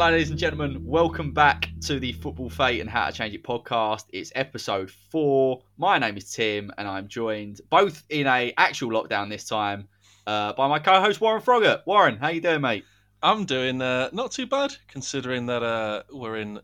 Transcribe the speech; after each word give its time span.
Hello, 0.00 0.12
ladies 0.12 0.30
and 0.30 0.38
gentlemen. 0.38 0.82
Welcome 0.82 1.30
back 1.32 1.68
to 1.82 2.00
the 2.00 2.12
Football 2.14 2.48
Fate 2.48 2.80
and 2.80 2.88
How 2.88 3.04
to 3.04 3.12
Change 3.12 3.34
It 3.34 3.44
podcast. 3.44 4.04
It's 4.14 4.32
episode 4.34 4.90
four. 4.90 5.60
My 5.76 5.98
name 5.98 6.16
is 6.16 6.32
Tim, 6.32 6.72
and 6.78 6.88
I'm 6.88 7.06
joined 7.06 7.60
both 7.68 8.02
in 8.08 8.26
a 8.26 8.54
actual 8.56 8.92
lockdown 8.92 9.28
this 9.28 9.46
time 9.46 9.88
uh, 10.26 10.54
by 10.54 10.68
my 10.68 10.78
co-host 10.78 11.20
Warren 11.20 11.42
Froggatt. 11.42 11.82
Warren, 11.84 12.16
how 12.16 12.28
you 12.28 12.40
doing, 12.40 12.62
mate? 12.62 12.86
I'm 13.22 13.44
doing 13.44 13.82
uh, 13.82 14.08
not 14.14 14.32
too 14.32 14.46
bad, 14.46 14.74
considering 14.88 15.44
that 15.46 15.62
uh, 15.62 16.04
we're 16.10 16.38
in 16.38 16.60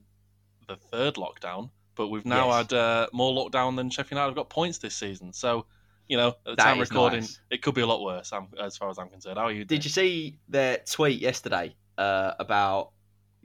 the 0.66 0.76
third 0.76 1.16
lockdown, 1.16 1.68
but 1.94 2.08
we've 2.08 2.24
now 2.24 2.46
Yes. 2.46 2.56
had 2.56 2.72
uh, 2.72 3.06
more 3.12 3.34
lockdown 3.34 3.76
than 3.76 3.90
Sheffield 3.90 4.12
United 4.12 4.28
have 4.28 4.34
got 4.36 4.48
points 4.48 4.78
this 4.78 4.96
season. 4.96 5.34
So, 5.34 5.66
you 6.08 6.16
know, 6.16 6.28
at 6.28 6.36
the 6.46 6.54
That 6.56 6.64
time 6.64 6.80
recording, 6.80 7.20
nice. 7.20 7.38
it 7.50 7.60
could 7.60 7.74
be 7.74 7.82
a 7.82 7.86
lot 7.86 8.02
worse, 8.02 8.32
um, 8.32 8.48
as 8.58 8.78
far 8.78 8.88
as 8.88 8.98
I'm 8.98 9.10
concerned. 9.10 9.36
How 9.36 9.44
are 9.44 9.52
you? 9.52 9.66
Did 9.66 9.84
you 9.84 9.90
see 9.90 10.38
their 10.48 10.78
tweet 10.90 11.20
yesterday 11.20 11.76
uh, 11.98 12.32
about 12.38 12.92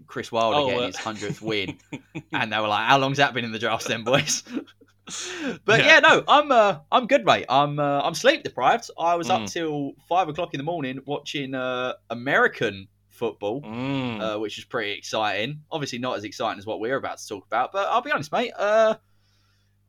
Chris 0.08 0.32
Wilder 0.32 0.58
Oh, 0.58 0.66
getting 0.68 0.84
uh, 0.84 0.88
his 0.88 0.98
hundredth 0.98 1.42
win? 1.42 1.78
and 2.34 2.52
they 2.52 2.60
were 2.60 2.68
like, 2.68 2.88
"How 2.88 2.98
long's 2.98 3.18
that 3.18 3.34
been 3.34 3.46
in 3.46 3.52
the 3.52 3.60
drafts, 3.60 3.88
then, 3.88 4.04
boys?" 4.04 4.44
But 5.66 5.84
yeah, 5.84 6.00
no, 6.00 6.24
I'm 6.28 6.52
uh, 6.52 6.78
I'm 6.92 7.06
good, 7.08 7.26
mate. 7.26 7.46
I'm 7.50 7.80
uh, 7.80 8.02
I'm 8.02 8.14
sleep 8.14 8.44
deprived. 8.44 8.90
I 8.98 9.16
was 9.16 9.30
up 9.30 9.42
Mm. 9.42 9.52
till 9.52 9.94
five 10.08 10.30
o'clock 10.30 10.54
in 10.54 10.58
the 10.60 10.64
morning 10.64 11.00
watching 11.06 11.54
uh, 11.54 11.94
American 12.10 12.88
football, 13.10 13.62
Mm. 13.62 14.22
uh, 14.22 14.40
which 14.40 14.56
was 14.58 14.64
pretty 14.66 14.92
exciting. 14.92 15.62
Obviously, 15.72 16.00
not 16.00 16.16
as 16.18 16.24
exciting 16.24 16.60
as 16.60 16.66
what 16.66 16.80
we're 16.80 16.96
about 16.96 17.18
to 17.18 17.28
talk 17.28 17.46
about. 17.46 17.72
But 17.74 17.88
I'll 17.90 18.02
be 18.02 18.12
honest, 18.12 18.32
mate. 18.32 18.54
Uh, 18.58 18.96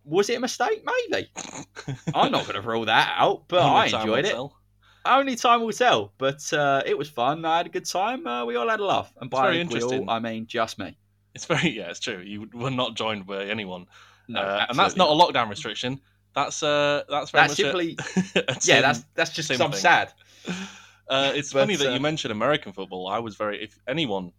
was 0.04 0.28
it 0.28 0.38
a 0.38 0.40
mistake? 0.40 0.82
Maybe. 0.84 1.30
I'm 2.14 2.32
not 2.32 2.42
going 2.46 2.60
to 2.60 2.66
rule 2.68 2.86
that 2.86 3.14
out, 3.16 3.44
but 3.46 3.60
I 3.62 3.84
enjoyed 3.86 4.24
it. 4.24 4.30
tell. 4.32 4.56
Only 5.04 5.36
time 5.36 5.62
will 5.62 5.72
tell. 5.72 6.12
But 6.18 6.52
uh, 6.52 6.82
it 6.86 6.96
was 6.96 7.08
fun. 7.08 7.44
I 7.44 7.58
had 7.58 7.66
a 7.66 7.70
good 7.70 7.84
time. 7.84 8.26
Uh, 8.26 8.44
we 8.44 8.56
all 8.56 8.68
had 8.68 8.80
a 8.80 8.84
laugh, 8.84 9.12
and 9.20 9.30
by 9.30 9.50
very 9.50 9.64
we 9.64 9.82
all, 9.82 10.10
I 10.10 10.18
mean 10.18 10.46
just 10.46 10.78
me. 10.78 10.96
It's 11.34 11.44
very 11.44 11.70
yeah, 11.70 11.90
it's 11.90 12.00
true. 12.00 12.20
You 12.20 12.48
were 12.52 12.70
not 12.70 12.94
joined 12.94 13.26
by 13.26 13.46
anyone, 13.46 13.86
No, 14.28 14.40
uh, 14.40 14.66
and 14.68 14.78
that's 14.78 14.96
not 14.96 15.08
a 15.08 15.12
lockdown 15.12 15.48
restriction. 15.48 16.00
That's 16.34 16.62
uh, 16.62 17.02
that's 17.08 17.30
very 17.30 17.48
That's 17.48 17.56
simply 17.56 17.98
a 18.36 18.56
yeah. 18.62 18.80
That's 18.80 19.04
that's 19.14 19.30
just 19.30 19.48
same 19.48 19.60
I'm 19.60 19.72
sad. 19.72 20.12
Uh, 21.08 21.32
it's 21.34 21.52
But, 21.52 21.60
funny 21.60 21.76
that 21.76 21.90
uh, 21.90 21.94
you 21.94 22.00
mentioned 22.00 22.32
American 22.32 22.72
football. 22.72 23.06
I 23.06 23.18
was 23.18 23.36
very. 23.36 23.62
If 23.62 23.78
anyone 23.86 24.32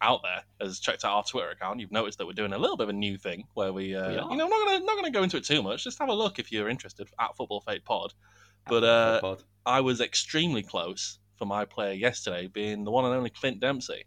out 0.00 0.22
there 0.22 0.42
has 0.60 0.80
checked 0.80 1.04
out 1.04 1.12
our 1.12 1.22
Twitter 1.22 1.50
account, 1.50 1.78
you've 1.78 1.92
noticed 1.92 2.18
that 2.18 2.26
we're 2.26 2.32
doing 2.32 2.52
a 2.52 2.58
little 2.58 2.76
bit 2.76 2.84
of 2.84 2.88
a 2.90 2.94
new 2.94 3.16
thing 3.16 3.44
where 3.54 3.72
we, 3.72 3.94
uh, 3.94 4.08
We 4.08 4.14
you 4.14 4.20
know, 4.20 4.30
I'm 4.30 4.38
not 4.38 4.66
gonna 4.66 4.84
not 4.84 4.96
gonna 4.96 5.10
go 5.10 5.22
into 5.22 5.36
it 5.36 5.44
too 5.44 5.62
much. 5.62 5.84
Just 5.84 5.98
have 6.00 6.08
a 6.08 6.14
look 6.14 6.38
if 6.38 6.50
you're 6.50 6.68
interested 6.68 7.08
at 7.20 7.36
Football 7.36 7.60
Fate 7.60 7.84
Pod. 7.84 8.12
But 8.68 8.84
uh, 8.84 9.36
I 9.64 9.80
was 9.80 10.00
extremely 10.00 10.62
close 10.62 11.18
for 11.36 11.44
my 11.44 11.64
player 11.64 11.92
yesterday, 11.92 12.46
being 12.46 12.84
the 12.84 12.90
one 12.90 13.04
and 13.04 13.14
only 13.14 13.30
Clint 13.30 13.60
Dempsey. 13.60 14.04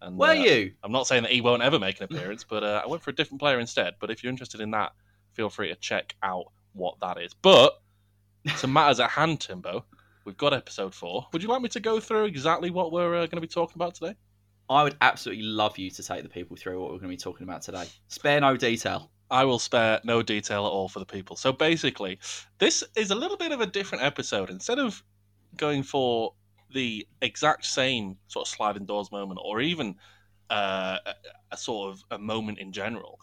And 0.00 0.18
were 0.18 0.28
uh, 0.28 0.32
you? 0.32 0.72
I'm 0.82 0.92
not 0.92 1.06
saying 1.06 1.22
that 1.22 1.32
he 1.32 1.40
won't 1.40 1.62
ever 1.62 1.78
make 1.78 1.98
an 1.98 2.04
appearance, 2.10 2.44
but 2.44 2.62
uh, 2.62 2.82
I 2.84 2.88
went 2.88 3.02
for 3.02 3.10
a 3.10 3.14
different 3.14 3.40
player 3.40 3.58
instead. 3.58 3.94
But 4.00 4.10
if 4.10 4.22
you're 4.22 4.30
interested 4.30 4.60
in 4.60 4.70
that, 4.72 4.92
feel 5.32 5.48
free 5.50 5.68
to 5.68 5.76
check 5.76 6.14
out 6.22 6.46
what 6.72 6.96
that 7.00 7.18
is. 7.18 7.32
But 7.34 7.80
to 8.58 8.66
matters 8.66 9.00
at 9.00 9.10
hand, 9.10 9.40
Timbo, 9.40 9.84
we've 10.24 10.36
got 10.36 10.52
episode 10.52 10.94
four. 10.94 11.26
Would 11.32 11.42
you 11.42 11.48
like 11.48 11.62
me 11.62 11.68
to 11.70 11.80
go 11.80 12.00
through 12.00 12.24
exactly 12.24 12.70
what 12.70 12.92
we're 12.92 13.14
uh, 13.14 13.26
going 13.26 13.30
to 13.30 13.40
be 13.40 13.46
talking 13.46 13.76
about 13.76 13.94
today? 13.94 14.14
I 14.68 14.82
would 14.82 14.96
absolutely 15.00 15.44
love 15.44 15.78
you 15.78 15.90
to 15.90 16.02
take 16.02 16.22
the 16.22 16.28
people 16.28 16.56
through 16.56 16.80
what 16.80 16.90
we're 16.90 16.98
going 16.98 17.10
to 17.10 17.16
be 17.16 17.16
talking 17.16 17.44
about 17.44 17.62
today. 17.62 17.86
Spare 18.08 18.40
no 18.40 18.56
detail. 18.56 19.10
I 19.34 19.44
will 19.44 19.58
spare 19.58 20.00
no 20.04 20.22
detail 20.22 20.64
at 20.64 20.70
all 20.70 20.88
for 20.88 21.00
the 21.00 21.04
people. 21.04 21.34
So 21.34 21.50
basically, 21.50 22.20
this 22.58 22.84
is 22.94 23.10
a 23.10 23.16
little 23.16 23.36
bit 23.36 23.50
of 23.50 23.60
a 23.60 23.66
different 23.66 24.04
episode. 24.04 24.48
Instead 24.48 24.78
of 24.78 25.02
going 25.56 25.82
for 25.82 26.34
the 26.72 27.04
exact 27.20 27.64
same 27.64 28.16
sort 28.28 28.46
of 28.46 28.54
sliding 28.54 28.86
doors 28.86 29.10
moment, 29.10 29.40
or 29.42 29.60
even 29.60 29.96
uh, 30.50 30.98
a, 31.04 31.14
a 31.50 31.56
sort 31.56 31.92
of 31.92 32.04
a 32.12 32.18
moment 32.18 32.60
in 32.60 32.70
general, 32.70 33.18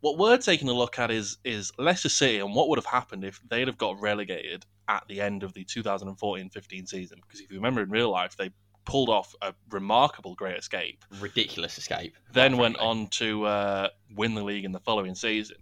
what 0.00 0.16
we're 0.16 0.38
taking 0.38 0.70
a 0.70 0.72
look 0.72 0.98
at 0.98 1.10
is 1.10 1.36
is 1.44 1.72
Leicester 1.78 2.08
City 2.08 2.38
and 2.38 2.54
what 2.54 2.70
would 2.70 2.78
have 2.78 2.86
happened 2.86 3.22
if 3.22 3.38
they'd 3.50 3.68
have 3.68 3.76
got 3.76 4.00
relegated 4.00 4.64
at 4.88 5.04
the 5.08 5.20
end 5.20 5.42
of 5.42 5.52
the 5.52 5.66
2014-15 5.66 6.88
season. 6.88 7.18
Because 7.20 7.40
if 7.40 7.50
you 7.50 7.56
remember 7.56 7.82
in 7.82 7.90
real 7.90 8.10
life, 8.10 8.34
they 8.38 8.48
pulled 8.84 9.08
off 9.08 9.34
a 9.42 9.54
remarkable 9.70 10.34
great 10.34 10.56
escape 10.58 11.04
Ridiculous 11.20 11.78
escape. 11.78 12.14
then 12.32 12.56
went 12.56 12.76
frankly. 12.76 13.00
on 13.02 13.06
to 13.08 13.44
uh, 13.44 13.88
win 14.14 14.34
the 14.34 14.44
league 14.44 14.64
in 14.64 14.72
the 14.72 14.80
following 14.80 15.14
season. 15.14 15.56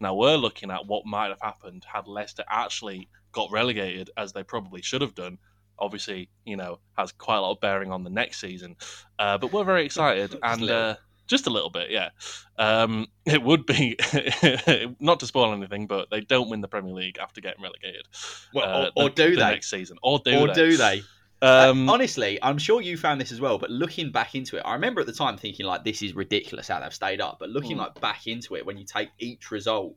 Now 0.00 0.14
we're 0.14 0.36
looking 0.36 0.70
at 0.70 0.86
what 0.86 1.06
might 1.06 1.28
have 1.28 1.40
happened 1.40 1.84
had 1.90 2.06
Leicester 2.06 2.44
actually 2.48 3.08
got 3.32 3.50
relegated, 3.50 4.10
as 4.16 4.32
they 4.32 4.42
probably 4.42 4.82
should 4.82 5.00
have 5.00 5.14
done. 5.14 5.38
Obviously, 5.78 6.28
you 6.44 6.56
know, 6.56 6.78
has 6.96 7.12
quite 7.12 7.36
a 7.36 7.40
lot 7.40 7.52
of 7.52 7.60
bearing 7.60 7.92
on 7.92 8.02
the 8.02 8.10
next 8.10 8.40
season. 8.40 8.76
Uh, 9.18 9.36
but 9.38 9.52
we're 9.52 9.64
very 9.64 9.84
excited, 9.90 10.30
Just 10.30 10.42
and 10.42 10.60
little. 10.62 10.76
uh, 10.90 10.94
just 11.26 11.46
a 11.46 11.50
little 11.50 11.70
bit, 11.70 11.90
yeah. 11.90 12.10
Um, 12.58 13.06
it 13.26 13.42
would 13.42 13.66
be 13.66 13.96
not 15.00 15.20
to 15.20 15.26
spoil 15.26 15.52
anything, 15.52 15.86
but 15.86 16.08
they 16.10 16.20
don't 16.20 16.48
win 16.48 16.60
the 16.60 16.68
Premier 16.68 16.94
League 16.94 17.18
after 17.18 17.40
getting 17.40 17.62
relegated. 17.62 18.06
Well, 18.54 18.64
uh, 18.64 18.90
or, 18.96 19.04
or 19.04 19.08
the- 19.10 19.14
do 19.14 19.30
the 19.30 19.36
they? 19.36 19.50
next 19.50 19.68
season, 19.70 19.98
or 20.02 20.18
do 20.24 20.38
or 20.38 20.46
they? 20.48 20.52
do 20.54 20.76
they? 20.76 21.02
Um, 21.42 21.88
Uh, 21.88 21.92
honestly, 21.92 22.38
I'm 22.42 22.56
sure 22.58 22.80
you 22.80 22.96
found 22.96 23.20
this 23.20 23.30
as 23.30 23.40
well. 23.40 23.58
But 23.58 23.70
looking 23.70 24.10
back 24.10 24.34
into 24.34 24.56
it, 24.56 24.60
I 24.64 24.72
remember 24.72 25.00
at 25.02 25.06
the 25.06 25.12
time 25.12 25.36
thinking 25.36 25.66
like, 25.66 25.84
"This 25.84 26.00
is 26.02 26.14
ridiculous 26.14 26.68
how 26.68 26.80
they've 26.80 26.94
stayed 26.94 27.20
up." 27.20 27.38
But 27.38 27.50
looking 27.50 27.76
Mm. 27.76 27.80
like 27.80 28.00
back 28.00 28.26
into 28.26 28.56
it, 28.56 28.64
when 28.64 28.78
you 28.78 28.84
take 28.84 29.10
each 29.18 29.50
result, 29.50 29.96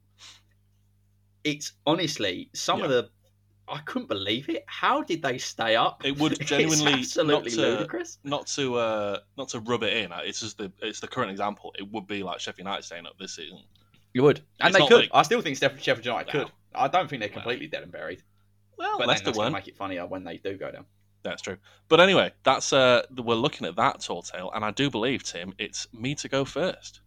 it's 1.44 1.74
honestly 1.86 2.50
some 2.54 2.82
of 2.82 2.90
the. 2.90 3.10
I 3.72 3.78
couldn't 3.82 4.08
believe 4.08 4.50
it. 4.50 4.64
How 4.68 5.04
did 5.04 5.22
they 5.22 5.38
stay 5.38 5.76
up? 5.76 6.04
It 6.04 6.18
would 6.18 6.40
genuinely 6.46 6.94
absolutely 6.94 7.34
not 7.52 7.64
to- 7.64 7.70
ludicrous. 7.78 8.18
not 8.24 8.48
to 8.48 8.76
uh, 8.78 9.20
not 9.38 9.50
to 9.50 9.60
rub 9.60 9.84
it 9.84 9.96
in. 9.96 10.12
It's 10.24 10.40
just 10.42 10.58
the 10.58 10.72
it's 10.82 11.00
the 11.00 11.08
current 11.08 11.32
example. 11.32 11.74
It 11.78 11.90
would 11.92 12.08
be 12.08 12.24
like 12.24 12.40
Sheffield 12.40 12.66
United 12.66 12.84
staying 12.84 13.06
up 13.06 13.18
this 13.20 13.36
season. 13.36 13.60
You 14.14 14.24
would, 14.24 14.42
and 14.60 14.70
It's 14.76 14.80
they 14.84 14.88
could. 14.88 15.02
like- 15.02 15.10
I 15.14 15.22
still 15.22 15.42
think 15.42 15.58
Sheffield 15.58 16.04
United 16.06 16.34
No. 16.34 16.44
could. 16.46 16.54
I 16.74 16.88
don't 16.88 17.08
think 17.08 17.20
they're 17.22 17.30
completely 17.30 17.68
dead 17.68 17.84
and 17.84 17.92
buried. 17.92 18.24
Well, 18.76 18.98
But 18.98 19.08
Leicester 19.08 19.26
that's 19.26 19.38
weren't. 19.38 19.54
make 19.54 19.68
it 19.68 19.76
funnier 19.78 20.06
when 20.08 20.24
they 20.24 20.38
do 20.38 20.58
go 20.58 20.72
down. 20.72 20.86
That's 21.24 21.42
true. 21.42 21.58
But 21.90 22.00
anyway, 22.00 22.32
that's 22.44 22.72
uh, 22.72 23.04
we're 23.18 23.36
looking 23.36 23.68
at 23.68 23.76
that 23.76 24.02
tall 24.02 24.22
tale, 24.22 24.52
and 24.54 24.64
I 24.64 24.72
do 24.72 24.90
believe 24.90 25.24
Tim, 25.24 25.54
it's 25.58 25.88
me 25.94 26.16
to 26.16 26.30
go 26.30 26.46
first. 26.46 27.02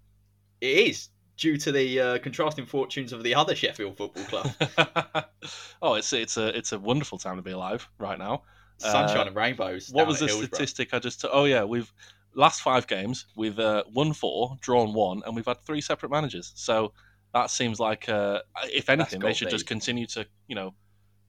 It 0.61 0.89
is 0.89 1.09
due 1.37 1.57
to 1.57 1.73
the 1.73 2.01
uh, 2.01 2.19
contrasting 2.19 2.67
fortunes 2.67 3.13
of 3.13 3.23
the 3.23 3.35
other 3.35 3.55
Sheffield 3.55 3.97
Football 3.97 4.25
Club. 4.25 5.25
oh, 5.83 5.95
it's 5.95 6.13
it's 6.13 6.37
a 6.37 6.57
it's 6.57 6.73
a 6.73 6.79
wonderful 6.79 7.19
time 7.19 7.37
to 7.37 7.43
be 7.43 7.53
alive 7.53 7.89
right 7.99 8.19
now. 8.19 8.43
Sunshine 8.79 9.19
Uh, 9.19 9.25
and 9.27 9.37
rainbows. 9.37 9.91
What 9.91 10.07
was 10.07 10.19
the 10.19 10.27
Hillsborough. 10.27 10.47
statistic 10.49 10.93
I 10.93 10.99
just? 10.99 11.25
oh 11.31 11.45
yeah, 11.45 11.65
we've 11.65 11.93
last 12.35 12.63
five 12.63 12.87
games 12.87 13.27
we've 13.37 13.59
uh, 13.59 13.85
won 13.93 14.13
four, 14.13 14.57
drawn 14.61 14.93
one, 14.93 15.23
and 15.27 15.37
we've 15.37 15.47
had 15.47 15.61
three 15.65 15.81
separate 15.81 16.11
managers. 16.11 16.53
So 16.55 16.93
that 17.35 17.51
seems 17.51 17.81
like, 17.81 18.09
uh, 18.09 18.41
if 18.65 18.91
anything, 18.91 19.21
they 19.21 19.33
should 19.33 19.51
just 19.51 19.67
continue 19.67 20.07
to 20.09 20.27
you 20.49 20.55
know 20.55 20.75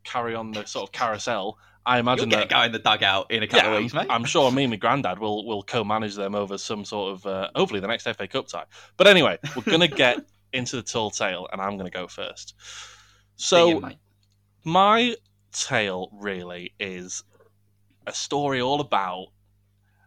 carry 0.03 0.35
on 0.35 0.51
the 0.51 0.65
sort 0.65 0.89
of 0.89 0.91
carousel. 0.91 1.57
I 1.85 1.97
You'll 1.97 2.01
imagine 2.01 2.29
get 2.29 2.37
that 2.37 2.45
a 2.45 2.49
go 2.49 2.61
in 2.63 2.71
the 2.71 2.79
dugout 2.79 3.31
in 3.31 3.43
a 3.43 3.47
couple 3.47 3.69
yeah, 3.69 3.75
of 3.75 3.81
weeks, 3.81 3.93
I'm, 3.93 4.07
mate. 4.07 4.13
I'm 4.13 4.23
sure 4.23 4.51
me 4.51 4.63
and 4.63 4.71
my 4.71 4.77
granddad 4.77 5.19
will 5.19 5.45
will 5.45 5.63
co-manage 5.63 6.15
them 6.15 6.35
over 6.35 6.57
some 6.57 6.85
sort 6.85 7.13
of 7.13 7.25
uh, 7.25 7.49
hopefully 7.55 7.79
the 7.79 7.87
next 7.87 8.03
FA 8.03 8.27
Cup 8.27 8.47
tie. 8.47 8.65
But 8.97 9.07
anyway, 9.07 9.37
we're 9.55 9.63
gonna 9.63 9.87
get 9.89 10.19
into 10.53 10.77
the 10.77 10.83
tall 10.83 11.11
tale, 11.11 11.47
and 11.51 11.61
I'm 11.61 11.77
gonna 11.77 11.89
go 11.89 12.07
first. 12.07 12.55
So 13.35 13.81
mate. 13.81 13.97
my 14.63 15.15
tale 15.51 16.09
really 16.13 16.73
is 16.79 17.23
a 18.07 18.13
story 18.13 18.61
all 18.61 18.79
about 18.79 19.27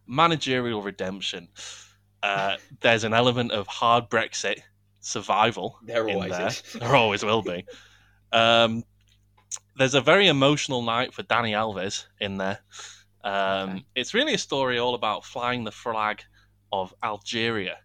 managerial 0.06 0.82
redemption. 0.82 1.48
Uh, 2.22 2.56
there's 2.80 3.04
an 3.04 3.12
element 3.12 3.52
of 3.52 3.66
hard 3.66 4.08
Brexit 4.08 4.60
survival 5.00 5.78
there 5.84 6.08
in 6.08 6.16
always 6.16 6.32
there. 6.32 6.46
is. 6.48 6.62
There 6.74 6.96
always 6.96 7.24
will 7.24 7.42
be. 7.42 7.64
Um, 8.32 8.82
there's 9.76 9.94
a 9.94 10.00
very 10.00 10.28
emotional 10.28 10.82
night 10.82 11.12
for 11.14 11.22
Dani 11.22 11.52
Alves 11.52 12.06
in 12.20 12.38
there. 12.38 12.58
Um, 13.24 13.70
Okay. 13.70 13.84
It's 13.96 14.14
really 14.14 14.34
a 14.34 14.38
story 14.38 14.78
all 14.78 14.94
about 14.94 15.24
flying 15.24 15.64
the 15.64 15.72
flag 15.72 16.22
of 16.72 16.94
Algeria, 17.02 17.78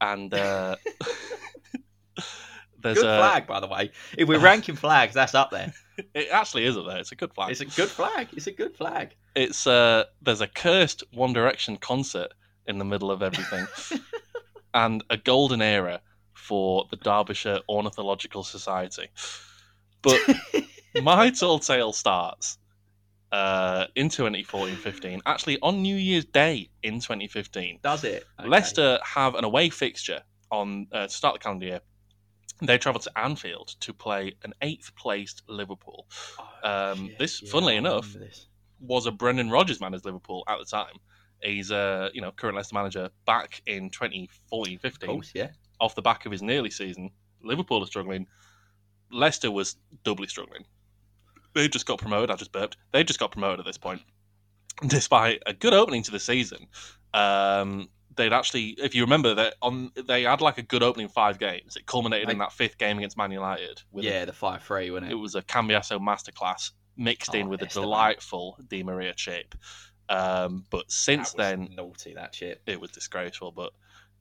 and 0.00 0.32
uh, 0.32 0.76
there's 2.82 2.98
Good 2.98 3.06
a. 3.06 3.18
flag, 3.18 3.46
by 3.46 3.60
the 3.60 3.66
way. 3.66 3.90
If 4.16 4.28
we're 4.28 4.38
ranking 4.38 4.76
flags, 4.86 5.14
that's 5.14 5.34
up 5.34 5.50
there. 5.50 5.72
It 6.14 6.28
actually 6.30 6.64
is 6.64 6.76
up 6.76 6.86
there. 6.86 6.98
It's 6.98 7.10
a 7.12 7.16
good 7.16 7.34
flag. 7.34 7.50
It's 7.50 7.60
a 7.60 7.64
good 7.64 7.88
flag. 7.88 8.28
It's 8.32 8.46
a 8.46 8.52
good 8.52 8.76
flag. 8.76 9.16
It's 9.34 9.66
uh, 9.66 10.04
there's 10.22 10.40
a 10.40 10.46
cursed 10.46 11.02
One 11.12 11.32
Direction 11.32 11.76
concert 11.76 12.32
in 12.66 12.78
the 12.78 12.84
middle 12.84 13.10
of 13.10 13.22
everything, 13.22 13.66
and 14.74 15.02
a 15.10 15.16
golden 15.16 15.60
era 15.60 16.00
for 16.34 16.86
the 16.90 16.96
Derbyshire 16.96 17.60
Ornithological 17.68 18.44
Society. 18.44 19.08
But 20.02 20.20
my 21.02 21.30
tall 21.30 21.58
tale 21.58 21.92
starts 21.92 22.58
uh, 23.32 23.86
in 23.94 24.08
2014-15, 24.08 25.20
actually 25.26 25.58
on 25.62 25.82
New 25.82 25.96
Year's 25.96 26.24
Day 26.24 26.70
in 26.82 27.00
2015. 27.00 27.80
Does 27.82 28.04
it? 28.04 28.24
Okay. 28.38 28.48
Leicester 28.48 28.98
have 29.02 29.34
an 29.34 29.44
away 29.44 29.70
fixture 29.70 30.22
on 30.50 30.86
uh, 30.92 31.06
to 31.06 31.12
start 31.12 31.34
the 31.34 31.40
calendar 31.40 31.66
year. 31.66 31.80
They 32.60 32.78
travel 32.78 33.00
to 33.00 33.18
Anfield 33.18 33.76
to 33.80 33.92
play 33.92 34.34
an 34.42 34.52
eighth 34.62 34.94
placed 34.96 35.42
Liverpool. 35.48 36.06
Oh, 36.38 36.92
um, 36.92 37.10
this, 37.18 37.42
Yeah, 37.42 37.50
funnily 37.50 37.76
enough, 37.76 38.12
this. 38.12 38.46
Was 38.80 39.06
a 39.06 39.12
Brendan 39.12 39.50
Rodgers 39.50 39.80
man 39.80 39.94
as 39.94 40.04
Liverpool 40.04 40.44
at 40.48 40.58
the 40.58 40.64
time. 40.64 40.96
He's 41.42 41.70
a 41.70 42.10
you 42.14 42.20
know 42.20 42.32
current 42.32 42.56
Leicester 42.56 42.74
manager 42.74 43.10
back 43.26 43.62
in 43.66 43.90
2014-15. 43.90 45.06
course, 45.06 45.32
yeah. 45.34 45.48
off 45.80 45.94
the 45.94 46.02
back 46.02 46.26
of 46.26 46.32
his 46.32 46.42
nearly 46.42 46.70
season. 46.70 47.10
Liverpool 47.44 47.82
are 47.82 47.86
struggling. 47.86 48.26
Leicester 49.12 49.50
was 49.50 49.76
doubly 50.02 50.26
struggling. 50.26 50.64
They 51.58 51.68
just 51.68 51.86
got 51.86 51.98
promoted. 51.98 52.30
I 52.30 52.36
just 52.36 52.52
burped. 52.52 52.76
They 52.92 53.02
just 53.04 53.18
got 53.18 53.32
promoted 53.32 53.60
at 53.60 53.66
this 53.66 53.78
point, 53.78 54.00
despite 54.86 55.42
a 55.46 55.52
good 55.52 55.74
opening 55.74 56.02
to 56.04 56.10
the 56.10 56.20
season. 56.20 56.68
Um, 57.14 57.88
they'd 58.14 58.32
actually, 58.32 58.76
if 58.78 58.94
you 58.94 59.02
remember, 59.02 59.34
that 59.34 59.54
on 59.62 59.90
they 60.06 60.22
had 60.22 60.40
like 60.40 60.58
a 60.58 60.62
good 60.62 60.82
opening 60.82 61.08
five 61.08 61.38
games. 61.38 61.76
It 61.76 61.86
culminated 61.86 62.30
in 62.30 62.38
that 62.38 62.52
fifth 62.52 62.78
game 62.78 62.98
against 62.98 63.16
Man 63.16 63.30
United. 63.32 63.82
With 63.90 64.04
a- 64.04 64.08
Yeah, 64.08 64.24
the 64.24 64.32
5 64.32 64.62
3, 64.62 64.90
wasn't 64.90 65.10
it 65.10 65.14
it? 65.14 65.18
was 65.18 65.34
a 65.34 65.42
Cambiasso 65.42 65.98
masterclass 65.98 66.70
mixed 66.96 67.34
in 67.34 67.46
Oh, 67.46 67.50
with 67.50 67.62
a 67.62 67.66
delightful 67.66 68.58
Di 68.68 68.82
Maria 68.82 69.14
chip. 69.14 69.54
Um, 70.08 70.64
but 70.70 70.90
since 70.90 71.32
then, 71.32 71.68
naughty, 71.76 72.14
that 72.14 72.34
shit. 72.34 72.62
it 72.66 72.80
was 72.80 72.90
disgraceful. 72.90 73.52
But 73.52 73.72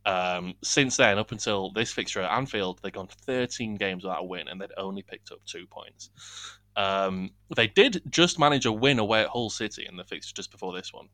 um, 0.05 0.53
since 0.63 0.97
then, 0.97 1.17
up 1.17 1.31
until 1.31 1.71
this 1.71 1.91
fixture 1.91 2.21
at 2.21 2.31
Anfield, 2.31 2.79
they've 2.83 2.91
gone 2.91 3.07
13 3.25 3.75
games 3.75 4.03
without 4.03 4.21
a 4.21 4.25
win, 4.25 4.47
and 4.47 4.59
they'd 4.61 4.71
only 4.77 5.01
picked 5.01 5.31
up 5.31 5.39
two 5.45 5.65
points. 5.67 6.09
Um, 6.77 7.31
they 7.55 7.67
did 7.67 8.03
just 8.09 8.37
manage 8.37 8.65
a 8.67 8.71
win 8.71 8.99
away 8.99 9.21
at 9.21 9.29
Hull 9.29 9.49
City 9.49 9.85
in 9.89 9.97
the 9.97 10.03
fixture 10.03 10.35
just 10.35 10.51
before 10.51 10.73
this 10.73 10.93
one. 10.93 11.09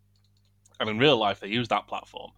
And 0.79 0.89
in 0.89 0.99
real 0.99 1.17
life, 1.17 1.39
they 1.39 1.47
used 1.47 1.71
that 1.71 1.87
platform 1.87 2.31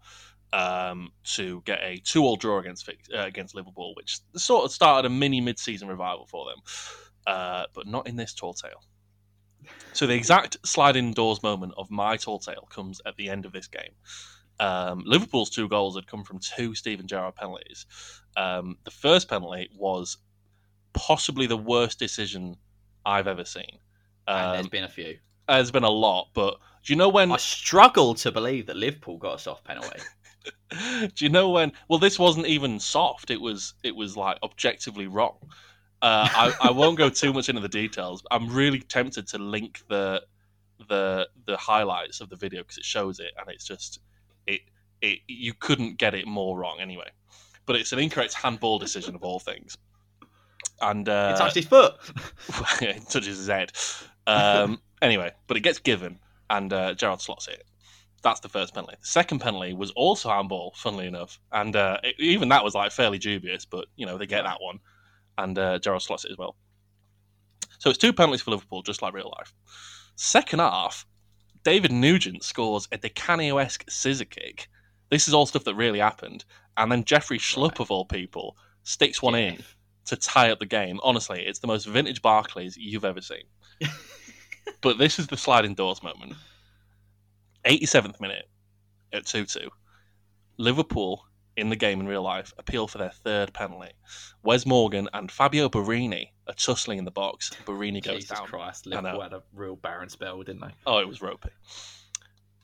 um, 0.53 1.09
to 1.23 1.61
get 1.65 1.79
a 1.81 1.97
two-all 1.97 2.35
draw 2.35 2.59
against 2.59 2.87
uh, 2.87 3.25
against 3.25 3.55
Liverpool, 3.55 3.93
which 3.95 4.19
sort 4.35 4.63
of 4.65 4.71
started 4.71 5.07
a 5.07 5.09
mini 5.09 5.41
mid-season 5.41 5.87
revival 5.87 6.27
for 6.27 6.45
them, 6.45 6.59
uh, 7.25 7.65
but 7.73 7.87
not 7.87 8.07
in 8.07 8.15
this 8.15 8.33
tall 8.33 8.53
tale. 8.53 8.83
So 9.93 10.05
the 10.05 10.13
exact 10.13 10.57
sliding 10.63 11.13
doors 11.13 11.41
moment 11.41 11.73
of 11.77 11.89
my 11.89 12.17
tall 12.17 12.37
tale 12.37 12.67
comes 12.69 13.01
at 13.07 13.15
the 13.17 13.29
end 13.29 13.45
of 13.45 13.53
this 13.53 13.67
game. 13.67 13.93
Um, 14.59 15.01
Liverpool's 15.05 15.49
two 15.49 15.67
goals 15.67 15.95
had 15.95 16.05
come 16.05 16.23
from 16.23 16.39
two 16.39 16.75
Steven 16.75 17.07
Gerrard 17.07 17.35
penalties. 17.35 17.87
Um, 18.37 18.77
the 18.83 18.91
first 18.91 19.27
penalty 19.27 19.69
was 19.75 20.17
possibly 20.93 21.47
the 21.47 21.57
worst 21.57 21.97
decision 21.97 22.55
I've 23.05 23.27
ever 23.27 23.45
seen. 23.45 23.79
and 24.27 24.53
there's 24.53 24.65
Um, 24.65 24.69
been 24.69 24.83
a 24.83 24.89
few. 24.89 25.19
there's 25.47 25.71
been 25.71 25.83
a 25.83 25.89
lot, 25.89 26.29
but 26.33 26.59
do 26.83 26.93
you 26.93 26.97
know 26.97 27.09
when? 27.09 27.31
I 27.31 27.37
struggle 27.37 28.15
to 28.15 28.31
believe 28.31 28.65
that 28.67 28.75
Liverpool 28.75 29.17
got 29.17 29.35
a 29.35 29.39
soft 29.39 29.63
penalty. 29.63 29.99
do 31.15 31.25
you 31.25 31.29
know 31.29 31.49
when? 31.49 31.71
Well, 31.87 31.99
this 31.99 32.17
wasn't 32.19 32.47
even 32.47 32.79
soft. 32.79 33.29
It 33.31 33.39
was. 33.41 33.73
It 33.83 33.95
was 33.95 34.15
like 34.17 34.37
objectively 34.43 35.07
wrong. 35.07 35.37
Uh, 36.01 36.27
I, 36.31 36.53
I 36.69 36.71
won't 36.71 36.97
go 36.97 37.09
too 37.09 37.33
much 37.33 37.49
into 37.49 37.61
the 37.61 37.69
details. 37.69 38.23
I'm 38.31 38.49
really 38.53 38.79
tempted 38.79 39.27
to 39.27 39.37
link 39.37 39.81
the 39.87 40.23
the 40.87 41.27
the 41.45 41.57
highlights 41.57 42.19
of 42.21 42.29
the 42.29 42.35
video 42.35 42.61
because 42.61 42.77
it 42.77 42.85
shows 42.85 43.19
it, 43.19 43.31
and 43.39 43.49
it's 43.49 43.65
just 43.65 43.99
it 44.45 44.61
it 45.01 45.19
you 45.27 45.53
couldn't 45.53 45.97
get 45.97 46.13
it 46.13 46.27
more 46.27 46.57
wrong 46.57 46.79
anyway. 46.79 47.09
But 47.65 47.77
it's 47.77 47.91
an 47.93 47.99
incorrect 47.99 48.33
handball 48.33 48.77
decision 48.77 49.15
of 49.15 49.23
all 49.23 49.39
things. 49.39 49.77
And 50.81 51.07
uh, 51.07 51.33
It 51.33 51.37
touched 51.37 51.55
his 51.55 51.65
foot. 51.65 51.95
it 52.81 53.07
touches 53.09 53.37
his 53.37 53.47
head. 53.47 53.71
Um, 54.27 54.81
anyway, 55.01 55.31
but 55.47 55.57
it 55.57 55.61
gets 55.61 55.79
given, 55.79 56.19
and 56.49 56.71
uh, 56.73 56.93
Gerrard 56.95 57.21
slots 57.21 57.47
it. 57.47 57.63
That's 58.23 58.39
the 58.39 58.49
first 58.49 58.73
penalty. 58.73 58.95
The 58.99 59.07
second 59.07 59.39
penalty 59.39 59.73
was 59.73 59.91
also 59.91 60.29
handball, 60.29 60.73
funnily 60.75 61.05
enough, 61.07 61.39
and 61.51 61.75
uh, 61.75 61.99
it, 62.03 62.15
even 62.19 62.49
that 62.49 62.63
was 62.63 62.73
like 62.75 62.91
fairly 62.91 63.19
dubious, 63.19 63.65
but 63.65 63.85
you 63.95 64.05
know 64.05 64.17
they 64.17 64.25
get 64.25 64.43
that 64.43 64.57
one, 64.61 64.79
and 65.37 65.57
uh, 65.57 65.79
Gerrard 65.79 66.01
slots 66.01 66.25
it 66.25 66.31
as 66.31 66.37
well. 66.37 66.55
So 67.77 67.89
it's 67.89 67.99
two 67.99 68.13
penalties 68.13 68.41
for 68.41 68.51
Liverpool, 68.51 68.81
just 68.81 69.01
like 69.01 69.13
real 69.13 69.31
life. 69.37 69.53
Second 70.15 70.59
half, 70.59 71.05
David 71.63 71.91
Nugent 71.91 72.43
scores 72.43 72.87
a 72.91 72.97
Di 72.97 73.09
Canio-esque 73.09 73.85
scissor 73.89 74.25
kick. 74.25 74.69
This 75.09 75.27
is 75.27 75.33
all 75.33 75.45
stuff 75.45 75.65
that 75.65 75.75
really 75.75 75.99
happened, 75.99 76.45
and 76.77 76.91
then 76.91 77.03
Jeffrey 77.03 77.37
Schlupp 77.37 77.71
Right. 77.71 77.79
of 77.81 77.91
all 77.91 78.05
people 78.05 78.57
sticks 78.83 79.21
one 79.21 79.35
in 79.35 79.57
Jeff. 79.57 79.75
To 80.05 80.15
tie 80.15 80.51
up 80.51 80.59
the 80.59 80.65
game. 80.65 80.99
Honestly, 81.03 81.43
it's 81.45 81.59
the 81.59 81.67
most 81.67 81.85
vintage 81.85 82.21
Barclays 82.21 82.77
you've 82.77 83.05
ever 83.05 83.21
seen. 83.21 83.43
but 84.81 84.97
this 84.97 85.17
is 85.17 85.27
the 85.27 85.37
sliding 85.37 85.73
doors 85.73 86.03
moment. 86.03 86.33
87th 87.65 88.21
minute 88.21 88.47
at 89.11 89.25
2 89.25 89.45
2. 89.45 89.69
Liverpool 90.57 91.25
in 91.57 91.69
the 91.69 91.75
game 91.75 91.99
in 91.99 92.07
real 92.07 92.21
life 92.21 92.53
appeal 92.57 92.87
for 92.87 92.97
their 92.97 93.09
third 93.09 93.53
penalty. 93.53 93.91
Wes 94.43 94.65
Morgan 94.65 95.09
and 95.13 95.31
Fabio 95.31 95.69
Borini 95.69 96.31
are 96.47 96.53
tussling 96.53 96.99
in 96.99 97.05
the 97.05 97.11
box. 97.11 97.51
Borini 97.65 98.03
goes 98.03 98.23
Jesus 98.23 98.37
down. 98.37 98.47
Christ. 98.47 98.87
Uh, 98.87 98.91
Liverpool 98.91 99.21
had 99.21 99.33
a 99.33 99.43
real 99.53 99.75
barren 99.75 100.09
spell, 100.09 100.41
didn't 100.43 100.61
they? 100.61 100.73
Oh, 100.85 100.99
it 100.99 101.07
was 101.07 101.21
ropey. 101.21 101.49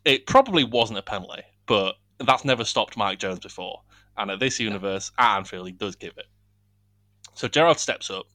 It 0.05 0.25
probably 0.25 0.63
wasn't 0.63 0.99
a 0.99 1.03
penalty, 1.03 1.43
but 1.67 1.95
that's 2.19 2.45
never 2.45 2.65
stopped 2.65 2.97
Mike 2.97 3.19
Jones 3.19 3.39
before. 3.39 3.81
And 4.17 4.29
at 4.29 4.39
this 4.39 4.59
universe, 4.59 5.11
at 5.17 5.37
Anfield, 5.37 5.67
he 5.67 5.73
does 5.73 5.95
give 5.95 6.17
it. 6.17 6.25
So 7.33 7.47
Gerrard 7.47 7.79
steps 7.79 8.09
up, 8.09 8.27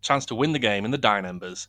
chance 0.00 0.26
to 0.26 0.34
win 0.34 0.52
the 0.52 0.58
game 0.58 0.84
in 0.84 0.90
the 0.90 0.98
Dine 0.98 1.24
Embers, 1.24 1.68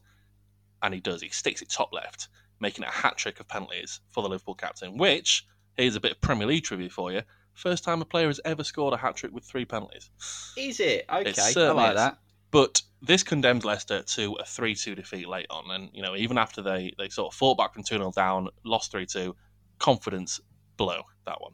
and 0.81 0.94
he 0.94 1.00
does. 1.00 1.22
He 1.22 1.30
sticks 1.30 1.62
it 1.62 1.70
top 1.70 1.94
left, 1.94 2.28
making 2.60 2.84
it 2.84 2.90
a 2.90 2.94
hat 2.94 3.18
trick 3.18 3.40
of 3.40 3.48
penalties 3.48 4.00
for 4.12 4.22
the 4.22 4.30
Liverpool 4.30 4.56
captain. 4.56 4.98
Which 4.98 5.46
here's 5.78 5.96
a 5.96 6.02
bit 6.02 6.14
of 6.14 6.22
Premier 6.22 6.48
League 6.48 6.64
trivia 6.64 6.90
for 6.90 7.12
you: 7.12 7.22
first 7.54 7.84
time 7.84 8.02
a 8.02 8.06
player 8.06 8.28
has 8.28 8.42
ever 8.46 8.64
scored 8.64 8.94
a 8.94 8.98
hat 8.98 9.16
trick 9.16 9.34
with 9.34 9.46
three 9.46 9.66
penalties. 9.66 10.10
Is 10.58 10.80
it? 10.80 11.06
Okay, 11.10 11.34
I 11.38 11.72
like 11.72 11.92
is. 11.92 11.96
that. 11.96 12.18
But 12.54 12.84
this 13.02 13.24
condemns 13.24 13.66
Leicester 13.66 14.04
to 14.04 14.34
a 14.36 14.46
3 14.46 14.75
2 14.75 14.94
defeat 14.94 15.28
late 15.28 15.48
on. 15.50 15.72
And, 15.72 15.90
you 15.92 16.04
know, 16.04 16.16
even 16.16 16.38
after 16.38 16.62
they, 16.62 16.94
they 17.00 17.10
sort 17.10 17.34
of 17.34 17.38
fought 17.38 17.58
back 17.58 17.74
from 17.74 17.81
2 17.81 17.96
0 17.96 18.12
down, 18.16 18.48
lost 18.64 18.92
3 18.92 19.08
2, 19.08 19.36
confidence 19.80 20.40
below 20.78 21.02
that 21.25 21.42
one. 21.42 21.54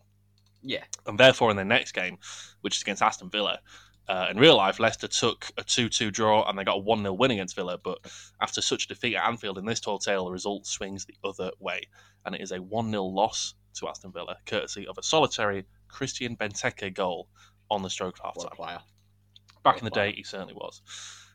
Yeah. 0.62 0.83
And 1.07 1.18
therefore, 1.18 1.51
in 1.51 1.56
their 1.56 1.66
next 1.66 1.94
game, 1.94 2.18
which 2.62 2.75
is 2.75 2.81
against 2.81 3.01
Aston 3.01 3.30
Villa, 3.30 3.60
uh, 4.09 4.27
in 4.31 4.38
real 4.38 4.57
life, 4.57 4.79
Leicester 4.79 5.07
took 5.07 5.45
a 5.57 5.63
2 5.63 5.88
2 5.88 6.09
draw 6.09 6.47
and 6.50 6.57
they 6.57 6.63
got 6.63 6.75
a 6.77 6.79
1 6.79 7.00
0 7.01 7.13
win 7.13 7.31
against 7.31 7.56
Villa. 7.56 7.77
But 7.77 8.00
after 8.41 8.59
such 8.59 8.85
a 8.85 8.88
defeat 8.88 9.15
at 9.15 9.25
Anfield 9.25 9.57
in 9.59 9.65
this 9.65 9.79
tall 9.79 10.00
tale, 10.00 10.25
the 10.25 10.31
result 10.31 10.65
swings 10.65 11.06
the 11.06 11.15
other 11.23 11.51
way. 11.59 11.83
And 12.25 12.33
it 12.33 12.41
is 12.41 12.51
a 12.51 12.57
1 12.57 12.89
0 12.89 13.03
loss 13.03 13.53
to 13.75 13.87
Aston 13.87 14.11
Villa, 14.11 14.35
courtesy 14.47 14.87
of 14.87 14.97
a 14.97 15.04
solitary 15.04 15.66
Christian 15.87 16.35
Benteke 16.35 16.94
goal 16.94 17.30
on 17.69 17.83
the 17.83 17.89
stroke 17.89 18.18
of 18.18 18.25
half 18.25 18.35
What 18.35 18.47
a 18.47 18.49
time. 18.49 18.56
player. 18.57 18.80
Back 19.63 19.75
what 19.75 19.80
in 19.81 19.85
the 19.85 19.92
player. 19.92 20.11
day, 20.11 20.18
he 20.18 20.23
certainly 20.23 20.56
was. 20.56 20.81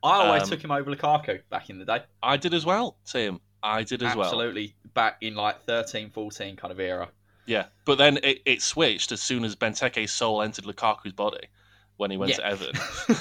I 0.02 0.26
always 0.26 0.42
Um, 0.42 0.48
took 0.50 0.62
him 0.64 0.72
over 0.72 0.94
Lukaku 0.94 1.40
back 1.50 1.70
in 1.70 1.78
the 1.78 1.84
day. 1.84 2.02
I 2.22 2.36
did 2.36 2.52
as 2.54 2.66
well, 2.66 2.98
Tim. 3.06 3.40
I 3.62 3.84
did 3.84 4.02
as 4.02 4.14
well. 4.16 4.26
Absolutely 4.26 4.74
back 4.94 5.18
in 5.20 5.34
like 5.36 5.62
13, 5.62 6.10
14 6.10 6.56
kind 6.56 6.72
of 6.72 6.80
era. 6.80 7.08
Yeah, 7.46 7.66
but 7.84 7.98
then 7.98 8.18
it, 8.22 8.40
it 8.44 8.62
switched 8.62 9.12
as 9.12 9.20
soon 9.22 9.44
as 9.44 9.54
Benteke's 9.54 10.12
soul 10.12 10.42
entered 10.42 10.64
Lukaku's 10.64 11.12
body 11.12 11.48
when 11.96 12.10
he 12.10 12.16
went 12.16 12.30
Yeah. 12.30 12.36
to 12.36 12.46
Everton. 12.46 13.18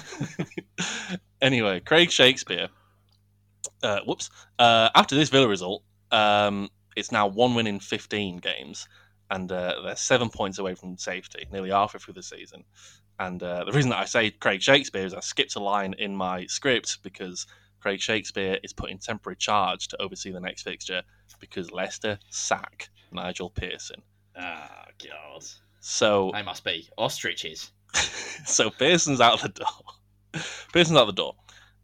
anyway, 1.42 1.80
Craig 1.80 2.12
Shakespeare. 2.12 2.70
Uh, 3.82 4.00
whoops. 4.06 4.30
Uh, 4.60 4.90
after 4.96 5.16
this 5.16 5.30
Villa 5.30 5.48
result, 5.48 5.84
um, 6.12 6.70
it's 6.96 7.12
now 7.12 7.28
one 7.28 7.56
win 7.56 7.68
in 7.68 7.80
15 7.80 8.38
games, 8.38 8.88
and 9.30 9.52
uh, 9.52 9.76
they're 9.84 9.96
seven 9.96 10.30
points 10.30 10.58
away 10.60 10.76
from 10.76 10.98
safety, 10.98 11.46
nearly 11.52 11.70
halfway 11.70 12.00
through 12.00 12.14
the 12.14 12.24
season. 12.24 12.64
And 13.20 13.42
uh, 13.44 13.64
the 13.66 13.72
reason 13.72 13.90
that 13.92 14.00
I 14.00 14.06
say 14.06 14.32
Craig 14.32 14.62
Shakespeare 14.62 15.06
is 15.06 15.14
I 15.14 15.20
skipped 15.20 15.56
a 15.56 15.60
line 15.60 15.94
in 15.98 16.16
my 16.16 16.46
script 16.48 17.00
because 17.04 17.46
Craig 17.80 18.00
Shakespeare 18.00 18.58
is 18.64 18.74
put 18.74 18.90
in 18.90 18.98
temporary 18.98 19.36
charge 19.36 19.88
to 19.90 20.02
oversee 20.02 20.32
the 20.32 20.40
next 20.40 20.64
fixture 20.64 21.04
because 21.40 21.72
Leicester 21.72 22.18
sack 22.30 22.90
Nigel 23.12 23.50
Pearson. 23.50 24.02
Ah, 24.36 24.86
God. 24.98 25.44
So 25.80 26.32
They 26.34 26.42
must 26.42 26.64
be 26.64 26.90
ostriches. 26.98 27.72
so 28.46 28.70
Pearson's 28.70 29.22
out 29.22 29.42
the 29.42 29.50
door. 29.50 30.42
Pearson's 30.72 30.98
out 30.98 31.06
the 31.06 31.14
door. 31.14 31.36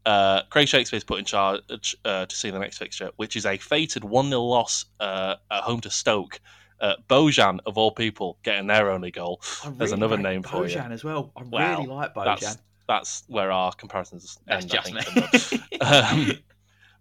Uh, 0.06 0.44
Craig 0.50 0.68
Shakespeare's 0.68 1.04
put 1.04 1.20
in 1.20 1.26
charge 1.26 1.96
uh, 2.06 2.26
to 2.26 2.36
see 2.36 2.50
the 2.50 2.60
next 2.60 2.78
fixture, 2.78 3.12
which 3.18 3.36
is 3.36 3.46
a 3.46 3.58
fated 3.58 4.04
1 4.04 4.30
0 4.30 4.42
loss 4.42 4.86
uh, 5.00 5.36
at 5.52 5.62
home 5.62 5.82
to 5.82 5.90
Stoke. 5.90 6.40
Uh, 6.82 6.96
Bojan, 7.10 7.60
of 7.66 7.78
all 7.78 7.92
people, 7.92 8.38
getting 8.44 8.68
their 8.68 8.90
only 8.90 9.12
goal. 9.12 9.42
I 9.66 9.70
There's 9.72 9.92
another 9.92 10.16
rate 10.16 10.24
name 10.24 10.44
for 10.44 10.66
you. 10.66 10.78
Bojan 10.78 10.92
as 10.92 11.04
well. 11.04 11.34
I 11.36 11.44
Wow, 11.44 11.78
really 11.80 11.90
like 11.90 12.14
Bojan. 12.14 12.40
That's 12.40 12.58
that's 12.88 13.24
where 13.28 13.52
our 13.52 13.72
comparisons 13.74 14.40
That's 14.48 14.66
end. 14.74 14.98
I 14.98 15.02
just 15.02 15.52
me. 15.52 15.60
Um, 15.82 16.32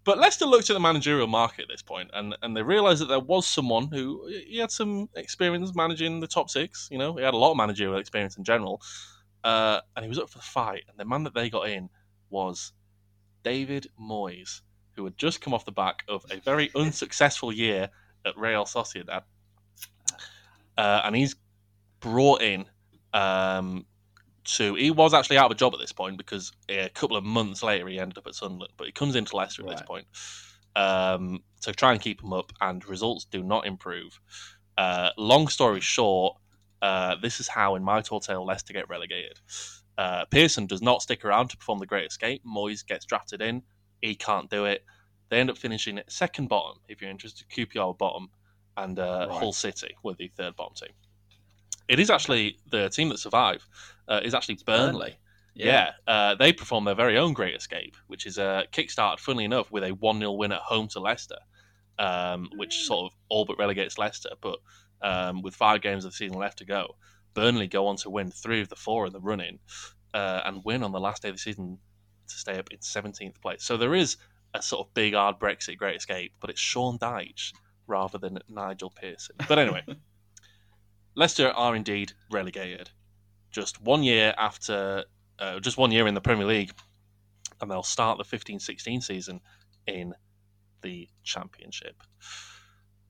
But 0.09 0.17
Leicester 0.17 0.47
looked 0.47 0.71
at 0.71 0.73
the 0.73 0.79
managerial 0.79 1.27
market 1.27 1.61
at 1.61 1.67
this 1.67 1.83
point, 1.83 2.09
and, 2.15 2.35
and 2.41 2.57
they 2.57 2.63
realised 2.63 2.99
that 3.03 3.09
there 3.09 3.19
was 3.19 3.45
someone 3.45 3.89
who 3.89 4.25
he 4.27 4.57
had 4.57 4.71
some 4.71 5.07
experience 5.15 5.75
managing 5.75 6.19
the 6.19 6.25
top 6.25 6.49
six. 6.49 6.87
You 6.89 6.97
know, 6.97 7.13
he 7.13 7.21
had 7.21 7.35
a 7.35 7.37
lot 7.37 7.51
of 7.51 7.57
managerial 7.57 7.99
experience 7.99 8.35
in 8.35 8.43
general, 8.43 8.81
uh, 9.43 9.81
and 9.95 10.03
he 10.03 10.09
was 10.09 10.17
up 10.17 10.31
for 10.31 10.39
the 10.39 10.43
fight. 10.43 10.85
And 10.89 10.97
the 10.97 11.05
man 11.05 11.25
that 11.25 11.35
they 11.35 11.47
got 11.47 11.69
in 11.69 11.91
was 12.31 12.73
David 13.43 13.85
Moyes, 14.01 14.61
who 14.95 15.03
had 15.03 15.15
just 15.15 15.41
come 15.41 15.53
off 15.53 15.63
the 15.63 15.71
back 15.71 16.01
of 16.07 16.25
a 16.31 16.39
very 16.39 16.71
unsuccessful 16.75 17.53
year 17.53 17.89
at 18.25 18.35
Real 18.35 18.65
Sociedad, 18.65 19.21
uh, 20.75 21.01
and 21.03 21.15
he's 21.15 21.35
brought 21.99 22.41
in 22.41 22.65
um, 23.13 23.85
to. 24.43 24.75
He 24.75 24.91
was 24.91 25.13
actually 25.13 25.37
out 25.37 25.45
of 25.45 25.51
a 25.51 25.55
job 25.55 25.73
at 25.73 25.79
this 25.79 25.91
point 25.91 26.17
because 26.17 26.51
a 26.69 26.89
couple 26.89 27.17
of 27.17 27.23
months 27.23 27.63
later 27.63 27.87
he 27.87 27.99
ended 27.99 28.17
up 28.17 28.27
at 28.27 28.35
Sunderland, 28.35 28.73
but 28.77 28.87
he 28.87 28.91
comes 28.93 29.15
into 29.15 29.35
Leicester 29.35 29.63
at 29.63 29.69
this 29.69 29.81
point 29.87 30.07
um, 30.75 31.43
to 31.61 31.71
try 31.73 31.91
and 31.91 32.01
keep 32.01 32.21
him 32.23 32.33
up, 32.33 32.51
and 32.61 32.85
results 32.87 33.25
do 33.25 33.43
not 33.43 33.65
improve. 33.65 34.19
Uh, 34.77 35.09
long 35.17 35.47
story 35.47 35.81
short, 35.81 36.37
uh, 36.81 37.15
this 37.21 37.39
is 37.39 37.47
how, 37.47 37.75
in 37.75 37.83
my 37.83 38.01
tall 38.01 38.19
tale, 38.19 38.45
Leicester 38.45 38.73
get 38.73 38.89
relegated. 38.89 39.39
Uh, 39.97 40.23
Pearson 40.25 40.65
does 40.65 40.81
not 40.81 41.01
stick 41.01 41.25
around 41.25 41.49
to 41.49 41.57
perform 41.57 41.79
the 41.79 41.85
Great 41.85 42.05
Escape. 42.07 42.41
Moyes 42.45 42.85
gets 42.85 43.05
drafted 43.05 43.41
in. 43.41 43.61
He 44.01 44.15
can't 44.15 44.49
do 44.49 44.63
it. 44.65 44.85
They 45.29 45.39
end 45.39 45.49
up 45.49 45.57
finishing 45.57 45.99
second 46.07 46.47
bottom, 46.47 46.79
if 46.87 47.01
you're 47.01 47.11
interested. 47.11 47.47
QPR 47.49 47.97
bottom, 47.97 48.29
and 48.77 48.97
uh, 48.97 49.27
Right. 49.29 49.39
Hull 49.39 49.53
City 49.53 49.95
were 50.03 50.13
the 50.13 50.31
third 50.37 50.55
bottom 50.55 50.73
team. 50.75 50.93
It 51.89 51.99
is 51.99 52.09
actually 52.09 52.59
the 52.69 52.87
team 52.89 53.09
that 53.09 53.19
survive 53.19 53.67
uh, 54.07 54.21
is 54.23 54.33
actually 54.33 54.59
Burnley. 54.65 55.17
Yeah, 55.55 55.91
uh, 56.07 56.35
they 56.35 56.53
perform 56.53 56.85
their 56.85 56.95
very 56.95 57.17
own 57.17 57.33
Great 57.33 57.55
Escape, 57.55 57.97
which 58.07 58.25
is 58.25 58.37
uh, 58.37 58.63
kickstarted, 58.71 59.19
funnily 59.19 59.43
enough, 59.43 59.71
with 59.71 59.83
a 59.83 59.89
1 59.89 60.19
0 60.19 60.31
win 60.33 60.53
at 60.53 60.61
home 60.61 60.87
to 60.89 60.99
Leicester, 61.01 61.39
um, 61.97 62.49
which 62.55 62.85
sort 62.85 63.11
of 63.11 63.17
all 63.27 63.43
but 63.43 63.57
relegates 63.57 63.97
Leicester. 63.97 64.29
But 64.39 64.59
um, 65.01 65.41
with 65.41 65.55
five 65.55 65.81
games 65.81 66.05
of 66.05 66.11
the 66.11 66.15
season 66.15 66.37
left 66.37 66.59
to 66.59 66.65
go, 66.65 66.95
Burnley 67.33 67.67
go 67.67 67.87
on 67.87 67.97
to 67.97 68.09
win 68.09 68.31
three 68.31 68.61
of 68.61 68.69
the 68.69 68.75
four 68.75 69.07
in 69.07 69.13
the 69.13 69.19
running 69.19 69.59
uh, 70.13 70.41
and 70.45 70.63
win 70.63 70.83
on 70.83 70.91
the 70.91 70.99
last 70.99 71.23
day 71.23 71.29
of 71.29 71.35
the 71.35 71.39
season 71.39 71.77
to 72.27 72.35
stay 72.35 72.57
up 72.57 72.71
in 72.71 72.77
17th 72.77 73.41
place. 73.41 73.63
So 73.63 73.77
there 73.77 73.95
is 73.95 74.17
a 74.53 74.61
sort 74.61 74.87
of 74.87 74.93
big, 74.93 75.13
hard 75.13 75.39
Brexit 75.39 75.77
Great 75.77 75.97
Escape, 75.97 76.33
but 76.39 76.49
it's 76.49 76.59
Sean 76.59 76.97
Dyche 76.97 77.53
rather 77.87 78.17
than 78.17 78.39
Nigel 78.47 78.91
Pearson. 78.91 79.35
But 79.47 79.59
anyway, 79.59 79.83
Leicester 81.15 81.49
are 81.49 81.75
indeed 81.75 82.13
relegated. 82.31 82.89
Just 83.51 83.81
one 83.81 84.03
year 84.03 84.33
after, 84.37 85.05
uh, 85.39 85.59
just 85.59 85.77
one 85.77 85.91
year 85.91 86.07
in 86.07 86.13
the 86.13 86.21
Premier 86.21 86.45
League, 86.45 86.71
and 87.61 87.69
they'll 87.69 87.83
start 87.83 88.17
the 88.17 88.23
15 88.23 88.59
16 88.59 89.01
season 89.01 89.41
in 89.87 90.13
the 90.81 91.09
Championship. 91.23 92.01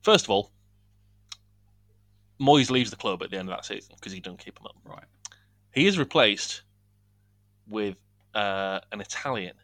First 0.02 0.24
of 0.24 0.30
all, 0.30 0.50
Moyes 2.40 2.70
leaves 2.70 2.90
the 2.90 2.96
club 2.96 3.22
at 3.22 3.30
the 3.30 3.36
end 3.36 3.48
of 3.50 3.54
that 3.54 3.64
season 3.64 3.94
because 3.96 4.12
he 4.12 4.20
doesn't 4.20 4.38
keep 4.38 4.58
him 4.58 4.66
up. 4.66 4.76
Right. 4.84 5.04
He 5.72 5.86
is 5.86 5.98
replaced 5.98 6.62
with 7.68 7.96
uh, 8.34 8.80
an 8.92 9.00
Italian, 9.00 9.54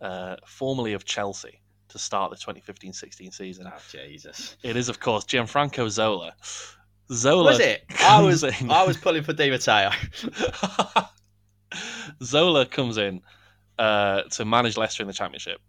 uh, 0.00 0.36
formerly 0.46 0.94
of 0.94 1.04
Chelsea, 1.04 1.60
to 1.88 1.98
start 1.98 2.30
the 2.30 2.36
2015 2.36 2.92
16 2.92 3.30
season. 3.30 3.66
Oh, 3.72 3.78
Jesus. 3.90 4.56
It 4.62 4.76
is, 4.76 4.88
of 4.88 5.00
course, 5.00 5.24
Gianfranco 5.24 5.88
Zola. 5.88 6.34
Zola 7.12 7.44
Was 7.52 7.60
it? 7.60 7.84
I 8.00 8.22
was 8.22 8.44
in- 8.44 8.70
I 8.70 8.84
was 8.84 8.96
pulling 8.96 9.22
for 9.22 9.32
Di 9.32 9.50
Matteo. 9.50 9.90
Zola 12.22 12.66
comes 12.66 12.96
in 12.98 13.20
uh, 13.78 14.22
to 14.22 14.44
manage 14.44 14.76
Leicester 14.76 15.02
in 15.02 15.06
the 15.06 15.12
Championship. 15.12 15.60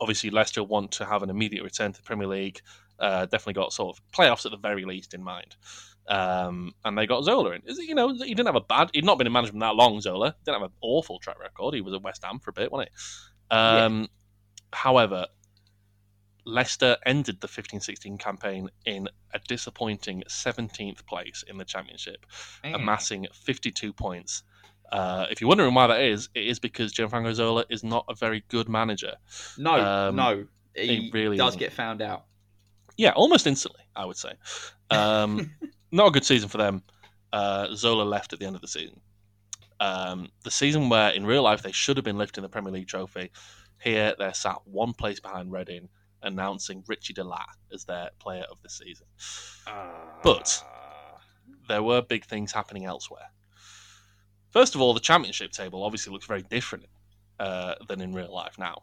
Obviously, 0.00 0.30
Leicester 0.30 0.62
want 0.62 0.92
to 0.92 1.04
have 1.04 1.22
an 1.22 1.30
immediate 1.30 1.64
return 1.64 1.92
to 1.92 1.98
the 2.00 2.04
Premier 2.04 2.28
League. 2.28 2.60
Uh, 2.98 3.26
definitely 3.26 3.54
got 3.54 3.72
sort 3.72 3.96
of 3.96 4.02
playoffs 4.12 4.44
at 4.46 4.52
the 4.52 4.58
very 4.58 4.84
least 4.84 5.14
in 5.14 5.22
mind. 5.22 5.56
Um, 6.08 6.72
and 6.84 6.96
they 6.96 7.06
got 7.06 7.24
Zola 7.24 7.50
in. 7.52 7.62
You 7.66 7.94
know, 7.94 8.14
he 8.14 8.34
didn't 8.34 8.46
have 8.46 8.54
a 8.56 8.60
bad. 8.60 8.90
He'd 8.94 9.04
not 9.04 9.18
been 9.18 9.26
in 9.26 9.32
management 9.32 9.60
that 9.60 9.74
long. 9.74 10.00
Zola 10.00 10.34
didn't 10.44 10.60
have 10.60 10.70
an 10.70 10.76
awful 10.80 11.18
track 11.18 11.38
record. 11.38 11.74
He 11.74 11.80
was 11.80 11.94
at 11.94 12.02
West 12.02 12.24
Ham 12.24 12.38
for 12.38 12.50
a 12.50 12.52
bit, 12.52 12.72
wasn't 12.72 12.90
he? 13.50 13.56
Um, 13.56 14.08
However, 14.72 15.26
Leicester 16.48 16.96
ended 17.04 17.40
the 17.40 17.46
15-16 17.48 18.18
campaign 18.18 18.70
in 18.86 19.08
a 19.34 19.38
disappointing 19.46 20.22
17th 20.28 21.04
place 21.06 21.44
in 21.46 21.58
the 21.58 21.64
Championship 21.64 22.24
amassing 22.64 23.26
52 23.32 23.92
points. 23.92 24.42
Uh, 24.90 25.26
if 25.30 25.40
you're 25.40 25.48
wondering 25.48 25.74
why 25.74 25.86
that 25.86 26.00
is, 26.00 26.30
it 26.34 26.46
is 26.46 26.58
because 26.58 26.92
Gianfranco 26.94 27.34
Zola 27.34 27.64
is 27.68 27.84
not 27.84 28.06
a 28.08 28.14
very 28.14 28.42
good 28.48 28.68
manager. 28.68 29.14
No, 29.58 29.74
Um, 29.74 30.16
no. 30.16 30.46
He, 30.74 30.86
he 30.86 31.10
really 31.12 31.36
does 31.36 31.48
isn't. 31.50 31.58
get 31.60 31.72
found 31.72 32.00
out. 32.00 32.24
Yeah, 32.96 33.10
almost 33.10 33.46
instantly, 33.46 33.82
I 33.94 34.06
would 34.06 34.16
say. 34.16 34.32
Um, 34.90 35.50
not 35.92 36.06
a 36.08 36.10
good 36.10 36.24
season 36.24 36.48
for 36.48 36.56
them. 36.58 36.82
Uh, 37.32 37.68
Zola 37.74 38.04
left 38.04 38.32
at 38.32 38.38
the 38.38 38.46
end 38.46 38.56
of 38.56 38.62
the 38.62 38.68
season. 38.68 39.00
Um, 39.80 40.28
the 40.44 40.50
season 40.50 40.88
where, 40.88 41.10
in 41.10 41.26
real 41.26 41.42
life, 41.42 41.62
they 41.62 41.72
should 41.72 41.96
have 41.98 42.04
been 42.04 42.16
lifting 42.18 42.42
the 42.42 42.48
Premier 42.48 42.72
League 42.72 42.88
trophy. 42.88 43.30
Here, 43.80 44.14
they're 44.18 44.34
sat 44.34 44.56
one 44.66 44.92
place 44.94 45.20
behind 45.20 45.52
Reading, 45.52 45.88
announcing 46.22 46.84
Ritchie 46.86 47.14
De 47.14 47.24
Laet 47.24 47.40
as 47.72 47.84
their 47.84 48.10
player 48.18 48.44
of 48.50 48.58
the 48.62 48.68
season. 48.68 49.06
But- 50.22 50.64
there 51.68 51.82
were 51.82 52.02
big 52.02 52.24
things 52.24 52.50
happening 52.50 52.86
elsewhere. 52.86 53.30
First 54.50 54.74
of 54.74 54.80
all, 54.80 54.94
the 54.94 55.00
championship 55.00 55.52
table 55.52 55.84
obviously 55.84 56.12
looks 56.12 56.26
very 56.26 56.42
different 56.42 56.86
uh, 57.38 57.74
than 57.86 58.00
in 58.00 58.12
real 58.12 58.32
life 58.32 58.58
now. 58.58 58.82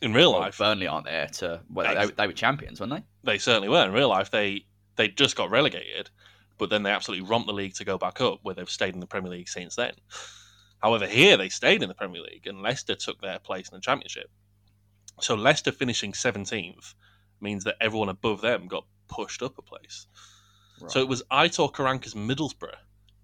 In 0.00 0.14
real 0.14 0.32
Well, 0.32 0.42
life, 0.42 0.58
Burnley 0.58 0.86
aren't 0.86 1.06
there 1.06 1.26
to. 1.26 1.60
Well, 1.68 2.06
they, 2.06 2.12
they, 2.12 2.26
were 2.28 2.32
champions, 2.32 2.80
weren't 2.80 2.92
they? 2.92 3.02
they 3.24 3.38
certainly 3.38 3.68
were. 3.68 3.84
In 3.84 3.92
real 3.92 4.08
life, 4.08 4.30
they 4.30 4.64
they 4.94 5.08
just 5.08 5.34
got 5.34 5.50
relegated, 5.50 6.10
but 6.58 6.70
then 6.70 6.84
they 6.84 6.92
absolutely 6.92 7.26
romped 7.26 7.48
the 7.48 7.52
league 7.52 7.74
to 7.74 7.84
go 7.84 7.98
back 7.98 8.20
up, 8.20 8.38
where 8.42 8.54
they've 8.54 8.70
stayed 8.70 8.94
in 8.94 9.00
the 9.00 9.06
Premier 9.06 9.32
League 9.32 9.48
since 9.48 9.74
then. 9.74 9.94
However, 10.78 11.06
here 11.06 11.36
they 11.36 11.48
stayed 11.48 11.82
in 11.82 11.88
the 11.88 11.94
Premier 11.94 12.22
League, 12.22 12.46
and 12.46 12.62
Leicester 12.62 12.94
took 12.94 13.20
their 13.20 13.40
place 13.40 13.68
in 13.68 13.74
the 13.74 13.80
Championship. 13.80 14.30
So 15.18 15.34
Leicester 15.34 15.72
finishing 15.72 16.14
seventeenth 16.14 16.94
means 17.40 17.64
that 17.64 17.76
everyone 17.80 18.08
above 18.08 18.40
them 18.40 18.68
got 18.68 18.86
pushed 19.08 19.42
up 19.42 19.58
a 19.58 19.62
place. 19.62 20.06
So 20.86 21.00
it 21.00 21.08
was 21.08 21.22
Aitor 21.30 21.70
Karanka's 21.72 22.14
Middlesbrough 22.14 22.76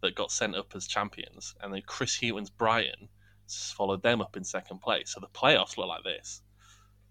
that 0.02 0.14
got 0.14 0.31
sent 0.31 0.55
up 0.55 0.75
as 0.75 0.87
champions, 0.87 1.55
and 1.62 1.73
then 1.73 1.83
Chris 1.87 2.14
Hughton's 2.16 2.50
Brighton 2.50 3.09
followed 3.49 4.02
them 4.02 4.21
up 4.21 4.37
in 4.37 4.45
second 4.45 4.81
place. 4.81 5.14
So 5.14 5.21
the 5.21 5.28
playoffs 5.28 5.78
look 5.78 5.88
like 5.88 6.05
this: 6.05 6.43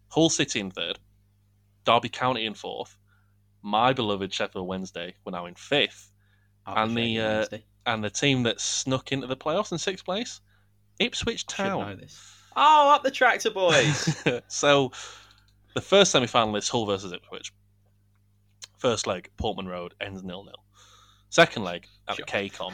Hull 0.09 0.29
City 0.29 0.59
in 0.59 0.69
third, 0.69 0.99
Derby 1.83 2.09
County 2.09 2.45
in 2.45 2.53
fourth, 2.53 2.97
my 3.61 3.93
beloved 3.93 4.31
Sheffield 4.31 4.67
Wednesday 4.67 5.15
were 5.25 5.31
now 5.31 5.47
in 5.47 5.55
fifth, 5.55 6.11
I'll 6.65 6.83
and 6.83 6.95
the, 6.95 7.19
uh, 7.19 7.45
and 7.87 8.03
the 8.03 8.11
team 8.11 8.43
that 8.43 8.61
snuck 8.61 9.11
into 9.11 9.25
the 9.27 9.37
playoffs 9.37 9.71
in 9.71 9.79
sixth 9.79 10.05
place, 10.05 10.41
Ipswich 10.99 11.45
I 11.57 11.63
know 11.63 11.69
Town. 11.69 12.01
Oh, 12.55 12.89
up 12.91 13.03
the 13.03 13.11
tractor 13.11 13.51
boys. 13.51 14.15
so 14.47 14.91
the 15.73 15.81
first 15.81 16.11
semi 16.11 16.25
final 16.27 16.55
is 16.55 16.69
Hull 16.69 16.85
versus 16.85 17.11
Ipswich. 17.11 17.51
First 18.77 19.07
leg, 19.07 19.29
Portman 19.37 19.67
Road, 19.67 19.93
ends 19.99 20.23
nil 20.23 20.43
nil. 20.43 20.63
Second 21.29 21.63
leg 21.63 21.87
at 22.07 22.15
Sure. 22.15 22.25
the 22.25 22.31
KCOM, 22.31 22.73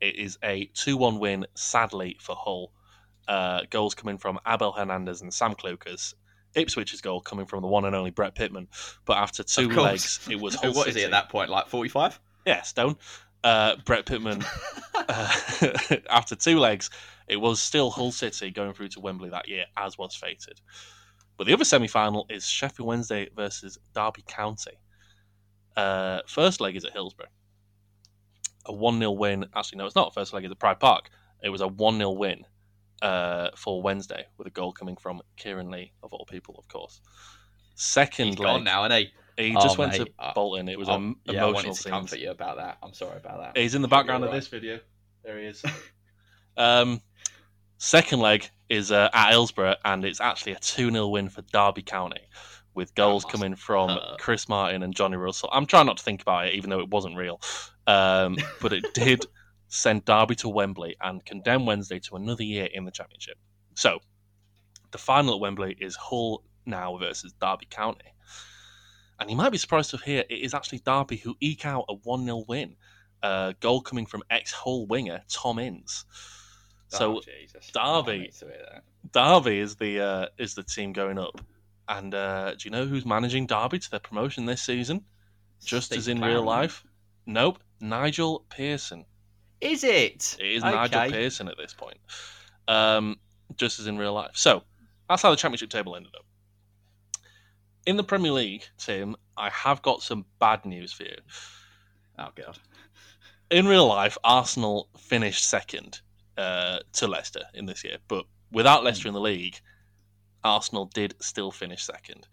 it 0.00 0.16
is 0.16 0.38
a 0.42 0.66
2 0.74 0.96
1 0.96 1.18
win, 1.18 1.46
sadly, 1.54 2.16
for 2.20 2.34
Hull. 2.36 2.72
Uh, 3.28 3.60
goals 3.70 3.94
coming 3.94 4.18
from 4.18 4.38
Abel 4.46 4.72
Hernandez 4.72 5.22
and 5.22 5.32
Sam 5.32 5.54
Clucas. 5.54 6.14
Ipswich's 6.54 7.00
goal 7.00 7.20
coming 7.20 7.46
from 7.46 7.62
the 7.62 7.68
one 7.68 7.84
and 7.84 7.96
only 7.96 8.10
Brett 8.10 8.34
Pitman. 8.34 8.68
But 9.06 9.16
after 9.16 9.42
two 9.42 9.68
legs, 9.70 10.26
it 10.30 10.38
was 10.40 10.54
Hull 10.62 10.72
what 10.72 10.88
is 10.88 10.94
he 10.94 11.04
at 11.04 11.10
that 11.10 11.28
point? 11.28 11.50
Like 11.50 11.68
forty-five? 11.68 12.20
Yeah, 12.46 12.62
Stone. 12.62 12.96
Uh, 13.44 13.76
Brett 13.84 14.06
Pitman, 14.06 14.42
uh, 14.94 15.40
after 16.10 16.34
two 16.34 16.58
legs, 16.58 16.88
it 17.28 17.36
was 17.36 17.60
still 17.60 17.90
Hull 17.90 18.10
City 18.10 18.50
going 18.50 18.72
through 18.72 18.88
to 18.88 19.00
Wembley 19.00 19.28
that 19.28 19.48
year, 19.48 19.66
as 19.76 19.98
was 19.98 20.14
fated. 20.14 20.62
But 21.36 21.46
the 21.46 21.52
other 21.52 21.64
semi 21.64 21.86
final 21.86 22.26
is 22.30 22.46
Sheffield 22.46 22.88
Wednesday 22.88 23.28
versus 23.36 23.78
Derby 23.94 24.24
County. 24.26 24.78
Uh, 25.76 26.20
first 26.26 26.60
leg 26.60 26.74
is 26.74 26.84
at 26.84 26.92
Hillsborough. 26.92 27.26
A 28.66 28.72
1 28.72 28.98
0 28.98 29.10
win. 29.12 29.44
Actually, 29.54 29.78
no, 29.78 29.86
it's 29.86 29.96
not. 29.96 30.14
First 30.14 30.32
leg 30.32 30.44
is 30.44 30.50
at 30.50 30.58
Pride 30.58 30.80
Park. 30.80 31.10
It 31.42 31.50
was 31.50 31.60
a 31.60 31.68
1 31.68 31.98
0 31.98 32.12
win 32.12 32.44
uh, 33.02 33.50
for 33.56 33.82
Wednesday, 33.82 34.24
with 34.38 34.46
a 34.46 34.50
goal 34.50 34.72
coming 34.72 34.96
from 34.96 35.20
Kieran 35.36 35.70
Lee, 35.70 35.92
of 36.02 36.14
all 36.14 36.24
people, 36.24 36.54
of 36.58 36.66
course. 36.68 37.00
Second 37.74 38.26
He's 38.28 38.38
leg. 38.38 38.46
gone 38.46 38.64
now, 38.64 38.84
isn't 38.84 39.10
he? 39.36 39.50
He 39.50 39.56
Oh, 39.56 39.60
just 39.62 39.78
went 39.78 39.92
mate. 39.92 40.06
to 40.18 40.32
Bolton. 40.34 40.68
It 40.68 40.78
was 40.78 40.88
an 40.88 41.16
yeah, 41.24 41.44
I 41.44 41.48
emotional 41.48 41.52
wanted 41.54 41.68
to 41.76 41.82
scene. 41.82 41.92
comfort 41.92 42.18
you 42.18 42.30
about 42.30 42.56
that. 42.56 42.78
I'm 42.82 42.94
sorry 42.94 43.16
about 43.16 43.40
that. 43.40 43.60
He's 43.60 43.74
in 43.74 43.82
the 43.82 43.88
You're 43.88 43.90
background 43.98 44.24
of 44.24 44.32
this 44.32 44.48
video. 44.48 44.80
There 45.24 45.38
he 45.38 45.46
is. 45.46 45.62
um, 46.56 47.00
second 47.78 48.20
leg 48.20 48.48
is 48.68 48.92
uh, 48.92 49.08
at 49.12 49.30
Hillsborough, 49.30 49.76
and 49.84 50.04
it's 50.04 50.20
actually 50.20 50.52
a 50.52 50.58
2 50.58 50.90
0 50.90 51.08
win 51.08 51.28
for 51.28 51.42
Derby 51.52 51.82
County, 51.82 52.20
with 52.74 52.94
goals 52.94 53.24
coming 53.24 53.54
from 53.54 53.90
hurt. 53.90 54.18
Chris 54.18 54.48
Martin 54.48 54.82
and 54.82 54.94
Johnny 54.94 55.16
Russell. 55.16 55.48
I'm 55.52 55.66
trying 55.66 55.86
not 55.86 55.96
to 55.98 56.02
think 56.04 56.22
about 56.22 56.46
it, 56.48 56.54
even 56.54 56.70
though 56.70 56.80
it 56.80 56.88
wasn't 56.88 57.16
real. 57.16 57.40
Um, 57.86 58.36
but 58.60 58.72
it 58.72 58.84
did 58.94 59.24
send 59.68 60.04
Derby 60.04 60.34
to 60.36 60.48
Wembley 60.48 60.96
and 61.00 61.24
condemn 61.24 61.66
Wednesday 61.66 61.98
to 62.00 62.16
another 62.16 62.44
year 62.44 62.68
in 62.72 62.84
the 62.84 62.90
Championship. 62.92 63.36
So, 63.74 63.98
the 64.92 64.98
final 64.98 65.34
at 65.34 65.40
Wembley 65.40 65.76
is 65.80 65.96
Hull 65.96 66.44
now 66.66 66.96
versus 66.96 67.32
Derby 67.40 67.66
County. 67.68 68.13
And 69.24 69.30
you 69.30 69.38
might 69.38 69.52
be 69.52 69.56
surprised 69.56 69.88
to 69.88 69.96
hear 69.96 70.22
it 70.28 70.34
is 70.34 70.52
actually 70.52 70.80
Derby 70.80 71.16
who 71.16 71.34
eke 71.40 71.64
out 71.64 71.86
a 71.88 71.94
1 71.94 72.26
0 72.26 72.44
win. 72.46 72.76
Uh, 73.22 73.54
goal 73.60 73.80
coming 73.80 74.04
from 74.04 74.22
ex 74.28 74.52
Hull 74.52 74.86
winger 74.86 75.22
Tom 75.30 75.58
Ince. 75.58 76.04
So 76.88 77.16
oh, 77.16 77.20
Derby- 77.72 78.12
I 78.12 78.18
need 78.18 78.34
to 78.34 78.44
hear 78.44 78.66
that. 78.70 78.84
Derby 79.12 79.60
is 79.60 79.76
the 79.76 79.98
uh, 79.98 80.26
is 80.36 80.54
the 80.54 80.62
team 80.62 80.92
going 80.92 81.18
up. 81.18 81.40
And 81.88 82.14
uh, 82.14 82.50
do 82.50 82.66
you 82.66 82.70
know 82.70 82.84
who's 82.84 83.06
managing 83.06 83.46
Derby 83.46 83.78
to 83.78 83.90
their 83.90 84.00
promotion 84.00 84.44
this 84.44 84.60
season? 84.60 85.02
Just 85.64 85.86
Steve 85.86 86.00
as 86.00 86.08
in 86.08 86.18
McClaren, 86.18 86.26
real 86.26 86.42
life? 86.42 86.84
Nope. 87.24 87.60
Nigel 87.80 88.44
Pearson. 88.50 89.06
Is 89.62 89.84
it? 89.84 90.36
It 90.38 90.56
is 90.56 90.62
okay. 90.62 90.74
Nigel 90.74 91.10
Pearson 91.10 91.48
at 91.48 91.56
this 91.56 91.72
point. 91.72 91.96
Um, 92.68 93.16
just 93.56 93.80
as 93.80 93.86
in 93.86 93.96
real 93.96 94.12
life. 94.12 94.32
So 94.34 94.64
that's 95.08 95.22
how 95.22 95.30
the 95.30 95.36
championship 95.36 95.70
table 95.70 95.96
ended 95.96 96.14
up. 96.14 96.26
In 97.86 97.96
the 97.96 98.04
Premier 98.04 98.32
League, 98.32 98.64
Tim, 98.78 99.14
I 99.36 99.50
have 99.50 99.82
got 99.82 100.02
some 100.02 100.24
bad 100.38 100.64
news 100.64 100.92
for 100.92 101.04
you. 101.04 101.16
Oh 102.18 102.28
god. 102.34 102.58
In 103.50 103.66
real 103.66 103.86
life, 103.86 104.16
Arsenal 104.24 104.88
finished 104.96 105.48
second 105.48 106.00
uh, 106.38 106.78
to 106.94 107.06
Leicester 107.06 107.42
in 107.52 107.66
this 107.66 107.84
year, 107.84 107.98
but 108.08 108.24
without 108.52 108.84
Leicester 108.84 109.08
in 109.08 109.14
the 109.14 109.20
league, 109.20 109.60
Arsenal 110.42 110.86
did 110.86 111.14
still 111.20 111.50
finish 111.50 111.84
second. 111.84 112.26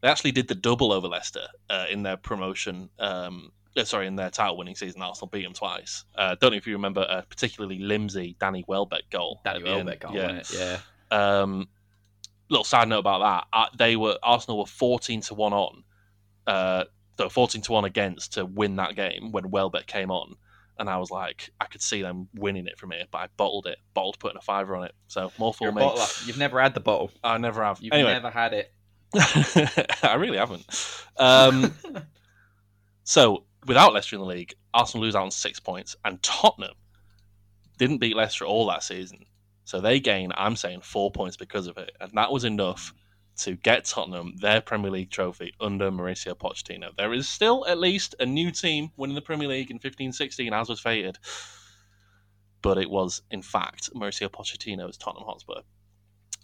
They 0.00 0.08
actually 0.08 0.32
did 0.32 0.48
the 0.48 0.54
double 0.54 0.92
over 0.92 1.08
Leicester 1.08 1.46
uh, 1.68 1.86
in 1.90 2.02
their 2.02 2.16
promotion. 2.16 2.88
Um, 2.98 3.52
uh, 3.76 3.84
sorry, 3.84 4.06
in 4.06 4.16
their 4.16 4.30
title-winning 4.30 4.76
season, 4.76 5.02
Arsenal 5.02 5.28
beat 5.28 5.44
them 5.44 5.52
twice. 5.52 6.04
Uh, 6.14 6.36
don't 6.40 6.52
know 6.52 6.56
if 6.56 6.66
you 6.66 6.72
remember 6.72 7.02
a 7.02 7.22
particularly 7.28 7.78
limsy 7.78 8.34
Danny 8.40 8.64
Welbeck 8.66 9.10
goal. 9.10 9.40
Danny. 9.44 9.62
Welbeck 9.62 10.00
goal, 10.00 10.14
yeah. 10.14 10.42
Yeah. 10.54 10.78
Um, 11.10 11.68
little 12.50 12.64
side 12.64 12.88
note 12.88 12.98
about 12.98 13.20
that: 13.20 13.56
uh, 13.56 13.66
they 13.76 13.96
were 13.96 14.18
Arsenal 14.22 14.58
were 14.58 14.66
fourteen 14.66 15.20
to 15.22 15.34
one 15.34 15.52
on, 15.52 15.84
uh, 16.46 16.84
so 17.16 17.28
fourteen 17.28 17.62
to 17.62 17.72
one 17.72 17.84
against 17.84 18.34
to 18.34 18.44
win 18.44 18.76
that 18.76 18.96
game 18.96 19.32
when 19.32 19.50
Welbeck 19.50 19.86
came 19.86 20.10
on, 20.10 20.36
and 20.78 20.90
I 20.90 20.98
was 20.98 21.10
like, 21.10 21.50
I 21.60 21.66
could 21.66 21.82
see 21.82 22.02
them 22.02 22.28
winning 22.34 22.66
it 22.66 22.78
from 22.78 22.90
here, 22.90 23.04
but 23.10 23.18
I 23.18 23.28
bottled 23.36 23.66
it, 23.66 23.78
bottled 23.94 24.18
putting 24.18 24.38
a 24.38 24.42
fiver 24.42 24.76
on 24.76 24.84
it. 24.84 24.94
So 25.08 25.32
more 25.38 25.54
for 25.54 25.64
You're 25.64 25.72
me. 25.72 25.90
You've 26.26 26.38
never 26.38 26.60
had 26.60 26.74
the 26.74 26.80
bottle. 26.80 27.10
I 27.22 27.38
never 27.38 27.62
have. 27.62 27.80
You've 27.80 27.92
anyway, 27.92 28.12
never 28.12 28.30
had 28.30 28.52
it. 28.52 28.72
I 30.02 30.14
really 30.18 30.38
haven't. 30.38 30.64
Um, 31.16 31.74
so 33.04 33.44
without 33.66 33.92
Leicester 33.92 34.16
in 34.16 34.20
the 34.20 34.26
league, 34.26 34.54
Arsenal 34.72 35.04
lose 35.04 35.14
out 35.14 35.24
on 35.24 35.30
six 35.30 35.60
points, 35.60 35.96
and 36.04 36.22
Tottenham 36.22 36.74
didn't 37.76 37.98
beat 37.98 38.16
Leicester 38.16 38.44
all 38.44 38.66
that 38.68 38.82
season. 38.82 39.24
So 39.70 39.80
they 39.80 40.00
gain, 40.00 40.32
I'm 40.36 40.56
saying, 40.56 40.80
four 40.80 41.12
points 41.12 41.36
because 41.36 41.68
of 41.68 41.78
it, 41.78 41.92
and 42.00 42.10
that 42.14 42.32
was 42.32 42.42
enough 42.42 42.92
to 43.36 43.54
get 43.54 43.84
Tottenham 43.84 44.34
their 44.40 44.60
Premier 44.60 44.90
League 44.90 45.12
trophy 45.12 45.54
under 45.60 45.92
Mauricio 45.92 46.34
Pochettino. 46.34 46.88
There 46.96 47.12
is 47.14 47.28
still 47.28 47.64
at 47.68 47.78
least 47.78 48.16
a 48.18 48.26
new 48.26 48.50
team 48.50 48.90
winning 48.96 49.14
the 49.14 49.22
Premier 49.22 49.46
League 49.46 49.70
in 49.70 49.78
15-16, 49.78 50.50
as 50.60 50.68
was 50.68 50.80
fated, 50.80 51.18
but 52.62 52.78
it 52.78 52.90
was 52.90 53.22
in 53.30 53.42
fact 53.42 53.90
Mauricio 53.94 54.28
Pochettino's 54.28 54.96
Tottenham 54.96 55.24
Hotspur. 55.24 55.60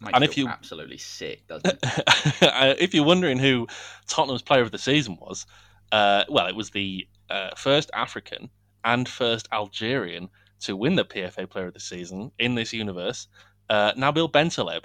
Makes 0.00 0.14
And 0.14 0.22
if 0.22 0.36
you- 0.36 0.46
absolutely 0.46 0.98
sick, 0.98 1.48
doesn't 1.48 1.66
it? 1.66 1.78
Uh, 2.42 2.74
if 2.78 2.94
you're 2.94 3.04
wondering 3.04 3.38
who 3.40 3.66
Tottenham's 4.06 4.42
player 4.42 4.62
of 4.62 4.70
the 4.70 4.78
season 4.78 5.18
was, 5.20 5.46
uh, 5.90 6.22
well, 6.28 6.46
it 6.46 6.54
was 6.54 6.70
the 6.70 7.08
uh, 7.28 7.50
first 7.56 7.90
African 7.92 8.50
and 8.84 9.08
first 9.08 9.48
Algerian 9.50 10.28
to 10.60 10.76
win 10.76 10.94
the 10.96 11.04
PFA 11.04 11.48
Player 11.48 11.66
of 11.68 11.74
the 11.74 11.80
Season 11.80 12.30
in 12.38 12.54
this 12.54 12.72
universe, 12.72 13.28
uh, 13.70 13.92
Nabil 13.92 14.30
Bentaleb, 14.30 14.84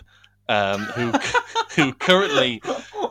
um, 0.49 0.81
who 0.81 1.11
who 1.75 1.93
currently 1.93 2.61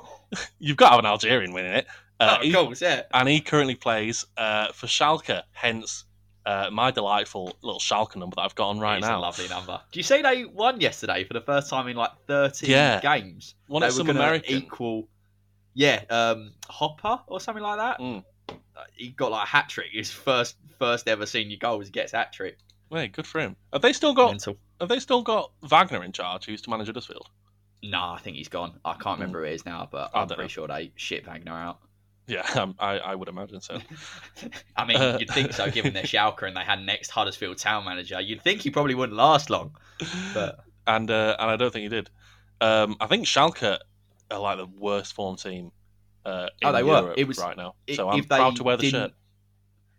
you've 0.58 0.76
got 0.76 0.86
to 0.86 0.90
have 0.96 0.98
an 1.00 1.06
Algerian 1.06 1.52
winning 1.52 1.72
it, 1.74 1.86
uh, 2.20 2.36
oh, 2.38 2.42
he- 2.42 2.52
course, 2.52 2.80
yeah. 2.82 3.02
and 3.12 3.28
he 3.28 3.40
currently 3.40 3.74
plays 3.74 4.24
uh, 4.36 4.72
for 4.72 4.86
Schalke. 4.86 5.42
Hence, 5.52 6.04
uh, 6.46 6.68
my 6.72 6.90
delightful 6.90 7.56
little 7.62 7.80
Schalke 7.80 8.16
number 8.16 8.34
that 8.36 8.42
I've 8.42 8.54
got 8.54 8.68
on 8.70 8.78
right 8.80 8.98
It's 8.98 9.06
now. 9.06 9.18
a 9.18 9.20
lovely 9.20 9.48
number. 9.48 9.80
Do 9.92 9.98
you 9.98 10.02
see 10.04 10.22
they 10.22 10.44
won 10.44 10.80
yesterday 10.80 11.24
for 11.24 11.34
the 11.34 11.40
first 11.40 11.70
time 11.70 11.88
in 11.88 11.96
like 11.96 12.10
13 12.26 12.68
Yeah. 12.70 13.00
games? 13.00 13.54
One 13.68 13.80
they 13.80 13.88
of 13.88 13.94
were 13.94 13.98
some 13.98 14.10
American. 14.10 14.54
equal. 14.56 15.08
Yeah, 15.74 16.02
um, 16.10 16.52
Hopper 16.68 17.20
or 17.26 17.40
something 17.40 17.62
like 17.62 17.78
that. 17.78 18.00
Mm. 18.00 18.24
He 18.94 19.08
got 19.10 19.30
like 19.30 19.44
a 19.44 19.48
hat 19.48 19.68
trick. 19.68 19.88
His 19.92 20.10
first 20.10 20.56
first 20.78 21.08
ever 21.08 21.26
senior 21.26 21.56
goal. 21.58 21.80
He 21.80 21.90
gets 21.90 22.12
hat 22.12 22.32
trick. 22.32 22.58
Wait, 22.90 23.12
good 23.12 23.26
for 23.26 23.40
him. 23.40 23.56
Have 23.72 23.82
they 23.82 23.92
still 23.92 24.14
got 24.14 24.30
Mental. 24.30 24.56
Have 24.80 24.88
they 24.88 24.98
still 24.98 25.22
got 25.22 25.52
Wagner 25.62 26.02
in 26.02 26.12
charge, 26.12 26.46
who 26.46 26.52
used 26.52 26.64
to 26.64 26.70
manage 26.70 26.86
Huddersfield? 26.88 27.28
Nah, 27.82 28.14
I 28.14 28.18
think 28.18 28.36
he's 28.36 28.48
gone. 28.48 28.78
I 28.84 28.94
can't 28.94 29.18
remember 29.18 29.40
who 29.40 29.46
it 29.46 29.54
is 29.54 29.64
now, 29.64 29.88
but 29.90 30.10
I 30.14 30.22
I'm 30.22 30.26
pretty 30.26 30.42
know. 30.42 30.48
sure 30.48 30.68
they 30.68 30.92
shit 30.96 31.24
Wagner 31.26 31.52
out. 31.52 31.78
Yeah, 32.26 32.46
um, 32.54 32.74
I, 32.78 32.98
I 32.98 33.14
would 33.14 33.28
imagine 33.28 33.60
so. 33.60 33.80
I 34.76 34.84
mean, 34.86 34.96
Uh, 34.96 35.16
you'd 35.20 35.30
think 35.30 35.52
so, 35.52 35.70
given 35.70 35.92
their 35.94 36.02
Schalke 36.04 36.42
and 36.46 36.56
they 36.56 36.60
had 36.62 36.80
next 36.80 37.10
Huddersfield 37.10 37.58
town 37.58 37.84
manager. 37.84 38.20
You'd 38.20 38.42
think 38.42 38.60
he 38.62 38.70
probably 38.70 38.94
wouldn't 38.94 39.16
last 39.16 39.50
long. 39.50 39.76
But 40.34 40.60
and 40.86 41.10
uh, 41.10 41.36
and 41.38 41.50
I 41.50 41.56
don't 41.56 41.72
think 41.72 41.84
he 41.84 41.88
did. 41.88 42.10
Um, 42.60 42.96
I 43.00 43.06
think 43.06 43.26
Schalke 43.26 43.78
are 44.30 44.38
like 44.38 44.58
the 44.58 44.66
worst 44.66 45.12
form 45.14 45.36
team 45.36 45.72
uh, 46.24 46.48
in 46.60 46.68
Oh, 46.68 46.72
they 46.72 46.82
were. 46.82 47.14
It 47.16 47.26
was- 47.26 47.38
right 47.38 47.56
now. 47.56 47.74
So 47.94 48.08
I'm 48.08 48.24
proud 48.24 48.56
to 48.56 48.62
wear 48.64 48.76
the 48.76 48.90
shirt. 48.90 49.12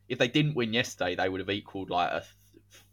if 0.07 0.17
they 0.19 0.27
didn't 0.27 0.55
win 0.55 0.73
yesterday, 0.73 1.15
they 1.15 1.29
would 1.29 1.39
have 1.39 1.49
equalled 1.49 1.89
like 1.89 2.11
a 2.11 2.23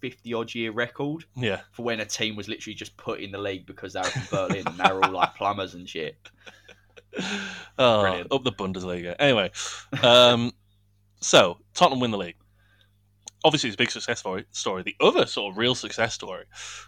50 0.00 0.34
odd 0.34 0.54
year 0.54 0.70
record 0.72 1.24
Yeah, 1.36 1.60
for 1.72 1.82
when 1.82 2.00
a 2.00 2.04
team 2.06 2.36
was 2.36 2.48
literally 2.48 2.74
just 2.74 2.96
put 2.96 3.20
in 3.20 3.30
the 3.32 3.38
league 3.38 3.66
because 3.66 3.92
they 3.92 4.00
were 4.00 4.06
from 4.10 4.48
Berlin 4.48 4.66
and 4.66 4.78
they 4.78 4.92
were 4.92 5.04
all 5.04 5.12
like 5.12 5.34
plumbers 5.34 5.74
and 5.74 5.88
shit. 5.88 6.16
oh, 7.78 8.00
Brilliant. 8.02 8.32
up 8.32 8.44
the 8.44 8.52
Bundesliga. 8.52 9.16
Anyway, 9.18 9.50
um, 10.02 10.52
so 11.20 11.58
Tottenham 11.74 12.00
win 12.00 12.10
the 12.10 12.18
league. 12.18 12.36
Obviously, 13.44 13.68
it's 13.68 13.74
a 13.74 13.78
big 13.78 13.90
success 13.90 14.18
story. 14.20 14.44
Story. 14.50 14.82
The 14.82 14.96
other 15.00 15.26
sort 15.26 15.52
of 15.52 15.58
real 15.58 15.74
success 15.74 16.12
story 16.14 16.44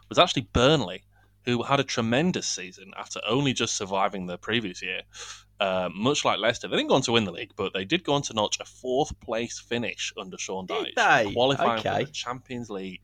was 0.09 0.18
actually 0.18 0.48
Burnley, 0.53 1.05
who 1.44 1.62
had 1.62 1.81
a 1.81 1.85
tremendous 1.85 2.46
season 2.46 2.92
after 2.96 3.20
only 3.26 3.53
just 3.53 3.76
surviving 3.76 4.26
the 4.26 4.37
previous 4.37 4.83
year. 4.83 5.03
Uh, 5.61 5.90
much 5.94 6.25
like 6.25 6.38
Leicester, 6.38 6.66
they 6.68 6.77
didn't 6.77 6.88
go 6.88 6.94
on 6.94 7.03
to 7.03 7.12
win 7.12 7.25
the 7.25 7.31
league, 7.31 7.53
but 7.55 7.75
they 7.75 7.85
did 7.85 8.03
go 8.03 8.14
on 8.14 8.23
to 8.23 8.33
notch 8.33 8.59
a 8.61 8.64
fourth 8.64 9.18
place 9.20 9.59
finish 9.59 10.11
under 10.18 10.38
Sean 10.38 10.64
Did 10.64 10.87
Dyche, 10.96 11.25
they? 11.25 11.33
qualifying 11.35 11.81
Okay. 11.81 12.01
for 12.01 12.07
the 12.07 12.12
Champions 12.12 12.70
League. 12.70 13.03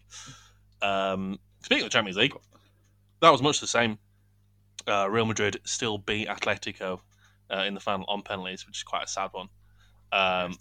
Um, 0.81 1.39
speaking 1.63 1.85
of 1.85 1.91
the 1.91 1.95
Champions 1.95 2.17
League, 2.17 2.35
that 3.21 3.31
was 3.31 3.43
much 3.43 3.61
the 3.61 3.67
same. 3.67 3.99
Uh, 4.89 5.07
Real 5.11 5.27
Madrid 5.27 5.61
still 5.65 5.99
beat 5.99 6.29
Atletico 6.29 7.01
uh, 7.51 7.65
in 7.67 7.75
the 7.75 7.81
final 7.81 8.07
on 8.09 8.23
penalties, 8.23 8.67
which 8.67 8.79
is 8.79 8.83
quite 8.85 9.05
a 9.05 9.09
sad 9.09 9.31
one. 9.33 9.49
Um, 10.13 10.57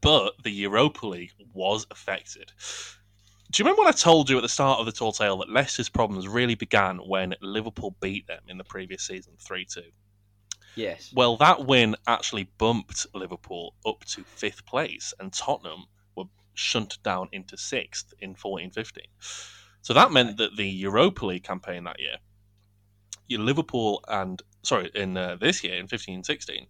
but 0.00 0.34
the 0.44 0.50
Europa 0.52 1.06
League 1.06 1.32
was 1.52 1.86
affected. 1.90 2.52
Do 3.50 3.60
you 3.62 3.64
remember 3.64 3.80
when 3.82 3.88
I 3.88 3.96
told 3.96 4.30
you 4.30 4.36
at 4.36 4.42
the 4.42 4.48
start 4.48 4.78
of 4.78 4.86
the 4.86 4.92
tall 4.92 5.12
tale 5.12 5.38
that 5.38 5.50
Leicester's 5.50 5.88
problems 5.88 6.28
really 6.28 6.54
began 6.54 6.98
when 6.98 7.34
Liverpool 7.40 7.96
beat 8.00 8.26
them 8.26 8.42
in 8.48 8.58
the 8.58 8.64
previous 8.64 9.02
season 9.02 9.34
3 9.40 9.64
2? 9.64 9.82
Yes. 10.74 11.12
Well, 11.14 11.36
that 11.38 11.66
win 11.66 11.96
actually 12.06 12.44
bumped 12.58 13.06
Liverpool 13.14 13.74
up 13.84 14.04
to 14.06 14.24
fifth 14.24 14.64
place, 14.64 15.12
and 15.20 15.32
Tottenham 15.32 15.86
were 16.16 16.24
shunted 16.54 17.02
down 17.02 17.28
into 17.32 17.56
sixth 17.56 18.14
in 18.20 18.34
14 18.34 18.70
15. 18.70 19.04
So 19.82 19.94
that 19.94 20.12
meant 20.12 20.36
that 20.38 20.56
the 20.56 20.68
Europa 20.68 21.26
League 21.26 21.44
campaign 21.44 21.84
that 21.84 22.00
year, 22.00 22.16
Liverpool 23.30 24.04
and, 24.08 24.42
sorry, 24.62 24.90
in 24.94 25.16
uh, 25.16 25.36
this 25.36 25.64
year, 25.64 25.78
in 25.78 25.88
15 25.88 26.24
16, 26.24 26.66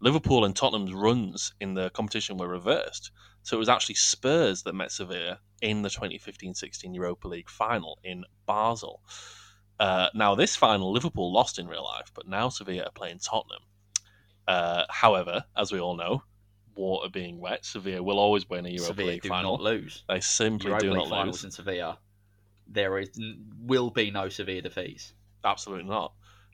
Liverpool 0.00 0.44
and 0.44 0.56
Tottenham's 0.56 0.94
runs 0.94 1.52
in 1.60 1.74
the 1.74 1.90
competition 1.90 2.36
were 2.36 2.48
reversed. 2.48 3.10
So 3.42 3.56
it 3.56 3.58
was 3.58 3.68
actually 3.68 3.94
Spurs 3.96 4.62
that 4.64 4.74
met 4.74 4.92
Sevilla 4.92 5.40
in 5.62 5.82
the 5.82 5.90
2015 5.90 6.54
16 6.54 6.94
Europa 6.94 7.28
League 7.28 7.50
final 7.50 7.98
in 8.02 8.24
Basel. 8.46 9.02
Uh, 9.80 10.10
now, 10.14 10.34
this 10.34 10.54
final, 10.54 10.92
Liverpool 10.92 11.32
lost 11.32 11.58
in 11.58 11.66
real 11.66 11.82
life, 11.82 12.12
but 12.14 12.28
now 12.28 12.50
Sevilla 12.50 12.84
are 12.84 12.92
playing 12.92 13.18
Tottenham. 13.18 13.62
Uh, 14.46 14.84
however, 14.90 15.42
as 15.56 15.72
we 15.72 15.80
all 15.80 15.96
know, 15.96 16.22
water 16.76 17.08
being 17.08 17.40
wet, 17.40 17.64
Sevilla 17.64 18.02
will 18.02 18.18
always 18.18 18.48
win 18.48 18.66
a 18.66 18.68
Europa 18.68 18.86
Sevilla 18.88 19.10
League 19.12 19.22
do 19.22 19.28
final. 19.30 19.52
not 19.52 19.62
lose. 19.62 20.04
They 20.06 20.20
simply 20.20 20.68
Europa 20.68 20.84
do 20.84 20.90
League 20.92 20.98
not 20.98 21.08
finals 21.08 21.36
lose. 21.36 21.44
in 21.44 21.50
Sevilla. 21.50 21.98
There 22.66 22.98
is 22.98 23.08
will 23.58 23.90
be 23.90 24.10
no 24.10 24.28
Sevilla 24.28 24.60
defeats. 24.60 25.14
Absolutely 25.44 25.88
not. 25.88 26.12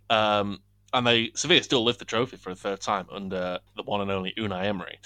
Um, 0.09 0.61
and 0.93 1.05
they 1.05 1.33
Sevilla 1.35 1.63
still 1.65 1.85
lift 1.85 1.99
the 1.99 2.05
trophy 2.05 2.37
for 2.37 2.51
a 2.51 2.55
third 2.55 2.81
time 2.81 3.07
under 3.11 3.59
the 3.75 3.83
one 3.83 4.01
and 4.03 4.11
only 4.11 4.33
Unai 4.39 4.67
Emery. 4.67 4.99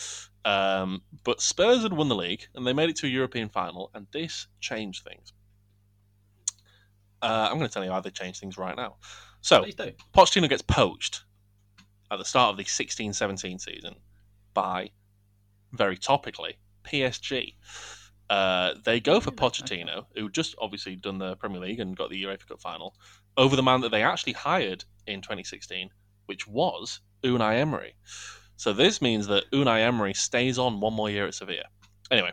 Um, 0.45 1.03
but 1.25 1.41
Spurs 1.41 1.83
had 1.83 1.93
won 1.95 2.09
the 2.09 2.15
league 2.15 2.47
and 2.55 2.67
they 2.67 2.75
made 2.75 2.91
it 2.91 2.97
to 2.97 3.07
a 3.07 3.11
European 3.11 3.49
final, 3.49 3.91
and 3.95 4.07
this 4.13 4.47
changed 4.61 5.05
things. 5.05 5.33
Uh, 7.23 7.49
I'm 7.51 7.59
going 7.59 7.69
to 7.69 7.73
tell 7.73 7.85
you 7.85 7.91
how 7.91 8.01
they 8.01 8.11
changed 8.11 8.41
things 8.41 8.57
right 8.57 8.77
now. 8.77 8.97
So, 9.41 9.65
Pochettino 10.15 10.49
gets 10.49 10.63
poached 10.63 11.25
at 12.11 12.19
the 12.19 12.25
start 12.25 12.51
of 12.51 12.57
the 12.57 12.65
16-17 12.65 13.61
season 13.61 13.95
by, 14.55 14.91
very 15.73 15.97
topically, 15.97 16.55
PSG. 16.85 17.55
Uh, 18.29 18.75
they 18.85 19.01
go 19.01 19.21
for 19.21 19.31
Pochettino, 19.31 20.07
who 20.15 20.31
just 20.31 20.55
obviously 20.59 20.97
done 20.97 21.19
the 21.19 21.37
Premier 21.37 21.61
League 21.61 21.81
and 21.81 21.97
got 21.97 22.11
the 22.11 22.23
UEFA 22.23 22.47
Cup 22.47 22.61
final, 22.61 22.95
over 23.37 23.57
the 23.57 23.63
man 23.63 23.81
that 23.81 23.91
they 23.91 24.03
actually 24.03 24.35
hired 24.35 24.85
in 25.07 25.21
2016, 25.21 25.91
which 26.27 26.47
was 26.47 27.01
Unai 27.23 27.59
Emery. 27.59 27.95
So 28.57 28.73
this 28.73 29.01
means 29.01 29.27
that 29.29 29.51
Unai 29.53 29.81
Emery 29.81 30.15
stays 30.15 30.59
on 30.59 30.81
one 30.81 30.93
more 30.93 31.11
year 31.11 31.27
at 31.27 31.35
Sevilla. 31.35 31.65
Anyway, 32.11 32.33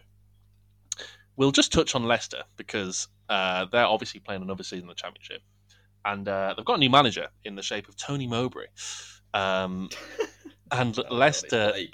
we'll 1.36 1.52
just 1.52 1.72
touch 1.72 1.96
on 1.96 2.04
Leicester 2.04 2.44
because 2.58 3.08
uh, 3.30 3.66
they're 3.72 3.86
obviously 3.86 4.20
playing 4.20 4.42
another 4.42 4.64
season 4.64 4.84
in 4.84 4.88
the 4.88 4.94
Championship, 4.96 5.42
and 6.06 6.28
uh, 6.28 6.54
they've 6.56 6.66
got 6.66 6.76
a 6.76 6.80
new 6.80 6.90
manager 6.90 7.28
in 7.44 7.56
the 7.56 7.62
shape 7.62 7.88
of 7.90 7.96
Tony 7.96 8.28
Mowbray. 8.28 8.68
Um, 9.34 9.90
and 10.72 10.98
Leicester, 11.10 11.74
eh, 11.76 11.88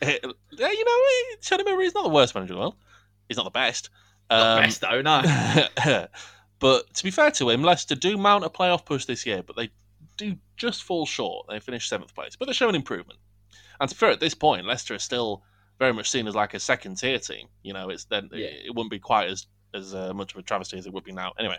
yeah, 0.02 0.70
you 0.70 0.84
know, 0.84 1.36
Tony 1.42 1.64
Mowbray 1.64 1.86
is 1.86 1.94
not 1.94 2.04
the 2.04 2.10
worst 2.10 2.34
manager 2.34 2.52
in 2.52 2.56
the 2.56 2.60
world. 2.60 2.76
He's 3.28 3.36
not 3.36 3.44
the 3.44 3.50
best. 3.50 3.90
Not 4.30 4.58
Um, 4.58 4.62
best 4.62 4.80
though, 4.80 5.02
no. 5.02 5.22
but 6.58 6.94
to 6.94 7.04
be 7.04 7.10
fair 7.10 7.30
to 7.32 7.50
him, 7.50 7.62
Leicester 7.62 7.94
do 7.94 8.16
mount 8.16 8.44
a 8.44 8.48
playoff 8.50 8.84
push 8.84 9.04
this 9.04 9.24
year, 9.26 9.42
but 9.42 9.56
they 9.56 9.70
do 10.16 10.36
just 10.56 10.82
fall 10.82 11.06
short. 11.06 11.46
They 11.48 11.60
finish 11.60 11.88
seventh 11.88 12.14
place, 12.14 12.36
but 12.36 12.46
they're 12.46 12.54
showing 12.54 12.74
improvement. 12.74 13.18
And 13.80 13.88
to 13.88 13.94
be 13.94 13.98
fair, 13.98 14.10
at 14.10 14.20
this 14.20 14.34
point, 14.34 14.66
Leicester 14.66 14.94
is 14.94 15.02
still 15.02 15.42
very 15.78 15.92
much 15.92 16.10
seen 16.10 16.26
as 16.26 16.34
like 16.34 16.54
a 16.54 16.60
second 16.60 16.96
tier 16.96 17.18
team. 17.18 17.46
You 17.62 17.72
know, 17.72 17.88
it's 17.90 18.04
then 18.06 18.28
Yeah. 18.32 18.46
it, 18.46 18.66
it 18.66 18.74
wouldn't 18.74 18.90
be 18.90 18.98
quite 18.98 19.28
as 19.28 19.46
as 19.74 19.94
uh, 19.94 20.12
much 20.14 20.32
of 20.32 20.38
a 20.38 20.42
travesty 20.42 20.78
as 20.78 20.86
it 20.86 20.92
would 20.92 21.04
be 21.04 21.12
now. 21.12 21.32
Anyway, 21.38 21.58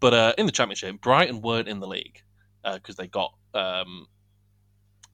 but 0.00 0.14
uh, 0.14 0.32
in 0.38 0.46
the 0.46 0.52
championship, 0.52 1.00
Brighton 1.00 1.42
weren't 1.42 1.68
in 1.68 1.80
the 1.80 1.86
league 1.86 2.22
because 2.74 2.96
they 2.96 3.06
got 3.06 3.34
um, 3.54 4.06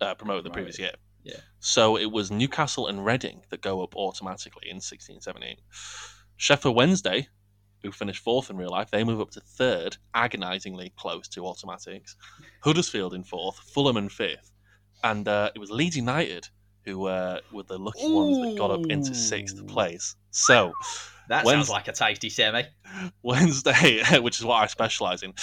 uh, 0.01 0.15
promoted 0.15 0.45
the 0.45 0.51
previous 0.51 0.79
year. 0.79 0.93
Yeah. 1.25 1.41
So 1.61 1.97
it 1.99 2.11
was 2.11 2.31
Newcastle 2.31 2.87
and 2.87 3.05
Reading 3.05 3.43
that 3.51 3.61
go 3.61 3.83
up 3.83 3.97
automatically 3.97 4.71
in 4.71 4.79
16-17. 4.79 5.57
Sheffield 6.37 6.77
Wednesday, 6.77 7.29
who 7.83 7.93
finished 7.93 8.23
fourth 8.23 8.51
in 8.51 8.57
real 8.57 8.71
life, 8.71 8.91
they 8.91 9.05
move 9.05 9.21
up 9.21 9.31
to 9.33 9.41
third, 9.41 9.97
agonisingly 10.15 10.93
close 10.97 11.29
to 11.29 11.45
automatics. 11.45 12.17
Huddersfield 12.63 13.15
in 13.15 13.25
fourth, 13.25 13.59
Fulham 13.59 13.97
in 13.97 14.09
fifth, 14.09 14.53
and 15.03 15.29
uh, 15.29 15.51
it 15.55 15.59
was 15.59 15.71
Leeds 15.71 15.97
United 15.97 16.49
who 16.89 17.07
uh, 17.07 17.41
were 17.53 17.63
the 17.65 17.79
lucky 17.79 18.11
ones 18.11 18.39
that 18.41 18.57
got 18.57 18.71
up 18.71 18.87
into 18.87 19.15
sixth 19.15 19.67
place. 19.67 20.17
So 20.31 20.73
That 21.29 21.45
When's- 21.45 21.67
sounds 21.67 21.71
like 21.71 21.89
a 21.89 21.93
tasty 21.93 22.31
semi. 22.31 22.63
Wednesday, 23.23 24.03
which 24.21 24.39
is 24.39 24.45
what 24.45 24.63
I 24.63 24.67
specialise 24.67 25.23
in, 25.23 25.35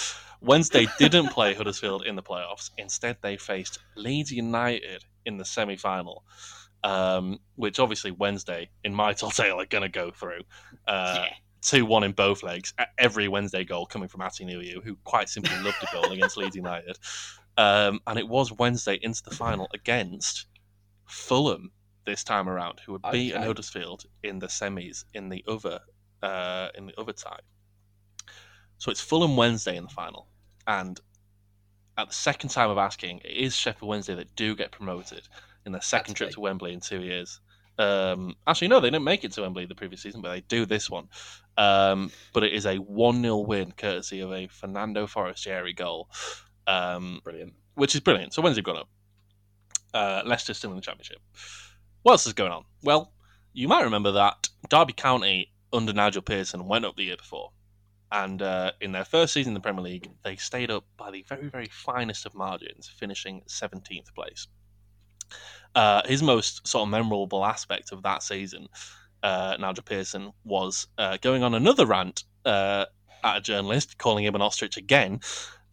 Wednesday 0.42 0.88
didn't 0.98 1.30
play 1.30 1.54
Huddersfield 1.60 2.04
in 2.06 2.16
the 2.16 2.24
playoffs. 2.24 2.72
Instead, 2.78 3.18
they 3.22 3.38
faced 3.38 3.80
Leeds 3.96 4.32
United 4.32 5.06
in 5.26 5.38
the 5.38 5.46
semi 5.46 5.76
final, 5.76 6.24
um, 6.84 7.40
which 7.56 7.80
obviously 7.80 8.10
Wednesday, 8.12 8.70
in 8.84 8.94
my 8.94 9.14
tall 9.14 9.30
tale, 9.32 9.62
are 9.62 9.66
going 9.68 9.84
to 9.84 9.90
go 9.90 10.10
through. 10.12 10.42
Uh, 10.88 11.20
yeah. 11.20 11.34
2 11.62 11.84
1 11.86 12.04
in 12.04 12.12
both 12.12 12.44
legs. 12.44 12.74
Every 13.00 13.28
Wednesday 13.28 13.64
goal 13.64 13.88
coming 13.88 14.08
from 14.08 14.22
Atdhe 14.22 14.46
Nuhiu, 14.48 14.84
who 14.84 14.98
quite 15.04 15.30
simply 15.30 15.56
loved 15.64 15.78
a 15.82 15.88
goal 15.92 16.12
against 16.12 16.38
Leeds 16.38 16.56
United. 16.56 16.96
Um, 17.58 18.02
and 18.06 18.20
it 18.20 18.28
was 18.28 18.52
Wednesday 18.52 19.00
into 19.02 19.24
the 19.24 19.34
final 19.34 19.68
against 19.74 20.46
Fulham 21.06 21.72
this 22.06 22.24
time 22.24 22.48
around, 22.48 22.80
who 22.86 23.00
beaten 23.12 23.38
Okay. 23.40 23.48
Huddersfield 23.48 24.06
in 24.24 24.40
the 24.40 24.48
semis 24.48 25.06
in 25.14 25.30
the 25.30 25.44
other 25.48 25.80
uh, 26.22 26.70
in 26.76 26.86
the 26.88 27.00
other 27.00 27.14
tie. 27.14 27.40
So 28.78 28.92
it's 28.92 29.02
Fulham 29.02 29.36
Wednesday 29.38 29.78
in 29.78 29.84
the 29.84 29.90
final, 29.90 30.28
and 30.68 31.00
at 31.98 32.10
the 32.10 32.14
second 32.14 32.50
time 32.50 32.70
of 32.70 32.78
asking, 32.78 33.20
it 33.24 33.32
is 33.32 33.56
Sheffield 33.56 33.88
Wednesday 33.90 34.16
that 34.16 34.36
do 34.36 34.56
get 34.56 34.72
promoted 34.72 35.28
in 35.66 35.72
their 35.72 35.82
second 35.82 36.12
That's 36.12 36.18
trip 36.18 36.30
big. 36.30 36.34
to 36.36 36.42
Wembley 36.42 36.74
in 36.74 36.80
two 36.82 37.02
years. 37.02 37.40
Um, 37.78 38.36
actually, 38.48 38.68
no, 38.70 38.80
they 38.80 38.90
didn't 38.90 39.04
make 39.06 39.24
it 39.24 39.32
to 39.34 39.42
Wembley 39.42 39.66
the 39.66 39.76
previous 39.76 40.02
season, 40.02 40.22
but 40.22 40.32
they 40.32 40.42
do 40.42 40.66
this 40.66 40.90
one. 40.90 41.08
Um, 41.58 42.12
but 42.34 42.44
it 42.44 42.54
is 42.54 42.66
a 42.66 42.78
1 42.78 43.22
0 43.22 43.38
win 43.40 43.72
courtesy 43.72 44.20
of 44.20 44.32
a 44.34 44.48
Fernando 44.48 45.08
Forestieri 45.08 45.74
goal, 45.74 46.10
um, 46.68 47.22
Brilliant. 47.24 47.54
which 47.76 47.96
is 47.96 48.02
brilliant. 48.02 48.34
So 48.34 48.42
when's 48.42 48.58
it 48.58 48.64
gone 48.66 48.78
up? 48.78 48.90
Uh, 49.96 50.22
Leicester's 50.26 50.58
still 50.58 50.72
in 50.72 50.76
the 50.76 50.82
Championship. 50.82 51.20
What 52.04 52.12
else 52.12 52.28
is 52.28 52.34
going 52.34 52.52
on? 52.52 52.66
Well, 52.84 53.14
you 53.54 53.68
might 53.68 53.84
remember 53.84 54.12
that 54.12 54.50
Derby 54.70 54.94
County 54.94 55.52
under 55.72 55.94
Nigel 55.94 56.22
Pearson 56.22 56.68
went 56.68 56.86
up 56.86 56.96
the 56.96 57.04
year 57.04 57.18
before. 57.18 57.52
And 58.12 58.42
uh, 58.42 58.74
in 58.82 58.92
their 58.92 59.06
first 59.06 59.34
season 59.34 59.52
in 59.52 59.54
the 59.56 59.60
Premier 59.60 59.84
League, 59.84 60.10
they 60.24 60.36
stayed 60.36 60.70
up 60.70 60.86
by 60.98 61.12
the 61.12 61.24
very, 61.28 61.50
very 61.50 61.68
finest 61.68 62.26
of 62.26 62.36
margins, 62.36 62.88
finishing 62.88 63.42
17th 63.48 64.14
place. 64.14 64.48
Uh, 65.74 66.02
his 66.06 66.22
most 66.22 66.68
sort 66.68 66.84
of 66.84 66.90
memorable 66.90 67.44
aspect 67.46 67.92
of 67.92 68.04
that 68.04 68.24
season, 68.24 68.68
uh, 69.24 69.58
Nigel 69.60 69.84
Pearson, 69.84 70.32
was 70.44 70.88
uh, 70.98 71.18
going 71.22 71.44
on 71.44 71.54
another 71.54 71.86
rant 71.86 72.24
uh, 72.46 72.86
at 73.24 73.38
a 73.38 73.42
journalist, 73.42 73.98
calling 73.98 74.24
him 74.24 74.36
an 74.36 74.42
ostrich 74.42 74.78
again, 74.78 75.20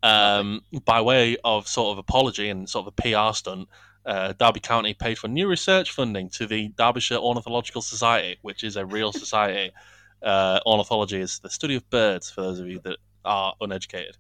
um, 0.03 0.63
by 0.85 1.01
way 1.01 1.37
of 1.45 1.69
sort 1.69 1.93
of 1.93 1.99
apology 1.99 2.49
and 2.49 2.69
sort 2.69 2.87
of 2.87 2.95
a 2.97 3.03
PR 3.03 3.35
stunt. 3.37 3.69
Uh, 4.05 4.33
Derby 4.33 4.61
County 4.61 4.95
paid 4.95 5.19
for 5.19 5.29
new 5.29 5.47
research 5.47 5.93
funding 5.93 6.29
to 6.31 6.47
the 6.47 6.69
Derbyshire 6.69 7.19
Ornithological 7.19 7.83
Society, 7.83 8.39
which 8.43 8.65
is 8.65 8.77
a 8.77 8.87
real 8.87 9.13
society. 9.13 9.71
Uh, 10.23 10.61
ornithology 10.65 11.21
is 11.21 11.41
the 11.41 11.51
study 11.51 11.75
of 11.75 11.91
birds, 11.91 12.31
for 12.31 12.43
those 12.43 12.61
of 12.61 12.69
you 12.69 12.79
that 12.85 12.97
are 13.25 13.55
uneducated. 13.61 14.17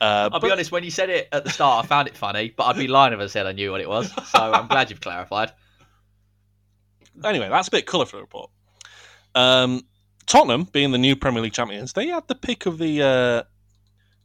Uh, 0.00 0.30
I'll 0.32 0.40
be 0.40 0.50
honest, 0.50 0.72
when 0.72 0.84
you 0.84 0.90
said 0.90 1.10
it 1.10 1.28
at 1.32 1.44
the 1.44 1.50
start, 1.50 1.84
I 1.84 1.86
found 1.86 2.08
it 2.08 2.16
funny, 2.16 2.52
but 2.56 2.64
I'd 2.64 2.76
be 2.76 2.88
lying 2.88 3.12
if 3.12 3.20
I 3.20 3.26
said 3.26 3.46
I 3.46 3.52
knew 3.52 3.70
what 3.70 3.80
it 3.80 3.88
was. 3.88 4.10
So 4.10 4.38
I'm 4.38 4.66
glad 4.66 4.90
you've 4.90 5.00
clarified. 5.00 5.52
anyway, 7.24 7.48
that's 7.48 7.68
a 7.68 7.70
bit 7.70 7.86
colourful 7.86 8.20
report. 8.20 8.50
Um, 9.34 9.82
Tottenham, 10.26 10.64
being 10.64 10.90
the 10.92 10.98
new 10.98 11.16
Premier 11.16 11.42
League 11.42 11.52
champions, 11.52 11.92
they 11.92 12.08
had 12.08 12.26
the 12.28 12.34
pick 12.34 12.66
of 12.66 12.78
the 12.78 13.02
uh, 13.02 13.42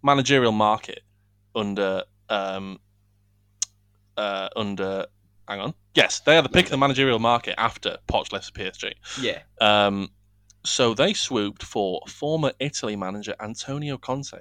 managerial 0.01 0.51
market 0.51 1.01
under 1.55 2.03
um, 2.29 2.79
uh, 4.19 4.49
under. 4.55 5.05
Hang 5.47 5.59
on. 5.61 5.73
Yes, 5.95 6.19
they 6.19 6.37
are 6.37 6.43
the 6.43 6.49
pick 6.49 6.65
of 6.65 6.71
the 6.71 6.77
managerial 6.77 7.17
market 7.17 7.55
after 7.57 7.97
Poch 8.07 8.31
left 8.31 8.53
PSG. 8.53 8.93
Yeah. 9.19 9.39
Um, 9.59 10.09
so 10.63 10.93
they 10.93 11.13
swooped 11.13 11.63
for 11.63 12.01
former 12.07 12.51
Italy 12.59 12.95
manager 12.95 13.33
Antonio 13.39 13.97
Conte, 13.97 14.37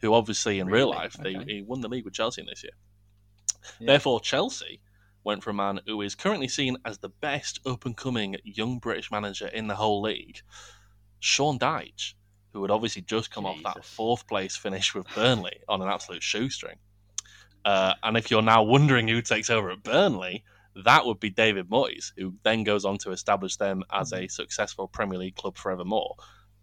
who 0.00 0.14
obviously 0.14 0.60
in 0.60 0.68
real 0.68 0.86
Really? 0.90 0.96
life 0.96 1.16
they, 1.20 1.34
Okay. 1.36 1.54
he 1.54 1.62
won 1.62 1.80
the 1.80 1.88
league 1.88 2.04
with 2.04 2.14
Chelsea 2.14 2.40
in 2.42 2.46
this 2.46 2.62
year. 2.62 2.72
Yeah. 3.80 3.86
Therefore, 3.88 4.20
Chelsea 4.20 4.80
went 5.24 5.42
for 5.42 5.50
a 5.50 5.54
man 5.54 5.80
who 5.86 6.00
is 6.02 6.14
currently 6.14 6.46
seen 6.48 6.76
as 6.84 6.98
the 6.98 7.08
best 7.08 7.58
up 7.66 7.84
and 7.86 7.96
coming 7.96 8.36
young 8.44 8.78
British 8.78 9.10
manager 9.10 9.48
in 9.48 9.66
the 9.66 9.74
whole 9.74 10.02
league, 10.02 10.38
Sean 11.18 11.58
Dyche, 11.58 12.14
who 12.52 12.62
had 12.62 12.70
obviously 12.70 13.02
just 13.02 13.30
come 13.32 13.44
off 13.46 13.56
that 13.64 13.84
fourth 13.84 14.28
place 14.28 14.54
finish 14.54 14.94
with 14.94 15.06
Burnley 15.16 15.56
on 15.68 15.82
an 15.82 15.88
absolute 15.88 16.22
shoestring. 16.22 16.76
Uh, 17.64 17.94
and 18.02 18.16
if 18.16 18.30
you're 18.30 18.42
now 18.42 18.62
wondering 18.62 19.08
who 19.08 19.22
takes 19.22 19.50
over 19.50 19.70
at 19.70 19.82
Burnley, 19.82 20.44
that 20.84 21.06
would 21.06 21.20
be 21.20 21.30
David 21.30 21.68
Moyes, 21.70 22.12
who 22.16 22.34
then 22.42 22.64
goes 22.64 22.84
on 22.84 22.98
to 22.98 23.10
establish 23.12 23.56
them 23.56 23.82
as 23.92 24.12
a 24.12 24.28
successful 24.28 24.88
Premier 24.88 25.18
League 25.18 25.36
club 25.36 25.56
forevermore. 25.56 26.16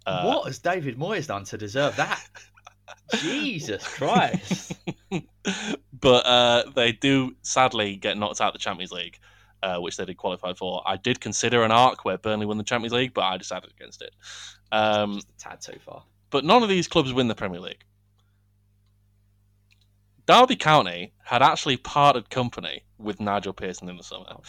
Uh, 0.06 0.26
what 0.26 0.46
has 0.46 0.60
David 0.60 0.98
Moyes 0.98 1.28
done 1.28 1.44
to 1.46 1.58
deserve 1.58 1.96
that? 1.96 2.24
Jesus 3.20 3.88
Christ. 3.88 4.74
but 6.00 6.26
uh, 6.26 6.64
they 6.76 6.92
do 6.92 7.36
sadly 7.42 7.96
get 7.96 8.18
knocked 8.18 8.42
out 8.42 8.50
of 8.50 8.54
the 8.54 8.60
Champions 8.60 8.92
League, 8.92 9.18
uh, 9.64 9.78
which 9.78 9.98
they 9.98 10.06
did 10.06 10.18
qualify 10.18 10.54
for. 10.54 10.82
I 10.86 10.98
did 10.98 11.22
consider 11.22 11.64
an 11.64 11.72
arc 11.72 12.04
where 12.04 12.18
Burnley 12.18 12.46
won 12.46 12.58
the 12.58 12.64
Champions 12.64 12.94
League, 12.94 13.14
but 13.14 13.22
I 13.22 13.38
decided 13.38 13.72
against 13.72 14.02
it. 14.02 14.14
Um, 14.72 15.16
Just 15.16 15.30
a 15.30 15.38
tad 15.38 15.62
too 15.62 15.80
far. 15.86 16.04
but 16.30 16.44
none 16.44 16.64
of 16.64 16.70
these 16.70 16.88
clubs 16.88 17.14
win 17.14 17.28
the 17.28 17.36
Premier 17.36 17.60
League. 17.60 17.84
Derby 20.32 20.56
County 20.56 21.12
had 21.26 21.42
actually 21.42 21.76
parted 21.76 22.30
company 22.30 22.86
with 22.98 23.20
Nigel 23.20 23.52
Pearson 23.52 23.90
in 23.90 23.98
the 23.98 24.04
summer 24.04 24.28
Oh, 24.30 24.40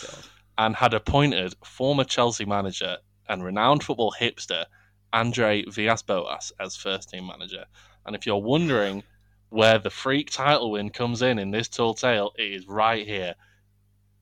and 0.56 0.76
had 0.76 0.94
appointed 0.94 1.56
former 1.64 2.04
Chelsea 2.04 2.44
manager 2.44 2.98
and 3.28 3.42
renowned 3.42 3.82
football 3.82 4.14
hipster 4.16 4.66
Andre 5.12 5.64
Villas-Boas 5.64 6.52
as 6.60 6.76
first 6.76 7.10
team 7.10 7.26
manager. 7.26 7.64
And 8.06 8.14
if 8.14 8.26
you're 8.26 8.36
wondering 8.36 9.02
where 9.48 9.80
the 9.80 9.90
freak 9.90 10.30
title 10.30 10.70
win 10.70 10.90
comes 10.90 11.20
in 11.20 11.40
in 11.40 11.50
this 11.50 11.68
tall 11.68 11.94
tale, 11.94 12.30
it 12.38 12.52
is 12.52 12.68
right 12.68 13.04
here. 13.04 13.34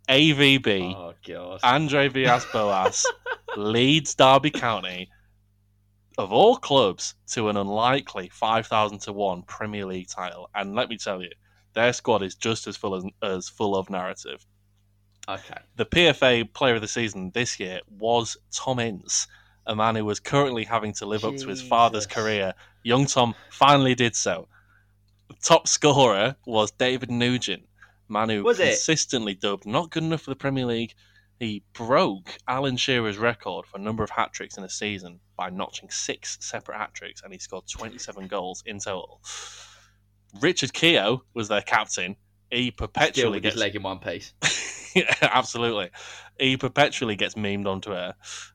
AVB, 0.08 0.94
Oh, 0.94 1.12
God. 1.28 1.60
Andre 1.62 2.08
Villas-Boas 2.08 3.04
leads 3.58 4.14
Derby 4.14 4.50
County 4.50 5.10
of 6.16 6.32
all 6.32 6.56
clubs 6.56 7.16
to 7.32 7.50
an 7.50 7.58
unlikely 7.58 8.30
5,000 8.32 9.00
to 9.00 9.12
1 9.12 9.42
Premier 9.42 9.84
League 9.84 10.08
title. 10.08 10.48
And 10.54 10.74
let 10.74 10.88
me 10.88 10.96
tell 10.96 11.20
you, 11.20 11.28
their 11.74 11.92
squad 11.92 12.22
is 12.22 12.34
just 12.34 12.66
as 12.66 12.76
full 12.76 12.94
as, 12.94 13.04
as 13.22 13.48
full 13.48 13.76
of 13.76 13.88
narrative 13.90 14.44
Okay. 15.28 15.58
the 15.76 15.86
PFA 15.86 16.52
Player 16.52 16.74
of 16.76 16.80
the 16.80 16.88
Season 16.88 17.30
this 17.34 17.60
year 17.60 17.80
was 17.98 18.36
Tom 18.52 18.80
Ince, 18.80 19.28
a 19.66 19.76
man 19.76 19.94
who 19.94 20.04
was 20.04 20.18
currently 20.18 20.64
having 20.64 20.92
to 20.94 21.06
live 21.06 21.24
up 21.24 21.36
to 21.36 21.46
his 21.48 21.62
father's 21.62 22.06
career. 22.06 22.54
Young 22.82 23.06
Tom 23.06 23.34
finally 23.50 23.94
did 23.94 24.16
so. 24.16 24.48
The 25.28 25.36
top 25.42 25.68
scorer 25.68 26.34
was 26.46 26.72
David 26.72 27.10
Nugent, 27.10 27.68
man 28.08 28.28
who 28.30 28.42
Was 28.42 28.58
it? 28.58 28.70
consistently 28.70 29.34
dubbed 29.34 29.66
not 29.66 29.90
good 29.90 30.02
enough 30.02 30.22
for 30.22 30.30
the 30.30 30.36
Premier 30.36 30.66
League. 30.66 30.94
He 31.38 31.62
broke 31.74 32.36
Alan 32.48 32.76
Shearer's 32.76 33.16
record 33.18 33.66
for 33.66 33.78
a 33.78 33.80
number 33.80 34.02
of 34.02 34.10
hat 34.10 34.32
tricks 34.32 34.56
in 34.58 34.64
a 34.64 34.68
season 34.68 35.20
by 35.36 35.48
notching 35.50 35.90
six 35.90 36.38
separate 36.40 36.76
hat 36.78 36.92
tricks, 36.92 37.22
and 37.22 37.32
he 37.32 37.38
scored 37.38 37.68
27 37.68 38.26
goals 38.26 38.62
in 38.66 38.80
total. 38.80 39.20
Richard 40.40 40.72
Keogh 40.72 41.22
was 41.34 41.48
their 41.48 41.62
captain. 41.62 42.16
He 42.50 42.70
Still 42.70 42.88
perpetually 42.88 43.38
his 43.38 43.42
gets 43.42 43.56
leg 43.56 43.76
in 43.76 43.82
one 43.82 43.98
piece. 43.98 44.32
yeah, 44.94 45.14
absolutely. 45.22 45.90
He 46.38 46.56
perpetually 46.56 47.16
gets 47.16 47.34
memed 47.34 47.66
onto 47.66 47.94
air. 47.94 48.14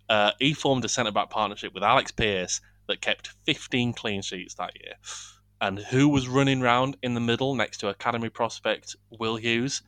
Uh, 0.10 0.32
he 0.40 0.54
formed 0.54 0.84
a 0.86 0.90
centre 0.90 1.12
back 1.12 1.30
partnership 1.30 1.74
with 1.74 1.84
Alex 1.84 2.12
Pearce 2.12 2.62
that 2.88 3.02
kept 3.02 3.30
15 3.46 3.94
clean 3.94 4.22
sheets 4.22 4.56
that 4.56 4.72
year. 4.82 4.94
And 5.62 5.80
who 5.80 6.10
was 6.10 6.28
running 6.28 6.62
round 6.62 6.98
in 7.02 7.14
the 7.14 7.22
middle 7.22 7.56
next 7.56 7.78
to 7.80 7.88
Academy 7.88 8.30
prospect 8.30 8.96
Will 9.10 9.38
Hughes? 9.38 9.82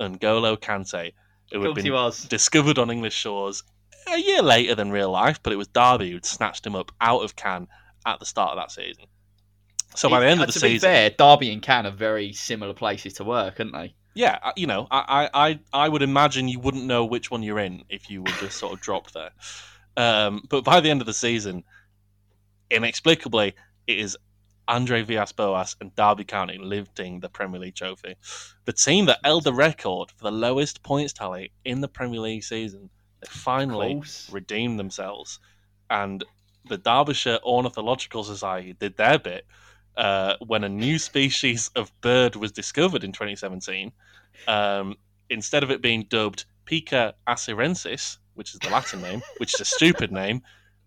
And 0.00 0.18
Golo 0.18 0.56
Kante, 0.56 1.12
who 1.52 1.62
had 1.62 1.74
been 1.74 1.92
was. 1.92 2.24
discovered 2.24 2.78
on 2.78 2.90
English 2.90 3.14
shores 3.14 3.62
a 4.06 4.18
year 4.18 4.42
later 4.42 4.74
than 4.74 4.90
real 4.90 5.10
life, 5.10 5.42
but 5.42 5.52
it 5.52 5.56
was 5.56 5.68
Derby 5.68 6.10
who'd 6.10 6.24
snatched 6.24 6.66
him 6.66 6.74
up 6.74 6.92
out 7.00 7.22
of 7.22 7.36
Caen 7.36 7.68
at 8.06 8.20
the 8.20 8.26
start 8.26 8.52
of 8.52 8.56
that 8.56 8.70
season. 8.70 9.04
So 9.94 10.08
by 10.08 10.20
the 10.20 10.26
end 10.26 10.40
Uh, 10.40 10.44
of 10.44 10.46
the 10.48 10.52
to 10.54 10.60
be 10.60 10.68
season, 10.74 10.88
fair, 10.88 11.10
Derby 11.10 11.52
and 11.52 11.62
Caen 11.62 11.86
are 11.86 11.90
very 11.90 12.32
similar 12.32 12.74
places 12.74 13.14
to 13.14 13.24
work, 13.24 13.58
aren't 13.60 13.72
they? 13.72 13.94
yeah, 14.14 14.38
uh, 14.42 14.52
you 14.56 14.66
know, 14.66 14.86
I, 14.90 15.28
I, 15.32 15.60
I 15.72 15.88
would 15.88 16.02
imagine 16.02 16.48
you 16.48 16.58
wouldn't 16.58 16.84
know 16.84 17.04
which 17.04 17.30
one 17.30 17.42
you're 17.42 17.60
in 17.60 17.84
if 17.88 18.10
you 18.10 18.22
were 18.22 18.32
just 18.40 18.56
sort 18.58 18.72
of 18.72 18.80
dropped 18.80 19.14
there. 19.14 19.30
Um, 19.96 20.42
but 20.48 20.64
by 20.64 20.80
the 20.80 20.90
end 20.90 21.00
of 21.00 21.06
the 21.06 21.14
season, 21.14 21.62
inexplicably, 22.70 23.54
it 23.86 23.98
is 23.98 24.16
Andre 24.66 25.02
Villas-Boas 25.02 25.76
and 25.80 25.94
Derby 25.94 26.24
County 26.24 26.58
lifting 26.58 27.20
the 27.20 27.28
Premier 27.28 27.60
League 27.60 27.74
trophy. 27.76 28.16
The 28.64 28.72
team 28.72 29.06
that 29.06 29.20
held 29.24 29.44
the 29.44 29.54
record 29.54 30.10
for 30.10 30.24
the 30.24 30.32
lowest 30.32 30.82
points 30.82 31.12
tally 31.12 31.52
in 31.64 31.80
the 31.80 31.88
Premier 31.88 32.20
League 32.20 32.44
season, 32.44 32.90
they 33.20 33.28
finally 33.30 33.94
Close. 33.94 34.28
redeemed 34.32 34.78
themselves. 34.78 35.38
And 35.90 36.22
the 36.68 36.76
Derbyshire 36.78 37.38
Ornithological 37.42 38.24
Society 38.24 38.74
did 38.74 38.96
their 38.96 39.18
bit 39.18 39.46
uh, 39.98 40.36
when 40.46 40.64
a 40.64 40.68
new 40.68 40.98
species 40.98 41.70
of 41.76 41.92
bird 42.00 42.36
was 42.36 42.52
discovered 42.52 43.04
in 43.04 43.12
2017. 43.12 43.92
Um, 44.46 44.96
instead 45.28 45.62
of 45.62 45.70
it 45.70 45.82
being 45.82 46.04
dubbed 46.04 46.46
Pica 46.64 47.14
asirensis, 47.26 48.18
which 48.34 48.54
is 48.54 48.60
the 48.60 48.70
Latin 48.70 49.02
name, 49.02 49.20
which 49.38 49.54
is 49.54 49.60
a 49.60 49.64
stupid 49.64 50.12
name, 50.12 50.42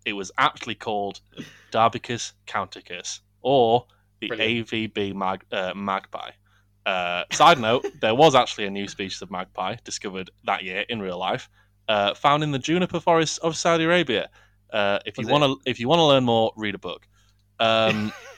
it 0.06 0.14
was 0.14 0.32
aptly 0.38 0.74
called 0.74 1.20
Darbicus 1.70 2.32
counticus, 2.46 3.20
or 3.42 3.86
the 4.20 4.28
Brilliant. 4.28 4.68
AVB 4.68 5.14
mag- 5.14 5.44
uh, 5.52 5.72
magpie. 5.76 6.30
Uh, 6.86 7.24
side 7.32 7.60
note: 7.60 7.84
There 8.00 8.14
was 8.14 8.34
actually 8.34 8.66
a 8.66 8.70
new 8.70 8.88
species 8.88 9.22
of 9.22 9.30
magpie 9.30 9.76
discovered 9.84 10.30
that 10.44 10.64
year 10.64 10.84
in 10.88 11.00
real 11.00 11.18
life, 11.18 11.48
uh, 11.88 12.14
found 12.14 12.42
in 12.42 12.50
the 12.50 12.58
juniper 12.58 12.98
forests 12.98 13.38
of 13.38 13.56
Saudi 13.56 13.84
Arabia. 13.84 14.30
Uh, 14.72 14.98
if 15.04 15.18
you 15.18 15.26
Was 15.26 15.32
want 15.32 15.44
to, 15.44 15.70
if 15.70 15.78
you 15.78 15.86
want 15.86 15.98
to 15.98 16.04
learn 16.04 16.24
more, 16.24 16.52
read 16.56 16.74
a 16.74 16.78
book. 16.78 17.06
Um, 17.60 18.12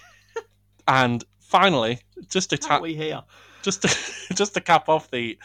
and 0.86 1.24
finally, 1.40 2.00
just 2.28 2.50
to 2.50 2.58
How 2.62 2.78
ta- 2.78 2.80
we 2.80 2.94
here? 2.94 3.22
just 3.62 3.82
to, 3.82 4.34
just 4.34 4.54
to 4.54 4.60
cap 4.60 4.88
off 4.88 5.10
the 5.10 5.38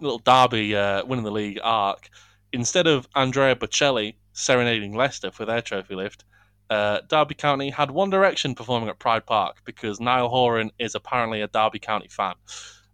little 0.00 0.18
derby 0.18 0.74
uh, 0.74 1.04
winning 1.04 1.24
the 1.24 1.30
league 1.30 1.60
arc, 1.62 2.08
instead 2.52 2.86
of 2.86 3.08
Andrea 3.14 3.54
Bocelli 3.56 4.14
serenading 4.32 4.94
Leicester 4.94 5.30
for 5.30 5.44
their 5.44 5.62
trophy 5.62 5.94
lift, 5.94 6.24
uh, 6.70 7.00
Derby 7.08 7.34
County 7.34 7.70
had 7.70 7.90
One 7.90 8.10
Direction 8.10 8.54
performing 8.54 8.88
at 8.88 8.98
Pride 8.98 9.26
Park 9.26 9.58
because 9.64 10.00
Niall 10.00 10.28
Horan 10.28 10.70
is 10.78 10.94
apparently 10.94 11.42
a 11.42 11.48
Derby 11.48 11.78
County 11.78 12.08
fan. 12.08 12.34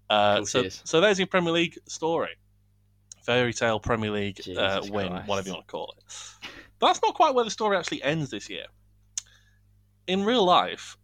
Uh, 0.09 0.45
so, 0.45 0.69
so 0.69 1.01
there's 1.01 1.19
your 1.19 1.29
Premier 1.29 1.53
League 1.53 1.79
story. 1.89 2.31
Fairy 3.23 3.53
tale 3.53 3.79
Premier 3.79 4.11
League 4.11 4.41
uh, 4.57 4.81
win, 4.91 5.09
Christ. 5.09 5.29
whatever 5.29 5.49
you 5.49 5.55
want 5.55 5.67
to 5.67 5.71
call 5.71 5.95
it. 5.97 6.49
But 6.79 6.89
that's 6.89 7.01
not 7.03 7.15
quite 7.15 7.35
where 7.35 7.45
the 7.45 7.51
story 7.51 7.77
actually 7.77 8.03
ends 8.03 8.31
this 8.31 8.49
year. 8.49 8.65
In 10.07 10.25
real 10.25 10.45
life, 10.45 10.97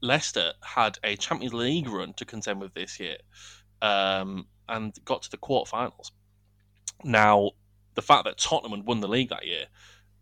Leicester 0.00 0.52
had 0.62 0.98
a 1.04 1.16
Champions 1.16 1.54
League 1.54 1.88
run 1.88 2.14
to 2.14 2.24
contend 2.24 2.60
with 2.60 2.74
this 2.74 2.98
year 2.98 3.18
um, 3.82 4.46
and 4.68 4.94
got 5.04 5.22
to 5.22 5.30
the 5.30 5.36
quarterfinals. 5.36 6.10
Now, 7.04 7.50
the 7.94 8.02
fact 8.02 8.24
that 8.24 8.38
Tottenham 8.38 8.78
had 8.78 8.86
won 8.86 9.00
the 9.00 9.08
league 9.08 9.30
that 9.30 9.46
year, 9.46 9.66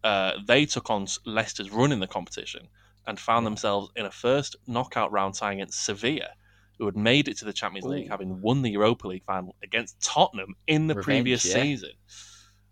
uh, 0.05 0.33
they 0.47 0.67
took 0.67 0.91
on 0.91 1.07
Leicester's 1.25 1.71
run 1.71 1.93
in 1.93 2.01
the 2.01 2.07
competition 2.07 2.69
and 3.07 3.19
found 3.19 3.47
themselves 3.47 3.91
in 3.97 4.07
a 4.07 4.11
first 4.11 4.57
knockout 4.67 5.13
round 5.13 5.35
tie 5.35 5.55
against 5.55 5.85
Sevilla, 5.85 6.31
who 6.79 6.87
had 6.87 6.97
made 6.97 7.29
it 7.29 7.39
to 7.39 7.45
the 7.45 7.53
Champions 7.53 7.87
League, 7.87 8.11
having 8.11 8.41
won 8.41 8.63
the 8.63 8.71
Europa 8.71 9.09
League 9.09 9.25
final 9.25 9.57
against 9.63 10.01
Tottenham 10.03 10.55
in 10.67 10.87
the 10.87 10.95
Revenge, 10.95 11.05
previous 11.05 11.45
yeah. 11.45 11.63
season. 11.63 11.91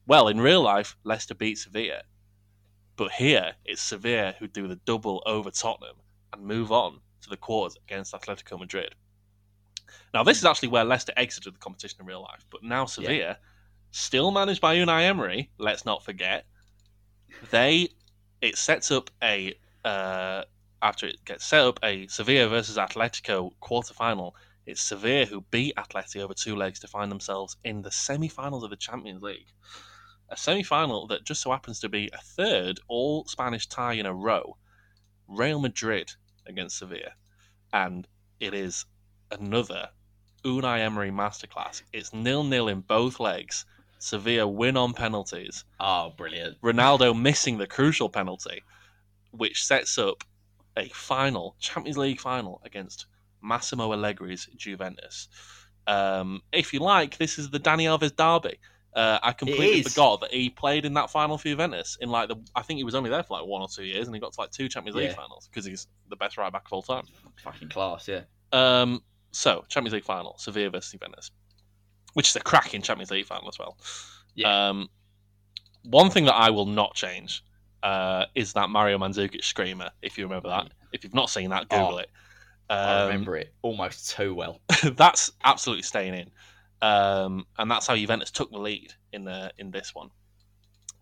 Well, 0.06 0.28
in 0.28 0.40
real 0.40 0.62
life, 0.62 0.96
Leicester 1.02 1.34
beat 1.34 1.58
Sevilla, 1.58 2.02
but 2.96 3.12
here 3.12 3.54
it's 3.64 3.82
Sevilla 3.82 4.34
who 4.38 4.46
do 4.46 4.68
the 4.68 4.76
double 4.76 5.22
over 5.26 5.50
Tottenham 5.50 5.96
and 6.36 6.46
move 6.46 6.72
on 6.72 7.00
to 7.22 7.30
the 7.30 7.36
quarters 7.36 7.76
against 7.86 8.12
Atletico 8.12 8.58
Madrid. 8.58 8.94
Now, 10.14 10.22
this 10.22 10.38
is 10.38 10.44
actually 10.44 10.68
where 10.68 10.84
Leicester 10.84 11.12
exited 11.16 11.54
the 11.54 11.58
competition 11.58 12.00
in 12.00 12.06
real 12.06 12.22
life, 12.22 12.44
but 12.50 12.62
now 12.62 12.86
Sevilla, 12.86 13.38
still 13.90 14.30
managed 14.30 14.60
by 14.60 14.76
Unai 14.76 15.02
Emery, 15.02 15.50
let's 15.58 15.84
not 15.84 16.04
forget, 16.04 16.46
they 17.50 17.88
it 18.40 18.56
sets 18.56 18.90
up 18.90 19.10
a 19.22 19.54
uh, 19.84 20.42
after 20.82 21.06
it 21.06 21.24
gets 21.24 21.44
set 21.44 21.62
up 21.62 21.80
a 21.82 22.06
Sevilla 22.06 22.48
versus 22.48 22.76
Atletico 22.76 23.52
quarterfinal. 23.62 24.32
It's 24.66 24.82
Sevilla 24.82 25.26
who 25.26 25.42
beat 25.50 25.76
Atleti 25.76 26.20
over 26.20 26.34
two 26.34 26.56
legs 26.56 26.80
to 26.80 26.88
find 26.88 27.10
themselves 27.10 27.56
in 27.64 27.82
the 27.82 27.90
semi-finals 27.90 28.64
of 28.64 28.70
the 28.70 28.76
Champions 28.76 29.22
League. 29.22 29.46
A 30.28 30.36
semi-final 30.36 31.06
that 31.06 31.24
just 31.24 31.40
so 31.40 31.52
happens 31.52 31.78
to 31.80 31.88
be 31.88 32.10
a 32.12 32.18
third 32.18 32.80
all 32.88 33.24
Spanish 33.26 33.66
tie 33.68 33.94
in 33.94 34.06
a 34.06 34.12
row. 34.12 34.56
Real 35.28 35.60
Madrid 35.60 36.14
against 36.46 36.78
Sevilla, 36.78 37.12
and 37.72 38.06
it 38.40 38.54
is 38.54 38.84
another 39.30 39.88
Unai 40.44 40.80
Emery 40.80 41.10
masterclass. 41.10 41.82
It's 41.92 42.12
nil-nil 42.12 42.68
in 42.68 42.80
both 42.80 43.18
legs. 43.18 43.64
Sevilla 43.98 44.46
win 44.46 44.76
on 44.76 44.92
penalties. 44.92 45.64
Oh, 45.80 46.12
brilliant. 46.16 46.60
Ronaldo 46.60 47.18
missing 47.18 47.58
the 47.58 47.66
crucial 47.66 48.08
penalty, 48.08 48.62
which 49.32 49.64
sets 49.64 49.98
up 49.98 50.22
a 50.76 50.88
final 50.90 51.56
Champions 51.58 51.98
League 51.98 52.20
final 52.20 52.60
against 52.64 53.06
Massimo 53.42 53.92
Allegri's 53.92 54.48
Juventus. 54.56 55.28
Um, 55.86 56.42
if 56.52 56.72
you 56.74 56.80
like, 56.80 57.16
this 57.16 57.38
is 57.38 57.50
the 57.50 57.60
Dani 57.60 57.84
Alves 57.84 58.14
derby. 58.14 58.58
Uh, 58.96 59.18
I 59.22 59.32
completely 59.32 59.82
forgot 59.82 60.22
that 60.22 60.32
he 60.32 60.48
played 60.48 60.86
in 60.86 60.94
that 60.94 61.10
final 61.10 61.36
for 61.36 61.48
Juventus. 61.48 61.98
In 62.00 62.08
like 62.08 62.28
the, 62.30 62.36
I 62.54 62.62
think 62.62 62.78
he 62.78 62.84
was 62.84 62.94
only 62.94 63.10
there 63.10 63.22
for 63.22 63.38
like 63.38 63.46
one 63.46 63.60
or 63.60 63.68
two 63.68 63.84
years, 63.84 64.06
and 64.06 64.16
he 64.16 64.20
got 64.20 64.32
to 64.32 64.40
like 64.40 64.50
two 64.50 64.68
Champions 64.70 64.96
League 64.96 65.10
Yeah. 65.10 65.16
finals 65.16 65.48
because 65.48 65.66
he's 65.66 65.86
the 66.08 66.16
best 66.16 66.38
right 66.38 66.50
back 66.50 66.64
of 66.66 66.72
all 66.72 66.82
time. 66.82 67.04
Fucking 67.44 67.68
class, 67.68 68.08
yeah. 68.08 68.22
Um, 68.52 69.02
so 69.32 69.64
Champions 69.68 69.92
League 69.92 70.04
final, 70.04 70.38
Sevilla 70.38 70.70
versus 70.70 70.92
Juventus, 70.92 71.30
which 72.14 72.28
is 72.30 72.36
a 72.36 72.40
cracking 72.40 72.80
Champions 72.80 73.10
League 73.10 73.26
final 73.26 73.48
as 73.48 73.58
well. 73.58 73.76
Yeah. 74.34 74.68
Um, 74.70 74.88
one 75.84 76.08
thing 76.10 76.24
that 76.24 76.34
I 76.34 76.48
will 76.48 76.64
not 76.66 76.94
change 76.94 77.44
uh, 77.82 78.24
is 78.34 78.54
that 78.54 78.70
Mario 78.70 78.96
Mandzukic 78.98 79.44
screamer. 79.44 79.90
If 80.00 80.16
you 80.16 80.24
remember 80.24 80.48
that, 80.48 80.70
if 80.92 81.04
you've 81.04 81.14
not 81.14 81.28
seen 81.28 81.50
that, 81.50 81.68
Google 81.68 81.96
Oh, 81.96 81.98
it. 81.98 82.10
I 82.70 83.02
Um, 83.02 83.06
remember 83.08 83.36
it 83.36 83.52
almost 83.62 84.10
too 84.16 84.34
well. 84.34 84.60
that's 84.96 85.30
absolutely 85.44 85.82
staying 85.82 86.14
in, 86.14 86.30
um, 86.82 87.46
and 87.58 87.70
that's 87.70 87.86
how 87.86 87.96
Juventus 87.96 88.30
took 88.30 88.50
the 88.50 88.58
lead 88.58 88.92
in 89.12 89.24
the 89.24 89.52
in 89.58 89.70
this 89.70 89.94
one. 89.94 90.10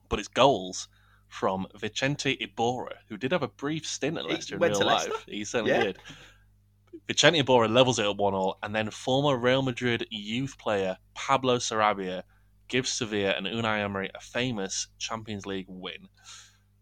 But 0.09 0.19
it's 0.19 0.29
goals 0.29 0.89
from 1.29 1.67
Vicente 1.77 2.37
Iborra, 2.37 2.97
who 3.09 3.17
did 3.17 3.33
have 3.33 3.43
a 3.43 3.49
brief 3.49 3.87
stint 3.87 4.19
at 4.19 4.25
Leicester 4.27 4.55
in 4.55 4.61
went 4.61 4.73
real 4.73 4.81
to 4.81 4.87
life. 4.87 5.09
Leicester? 5.11 5.31
He 5.31 5.45
certainly 5.45 5.73
Yeah. 5.73 5.83
did. 5.85 5.99
Vicente 7.09 7.43
Iborra 7.43 7.69
levels 7.69 7.99
it 7.99 8.07
at 8.07 8.17
one 8.17 8.35
all, 8.35 8.59
and 8.63 8.75
then 8.75 8.91
former 8.91 9.37
Real 9.37 9.63
Madrid 9.63 10.07
youth 10.11 10.57
player 10.59 10.97
Pablo 11.15 11.59
Sarabia 11.59 12.23
gives 12.69 12.91
Sevilla 12.91 13.31
and 13.33 13.47
Unai 13.47 13.81
Emery 13.81 14.11
a 14.15 14.21
famous 14.21 14.89
Champions 14.99 15.45
League 15.45 15.67
win. 15.69 16.09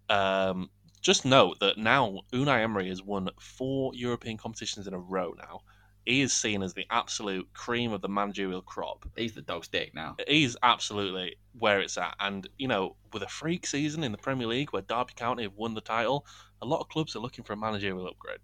Um, 0.08 0.70
just 1.00 1.24
note 1.24 1.58
that 1.60 1.78
now 1.78 2.20
Unai 2.32 2.62
Emery 2.62 2.88
has 2.88 3.02
won 3.02 3.30
four 3.40 3.92
European 3.94 4.36
competitions 4.36 4.86
in 4.86 4.94
a 4.94 4.98
row 4.98 5.34
now. 5.36 5.62
He 6.04 6.20
is 6.20 6.32
seen 6.32 6.62
as 6.62 6.74
the 6.74 6.86
absolute 6.90 7.48
cream 7.54 7.92
of 7.92 8.00
the 8.00 8.08
managerial 8.08 8.62
crop. 8.62 9.08
He's 9.16 9.34
the 9.34 9.42
dog's 9.42 9.68
dick 9.68 9.94
now. 9.94 10.16
He's 10.26 10.56
absolutely 10.62 11.36
where 11.58 11.80
it's 11.80 11.96
at. 11.96 12.16
And, 12.18 12.48
you 12.58 12.66
know, 12.66 12.96
with 13.12 13.22
a 13.22 13.28
freak 13.28 13.66
season 13.66 14.02
in 14.02 14.12
the 14.12 14.18
Premier 14.18 14.46
League 14.46 14.72
where 14.72 14.82
Derby 14.82 15.12
County 15.14 15.44
have 15.44 15.54
won 15.54 15.74
the 15.74 15.80
title, 15.80 16.26
a 16.60 16.66
lot 16.66 16.80
of 16.80 16.88
clubs 16.88 17.14
are 17.14 17.20
looking 17.20 17.44
for 17.44 17.52
a 17.52 17.56
managerial 17.56 18.08
upgrade. 18.08 18.40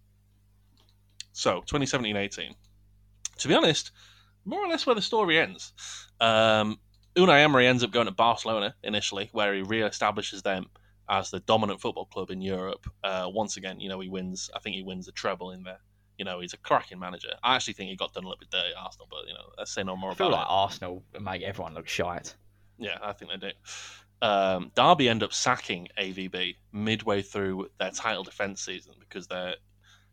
So, 1.33 1.61
2017 1.61 2.17
18. 2.17 2.55
To 3.39 3.49
be 3.49 3.55
honest, 3.55 3.93
more 4.45 4.65
or 4.65 4.69
less 4.69 4.87
where 4.87 4.95
the 4.95 5.03
story 5.03 5.39
ends. 5.39 5.73
Um, 6.21 6.79
Unai 7.17 7.43
Emery 7.43 7.67
ends 7.67 7.83
up 7.83 7.91
going 7.91 8.07
to 8.07 8.13
Barcelona 8.13 8.75
initially, 8.83 9.29
where 9.33 9.55
he 9.55 9.63
re 9.63 9.83
establishes 9.83 10.43
them 10.43 10.67
as 11.09 11.31
the 11.31 11.41
dominant 11.41 11.81
football 11.81 12.07
club 12.07 12.31
in 12.31 12.41
Europe. 12.41 12.87
Uh, 13.03 13.29
once 13.33 13.57
again, 13.57 13.81
you 13.81 13.89
know, 13.89 14.01
he 14.01 14.09
wins, 14.09 14.51
I 14.55 14.59
think 14.59 14.77
he 14.77 14.83
wins 14.83 15.07
the 15.07 15.13
treble 15.13 15.51
in 15.51 15.63
there. 15.63 15.81
You 16.19 16.25
know, 16.25 16.41
he's 16.41 16.53
a 16.53 16.57
cracking 16.59 16.99
manager. 16.99 17.31
I 17.43 17.55
actually 17.57 17.75
think 17.75 17.89
he 17.91 17.97
got 17.97 18.13
done 18.13 18.25
a 18.25 18.27
little 18.27 18.41
bit 18.41 18.51
dirty 18.51 18.71
at 18.77 18.83
Arsenal, 18.83 19.07
but, 19.11 19.27
you 19.27 19.33
know, 19.35 19.45
let's 19.57 19.73
say 19.73 19.83
no 19.85 19.97
more 19.97 20.11
I 20.11 20.13
about 20.15 20.25
feel 20.25 20.31
like 20.33 20.47
Arsenal 20.49 21.03
make 21.21 21.43
everyone 21.43 21.75
look 21.75 21.89
shite. 21.89 22.35
Yeah, 22.79 22.99
I 23.01 23.13
think 23.13 23.31
they 23.31 23.37
do. 23.49 23.53
Um, 24.21 24.73
Derby 24.75 25.09
end 25.09 25.23
up 25.23 25.33
sacking 25.33 25.87
AVB 25.97 26.57
midway 26.73 27.23
through 27.23 27.69
their 27.79 27.93
title 27.93 28.25
defence 28.25 28.61
season 28.63 28.95
because 29.01 29.27
they're 29.29 29.55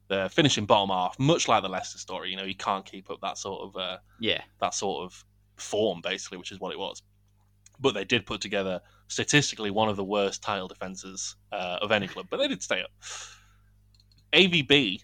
they're 0.08 0.30
finishing 0.30 0.68
bottom 0.68 0.90
half, 0.90 1.18
much 1.18 1.48
like 1.48 1.64
the 1.64 1.70
Leicester 1.70 1.98
story. 1.98 2.30
You 2.30 2.38
know, 2.38 2.44
you 2.44 2.56
can't 2.56 2.86
keep 2.86 3.10
up 3.10 3.20
that 3.22 3.40
sort 3.40 3.62
of 3.64 3.76
uh, 3.76 3.98
Yeah. 4.20 4.42
that 4.62 4.76
sort 4.76 5.04
of 5.04 5.26
form, 5.58 6.02
basically, 6.04 6.38
which 6.38 6.52
is 6.52 6.60
what 6.60 6.72
it 6.72 6.78
was. 6.78 7.02
But 7.80 7.96
they 7.96 8.04
did 8.06 8.28
put 8.28 8.40
together 8.42 8.82
statistically 9.08 9.72
one 9.72 9.90
of 9.90 9.96
the 9.96 10.04
worst 10.04 10.44
title 10.44 10.68
defences 10.68 11.36
uh, 11.52 11.80
of 11.82 11.92
any 11.92 12.08
club, 12.08 12.28
but 12.30 12.38
they 12.38 12.48
did 12.48 12.62
stay 12.62 12.82
up. 12.84 12.92
AVB 14.34 15.02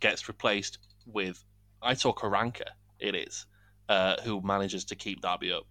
gets 0.00 0.28
replaced 0.28 0.78
with 1.06 1.42
Aitor 1.82 2.14
Karanka, 2.14 2.66
it 2.98 3.14
is, 3.14 3.46
uh, 3.88 4.16
who 4.22 4.40
manages 4.42 4.84
to 4.86 4.94
keep 4.96 5.20
Derby 5.22 5.52
up. 5.52 5.64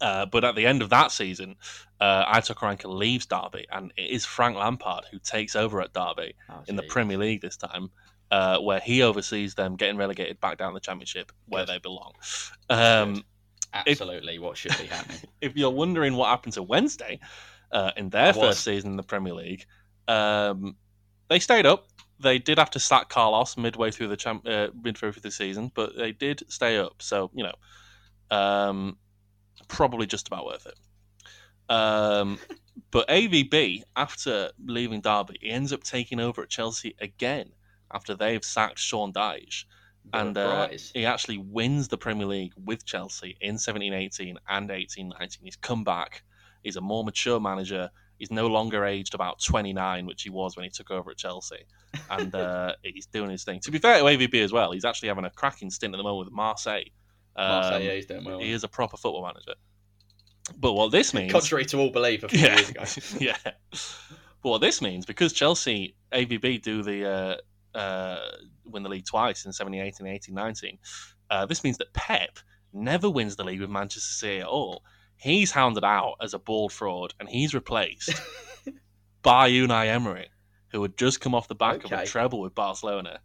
Uh, 0.00 0.26
but 0.26 0.44
at 0.44 0.54
the 0.54 0.66
end 0.66 0.82
of 0.82 0.90
that 0.90 1.10
season, 1.10 1.56
uh, 2.00 2.32
Aitor 2.32 2.54
Karanka 2.54 2.86
leaves 2.86 3.26
Derby, 3.26 3.66
and 3.72 3.92
it 3.96 4.10
is 4.10 4.24
Frank 4.24 4.56
Lampard 4.56 5.04
who 5.10 5.18
takes 5.18 5.56
over 5.56 5.80
at 5.80 5.92
Derby 5.92 6.34
Oh, 6.48 6.62
in 6.66 6.76
the. 6.76 6.82
Premier 6.84 7.18
League 7.18 7.40
this 7.40 7.56
time. 7.56 7.90
uh, 8.30 8.58
where 8.58 8.78
he 8.80 9.02
oversees 9.02 9.54
them 9.54 9.74
getting 9.76 9.96
relegated 9.96 10.38
back 10.40 10.58
down 10.58 10.74
the 10.74 10.80
Championship 10.80 11.32
where 11.46 11.64
Good. 11.64 11.74
they 11.74 11.78
belong. 11.78 12.12
Um. 12.68 13.24
Absolutely, 13.72 14.38
what 14.38 14.56
should 14.56 14.76
be 14.78 14.86
happening? 14.86 15.20
if 15.42 15.56
you're 15.56 15.70
wondering 15.70 16.14
what 16.14 16.28
happened 16.28 16.54
to 16.54 16.62
Wednesday 16.62 17.20
uh, 17.70 17.90
in 17.98 18.08
their 18.10 18.32
first 18.32 18.64
season 18.64 18.92
in 18.92 18.96
the 18.96 19.02
Premier 19.02 19.34
League, 19.34 19.66
um, 20.08 20.76
they 21.28 21.38
stayed 21.38 21.66
up. 21.66 21.87
They 22.20 22.38
did 22.38 22.58
have 22.58 22.70
to 22.70 22.80
sack 22.80 23.08
Carlos 23.08 23.56
midway 23.56 23.90
through 23.90 24.08
the 24.08 24.16
champ- 24.16 24.46
uh, 24.46 24.68
midway 24.74 25.12
through 25.12 25.22
the 25.22 25.30
season, 25.30 25.70
but 25.74 25.96
they 25.96 26.12
did 26.12 26.42
stay 26.48 26.78
up. 26.78 27.00
So 27.00 27.30
you 27.34 27.44
know, 27.44 28.36
um, 28.36 28.98
probably 29.68 30.06
just 30.06 30.26
about 30.28 30.46
worth 30.46 30.66
it. 30.66 30.78
Um, 31.72 32.38
but 32.90 33.08
AVB, 33.08 33.82
after 33.96 34.50
leaving 34.64 35.00
Derby, 35.00 35.38
he 35.40 35.50
ends 35.50 35.72
up 35.72 35.84
taking 35.84 36.20
over 36.20 36.42
at 36.42 36.48
Chelsea 36.48 36.94
again 37.00 37.52
after 37.92 38.14
they've 38.14 38.44
sacked 38.44 38.78
Sean 38.78 39.12
Dyche 39.12 39.64
and 40.12 40.38
uh, 40.38 40.68
he 40.94 41.04
actually 41.04 41.38
wins 41.38 41.88
the 41.88 41.98
Premier 41.98 42.26
League 42.26 42.52
with 42.56 42.84
Chelsea 42.84 43.36
in 43.40 43.56
17-18 43.56 44.36
and 44.48 44.70
18-19. 44.70 45.38
He's 45.42 45.56
come 45.56 45.84
back. 45.84 46.22
He's 46.62 46.76
a 46.76 46.80
more 46.80 47.04
mature 47.04 47.40
manager. 47.40 47.90
He's 48.18 48.30
no 48.30 48.48
longer 48.48 48.84
aged 48.84 49.14
about 49.14 49.40
29, 49.42 50.06
which 50.06 50.22
he 50.22 50.30
was 50.30 50.56
when 50.56 50.64
he 50.64 50.70
took 50.70 50.90
over 50.90 51.10
at 51.10 51.16
Chelsea, 51.16 51.64
and 52.10 52.34
uh, 52.34 52.74
he's 52.82 53.06
doing 53.06 53.30
his 53.30 53.44
thing. 53.44 53.60
To 53.60 53.70
be 53.70 53.78
fair 53.78 53.98
to 53.98 54.04
AVB 54.04 54.42
as 54.42 54.52
well, 54.52 54.72
he's 54.72 54.84
actually 54.84 55.08
having 55.08 55.24
a 55.24 55.30
cracking 55.30 55.70
stint 55.70 55.94
at 55.94 55.98
the 55.98 56.02
moment 56.02 56.26
with 56.26 56.34
Marseille. 56.34 56.90
Um, 57.36 57.48
Marseille, 57.48 57.82
yeah, 57.82 57.92
he's 57.92 58.06
doing 58.06 58.24
well. 58.24 58.40
he 58.40 58.50
is 58.50 58.64
a 58.64 58.68
proper 58.68 58.96
football 58.96 59.22
manager. 59.22 59.54
But 60.56 60.72
what 60.72 60.90
this 60.90 61.14
means, 61.14 61.32
Contrary 61.32 61.64
to 61.66 61.78
all 61.78 61.90
belief 61.90 62.24
a 62.24 62.28
few 62.28 62.40
yeah, 62.40 62.56
years 62.56 62.70
ago. 62.70 62.84
yeah. 63.20 63.52
But 64.42 64.50
what 64.50 64.60
this 64.60 64.80
means, 64.80 65.04
because 65.04 65.32
Chelsea, 65.32 65.94
AVB 66.12 66.62
do 66.62 66.82
the 66.82 67.40
uh, 67.74 67.78
uh, 67.78 68.30
win 68.64 68.82
the 68.82 68.88
league 68.88 69.04
twice 69.04 69.44
in 69.44 69.52
17, 69.52 69.80
18, 69.80 70.06
18, 70.06 70.34
19, 70.34 70.78
uh, 71.30 71.46
this 71.46 71.62
means 71.64 71.78
that 71.78 71.92
Pep 71.92 72.38
never 72.72 73.10
wins 73.10 73.36
the 73.36 73.44
league 73.44 73.60
with 73.60 73.70
Manchester 73.70 74.14
City 74.14 74.40
at 74.40 74.46
all. 74.46 74.82
He's 75.18 75.50
hounded 75.50 75.84
out 75.84 76.14
as 76.20 76.32
a 76.32 76.38
bald 76.38 76.72
fraud, 76.72 77.12
and 77.18 77.28
he's 77.28 77.52
replaced 77.52 78.12
by 79.22 79.50
Unai 79.50 79.86
Emery, 79.88 80.30
who 80.68 80.80
had 80.82 80.96
just 80.96 81.20
come 81.20 81.34
off 81.34 81.48
the 81.48 81.56
back 81.56 81.84
of 81.84 81.90
a 81.90 82.06
treble 82.06 82.40
with 82.40 82.54
Barcelona. 82.54 83.20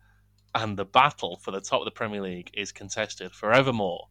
And 0.55 0.75
the 0.75 0.85
battle 0.85 1.37
for 1.37 1.51
the 1.51 1.61
top 1.61 1.81
of 1.81 1.85
the 1.85 1.91
Premier 1.91 2.21
League 2.21 2.49
is 2.53 2.71
contested 2.71 3.31
forevermore 3.31 4.07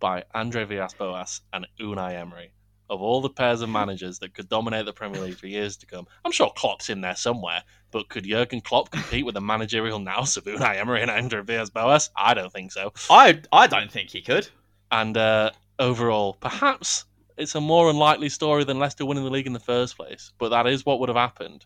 by 0.00 0.24
Andre 0.34 0.64
Villas-Boas 0.64 1.42
and 1.52 1.66
Unai 1.80 2.14
Emery. 2.14 2.52
Of 2.88 3.00
all 3.00 3.20
the 3.20 3.30
pairs 3.30 3.60
of 3.60 3.68
managers 3.68 4.18
that 4.18 4.34
could 4.34 4.48
dominate 4.48 4.84
the 4.84 4.92
Premier 4.92 5.20
League 5.20 5.38
for 5.38 5.46
years 5.46 5.76
to 5.76 5.86
come, 5.86 6.08
I'm 6.24 6.32
sure 6.32 6.50
Klopp's 6.56 6.90
in 6.90 7.00
there 7.00 7.14
somewhere. 7.14 7.62
But 7.92 8.08
could 8.08 8.24
Jurgen 8.24 8.60
Klopp 8.60 8.90
compete 8.90 9.24
with 9.24 9.34
the 9.34 9.40
managerial 9.40 10.00
nous 10.00 10.36
of 10.36 10.44
Unai 10.44 10.76
Emery 10.80 11.02
and 11.02 11.10
Andre 11.10 11.42
Villas-Boas? 11.42 12.10
I 12.16 12.34
don't 12.34 12.52
think 12.52 12.72
so. 12.72 12.92
I 13.08 13.40
I 13.52 13.68
don't 13.68 13.92
think 13.92 14.10
he 14.10 14.20
could. 14.20 14.48
And 14.90 15.16
uh, 15.16 15.52
overall, 15.78 16.34
perhaps 16.34 17.04
it's 17.40 17.54
a 17.54 17.60
more 17.60 17.88
unlikely 17.88 18.28
story 18.28 18.64
than 18.64 18.78
Leicester 18.78 19.06
winning 19.06 19.24
the 19.24 19.30
league 19.30 19.46
in 19.46 19.54
the 19.54 19.58
first 19.58 19.96
place. 19.96 20.32
But 20.38 20.50
that 20.50 20.66
is 20.66 20.84
what 20.84 21.00
would 21.00 21.08
have 21.08 21.16
happened 21.16 21.64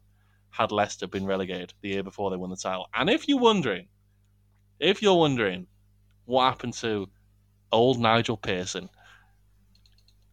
had 0.51 0.71
Leicester 0.71 1.09
been 1.09 1.27
relegated 1.27 1.75
the 1.81 1.89
year 1.89 2.03
before 2.05 2.31
they 2.31 2.37
won 2.37 2.51
the 2.51 2.57
title. 2.57 2.89
And 2.95 3.11
if 3.11 3.27
you're 3.29 3.41
wondering, 3.41 3.89
if 4.79 5.03
you're 5.03 5.19
wondering 5.19 5.67
what 6.27 6.45
happened 6.45 6.75
to 6.75 7.09
old 7.73 7.99
Nigel 7.99 8.37
Pearson, 8.37 8.89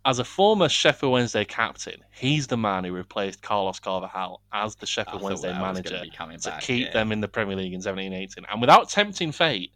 as 0.06 0.20
a 0.20 0.24
former 0.24 0.70
Sheffield 0.70 1.12
Wednesday 1.12 1.44
captain, 1.44 2.02
he's 2.12 2.46
the 2.46 2.58
man 2.58 2.84
who 2.84 2.94
replaced 2.94 3.42
Carlos 3.42 3.80
Carvalhal 3.80 4.38
as 4.54 4.76
the 4.76 4.86
Sheffield 4.86 5.24
Wednesday 5.24 5.54
manager 5.54 6.04
to 6.04 6.50
back, 6.50 6.62
keep 6.62 6.88
yeah. 6.88 6.94
them 6.94 7.12
in 7.12 7.22
the 7.22 7.28
Premier 7.28 7.56
League 7.56 7.74
in 7.74 7.82
17 7.82 8.14
18. 8.14 8.46
And 8.52 8.62
without 8.62 8.90
tempting 8.90 9.32
fate, 9.32 9.72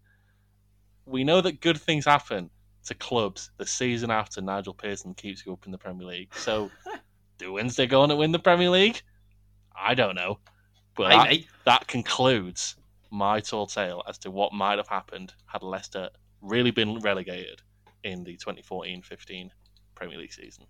we 1.06 1.24
know 1.24 1.42
that 1.42 1.60
good 1.60 1.80
things 1.80 2.06
happen 2.06 2.50
to 2.86 2.94
clubs 2.96 3.52
the 3.58 3.66
season 3.66 4.12
after 4.12 4.42
Nigel 4.42 4.74
Pearson 4.74 5.14
keeps 5.14 5.46
you 5.46 5.54
up 5.54 5.66
in 5.66 5.72
the 5.72 5.78
Premier 5.78 6.08
League. 6.08 6.34
So, 6.36 6.72
do 7.38 7.54
Wednesday 7.54 7.88
go 7.88 8.02
on 8.02 8.10
to 8.10 8.16
win 8.16 8.32
the 8.32 8.40
Premier 8.40 8.70
League? 8.70 9.02
I 9.76 9.94
don't 9.94 10.16
know. 10.16 10.40
But 10.96 11.10
that, 11.10 11.40
that 11.66 11.88
concludes 11.88 12.76
my 13.12 13.40
tall 13.40 13.68
tale 13.68 14.04
as 14.08 14.18
to 14.20 14.32
what 14.32 14.54
might 14.54 14.78
have 14.78 14.88
happened 14.88 15.34
had 15.46 15.64
Leicester 15.64 16.10
really 16.42 16.72
been 16.72 17.00
relegated 17.00 17.62
in 18.04 18.24
the 18.24 18.34
2014 18.34 19.02
15 19.02 19.52
Premier 19.96 20.18
League 20.18 20.32
season. 20.32 20.66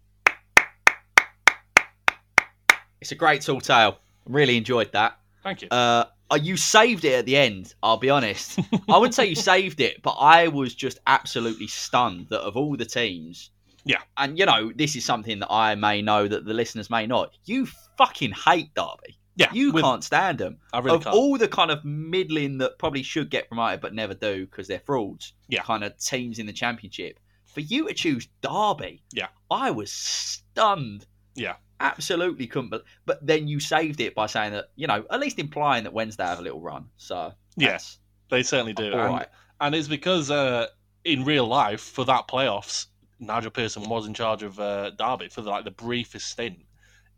It's 3.02 3.12
a 3.12 3.16
great 3.16 3.42
tall 3.42 3.62
tale. 3.62 4.00
Really 4.26 4.58
enjoyed 4.58 4.92
that. 4.94 5.20
Thank 5.44 5.62
you. 5.62 5.68
Uh, 5.70 6.06
Uh, 6.32 6.40
you 6.42 6.58
saved 6.58 7.06
it 7.06 7.14
at 7.14 7.26
the 7.26 7.38
end. 7.38 7.74
I'll 7.84 7.98
be 7.98 8.10
honest. 8.10 8.60
I 8.90 8.98
wouldn't 8.98 9.14
say 9.14 9.28
you 9.28 9.36
saved 9.36 9.80
it, 9.80 10.02
but 10.02 10.12
I 10.20 10.48
was 10.48 10.74
just 10.74 11.00
absolutely 11.06 11.68
stunned 11.68 12.28
that 12.30 12.42
of 12.42 12.58
all 12.58 12.76
the 12.76 12.86
teams. 12.86 13.52
Yeah. 13.84 14.00
And 14.18 14.38
you 14.40 14.46
know, 14.48 14.72
this 14.76 14.96
is 14.96 15.06
something 15.06 15.40
that 15.40 15.52
I 15.52 15.76
may 15.76 16.02
know 16.02 16.28
that 16.28 16.46
the 16.46 16.54
listeners 16.54 16.90
may 16.90 17.06
not. 17.06 17.38
You 17.46 17.68
fucking 18.00 18.32
hate 18.32 18.74
Derby. 18.74 19.20
yeah, 19.36 19.52
You 19.54 19.72
with- 19.72 19.84
can't 19.84 20.04
stand 20.04 20.40
them. 20.40 20.58
I 20.74 20.80
really 20.80 20.98
of 20.98 21.04
can't. 21.04 21.16
all 21.16 21.38
the 21.38 21.48
kind 21.48 21.70
of 21.70 21.86
middling 21.86 22.58
that 22.58 22.80
probably 22.80 23.04
should 23.04 23.30
get 23.30 23.48
promoted 23.48 23.82
but 23.82 23.94
never 23.94 24.16
do 24.16 24.46
because 24.48 24.68
they're 24.68 24.82
frauds. 24.86 25.34
Yeah. 25.48 25.62
Kind 25.62 25.84
of 25.84 25.96
teams 26.00 26.40
in 26.40 26.48
the 26.48 26.54
championship. 26.54 27.20
For 27.46 27.60
you 27.60 27.88
to 27.88 27.94
choose 27.94 28.28
Derby. 28.42 29.04
Yeah. 29.14 29.28
I 29.52 29.70
was 29.70 29.92
stunned. 29.92 31.06
Yeah. 31.36 31.56
Absolutely 31.80 32.48
couldn't. 32.48 32.70
But 32.70 32.84
but 33.06 33.26
then 33.26 33.48
you 33.48 33.60
saved 33.60 34.00
it 34.00 34.16
by 34.16 34.28
saying 34.28 34.54
that 34.54 34.66
you 34.76 34.88
know 34.88 35.06
at 35.12 35.20
least 35.20 35.40
implying 35.40 35.84
that 35.84 35.94
Wednesday 35.94 36.26
have 36.26 36.40
a 36.40 36.42
little 36.42 36.62
run. 36.62 36.86
So 36.98 37.34
yes, 37.58 37.98
they 38.30 38.44
certainly 38.44 38.74
do. 38.74 38.94
all 38.94 39.00
and, 39.00 39.14
right. 39.14 39.28
and 39.62 39.76
it's 39.76 39.88
because 39.88 40.32
uh, 40.32 40.68
in 41.04 41.24
real 41.26 41.46
life, 41.48 41.82
for 41.82 42.06
that 42.06 42.28
playoffs, 42.28 42.88
Nigel 43.20 43.52
Pearson 43.52 43.88
was 43.90 44.08
in 44.08 44.14
charge 44.14 44.42
of 44.44 44.60
uh, 44.60 44.92
Derby 44.92 45.28
for 45.30 45.42
the, 45.42 45.50
like 45.50 45.66
the 45.66 45.72
briefest 45.72 46.28
stint. 46.30 46.60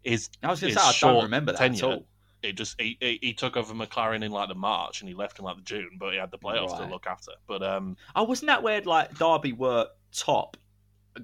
Is 0.04 0.30
I 0.41 0.48
was 0.50 0.62
going 0.62 0.74
to 0.74 0.80
say 0.80 0.86
I 1.08 1.12
don't 1.13 1.24
remember 1.24 1.52
that 1.52 1.62
at 1.62 1.67
tenure, 1.76 1.86
all. 1.96 2.08
it 2.41 2.54
just 2.54 2.80
he, 2.80 2.98
he, 3.02 3.20
he 3.22 3.34
took 3.34 3.58
over 3.58 3.74
McClaren 3.74 4.24
in 4.24 4.32
like 4.32 4.48
the 4.50 4.56
March 4.56 5.02
and 5.02 5.10
he 5.10 5.13
left 5.15 5.38
in 5.39 5.46
like 5.46 5.58
the 5.58 5.63
June, 5.63 5.98
but 6.00 6.13
he 6.13 6.17
had 6.20 6.32
the 6.32 6.38
playoffs 6.38 6.72
Right. 6.72 6.86
to 6.88 6.91
look 6.93 7.08
after. 7.08 7.32
But 7.48 7.62
um, 7.62 7.98
Oh, 8.15 8.24
wasn't 8.24 8.48
that 8.48 8.63
where 8.63 8.82
like 8.82 9.17
Derby 9.17 9.52
were 9.54 9.88
top 10.15 10.56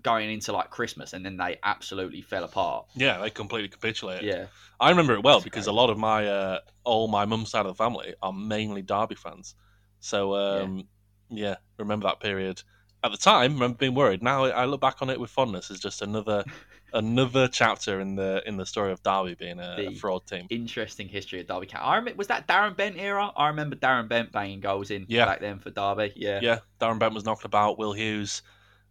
going 0.02 0.32
into 0.32 0.52
like 0.52 0.70
Christmas 0.70 1.14
and 1.14 1.26
then 1.26 1.38
they 1.38 1.60
absolutely 1.64 2.22
fell 2.22 2.44
apart? 2.44 2.86
yeah, 2.96 3.20
they 3.20 3.30
completely 3.30 3.70
capitulated. 3.70 4.24
Yeah. 4.26 4.46
I 4.80 4.90
remember 4.90 5.14
it 5.14 5.24
well 5.24 5.38
That's 5.38 5.44
because 5.46 5.66
great. 5.66 5.74
a 5.74 5.76
lot 5.76 5.90
of 5.90 5.98
my 5.98 6.28
uh, 6.28 6.60
all 6.84 7.08
my 7.08 7.26
mum's 7.26 7.50
side 7.52 7.66
of 7.66 7.76
the 7.78 7.84
family 7.84 8.16
are 8.22 8.34
mainly 8.34 8.82
Derby 8.82 9.16
fans. 9.16 9.56
So 10.00 10.36
um, 10.36 10.88
yeah. 11.30 11.56
remember 11.78 12.08
that 12.08 12.20
period. 12.20 12.62
At 13.06 13.12
the 13.12 13.18
time, 13.18 13.54
remember 13.56 13.78
being 13.78 13.96
worried. 13.96 14.24
Now 14.24 14.46
I 14.46 14.66
look 14.66 14.80
back 14.82 15.02
on 15.02 15.10
it 15.10 15.20
with 15.20 15.30
fondness 15.30 15.70
as 15.72 15.80
just 15.80 16.02
another 16.02 16.44
another 16.94 17.48
chapter 17.48 18.00
in 18.00 18.16
the 18.16 18.42
in 18.46 18.56
the 18.58 18.66
story 18.66 18.92
of 18.92 19.02
Derby 19.04 19.36
being 19.36 19.60
a, 19.60 19.76
a 19.80 19.96
fraud 19.96 20.26
team. 20.26 20.48
Interesting 20.50 21.10
history 21.10 21.42
of 21.42 21.48
Derby 21.48 21.66
County. 21.66 21.84
I 21.86 21.96
remember, 21.98 22.18
was 22.18 22.28
that 22.28 22.48
Darren 22.48 22.78
Bent 22.78 22.98
era? 22.98 23.32
I 23.36 23.48
remember 23.48 23.76
Darren 23.76 24.08
Bent 24.08 24.32
banging 24.32 24.60
goals 24.62 24.90
in 24.92 25.06
Yeah. 25.10 25.26
back 25.26 25.42
then 25.42 25.60
for 25.60 25.70
Derby. 25.70 26.14
Yeah. 26.16 26.40
Yeah, 26.42 26.60
Darren 26.80 27.00
Bent 27.00 27.14
was 27.14 27.26
knocked 27.26 27.46
about. 27.46 27.78
Will 27.78 27.94
Hughes, 27.94 28.42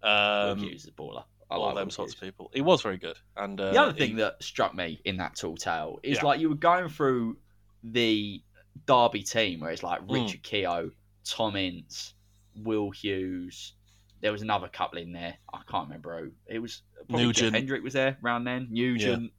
um, 0.03 0.59
Hughes 0.59 0.83
is 0.83 0.89
a 0.89 0.93
baller. 0.93 1.25
I 1.51 1.57
all 1.57 1.67
like 1.67 1.75
them 1.75 1.91
sorts 1.91 2.13
Hughes. 2.15 2.23
of 2.23 2.27
people. 2.27 2.51
He 2.55 2.61
was 2.63 2.81
very 2.83 2.97
good. 2.97 3.19
And 3.37 3.61
uh, 3.61 3.73
The 3.73 3.81
other 3.81 3.93
thing 3.93 4.11
he- 4.11 4.17
that 4.17 4.43
struck 4.43 4.75
me 4.75 5.01
in 5.05 5.19
that 5.19 5.37
tall 5.37 5.57
tale 5.57 6.01
is 6.03 6.19
Yeah. 6.19 6.25
like 6.25 6.41
you 6.41 6.49
were 6.49 6.55
going 6.55 6.89
through 6.89 7.37
the 7.85 8.43
Derby 8.87 9.23
team 9.23 9.61
where 9.61 9.71
it's 9.71 9.83
like 9.83 10.01
Hmm. 10.03 10.13
Richard 10.13 10.43
Keogh, 10.43 10.91
Tom 11.25 11.57
Ince, 11.57 12.15
Will 12.57 12.91
Hughes. 12.91 13.75
There 14.23 14.33
was 14.33 14.41
another 14.43 14.69
couple 14.69 14.99
in 14.99 15.13
there. 15.13 15.35
I 15.53 15.61
can't 15.71 15.89
remember 15.89 16.19
who. 16.19 16.31
It 16.47 16.59
was 16.61 16.83
probably 17.09 17.27
Jeff 17.27 17.43
Nugent. 17.43 17.55
Hendrick 17.57 17.83
was 17.83 17.93
there 17.93 18.17
around 18.25 18.45
then. 18.45 18.69
Nugent. 18.71 19.33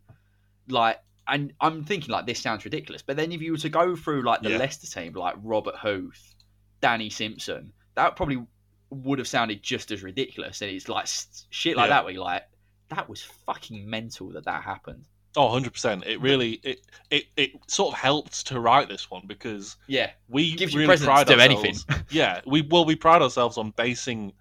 Like, 0.67 0.99
and 1.27 1.53
I'm 1.61 1.83
thinking 1.85 2.11
like 2.11 2.25
this 2.25 2.39
sounds 2.41 2.65
ridiculous, 2.65 3.01
but 3.01 3.15
then 3.17 3.31
if 3.31 3.41
you 3.41 3.53
were 3.53 3.57
to 3.59 3.69
go 3.69 3.95
through 3.95 4.23
like 4.23 4.41
the 4.41 4.51
Yeah. 4.51 4.57
Leicester 4.57 4.87
team, 4.87 5.13
like 5.13 5.35
Robert 5.41 5.75
Huth, 5.75 6.35
Danny 6.81 7.09
Simpson, 7.09 7.71
that 7.95 8.15
probably 8.17 8.45
would 8.93 9.19
have 9.19 9.27
sounded 9.27 9.61
just 9.63 9.91
as 9.91 10.03
ridiculous. 10.03 10.61
And 10.61 10.71
it's 10.71 10.87
like 10.89 11.07
shit 11.49 11.75
like 11.77 11.85
Yeah. 11.89 11.95
that 11.95 12.03
where 12.05 12.13
you're 12.13 12.23
like, 12.23 12.43
that 12.89 13.09
was 13.09 13.23
fucking 13.23 13.89
mental 13.89 14.29
that 14.31 14.45
that 14.45 14.63
happened. 14.63 15.05
oh, 15.35 15.45
100 15.45 15.73
percent. 15.73 16.03
It 16.05 16.21
really 16.21 16.59
it, 16.63 16.81
it 17.09 17.23
it 17.35 17.51
sort 17.67 17.93
of 17.93 17.99
helped 17.99 18.45
to 18.47 18.59
write 18.59 18.87
this 18.89 19.09
one 19.09 19.23
because 19.27 19.77
Yeah, 19.87 20.11
we 20.29 20.55
gives 20.55 20.75
really 20.75 20.87
precedence 20.87 21.07
pride 21.07 21.27
to 21.27 21.33
do 21.35 21.39
anything. 21.41 21.75
yeah, 22.09 22.41
we 22.45 22.61
well 22.61 22.85
we 22.85 22.95
pride 22.95 23.21
ourselves 23.21 23.57
on 23.57 23.71
basing 23.71 24.33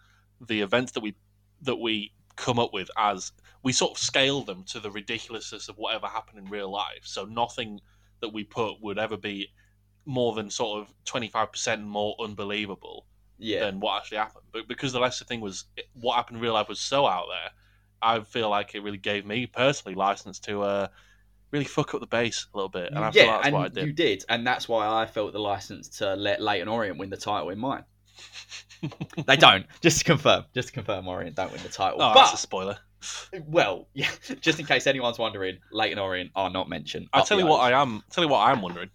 the 0.46 0.61
events 0.61 0.92
that 0.92 1.00
we 1.00 1.14
that 1.62 1.76
we 1.76 2.12
come 2.36 2.59
up 2.59 2.72
with 2.74 2.90
as 2.98 3.32
we 3.62 3.72
sort 3.72 3.92
of 3.92 3.98
scale 3.98 4.42
them 4.42 4.64
to 4.64 4.80
the 4.80 4.90
ridiculousness 4.90 5.68
of 5.68 5.76
whatever 5.76 6.07
happened 6.09 6.38
in 6.38 6.50
real 6.50 6.70
life. 6.70 7.03
So 7.05 7.24
nothing 7.24 7.80
that 8.20 8.30
we 8.32 8.42
put 8.44 8.82
would 8.82 8.98
ever 8.98 9.16
be 9.16 9.48
more 10.05 10.34
than 10.34 10.50
sort 10.50 10.82
of 10.82 10.92
twenty 11.05 11.28
five 11.28 11.53
percent 11.53 11.82
more 11.84 12.14
unbelievable 12.20 13.07
yeah, 13.43 13.61
than 13.61 13.80
what 13.80 13.99
actually 13.99 14.18
happened. 14.18 14.45
But 14.53 14.68
because 14.68 14.93
the 14.93 15.01
Leicester 15.01 15.24
thing 15.24 15.40
was 15.40 15.64
what 15.95 16.16
happened 16.16 16.36
in 16.36 16.43
real 16.43 16.55
life 16.55 16.68
was 16.68 16.80
so 16.80 17.07
out 17.07 17.26
there, 17.28 17.51
I 18.01 18.20
feel 18.20 18.49
like 18.49 18.74
it 18.74 18.82
really 18.82 18.99
gave 18.99 19.26
me 19.26 19.47
personally 19.47 19.95
license 19.95 20.38
to 20.40 20.62
uh, 20.62 20.88
really 21.51 21.64
fuck 21.64 21.95
up 21.95 22.01
the 22.01 22.07
base 22.07 22.47
a 22.53 22.57
little 22.57 22.68
bit, 22.68 22.88
and 22.88 22.99
I 22.99 23.11
feel 23.11 23.24
yeah, 23.24 23.32
that's 23.32 23.47
and 23.49 23.57
I 23.57 23.68
did. 23.68 23.86
you 23.86 23.93
did, 23.93 24.24
and 24.28 24.47
that's 24.47 24.68
why 24.68 24.86
I 24.86 25.07
felt 25.07 25.32
the 25.32 25.40
license 25.40 25.88
to 25.99 26.14
let 26.14 26.40
Leyton 26.40 26.68
Orient 26.68 26.99
win 26.99 27.11
the 27.11 27.16
title 27.16 27.51
in 27.51 27.59
mine. 27.59 27.84
they 29.26 29.36
don't. 29.36 29.66
Just 29.80 29.99
to 29.99 30.05
confirm, 30.05 30.45
just 30.55 30.68
to 30.68 30.74
confirm, 30.74 31.07
Orient 31.09 31.36
don't 31.36 31.53
win 31.53 31.62
the 31.62 31.68
title. 31.68 32.01
Oh, 32.01 32.12
that's 32.14 32.34
a 32.34 32.36
spoiler. 32.36 32.78
well, 33.47 33.88
yeah, 33.95 34.09
just 34.40 34.61
in 34.61 34.66
case 34.66 34.86
anyone's 34.86 35.18
wondering, 35.18 35.59
Leyton 35.72 35.99
Orient 35.99 36.30
are 36.34 36.51
not 36.51 36.68
mentioned. 36.68 37.09
I'll 37.12 37.24
tell 37.24 37.38
you 37.38 37.47
what 37.47 37.61
I 37.61 37.80
am. 37.80 38.03
Tell 38.11 38.24
you 38.24 38.30
what 38.30 38.40
I'm 38.40 38.62
wondering. 38.62 38.90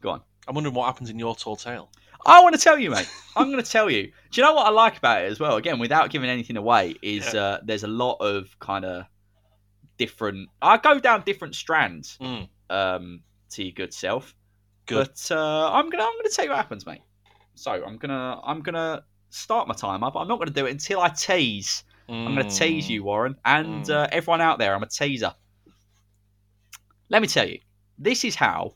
Go 0.00 0.10
on. 0.10 0.22
I'm 0.46 0.54
wondering 0.54 0.74
what 0.74 0.86
happens 0.86 1.08
in 1.10 1.18
your 1.18 1.36
tall 1.36 1.56
tale. 1.56 1.90
I 2.26 2.42
want 2.42 2.54
to 2.54 2.60
tell 2.60 2.78
you, 2.78 2.90
mate. 2.90 3.08
I'm 3.36 3.50
going 3.50 3.62
to 3.62 3.68
tell 3.70 3.90
you. 3.90 4.04
Do 4.30 4.40
you 4.40 4.42
know 4.42 4.52
what 4.54 4.66
I 4.66 4.70
like 4.70 4.98
about 4.98 5.22
it 5.22 5.30
as 5.30 5.40
well? 5.40 5.56
Again, 5.56 5.78
without 5.78 6.10
giving 6.10 6.28
anything 6.30 6.56
away, 6.56 6.94
is 7.02 7.32
Yeah. 7.34 7.40
uh, 7.40 7.60
there's 7.64 7.82
a 7.84 7.88
lot 7.88 8.16
of 8.20 8.58
kind 8.60 8.84
of 8.84 9.04
different. 9.98 10.48
I 10.60 10.76
go 10.76 10.98
down 10.98 11.22
different 11.24 11.54
strands 11.54 12.18
Mm, 12.20 12.48
um, 12.70 13.22
to 13.50 13.62
your 13.64 13.72
good 13.72 13.92
self. 13.94 14.34
Good. 14.86 15.08
But 15.08 15.34
uh, 15.36 15.72
I'm 15.72 15.90
gonna 15.90 16.02
I'm 16.04 16.12
gonna 16.18 16.28
tell 16.30 16.44
you 16.44 16.50
what 16.50 16.56
happens, 16.56 16.84
mate. 16.86 17.02
So 17.54 17.70
I'm 17.70 17.98
gonna 17.98 18.40
I'm 18.44 18.60
gonna 18.62 19.04
start 19.30 19.68
my 19.68 19.74
time 19.74 20.02
up. 20.02 20.16
I'm 20.16 20.26
not 20.28 20.38
gonna 20.38 20.50
do 20.50 20.66
it 20.66 20.70
until 20.72 21.00
I 21.00 21.08
tease. 21.08 21.84
I'm 22.08 22.24
gonna 22.34 22.50
tease 22.50 22.86
mm. 22.86 22.90
you, 22.90 23.04
Warren, 23.04 23.36
and 23.44 23.84
Mm. 23.84 23.90
uh, 23.90 24.08
everyone 24.12 24.40
out 24.40 24.58
there. 24.58 24.74
I'm 24.74 24.82
a 24.82 24.88
teaser. 24.88 25.34
Let 27.08 27.22
me 27.22 27.28
tell 27.28 27.48
you, 27.48 27.60
this 27.98 28.24
is 28.24 28.34
how 28.34 28.74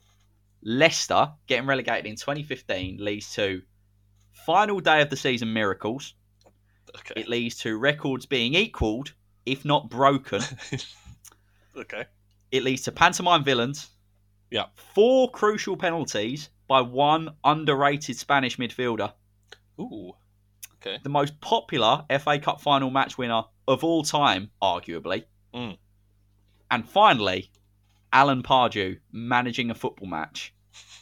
Leicester 0.69 1.31
getting 1.47 1.65
relegated 1.65 2.07
in 2.07 2.17
2015 2.17 2.97
leads 2.99 3.33
to 3.35 3.61
final 4.45 4.81
day 4.81 5.01
of 5.01 5.09
the 5.09 5.15
season 5.15 5.53
miracles. 5.53 6.13
Okay. 6.93 7.21
It 7.21 7.29
leads 7.29 7.55
to 7.59 7.77
records 7.77 8.25
being 8.25 8.53
equalled, 8.53 9.13
if 9.45 9.63
not 9.63 9.89
broken. 9.89 10.41
okay. 11.77 12.03
It 12.51 12.63
leads 12.63 12.81
to 12.81 12.91
pantomime 12.91 13.45
villains. 13.45 13.91
Yeah. 14.51 14.65
Four 14.75 15.31
crucial 15.31 15.77
penalties 15.77 16.49
by 16.67 16.81
one 16.81 17.29
underrated 17.45 18.17
Spanish 18.17 18.57
midfielder. 18.57 19.13
Ooh. 19.79 20.11
Okay. 20.81 20.97
The 21.01 21.09
most 21.09 21.39
popular 21.39 22.03
FA 22.19 22.39
Cup 22.39 22.59
final 22.59 22.89
match 22.89 23.17
winner 23.17 23.43
of 23.69 23.85
all 23.85 24.03
time, 24.03 24.51
arguably. 24.61 25.23
Mm. 25.53 25.77
And 26.69 26.89
finally, 26.89 27.51
Alan 28.11 28.43
Pardew 28.43 28.99
managing 29.13 29.69
a 29.69 29.75
football 29.75 30.09
match 30.09 30.53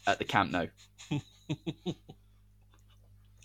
at 0.07 0.19
the 0.19 0.25
Camp 0.25 0.51
Nou. 0.51 0.67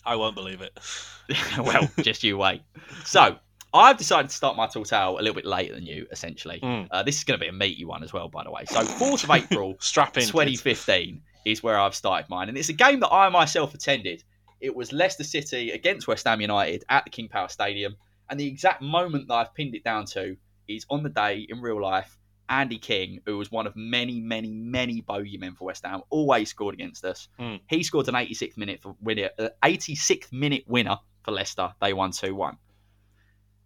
I 0.05 0.17
won't 0.17 0.35
believe 0.35 0.61
it. 0.63 0.79
well, 1.59 1.91
just 2.03 2.25
you 2.25 2.39
wait. 2.39 2.63
So, 3.05 3.37
I've 3.73 3.99
decided 3.99 4.31
to 4.31 4.35
start 4.35 4.57
my 4.57 4.67
tall 4.67 4.85
tale 4.85 5.19
a 5.19 5.21
little 5.21 5.35
bit 5.35 5.45
later 5.45 5.75
than 5.75 5.85
you, 5.85 6.07
essentially. 6.11 6.59
Mm. 6.61 6.89
Uh, 6.91 7.03
this 7.03 7.19
is 7.19 7.25
going 7.25 7.39
to 7.39 7.45
be 7.45 7.49
a 7.49 7.53
meaty 7.53 7.85
one 7.85 8.03
as 8.03 8.13
well, 8.13 8.29
by 8.29 8.43
the 8.43 8.51
way. 8.51 8.65
So, 8.65 8.83
4th 8.83 9.25
of 9.25 9.31
April, 9.31 9.77
Strap 9.81 10.17
in. 10.17 10.23
kids. 10.23 10.31
2015 10.33 11.23
is 11.45 11.63
where 11.63 11.79
I've 11.79 11.95
started 11.95 12.29
mine, 12.29 12.49
and 12.49 12.59
it's 12.59 12.69
a 12.69 12.75
game 12.75 13.01
that 13.01 13.13
I 13.13 13.29
myself 13.29 13.75
attended. 13.75 14.25
It 14.61 14.75
was 14.75 14.93
Leicester 14.93 15.25
City 15.25 15.71
against 15.71 16.09
West 16.09 16.27
Ham 16.27 16.41
United 16.41 16.85
at 16.89 17.05
the 17.05 17.11
King 17.11 17.29
Power 17.29 17.49
Stadium, 17.49 17.97
and 18.29 18.39
the 18.39 18.47
exact 18.47 18.83
moment 18.83 19.29
that 19.29 19.35
I've 19.35 19.55
pinned 19.55 19.75
it 19.75 19.85
down 19.85 20.07
to 20.07 20.37
is 20.69 20.85
on 20.91 21.03
the 21.03 21.09
day 21.09 21.47
in 21.49 21.61
real 21.61 21.81
life. 21.81 22.17
Andy 22.51 22.79
King, 22.79 23.21
who 23.25 23.39
was 23.39 23.51
one 23.51 23.69
of 23.69 23.77
many, 23.77 24.21
many, 24.21 24.51
many 24.53 25.01
bogeymen 25.01 25.57
for 25.57 25.67
West 25.67 25.87
Ham, 25.87 26.03
always 26.11 26.51
scored 26.51 26.75
against 26.75 27.05
us. 27.05 27.29
Hmm. 27.39 27.57
He 27.69 27.85
scored 27.85 28.09
an 28.09 28.15
86th 28.15 28.57
minute 28.57 28.83
for 28.83 28.97
winner, 29.01 29.31
uh, 29.39 29.51
86th 29.63 30.33
minute 30.33 30.65
winner 30.67 30.99
for 31.23 31.31
Leicester. 31.31 31.73
They 31.81 31.93
won 31.93 32.11
2 32.11 32.35
1. 32.35 32.59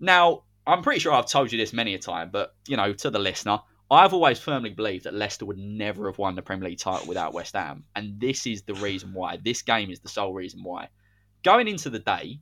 Now, 0.00 0.42
I'm 0.66 0.82
pretty 0.82 1.00
sure 1.00 1.12
I've 1.12 1.26
told 1.26 1.50
you 1.50 1.58
this 1.58 1.72
many 1.72 1.94
a 1.94 1.98
time, 1.98 2.30
but 2.30 2.54
you 2.68 2.76
know, 2.76 2.92
to 2.92 3.10
the 3.10 3.18
listener, 3.18 3.60
I've 3.90 4.12
always 4.12 4.38
firmly 4.38 4.70
believed 4.70 5.04
that 5.04 5.14
Leicester 5.14 5.46
would 5.46 5.58
never 5.58 6.06
have 6.06 6.18
won 6.18 6.34
the 6.34 6.42
Premier 6.42 6.68
League 6.68 6.78
title 6.78 7.06
without 7.06 7.34
West 7.34 7.54
Ham, 7.54 7.84
and 7.96 8.20
this 8.20 8.46
is 8.46 8.62
the 8.62 8.74
reason 8.74 9.14
why. 9.14 9.38
This 9.42 9.62
game 9.62 9.90
is 9.90 10.00
the 10.00 10.08
sole 10.08 10.32
reason 10.32 10.62
why. 10.62 10.88
Going 11.42 11.68
into 11.68 11.90
the 11.90 11.98
day, 11.98 12.40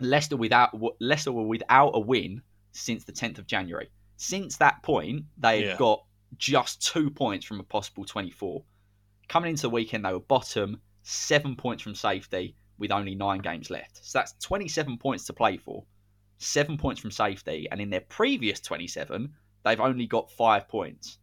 Leicester 0.00 0.36
without 0.36 0.70
Leicester 1.00 1.32
were 1.32 1.46
without 1.46 1.90
a 1.94 2.00
win 2.00 2.42
since 2.72 3.04
the 3.04 3.12
10th 3.12 3.38
of 3.38 3.46
January. 3.46 3.88
Since 4.18 4.56
that 4.58 4.82
point, 4.82 5.24
they've 5.38 5.64
Yeah. 5.68 5.76
got 5.76 6.04
just 6.36 6.82
two 6.86 7.08
points 7.10 7.46
from 7.46 7.60
a 7.60 7.62
possible 7.62 8.04
24. 8.04 8.62
Coming 9.28 9.50
into 9.50 9.62
the 9.62 9.70
weekend, 9.70 10.04
they 10.04 10.12
were 10.12 10.20
bottom, 10.20 10.82
seven 11.02 11.56
points 11.56 11.82
from 11.82 11.94
safety 11.94 12.54
with 12.78 12.90
only 12.92 13.14
nine 13.14 13.38
games 13.40 13.70
left. 13.70 14.04
So 14.04 14.18
that's 14.18 14.32
27 14.44 14.98
points 14.98 15.24
to 15.26 15.32
play 15.32 15.56
for, 15.56 15.84
seven 16.38 16.76
points 16.76 17.00
from 17.00 17.10
safety, 17.12 17.68
and 17.70 17.80
in 17.80 17.90
their 17.90 18.00
previous 18.02 18.60
27, 18.60 19.32
they've 19.64 19.80
only 19.80 20.06
got 20.06 20.30
five 20.32 20.68
points. 20.68 21.18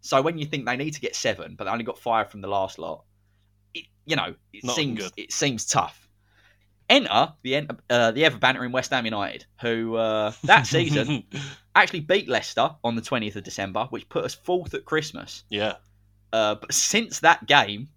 So 0.00 0.20
when 0.22 0.38
you 0.38 0.46
think 0.46 0.66
they 0.66 0.76
need 0.76 0.92
to 0.92 1.00
get 1.00 1.14
seven, 1.16 1.54
but 1.56 1.64
they 1.64 1.70
only 1.70 1.84
got 1.84 1.98
five 1.98 2.30
from 2.30 2.40
the 2.40 2.48
last 2.48 2.78
lot, 2.78 3.04
it, 3.74 3.84
you 4.06 4.16
know, 4.16 4.34
it 4.52 4.64
Not 4.64 4.76
seems 4.76 4.98
good. 4.98 5.12
it 5.16 5.32
seems 5.32 5.66
tough. 5.66 6.03
Enter 6.88 7.32
the 7.42 7.66
uh, 7.88 8.10
the 8.10 8.24
ever 8.24 8.38
bantering 8.38 8.72
West 8.72 8.90
Ham 8.90 9.04
United, 9.04 9.46
who 9.60 9.96
uh, 9.96 10.32
that 10.44 10.66
season 10.66 11.24
actually 11.74 12.00
beat 12.00 12.28
Leicester 12.28 12.70
on 12.84 12.94
the 12.94 13.02
20th 13.02 13.36
of 13.36 13.44
December, 13.44 13.86
which 13.90 14.08
put 14.08 14.24
us 14.24 14.34
fourth 14.34 14.74
at 14.74 14.84
Christmas. 14.84 15.44
yeah. 15.48 15.76
Uh, 16.32 16.56
but 16.56 16.74
since 16.74 17.20
that 17.20 17.46
game, 17.46 17.88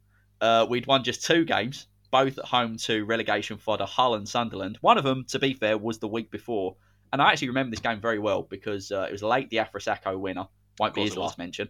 uh, 0.42 0.64
we'd 0.70 0.86
won 0.86 1.04
just 1.04 1.26
two 1.26 1.44
games, 1.44 1.88
both 2.12 2.38
at 2.38 2.46
home 2.46 2.78
to 2.78 3.04
relegation 3.04 3.58
fodder 3.58 3.86
Hull 3.86 4.14
and 4.14 4.30
Sunderland. 4.30 4.78
One 4.82 5.00
of 5.00 5.04
them, 5.04 5.26
to 5.30 5.40
be 5.40 5.54
fair, 5.54 5.76
was 5.76 5.98
the 5.98 6.08
week 6.08 6.30
before. 6.30 6.76
And 7.12 7.20
I 7.20 7.32
actually 7.32 7.48
remember 7.48 7.72
this 7.72 7.80
game 7.80 8.00
very 8.00 8.20
well 8.20 8.44
because 8.44 8.92
uh, 8.92 9.08
it 9.10 9.12
was 9.12 9.24
late 9.24 9.50
Diafra 9.50 9.82
Sakho 9.82 10.20
winner. 10.20 10.48
Won't 10.80 10.94
be 10.94 11.02
his 11.02 11.18
last 11.18 11.40
mention. 11.40 11.70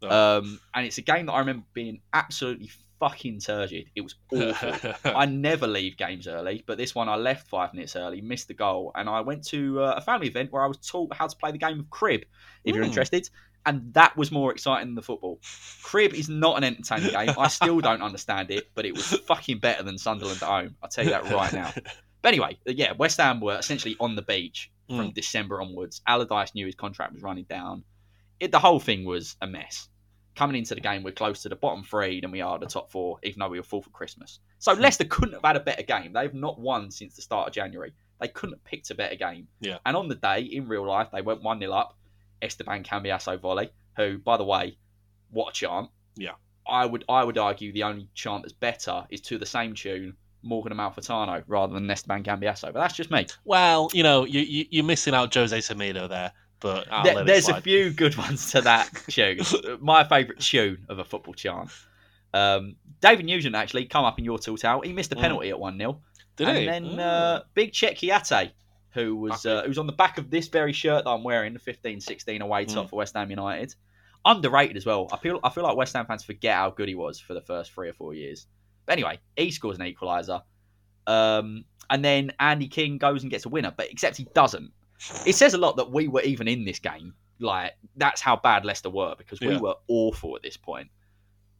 No. 0.00 0.38
Um, 0.38 0.60
and 0.74 0.86
it's 0.86 0.96
a 0.96 1.02
game 1.02 1.26
that 1.26 1.32
I 1.32 1.40
remember 1.40 1.66
being 1.74 2.00
absolutely 2.14 2.70
fucking 3.00 3.40
turgid. 3.40 3.90
It 3.94 4.00
was 4.02 4.14
awful. 4.32 4.94
I 5.04 5.26
never 5.26 5.66
leave 5.66 5.96
games 5.96 6.26
early, 6.28 6.64
but 6.66 6.78
this 6.78 6.94
one 6.94 7.08
I 7.08 7.16
left 7.16 7.48
five 7.48 7.72
minutes 7.74 7.96
early, 7.96 8.20
missed 8.20 8.48
the 8.48 8.54
goal, 8.54 8.92
and 8.94 9.08
I 9.08 9.20
went 9.20 9.44
to 9.48 9.80
uh, 9.82 9.94
a 9.96 10.00
family 10.00 10.28
event 10.28 10.52
where 10.52 10.62
I 10.62 10.66
was 10.66 10.78
taught 10.78 11.14
how 11.14 11.26
to 11.26 11.36
play 11.36 11.52
the 11.52 11.58
game 11.58 11.80
of 11.80 11.90
crib. 11.90 12.22
If 12.64 12.74
you're 12.74 12.84
Hmm. 12.84 12.88
interested, 12.90 13.28
and 13.66 13.92
that 13.94 14.16
was 14.16 14.30
more 14.32 14.50
exciting 14.52 14.88
than 14.88 14.94
the 14.94 15.02
football. 15.02 15.40
Crib 15.82 16.14
is 16.14 16.28
not 16.28 16.56
an 16.56 16.64
entertaining 16.64 17.10
game. 17.12 17.30
I 17.38 17.48
still 17.48 17.80
don't 17.80 18.02
understand 18.02 18.50
it, 18.50 18.70
but 18.74 18.86
it 18.86 18.94
was 18.94 19.04
fucking 19.04 19.58
better 19.58 19.82
than 19.82 19.98
Sunderland 19.98 20.42
at 20.42 20.48
home. 20.48 20.76
I'll 20.82 20.88
tell 20.88 21.04
you 21.04 21.10
that 21.10 21.24
right 21.30 21.52
now. 21.52 21.72
But 22.20 22.30
anyway, 22.30 22.58
yeah, 22.66 22.94
West 22.98 23.18
Ham 23.18 23.40
were 23.40 23.56
essentially 23.56 23.94
on 24.00 24.16
the 24.16 24.22
beach 24.22 24.72
from 24.88 25.10
Mm. 25.10 25.14
December 25.14 25.60
onwards. 25.60 26.02
Allardyce 26.04 26.52
knew 26.52 26.66
his 26.66 26.74
contract 26.74 27.12
was 27.12 27.22
running 27.22 27.44
down. 27.44 27.84
It, 28.40 28.50
the 28.50 28.58
whole 28.58 28.80
thing 28.80 29.04
was 29.04 29.36
a 29.40 29.46
mess. 29.46 29.88
Coming 30.38 30.54
into 30.56 30.76
the 30.76 30.80
game, 30.80 31.02
we're 31.02 31.10
close 31.10 31.42
to 31.42 31.48
the 31.48 31.56
bottom 31.56 31.82
three 31.82 32.20
than 32.20 32.30
we 32.30 32.40
are 32.40 32.60
the 32.60 32.66
top 32.66 32.92
four, 32.92 33.18
even 33.24 33.40
though 33.40 33.48
we 33.48 33.58
were 33.58 33.64
fourth 33.64 33.86
for 33.86 33.90
Christmas. 33.90 34.38
So 34.60 34.72
Hmm. 34.72 34.82
Leicester 34.82 35.04
couldn't 35.04 35.34
have 35.34 35.42
had 35.42 35.56
a 35.56 35.60
better 35.60 35.82
game. 35.82 36.12
They've 36.12 36.32
not 36.32 36.60
won 36.60 36.92
since 36.92 37.16
the 37.16 37.22
start 37.22 37.48
of 37.48 37.52
January. 37.54 37.92
They 38.20 38.28
couldn't 38.28 38.54
have 38.54 38.62
picked 38.64 38.88
a 38.90 38.94
better 38.94 39.16
game. 39.16 39.48
Yeah. 39.58 39.78
And 39.84 39.96
on 39.96 40.06
the 40.06 40.14
day, 40.14 40.42
in 40.42 40.68
real 40.68 40.86
life, 40.86 41.08
they 41.12 41.22
went 41.22 41.42
1 41.42 41.58
0 41.58 41.72
up. 41.72 41.98
Esteban 42.40 42.84
Cambiasso 42.84 43.36
volley, 43.40 43.70
who, 43.96 44.18
by 44.18 44.36
the 44.36 44.44
way, 44.44 44.78
what 45.30 45.48
a 45.50 45.52
chant. 45.52 45.90
Yeah. 46.16 46.34
I 46.68 46.86
would 46.86 47.04
I 47.08 47.24
would 47.24 47.36
argue 47.36 47.72
the 47.72 47.82
only 47.82 48.08
chant 48.14 48.42
that's 48.44 48.52
better 48.52 49.06
is 49.10 49.20
to 49.22 49.38
the 49.38 49.46
same 49.46 49.74
tune, 49.74 50.14
Morgan 50.42 50.72
Amalfitano, 50.72 51.42
rather 51.48 51.74
than 51.74 51.90
Esteban 51.90 52.22
Cambiasso. 52.22 52.72
But 52.72 52.74
that's 52.74 52.94
just 52.94 53.10
me. 53.10 53.26
well, 53.44 53.88
you 53.92 54.04
know, 54.04 54.24
you, 54.24 54.40
you 54.42 54.66
you're 54.70 54.84
missing 54.84 55.14
out 55.14 55.34
Jose 55.34 55.58
Semedo 55.58 56.08
there, 56.08 56.32
but 56.60 56.86
I'll 56.90 57.04
There- 57.04 57.14
let 57.14 57.22
it 57.22 57.26
there's 57.26 57.48
a 57.48 57.60
few 57.60 57.90
good 57.90 58.16
ones 58.16 58.50
to 58.52 58.60
that 58.62 58.90
tune. 59.08 59.38
My 59.80 60.04
favourite 60.04 60.40
tune 60.40 60.84
of 60.88 60.98
a 60.98 61.04
football 61.04 61.34
chant. 61.34 61.70
Um, 62.34 62.76
David 63.00 63.26
Nugent 63.26 63.54
actually 63.54 63.86
come 63.86 64.04
up 64.04 64.18
in 64.18 64.24
your 64.24 64.38
tilt 64.38 64.64
out. 64.64 64.84
He 64.84 64.92
missed 64.92 65.12
a 65.12 65.16
Mm. 65.16 65.20
penalty 65.20 65.48
at 65.50 65.58
one 65.58 65.78
0 65.78 66.00
Did 66.36 66.48
and 66.48 66.58
he? 66.58 66.64
then 66.66 66.84
Mm. 66.84 66.98
uh, 66.98 67.42
Big 67.54 67.72
Chet 67.72 67.96
Kouyaté, 67.96 68.50
who 68.90 69.16
was 69.16 69.46
uh, 69.46 69.62
who 69.62 69.68
was 69.68 69.78
on 69.78 69.86
the 69.86 69.92
back 69.92 70.18
of 70.18 70.30
this 70.30 70.48
very 70.48 70.72
shirt 70.72 71.04
that 71.04 71.10
I'm 71.10 71.22
wearing, 71.24 71.52
the 71.54 71.58
15-16 71.60 72.40
away 72.40 72.64
top 72.64 72.86
Mm. 72.86 72.90
for 72.90 72.96
West 72.96 73.14
Ham 73.14 73.30
United. 73.30 73.74
Underrated 74.24 74.76
as 74.76 74.84
well. 74.84 75.08
I 75.12 75.16
feel 75.16 75.38
I 75.44 75.48
feel 75.50 75.64
like 75.64 75.76
West 75.76 75.94
Ham 75.94 76.04
fans 76.06 76.24
forget 76.24 76.54
how 76.56 76.70
good 76.70 76.88
he 76.88 76.94
was 76.94 77.18
for 77.20 77.34
the 77.34 77.40
first 77.40 77.72
three 77.72 77.88
or 77.88 77.92
four 77.94 78.14
years. 78.14 78.46
But 78.84 78.94
anyway, 78.94 79.20
he 79.36 79.50
scores 79.52 79.78
an 79.78 79.86
equaliser. 79.86 80.42
Um, 81.06 81.64
and 81.88 82.04
then 82.04 82.32
Andy 82.38 82.68
King 82.68 82.98
goes 82.98 83.22
and 83.22 83.30
gets 83.30 83.46
a 83.46 83.48
winner, 83.48 83.72
but 83.74 83.90
except 83.90 84.16
he 84.16 84.26
doesn't. 84.34 84.72
It 85.26 85.34
says 85.34 85.54
a 85.54 85.58
lot 85.58 85.76
that 85.76 85.90
we 85.90 86.08
were 86.08 86.22
even 86.22 86.48
in 86.48 86.64
this 86.64 86.78
game. 86.78 87.14
Like 87.38 87.72
that's 87.96 88.20
how 88.20 88.36
bad 88.36 88.64
Leicester 88.64 88.90
were 88.90 89.14
because 89.16 89.40
we 89.40 89.48
Yeah. 89.48 89.60
were 89.60 89.76
awful 89.88 90.34
at 90.36 90.42
this 90.42 90.56
point. 90.56 90.88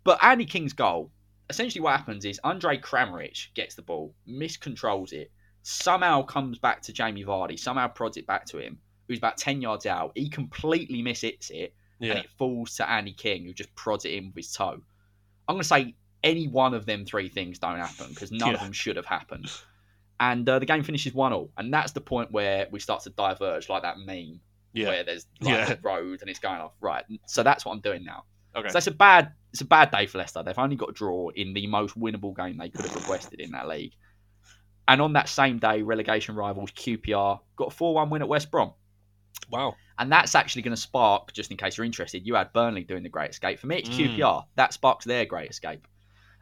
But 0.05 0.23
Andy 0.23 0.45
King's 0.45 0.73
goal, 0.73 1.13
essentially 1.51 1.81
what 1.81 1.97
happens 1.97 2.25
is 2.25 2.41
Andre 2.45 2.79
Kramaric 2.79 3.53
gets 3.55 3.75
the 3.75 3.83
ball, 3.83 4.15
miscontrols 4.29 5.13
it, 5.13 5.31
somehow 5.63 6.23
comes 6.23 6.59
back 6.59 6.83
to 6.83 6.93
Jamie 6.93 7.25
Vardy, 7.25 7.59
somehow 7.59 7.89
prods 7.89 8.17
it 8.17 8.27
back 8.27 8.45
to 8.47 8.59
him, 8.59 8.79
who's 9.07 9.19
about 9.19 9.37
10 9.37 9.61
yards 9.61 9.87
out. 9.87 10.13
He 10.15 10.29
completely 10.29 11.03
mishits 11.03 11.51
it 11.51 11.75
and 12.01 12.19
it 12.21 12.31
falls 12.39 12.77
to 12.77 12.89
Andy 12.91 13.13
King, 13.13 13.45
who 13.45 13.53
just 13.53 13.75
prods 13.75 14.05
it 14.05 14.15
in 14.15 14.27
with 14.27 14.37
his 14.37 14.53
toe. 14.53 14.81
I'm 15.49 15.55
going 15.55 15.63
to 15.63 15.69
say 15.69 15.95
any 16.25 16.49
one 16.49 16.75
of 16.75 16.87
them 16.87 17.05
three 17.05 17.29
things 17.29 17.59
don't 17.59 17.79
happen 17.79 18.09
because 18.11 18.33
none 18.33 18.55
of 18.55 18.61
them 18.61 18.73
should 18.73 18.97
have 18.97 19.07
happened. 19.07 19.51
And 20.21 20.49
uh, 20.49 20.59
the 20.59 20.67
game 20.67 20.83
finishes 20.83 21.15
1 21.15 21.33
0. 21.33 21.51
And 21.57 21.73
that's 21.73 21.93
the 21.93 22.01
point 22.01 22.33
where 22.33 22.67
we 22.71 22.81
start 22.81 23.03
to 23.05 23.11
diverge 23.11 23.69
like 23.69 23.83
that 23.83 23.99
meme 23.99 24.41
Yeah. 24.73 24.89
where 24.89 25.05
there's 25.05 25.27
like 25.41 25.55
Yeah. 25.55 25.73
a 25.73 25.79
road 25.83 26.21
and 26.23 26.29
it's 26.31 26.41
going 26.41 26.61
off. 26.61 26.73
Right. 26.81 27.05
So 27.27 27.43
that's 27.43 27.65
what 27.65 27.73
I'm 27.73 27.81
doing 27.81 28.05
now. 28.05 28.25
Okay. 28.57 28.69
So 28.71 28.79
it's 28.79 28.87
a 28.89 28.93
bad 28.93 29.33
it's 29.53 29.61
a 29.63 29.65
bad 29.65 29.91
day 29.91 30.07
for 30.07 30.19
Leicester. 30.19 30.43
They've 30.43 30.59
only 30.59 30.77
got 30.77 30.91
a 30.91 30.93
draw 30.93 31.29
in 31.31 31.55
the 31.55 31.67
most 31.69 31.99
winnable 31.99 32.37
game 32.37 32.59
they 32.59 32.69
could 32.69 32.85
have 32.85 32.95
requested 32.97 33.41
in 33.41 33.53
that 33.53 33.67
league. 33.69 33.93
And 34.89 35.01
on 35.01 35.13
that 35.15 35.29
same 35.29 35.59
day, 35.59 35.83
relegation 35.83 36.35
rivals 36.35 36.71
QPR 36.73 37.41
got 37.57 37.69
a 37.69 37.71
4 37.71 37.95
1 37.95 38.11
win 38.11 38.23
at 38.23 38.29
West 38.29 38.51
Brom. 38.51 38.73
wow. 39.51 39.75
And 40.01 40.13
that's 40.13 40.35
actually 40.37 40.63
going 40.63 40.75
to 40.77 40.81
spark, 40.81 41.33
just 41.33 41.51
in 41.51 41.57
case 41.57 41.77
you're 41.77 41.85
interested, 41.85 42.25
you 42.25 42.37
had 42.37 42.53
Burnley 42.53 42.85
doing 42.85 43.03
the 43.03 43.09
Great 43.09 43.31
Escape. 43.31 43.59
For 43.59 43.67
me, 43.67 43.79
it's 43.79 43.89
Mm. 43.89 44.17
QPR. 44.17 44.45
That 44.55 44.73
sparks 44.73 45.05
their 45.05 45.25
Great 45.25 45.51
Escape. 45.51 45.89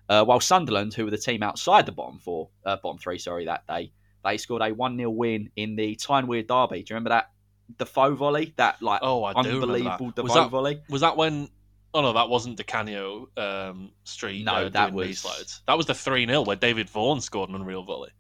Uh, 0.09 0.25
while 0.25 0.41
Sunderland, 0.41 0.95
who 0.95 1.05
were 1.05 1.11
the 1.11 1.19
team 1.19 1.43
outside 1.43 1.85
the 1.87 1.93
bottom 1.93 2.19
four, 2.19 2.49
uh, 2.65 2.77
bottom 2.83 2.99
three, 2.99 3.19
sorry, 3.19 3.47
that 3.47 3.67
day, 3.67 3.93
they 4.25 4.37
scored 4.39 4.63
a 4.63 4.73
1 4.73 4.97
0 4.97 5.11
win 5.11 5.51
in 5.57 5.77
the 5.77 5.97
Tyne-Wear 5.97 6.43
Derby. 6.43 6.83
Do 6.83 6.93
you 6.93 6.95
remember 6.95 7.11
that 7.11 7.31
the 7.77 7.85
Defoe 7.85 8.15
volley? 8.15 8.55
That 8.57 8.81
like 8.81 9.01
Oh, 9.03 9.25
I 9.25 9.33
do 9.43 9.51
unbelievable 9.63 10.13
that. 10.15 10.23
Was 10.23 10.35
that 10.35 10.51
volley? 10.51 10.81
was 10.89 11.01
that 11.01 11.17
when? 11.17 11.49
Oh 11.95 12.03
no, 12.03 12.13
that 12.13 12.29
wasn't 12.29 12.57
Di 12.57 12.63
Canio 12.65 13.29
um, 13.37 13.91
Street. 14.05 14.45
No, 14.45 14.53
uh, 14.53 14.69
that 14.69 14.93
was- 14.93 15.19
slides. 15.21 15.63
that 15.67 15.77
was 15.77 15.87
the 15.87 15.95
three 15.95 16.27
0 16.27 16.43
where 16.43 16.57
David 16.57 16.89
Vaughan 16.91 17.21
scored 17.21 17.49
an 17.51 17.55
unreal 17.57 17.83
volley. 17.83 18.11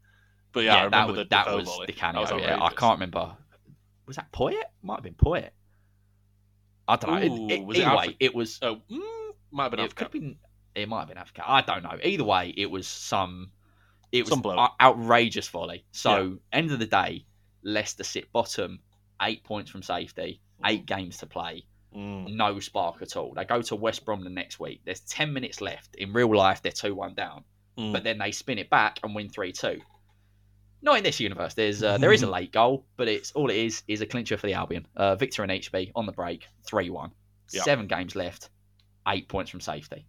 But 0.52 0.64
yeah, 0.64 0.76
I 0.76 0.84
remember 0.84 0.96
that 0.96 1.06
was, 1.08 1.16
the 1.16 1.24
that 1.30 1.44
Defoe 1.44 1.56
was 1.58 1.68
volley. 1.68 1.86
the 1.86 1.92
That 1.92 1.98
Canio. 2.00 2.20
was 2.22 2.30
yeah, 2.42 2.62
I 2.62 2.70
can't 2.70 2.96
remember. 2.96 3.36
Was 4.06 4.16
that 4.16 4.32
Poyet? 4.32 4.62
Might 4.82 4.94
have 4.96 5.02
been 5.04 5.14
Poyet. 5.14 5.50
I 6.88 6.96
don't 6.96 7.10
know. 7.10 7.16
It- 7.20 7.30
Ooh, 7.30 7.48
it, 7.50 7.64
was 7.66 7.78
it 7.78 7.84
Afri- 7.84 8.16
it 8.20 8.34
was. 8.34 8.58
Oh, 8.62 8.76
mm, 8.90 9.00
might 9.50 9.64
have 9.64 9.70
been 9.72 9.80
It 9.80 9.84
Africa. 9.84 9.96
could 9.96 10.04
have 10.04 10.12
been. 10.12 10.36
It 10.76 10.88
might 10.88 11.00
have 11.00 11.08
been 11.08 11.18
Africa. 11.18 11.42
I 11.46 11.62
don't 11.62 11.82
know. 11.82 11.98
Either 12.02 12.22
way, 12.24 12.54
it 12.56 12.70
was 12.70 12.86
some. 12.86 13.50
It 14.12 14.22
was 14.22 14.28
Some 14.30 14.42
bloke. 14.42 14.58
o- 14.58 14.74
outrageous 14.80 15.48
volley. 15.48 15.84
So 15.90 16.38
end 16.52 16.70
of 16.70 16.78
the 16.78 16.86
day, 16.86 17.24
Leicester 17.64 18.04
sit 18.04 18.30
bottom, 18.32 18.78
eight 19.22 19.42
points 19.42 19.70
from 19.70 19.82
safety, 19.82 20.40
eight 20.64 20.86
games 20.86 21.16
to 21.18 21.26
play, 21.26 21.64
Mm. 21.94 22.34
no 22.36 22.60
spark 22.60 23.00
at 23.02 23.16
all. 23.16 23.32
They 23.34 23.44
go 23.44 23.62
to 23.62 23.74
West 23.74 24.04
Brom 24.04 24.22
the 24.22 24.30
next 24.30 24.60
week. 24.60 24.82
There's 24.84 25.00
ten 25.00 25.32
minutes 25.32 25.60
left. 25.60 25.96
In 25.96 26.12
real 26.12 26.34
life, 26.36 26.62
they're 26.62 26.70
two 26.72 26.94
one 26.94 27.14
down, 27.14 27.42
Mm. 27.78 27.92
but 27.92 28.04
then 28.04 28.18
they 28.18 28.30
spin 28.32 28.58
it 28.58 28.70
back 28.70 29.00
and 29.02 29.14
win 29.14 29.28
three 29.30 29.52
two. 29.52 29.80
Not 30.82 30.98
in 30.98 31.04
this 31.04 31.18
universe. 31.20 31.54
There's 31.54 31.82
uh, 31.82 31.98
there 31.98 32.12
is 32.12 32.22
a 32.22 32.30
late 32.38 32.52
goal, 32.52 32.84
but 32.96 33.08
it's 33.08 33.32
all 33.32 33.48
it 33.50 33.56
is 33.56 33.82
is 33.88 34.02
a 34.02 34.06
clincher 34.06 34.36
for 34.36 34.46
the 34.46 34.52
Albion. 34.54 34.86
Uh, 34.94 35.16
Victor 35.16 35.42
Anichebe 35.42 35.90
on 35.96 36.06
the 36.06 36.12
break, 36.12 36.46
three 36.64 36.90
one. 36.90 37.10
Yeah. 37.50 37.62
Seven 37.62 37.86
games 37.86 38.14
left, 38.14 38.50
eight 39.08 39.28
points 39.28 39.50
from 39.50 39.60
safety. 39.60 40.06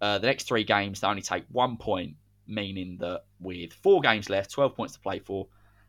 Uh, 0.00 0.18
the 0.18 0.26
next 0.26 0.44
three 0.44 0.64
games 0.64 1.00
they 1.00 1.08
only 1.08 1.22
take 1.22 1.44
one 1.50 1.76
point, 1.76 2.16
meaning 2.46 2.98
that 2.98 3.22
with 3.40 3.72
four 3.72 4.00
games 4.00 4.28
left, 4.28 4.50
twelve 4.50 4.76
points 4.76 4.94
to 4.94 5.00
play 5.00 5.18
for, 5.18 5.48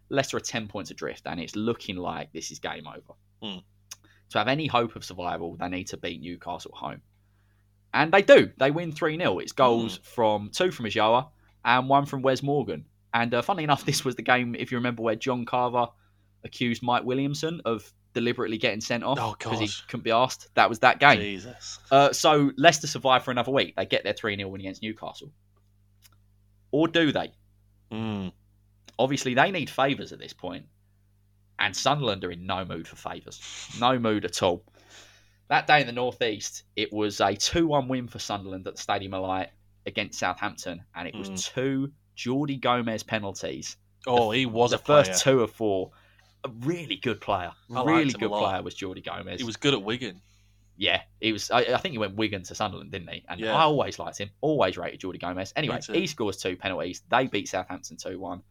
Leicester 0.09 0.37
are 0.37 0.41
ten 0.41 0.67
points 0.67 0.91
adrift, 0.91 1.23
and 1.25 1.39
it's 1.39 1.55
looking 1.55 1.97
like 1.97 2.31
this 2.33 2.51
is 2.51 2.59
game 2.59 2.87
over. 2.87 3.13
Hmm. 3.41 3.59
To 4.31 4.37
have 4.37 4.47
any 4.47 4.67
hope 4.67 4.95
of 4.95 5.05
survival, 5.05 5.55
they 5.55 5.69
need 5.69 5.87
to 5.87 5.97
beat 5.97 6.21
Newcastle 6.21 6.73
home. 6.73 7.01
And 7.93 8.11
they 8.11 8.21
do. 8.21 8.51
They 8.57 8.71
win 8.71 8.91
3 8.91 9.17
0. 9.17 9.39
It's 9.39 9.53
goals 9.53 9.99
from 10.03 10.49
two 10.53 10.71
from 10.71 10.85
Ulloa 10.85 11.29
and 11.63 11.89
one 11.89 12.05
from 12.05 12.21
Wes 12.21 12.43
Morgan. 12.43 12.85
And 13.13 13.33
uh, 13.33 13.41
funnily 13.41 13.63
enough, 13.63 13.85
this 13.85 14.03
was 14.03 14.15
the 14.15 14.21
game, 14.21 14.55
if 14.55 14.71
you 14.71 14.77
remember, 14.77 15.01
where 15.01 15.15
John 15.15 15.45
Carver 15.45 15.87
accused 16.43 16.83
Mike 16.83 17.03
Williamson 17.03 17.61
of 17.65 17.91
deliberately 18.17 18.57
getting 18.57 18.81
sent 18.81 19.03
off 19.03 19.19
Oh, 19.21 19.35
because 19.37 19.59
he 19.59 19.69
couldn't 19.87 20.03
be 20.03 20.11
asked. 20.11 20.47
That 20.55 20.69
was 20.69 20.79
that 20.79 20.99
game. 20.99 21.19
Jesus. 21.19 21.77
Uh, 21.91 22.11
so 22.11 22.51
Leicester 22.57 22.87
survive 22.87 23.23
for 23.23 23.29
another 23.31 23.51
week. 23.51 23.75
They 23.75 23.85
get 23.85 24.03
their 24.03 24.13
3 24.13 24.35
0 24.35 24.49
win 24.49 24.61
against 24.61 24.81
Newcastle. 24.81 25.31
Or 26.71 26.87
do 26.87 27.11
they? 27.11 27.31
Mm. 27.91 28.31
Obviously, 28.99 29.33
they 29.33 29.51
need 29.51 29.69
favours 29.69 30.11
at 30.11 30.19
this 30.19 30.33
point, 30.33 30.65
and 31.59 31.75
Sunderland 31.75 32.23
are 32.23 32.31
in 32.31 32.45
no 32.45 32.65
mood 32.65 32.87
for 32.87 32.95
favours. 32.95 33.39
No 33.79 33.99
mood 33.99 34.25
at 34.25 34.41
all. 34.41 34.63
That 35.49 35.67
day 35.67 35.79
in 35.81 35.87
the 35.87 35.93
Northeast, 35.93 36.63
it 36.75 36.91
was 36.91 37.21
a 37.21 37.35
2 37.35 37.67
1 37.67 37.87
win 37.87 38.07
for 38.07 38.19
Sunderland 38.19 38.67
at 38.67 38.75
the 38.75 38.81
Stadium 38.81 39.13
of 39.13 39.21
Light 39.23 39.49
against 39.85 40.19
Southampton, 40.19 40.83
and 40.95 41.07
it 41.07 41.15
was 41.15 41.29
Mm. 41.29 41.53
two 41.53 41.91
Jordi 42.17 42.59
Gomez 42.59 43.03
penalties. 43.03 43.77
Oh, 44.05 44.31
he 44.31 44.45
was 44.45 44.71
the 44.71 44.77
first 44.77 45.21
two 45.23 45.41
of 45.41 45.51
four. 45.51 45.91
A 46.47 46.65
really 46.65 46.95
good 46.95 47.19
player. 47.21 47.51
I 47.73 47.83
really 47.83 48.11
good 48.11 48.29
player 48.29 48.61
was 48.61 48.75
Jordi 48.75 49.03
Gomez. 49.03 49.39
He 49.39 49.45
was 49.45 49.57
good 49.57 49.73
at 49.73 49.81
Wigan. 49.81 50.21
Yeah, 50.79 51.01
he 51.19 51.31
was. 51.33 51.49
I, 51.49 51.61
I 51.61 51.77
think 51.77 51.93
he 51.93 51.97
went 51.97 52.15
Wigan 52.15 52.43
to 52.43 52.55
Sunderland, 52.55 52.91
didn't 52.91 53.09
he? 53.09 53.25
And 53.27 53.39
Yeah. 53.39 53.55
I 53.55 53.61
always 53.63 53.97
liked 53.97 54.19
him. 54.19 54.29
Always 54.41 54.77
rated 54.77 55.01
Jordi 55.01 55.19
Gomez. 55.19 55.51
Anyway, 55.55 55.79
he 55.91 56.05
scores 56.07 56.37
two 56.37 56.55
penalties. 56.55 57.01
They 57.09 57.27
beat 57.27 57.47
Southampton 57.47 57.97
two 57.97 58.19
one, 58.19 58.43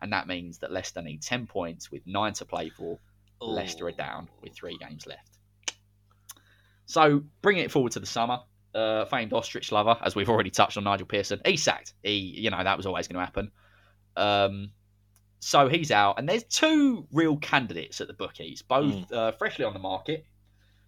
and 0.00 0.12
that 0.12 0.26
means 0.28 0.58
that 0.58 0.70
Leicester 0.70 1.02
need 1.02 1.22
ten 1.22 1.46
points 1.46 1.90
with 1.90 2.06
nine 2.06 2.32
to 2.34 2.44
play 2.44 2.68
for. 2.70 2.98
Leicester 3.40 3.86
are 3.88 3.92
down 3.92 4.28
with 4.42 4.54
three 4.54 4.78
games 4.78 5.06
left. 5.06 5.36
So 6.86 7.22
bringing 7.42 7.64
it 7.64 7.70
forward 7.70 7.92
to 7.92 8.00
the 8.00 8.06
summer, 8.06 8.38
uh, 8.74 9.04
famed 9.06 9.32
ostrich 9.32 9.72
lover, 9.72 9.96
as 10.02 10.14
we've 10.14 10.28
already 10.30 10.50
touched 10.50 10.76
on, 10.76 10.84
Nigel 10.84 11.06
Pearson, 11.06 11.40
he 11.44 11.56
sacked. 11.56 11.94
He, 12.02 12.12
you 12.12 12.50
know, 12.50 12.62
that 12.62 12.76
was 12.76 12.86
always 12.86 13.08
going 13.08 13.18
to 13.20 13.24
happen. 13.24 13.50
Um, 14.16 14.70
so 15.46 15.68
he's 15.68 15.90
out, 15.90 16.18
and 16.18 16.26
there's 16.26 16.44
two 16.44 17.06
real 17.12 17.36
candidates 17.36 18.00
at 18.00 18.06
the 18.06 18.14
bookies, 18.14 18.62
both 18.62 19.12
uh, 19.12 19.30
freshly 19.32 19.62
on 19.62 19.74
the 19.74 19.78
market, 19.78 20.24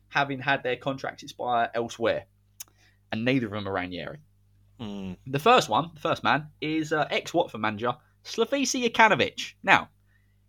having 0.09 0.41
had 0.41 0.63
their 0.63 0.77
contracts 0.77 1.23
expire 1.23 1.69
elsewhere, 1.75 2.25
and 3.13 3.23
neither 3.23 3.45
of 3.45 3.53
them 3.53 3.69
are 3.69 3.73
Ranieri. 3.73 4.17
Mm. 4.81 5.19
The 5.27 5.39
first 5.39 5.69
one, 5.69 5.91
the 5.93 6.01
first 6.01 6.25
man, 6.25 6.47
is 6.63 6.91
uh, 6.91 7.07
ex 7.11 7.35
Watford 7.35 7.61
manager 7.61 7.97
Slavisa 8.25 8.83
Jokanovic. 8.91 9.53
Now, 9.63 9.91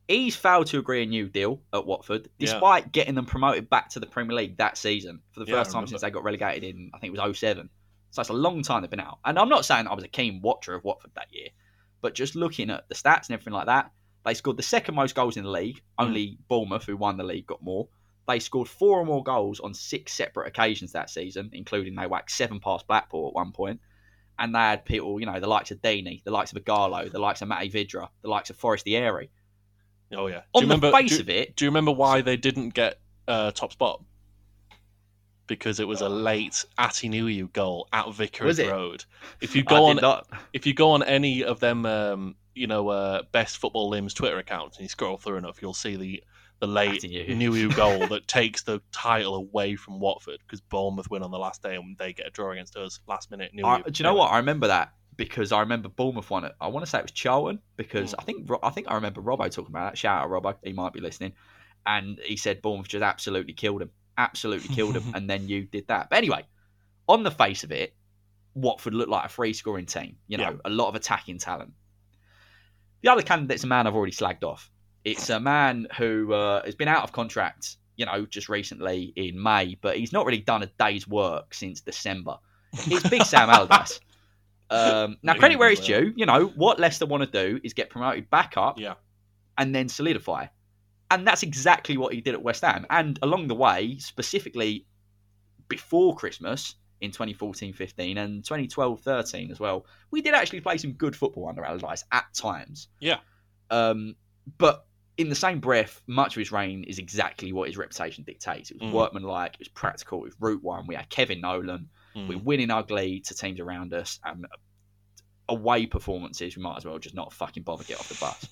he's 0.07 0.37
failed 0.37 0.67
to 0.67 0.79
agree 0.79 1.03
a 1.03 1.05
new 1.05 1.27
deal 1.27 1.61
at 1.73 1.85
Watford, 1.85 2.29
Yeah. 2.37 2.53
despite 2.53 2.93
getting 2.93 3.15
them 3.15 3.25
promoted 3.25 3.69
back 3.69 3.89
to 3.89 3.99
the 3.99 4.07
Premier 4.07 4.37
League 4.37 4.55
that 4.55 4.77
season 4.77 5.19
for 5.31 5.41
the 5.41 5.51
Yeah, 5.51 5.57
first 5.57 5.73
time 5.73 5.85
since 5.85 5.99
they 5.99 6.11
got 6.11 6.23
relegated 6.23 6.63
in, 6.63 6.91
I 6.93 6.99
think 6.99 7.13
it 7.13 7.19
was 7.19 7.37
07. 7.37 7.69
So 8.11 8.21
it's 8.21 8.29
a 8.29 8.33
long 8.33 8.63
time 8.63 8.83
they've 8.83 8.89
been 8.89 9.01
out. 9.01 9.19
And 9.25 9.37
I'm 9.37 9.49
not 9.49 9.65
saying 9.65 9.85
I 9.85 9.93
was 9.93 10.05
a 10.05 10.07
keen 10.07 10.41
watcher 10.41 10.73
of 10.75 10.85
Watford 10.85 11.11
that 11.15 11.27
year, 11.33 11.49
but 11.99 12.15
just 12.15 12.37
looking 12.37 12.69
at 12.69 12.87
the 12.87 12.95
stats 12.95 13.27
and 13.27 13.31
everything 13.31 13.51
like 13.51 13.65
that, 13.65 13.91
they 14.27 14.33
scored 14.33 14.57
the 14.57 14.63
second 14.63 14.93
most 14.93 15.15
goals 15.15 15.37
in 15.37 15.45
the 15.45 15.49
league. 15.49 15.81
Only 15.97 16.37
Bournemouth, 16.49 16.83
who 16.83 16.97
won 16.97 17.15
the 17.15 17.23
league, 17.23 17.47
got 17.47 17.63
more. 17.63 17.87
They 18.27 18.39
scored 18.39 18.67
four 18.67 18.99
or 18.99 19.05
more 19.05 19.23
goals 19.23 19.61
on 19.61 19.73
six 19.73 20.11
separate 20.11 20.47
occasions 20.47 20.91
that 20.91 21.09
season, 21.09 21.49
including 21.53 21.95
they 21.95 22.07
whacked 22.07 22.31
seven 22.31 22.59
past 22.59 22.87
Blackpool 22.87 23.29
at 23.29 23.33
one 23.33 23.53
point. 23.53 23.79
And 24.37 24.53
they 24.53 24.59
had 24.59 24.83
people, 24.83 25.17
you 25.21 25.25
know, 25.25 25.39
the 25.39 25.47
likes 25.47 25.71
of 25.71 25.81
Deeney, 25.81 26.23
the 26.25 26.31
likes 26.31 26.51
of 26.51 26.61
Ighalo, 26.61 27.09
the 27.09 27.19
likes 27.19 27.41
of 27.41 27.47
Matty 27.47 27.69
Vydra, 27.69 28.09
the 28.21 28.27
likes 28.27 28.49
of 28.49 28.57
Forestieri. 28.57 29.29
Oh 30.13 30.27
yeah. 30.27 30.41
On 30.53 30.61
do 30.61 30.65
you 30.65 30.67
the 30.67 30.75
remember? 30.75 30.91
face 30.91 31.15
do, 31.15 31.21
of 31.21 31.29
it, 31.29 31.55
do 31.55 31.63
you 31.63 31.69
remember 31.69 31.93
why 31.93 32.21
they 32.21 32.35
didn't 32.35 32.73
get 32.73 32.99
uh, 33.29 33.51
top 33.51 33.71
spot? 33.71 34.03
Because 35.47 35.79
it 35.79 35.87
was 35.87 36.01
a 36.01 36.09
late 36.09 36.65
Atdhe 36.77 37.09
Nuhiu 37.09 37.51
goal 37.53 37.87
at 37.93 38.05
Vicarage 38.13 38.59
Road. 38.59 39.05
If 39.41 39.55
you 39.55 39.63
go 39.75 39.85
on, 39.85 39.95
not- 39.97 40.27
if 40.53 40.65
you 40.67 40.73
go 40.73 40.91
on 40.91 41.03
any 41.03 41.43
of 41.43 41.59
them, 41.59 41.85
um, 41.85 42.35
you 42.53 42.67
know, 42.67 42.89
uh, 42.89 43.23
best 43.31 43.57
football 43.57 43.87
limbs 43.89 44.13
Twitter 44.13 44.37
accounts, 44.37 44.77
and 44.77 44.83
you 44.83 44.89
scroll 44.89 45.17
through 45.17 45.37
enough, 45.37 45.61
you'll 45.61 45.73
see 45.73 45.95
the 45.95 46.23
the 46.59 46.67
late. 46.67 47.01
Nuhiu 47.03 47.73
goal 47.75 48.07
that 48.07 48.27
takes 48.27 48.63
the 48.63 48.81
title 48.91 49.35
away 49.35 49.75
from 49.75 49.99
Watford 49.99 50.39
because 50.45 50.59
Bournemouth 50.59 51.09
win 51.09 51.21
on 51.23 51.29
the 51.31 51.37
last 51.37 51.61
day 51.61 51.75
and 51.75 51.95
they 51.97 52.13
get 52.13 52.25
a 52.27 52.29
draw 52.31 52.51
against 52.51 52.75
us 52.75 52.99
last 53.07 53.29
minute. 53.31 53.51
I, 53.63 53.81
do 53.81 53.91
you 53.95 54.03
know 54.03 54.15
what? 54.15 54.31
I 54.31 54.37
remember 54.37 54.67
that 54.67 54.91
because 55.15 55.51
I 55.51 55.59
remember 55.59 55.87
Bournemouth 55.87 56.29
won 56.31 56.45
it. 56.45 56.53
I 56.59 56.67
want 56.67 56.83
to 56.85 56.89
say 56.89 56.97
it 56.99 57.03
was 57.03 57.11
Charlton 57.11 57.59
because 57.75 58.11
Hmm. 58.11 58.19
I 58.19 58.23
think 58.23 58.49
I 58.63 58.69
think 58.71 58.87
I 58.89 58.95
remember 58.95 59.21
Robbo 59.21 59.49
talking 59.51 59.71
about 59.71 59.91
that. 59.91 59.97
Shout 59.99 60.23
out 60.23 60.29
Robbo, 60.31 60.55
he 60.63 60.73
might 60.73 60.93
be 60.93 60.99
listening. 60.99 61.33
And 61.85 62.19
he 62.25 62.35
said 62.37 62.61
Bournemouth 62.63 62.87
just 62.89 63.03
absolutely 63.03 63.53
killed 63.53 63.81
him, 63.83 63.91
absolutely 64.17 64.73
killed 64.73 64.95
him, 64.95 65.03
and 65.15 65.29
then 65.29 65.47
you 65.47 65.63
did 65.65 65.87
that. 65.87 66.09
But 66.09 66.17
anyway, 66.17 66.43
on 67.07 67.23
the 67.23 67.31
face 67.31 67.63
of 67.63 67.71
it, 67.71 67.93
Watford 68.55 68.93
looked 68.93 69.09
like 69.11 69.25
a 69.25 69.29
free 69.29 69.53
scoring 69.53 69.85
team. 69.85 70.17
You 70.27 70.37
know, 70.37 70.43
Yeah. 70.51 70.57
a 70.65 70.69
lot 70.69 70.87
of 70.89 70.95
attacking 70.95 71.37
talent. 71.39 71.73
The 73.03 73.09
other 73.09 73.21
candidate's 73.21 73.63
a 73.63 73.67
man 73.67 73.85
I've 73.87 73.95
already 73.95 74.11
slagged 74.13 74.43
off. 74.43 74.71
It's 75.03 75.29
a 75.29 75.39
man 75.39 75.87
who 75.97 76.33
uh, 76.33 76.65
has 76.65 76.75
been 76.75 76.87
out 76.87 77.03
of 77.03 77.11
contract, 77.11 77.77
you 77.95 78.05
know, 78.05 78.25
just 78.25 78.49
recently 78.49 79.13
in 79.15 79.41
May, 79.41 79.77
but 79.79 79.97
he's 79.97 80.11
not 80.11 80.25
really 80.25 80.39
done 80.41 80.63
a 80.63 80.67
day's 80.79 81.07
work 81.07 81.53
since 81.53 81.79
December. 81.81 82.37
It's 82.73 83.07
Big 83.09 83.23
Sam 83.23 83.49
Allardyce. 83.49 83.99
Um, 84.69 85.15
now, 85.23 85.33
credit 85.33 85.57
where 85.59 85.69
it's 85.71 85.79
due. 85.85 86.11
You 86.17 86.25
know 86.25 86.47
what 86.57 86.77
Leicester 86.77 87.05
want 87.05 87.23
to 87.23 87.31
do 87.31 87.57
is 87.63 87.71
get 87.73 87.89
promoted 87.89 88.29
back 88.29 88.55
up 88.57 88.77
Yeah. 88.77 88.95
and 89.57 89.73
then 89.73 89.87
solidify, 89.87 90.47
and 91.11 91.25
that's 91.27 91.43
exactly 91.43 91.97
what 91.97 92.13
he 92.13 92.21
did 92.21 92.33
at 92.33 92.41
West 92.41 92.63
Ham. 92.63 92.85
And 92.89 93.17
along 93.21 93.47
the 93.47 93.55
way, 93.55 93.97
specifically 93.99 94.85
before 95.69 96.15
Christmas 96.15 96.75
in 97.01 97.11
2014-15 97.11 98.17
and 98.17 98.43
2012-13 98.43 99.51
as 99.51 99.59
well, 99.59 99.85
we 100.11 100.21
did 100.21 100.33
actually 100.33 100.61
play 100.61 100.77
some 100.77 100.93
good 100.93 101.15
football 101.15 101.47
under 101.47 101.63
Allardyce 101.63 102.03
at 102.11 102.25
times. 102.33 102.87
Yeah. 102.99 103.19
Um, 103.69 104.15
but 104.57 104.85
in 105.17 105.29
the 105.29 105.35
same 105.35 105.59
breath, 105.59 106.01
much 106.07 106.35
of 106.35 106.39
his 106.39 106.51
reign 106.51 106.83
is 106.83 106.99
exactly 106.99 107.51
what 107.51 107.67
his 107.67 107.77
reputation 107.77 108.23
dictates. 108.23 108.71
It 108.71 108.79
was 108.81 108.91
Mm. 108.91 108.93
workmanlike, 108.93 109.53
it 109.53 109.59
was 109.59 109.67
practical, 109.69 110.19
it 110.19 110.25
was 110.25 110.35
route 110.39 110.63
one. 110.63 110.87
We 110.87 110.95
had 110.95 111.09
Kevin 111.09 111.41
Nolan. 111.41 111.89
Mm. 112.15 112.27
We're 112.27 112.37
winning 112.39 112.71
ugly 112.71 113.21
to 113.21 113.33
teams 113.33 113.59
around 113.59 113.93
us, 113.93 114.19
and 114.23 114.45
away 115.49 115.85
performances. 115.85 116.55
We 116.57 116.63
might 116.63 116.77
as 116.77 116.85
well 116.85 116.99
just 116.99 117.15
not 117.15 117.33
fucking 117.33 117.63
bother 117.63 117.83
get 117.83 117.99
off 117.99 118.09
the 118.09 118.15
bus. 118.15 118.47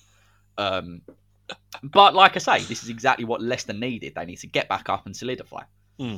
Um, 0.58 1.02
but 1.82 2.14
like 2.14 2.36
I 2.36 2.38
say, 2.38 2.58
this 2.64 2.82
is 2.82 2.88
exactly 2.88 3.24
what 3.24 3.40
Leicester 3.42 3.72
needed. 3.72 4.14
They 4.14 4.24
need 4.24 4.36
to 4.40 4.46
get 4.46 4.68
back 4.68 4.88
up 4.88 5.06
and 5.06 5.16
solidify. 5.16 5.62
Hmm. 5.98 6.16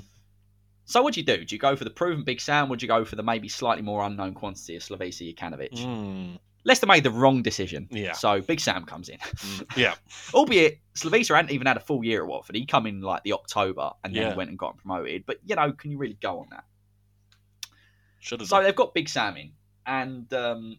So 0.85 1.03
what 1.03 1.15
do 1.15 1.21
you 1.21 1.27
do? 1.27 1.45
Do 1.45 1.55
you 1.55 1.59
go 1.59 1.77
for 1.77 1.85
the 1.85 1.91
proven 1.91 2.25
Big 2.25 2.41
Sam, 2.41 2.71
or 2.71 2.77
do 2.77 2.85
you 2.85 2.89
go 2.89 3.05
for 3.05 3.17
the 3.17 3.23
maybe 3.23 3.49
slightly 3.49 3.83
more 3.83 4.03
unknown 4.05 4.33
quantity 4.35 4.77
of 4.77 4.83
Slavisa 4.83 5.35
Jokanovic? 5.37 5.73
Mm, 5.73 6.39
Leicester 6.65 6.87
made 6.87 7.05
the 7.05 7.11
wrong 7.11 7.43
decision. 7.43 7.89
Yeah. 7.91 8.13
So 8.13 8.41
Big 8.41 8.59
Sam 8.59 8.85
comes 8.87 9.11
in. 9.11 9.19
mm, 9.19 9.65
yeah. 9.77 9.95
Albeit 10.33 10.79
Slavisa 10.95 11.37
hadn't 11.37 11.51
even 11.51 11.67
had 11.67 11.77
a 11.77 11.81
full 11.81 12.03
year 12.03 12.23
at 12.23 12.29
Watford. 12.29 12.57
He 12.57 12.65
come 12.65 12.87
in 12.87 13.03
like 13.03 13.23
the 13.23 13.35
October 13.35 13.91
and 14.03 14.15
then 14.17 14.23
Yeah. 14.31 14.35
went 14.35 14.49
and 14.49 14.59
got 14.59 14.79
promoted. 14.79 15.25
But 15.27 15.41
you 15.45 15.57
know, 15.57 15.73
can 15.73 15.91
you 15.91 15.99
really 15.99 16.17
go 16.23 16.39
on 16.41 16.47
that? 16.53 16.65
Should 18.21 18.41
have. 18.41 18.49
So 18.49 18.63
they've 18.63 18.75
got 18.75 18.95
Big 18.95 19.09
Sam 19.09 19.37
in, 19.37 19.53
and 19.87 20.33
um, 20.33 20.79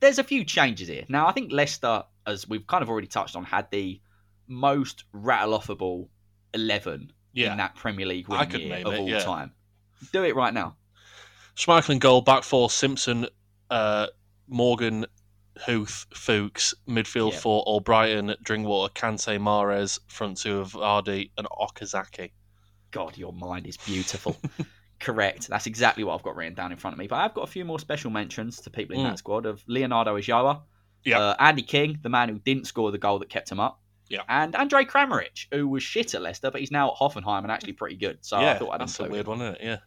there's 0.00 0.18
a 0.18 0.24
few 0.24 0.44
changes 0.44 0.88
here. 0.88 1.04
Now 1.08 1.26
I 1.26 1.32
think 1.32 1.52
Leicester, 1.52 2.04
as 2.26 2.48
we've 2.48 2.66
kind 2.66 2.82
of 2.82 2.88
already 2.88 3.06
touched 3.06 3.36
on, 3.36 3.44
had 3.44 3.70
the 3.70 4.00
most 4.48 5.04
rattle 5.12 5.58
offable 5.58 6.08
eleven 6.54 7.12
yeah. 7.32 7.52
in 7.52 7.58
that 7.58 7.74
Premier 7.76 8.06
League 8.06 8.26
could 8.26 8.52
year 8.54 8.82
of 8.84 8.94
it, 8.94 8.98
all 9.00 9.08
yeah. 9.08 9.20
time. 9.20 9.52
Do 10.12 10.24
it 10.24 10.34
right 10.34 10.52
now. 10.52 10.76
Schmeichel 11.56 11.98
goal, 11.98 12.20
back 12.20 12.42
four, 12.42 12.68
Simpson, 12.68 13.26
uh, 13.70 14.08
Morgan, 14.46 15.06
Huth, 15.58 16.06
Fuchs, 16.12 16.74
midfield 16.86 17.32
Yeah. 17.32 17.38
four, 17.38 17.64
Albrighton, 17.64 18.36
Drinkwater, 18.42 18.92
Kante, 18.92 19.38
Mahrez, 19.38 19.98
front 20.06 20.38
two 20.38 20.58
of 20.58 20.72
Vardy 20.72 21.30
and 21.38 21.46
Okazaki. 21.46 22.32
God, 22.90 23.16
your 23.16 23.32
mind 23.32 23.66
is 23.66 23.76
beautiful. 23.76 24.36
Correct. 24.98 25.48
That's 25.48 25.66
exactly 25.66 26.04
what 26.04 26.14
I've 26.14 26.22
got 26.22 26.36
written 26.36 26.54
down 26.54 26.72
in 26.72 26.78
front 26.78 26.94
of 26.94 26.98
me. 26.98 27.06
But 27.06 27.16
I've 27.16 27.34
got 27.34 27.42
a 27.42 27.46
few 27.46 27.64
more 27.64 27.78
special 27.78 28.10
mentions 28.10 28.60
to 28.62 28.70
people 28.70 28.96
in 28.96 29.02
Mm. 29.02 29.10
that 29.10 29.18
squad 29.18 29.44
of 29.46 29.62
Leonardo 29.66 30.16
Ulloa, 30.16 30.62
Yeah. 31.04 31.18
uh, 31.20 31.36
Andy 31.38 31.62
King, 31.62 31.98
the 32.02 32.08
man 32.08 32.28
who 32.28 32.38
didn't 32.38 32.66
score 32.66 32.90
the 32.90 32.98
goal 32.98 33.18
that 33.18 33.28
kept 33.28 33.50
him 33.50 33.60
up, 33.60 33.80
Yeah. 34.08 34.22
and 34.28 34.56
Andre 34.56 34.84
Kramaric, 34.84 35.46
who 35.52 35.68
was 35.68 35.82
shit 35.82 36.14
at 36.14 36.22
Leicester, 36.22 36.50
but 36.50 36.60
he's 36.60 36.70
now 36.70 36.90
at 36.92 36.96
Hoffenheim 36.96 37.42
and 37.42 37.52
actually 37.52 37.74
pretty 37.74 37.96
good. 37.96 38.24
So 38.24 38.38
I 38.38 38.54
thought 38.58 38.70
I'd 38.72 38.80
that's 38.80 38.98
a 39.00 39.04
weird 39.08 39.26
one, 39.26 39.42
isn't 39.42 39.56
it? 39.56 39.60
Yeah. 39.62 39.78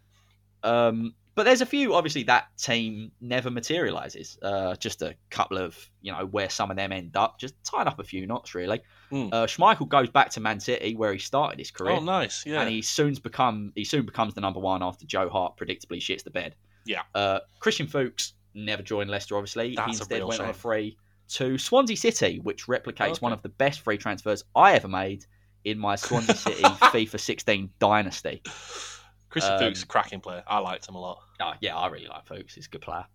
Um, 0.63 1.15
but 1.39 1.45
there's 1.45 1.61
a 1.61 1.65
few. 1.65 1.93
Obviously, 1.95 2.23
that 2.23 2.49
team 2.57 3.13
never 3.21 3.49
materialises. 3.49 4.37
Uh, 4.41 4.75
just 4.75 5.01
a 5.01 5.15
couple 5.29 5.57
of 5.57 5.77
you 6.01 6.11
know 6.11 6.25
where 6.25 6.49
some 6.49 6.69
of 6.69 6.75
them 6.75 6.91
end 6.91 7.15
up. 7.15 7.39
Just 7.39 7.55
tying 7.63 7.87
up 7.87 7.97
a 7.97 8.03
few 8.03 8.27
knots 8.27 8.53
really. 8.53 8.81
Mm. 9.09 9.29
Uh, 9.31 9.45
Schmeichel 9.47 9.87
goes 9.87 10.09
back 10.09 10.31
to 10.31 10.41
Man 10.41 10.59
City 10.59 10.97
where 10.97 11.13
he 11.13 11.17
started 11.19 11.57
his 11.57 11.71
career. 11.71 11.93
Oh, 11.93 12.01
nice. 12.01 12.45
Yeah. 12.45 12.59
and 12.59 12.69
he 12.69 12.81
soon's 12.81 13.19
become 13.19 13.71
he 13.73 13.85
soon 13.85 14.05
becomes 14.05 14.33
the 14.33 14.41
number 14.41 14.59
one 14.59 14.83
after 14.83 15.05
Joe 15.05 15.29
Hart 15.29 15.55
predictably 15.55 15.99
shits 16.01 16.25
the 16.25 16.29
bed. 16.29 16.55
Yeah. 16.85 17.03
Uh, 17.15 17.39
Christian 17.61 17.87
Fuchs 17.87 18.33
never 18.53 18.83
joined 18.83 19.09
Leicester. 19.09 19.37
Obviously, 19.37 19.75
That's 19.75 19.85
he 19.97 19.97
instead 20.01 20.25
went 20.25 20.41
on 20.41 20.49
a 20.49 20.53
free 20.53 20.97
to 21.29 21.57
Swansea 21.57 21.95
City, 21.95 22.39
which 22.39 22.67
replicates 22.67 23.11
Okay. 23.11 23.19
one 23.21 23.31
of 23.31 23.41
the 23.43 23.49
best 23.49 23.79
free 23.79 23.97
transfers 23.97 24.43
I 24.57 24.73
ever 24.73 24.89
made 24.89 25.25
in 25.63 25.79
my 25.79 25.95
Swansea 25.95 26.35
City 26.35 26.63
FIFA 26.63 27.17
16 27.17 27.69
dynasty. 27.79 28.41
Christian 29.29 29.53
um, 29.53 29.59
Fuchs, 29.59 29.83
cracking 29.83 30.19
player. 30.21 30.43
I 30.47 30.59
liked 30.59 30.87
him 30.87 30.95
a 30.95 30.99
lot. 31.01 31.19
Oh, 31.41 31.53
yeah, 31.61 31.77
I 31.77 31.87
really 31.87 32.07
like 32.07 32.25
Fuchs. 32.25 32.55
He's 32.55 32.67
a 32.67 32.69
good 32.69 32.81
player. 32.81 33.05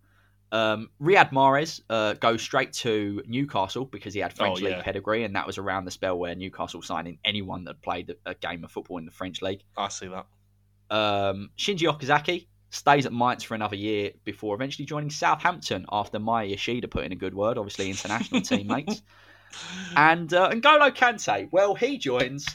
Um, 0.51 0.89
Riyad 1.01 1.31
Mahrez 1.31 1.81
uh, 1.89 2.13
goes 2.13 2.41
straight 2.41 2.71
to 2.73 3.21
Newcastle 3.27 3.85
because 3.85 4.13
he 4.13 4.21
had 4.21 4.31
French 4.33 4.59
Oh, 4.61 4.63
league 4.63 4.77
yeah. 4.77 4.81
pedigree, 4.83 5.23
and 5.23 5.35
that 5.35 5.45
was 5.45 5.57
around 5.57 5.85
the 5.85 5.91
spell 5.91 6.17
where 6.17 6.33
Newcastle 6.35 6.81
signed 6.81 7.07
in 7.07 7.17
anyone 7.25 7.65
that 7.65 7.81
played 7.81 8.15
a 8.25 8.35
game 8.35 8.63
of 8.63 8.71
football 8.71 8.97
in 8.97 9.05
the 9.05 9.11
French 9.11 9.41
league. 9.41 9.61
I 9.75 9.89
see 9.89 10.07
that. 10.07 10.25
Um, 10.89 11.49
Shinji 11.57 11.91
Okazaki 11.91 12.47
stays 12.69 13.05
at 13.05 13.11
Mainz 13.11 13.43
for 13.43 13.55
another 13.55 13.75
year 13.75 14.11
before 14.23 14.55
eventually 14.55 14.85
joining 14.85 15.09
Southampton 15.09 15.85
after 15.91 16.19
Maya 16.19 16.45
Yoshida 16.45 16.87
put 16.87 17.05
in 17.05 17.11
a 17.11 17.15
good 17.15 17.33
word, 17.33 17.57
obviously 17.57 17.89
international 17.89 18.41
teammates. 18.41 19.01
And 19.95 20.33
uh, 20.33 20.51
N'Golo 20.51 20.93
Kante, 20.95 21.49
well, 21.51 21.75
he 21.75 21.97
joins 21.97 22.45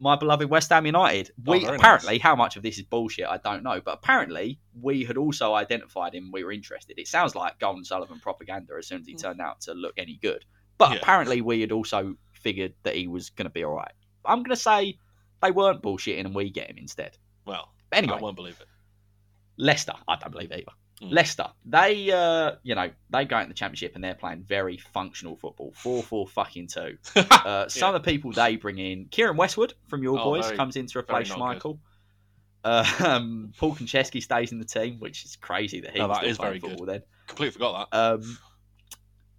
my 0.00 0.16
beloved 0.16 0.48
West 0.48 0.70
Ham 0.70 0.86
United. 0.86 1.30
Oh, 1.46 1.52
We 1.52 1.64
very 1.64 1.76
apparently, 1.76 2.18
how 2.18 2.34
much 2.34 2.56
of 2.56 2.62
this 2.62 2.78
is 2.78 2.84
bullshit, 2.84 3.26
I 3.26 3.36
don't 3.36 3.62
know, 3.62 3.80
but 3.84 3.94
apparently 3.94 4.58
we 4.80 5.04
had 5.04 5.16
also 5.16 5.54
identified 5.54 6.14
him. 6.14 6.30
We 6.32 6.42
were 6.42 6.52
interested. 6.52 6.98
It 6.98 7.06
sounds 7.06 7.34
like 7.34 7.58
Golden 7.58 7.84
Sullivan 7.84 8.18
propaganda 8.18 8.74
as 8.78 8.88
soon 8.88 9.02
as 9.02 9.06
he 9.06 9.14
mm. 9.14 9.22
turned 9.22 9.40
out 9.40 9.60
to 9.62 9.74
look 9.74 9.94
any 9.98 10.18
good, 10.22 10.44
but 10.78 10.92
Yeah. 10.92 10.96
apparently 10.96 11.42
we 11.42 11.60
had 11.60 11.70
also 11.70 12.16
figured 12.32 12.74
that 12.82 12.96
he 12.96 13.06
was 13.06 13.30
going 13.30 13.44
to 13.44 13.50
be 13.50 13.62
all 13.62 13.74
right. 13.74 13.92
I'm 14.24 14.38
going 14.38 14.56
to 14.56 14.56
say 14.56 14.98
they 15.42 15.50
weren't 15.50 15.82
bullshitting 15.82 16.24
and 16.24 16.34
we 16.34 16.50
get 16.50 16.70
him 16.70 16.78
instead. 16.78 17.18
Well, 17.46 17.72
But 17.90 17.98
anyway, 17.98 18.16
I 18.16 18.20
won't 18.20 18.36
believe 18.36 18.58
it. 18.60 18.66
Leicester, 19.58 19.92
I 20.08 20.16
don't 20.16 20.32
believe 20.32 20.50
either. 20.52 20.72
Mm. 21.02 21.12
Leicester, 21.12 21.46
they, 21.64 22.10
uh, 22.12 22.56
you 22.62 22.74
know, 22.74 22.90
they 23.08 23.24
go 23.24 23.38
into 23.38 23.48
the 23.48 23.54
championship 23.54 23.94
and 23.94 24.04
they're 24.04 24.14
playing 24.14 24.42
very 24.42 24.76
functional 24.76 25.34
football, 25.36 25.72
four 25.74 26.02
four 26.02 26.26
fucking 26.28 26.66
two. 26.68 26.98
Uh, 27.30 27.66
some 27.68 27.94
of 27.94 28.02
the 28.02 28.10
people 28.10 28.32
they 28.32 28.56
bring 28.56 28.78
in, 28.78 29.06
Keiren 29.06 29.36
Westwood 29.36 29.72
from 29.88 30.02
your 30.02 30.18
Oh, 30.20 30.24
boys 30.24 30.44
very- 30.46 30.56
comes 30.58 30.76
in 30.76 30.86
to 30.88 30.98
replace 30.98 31.30
Schmeichel. 31.30 31.78
Uh, 32.62 32.84
um, 33.06 33.52
Paul 33.56 33.74
Konchesky 33.74 34.22
stays 34.22 34.52
in 34.52 34.58
the 34.58 34.64
team, 34.66 34.96
which 34.98 35.24
is 35.24 35.36
crazy 35.36 35.80
that 35.80 35.92
he's 35.92 35.98
No, 36.00 36.08
that 36.08 36.18
still 36.18 36.28
is 36.28 36.36
playing 36.36 36.50
very 36.50 36.58
good. 36.60 36.70
football 36.70 36.86
then. 36.86 37.02
Completely 37.26 37.52
forgot 37.52 37.90
that. 37.90 37.96
Um, 37.98 38.38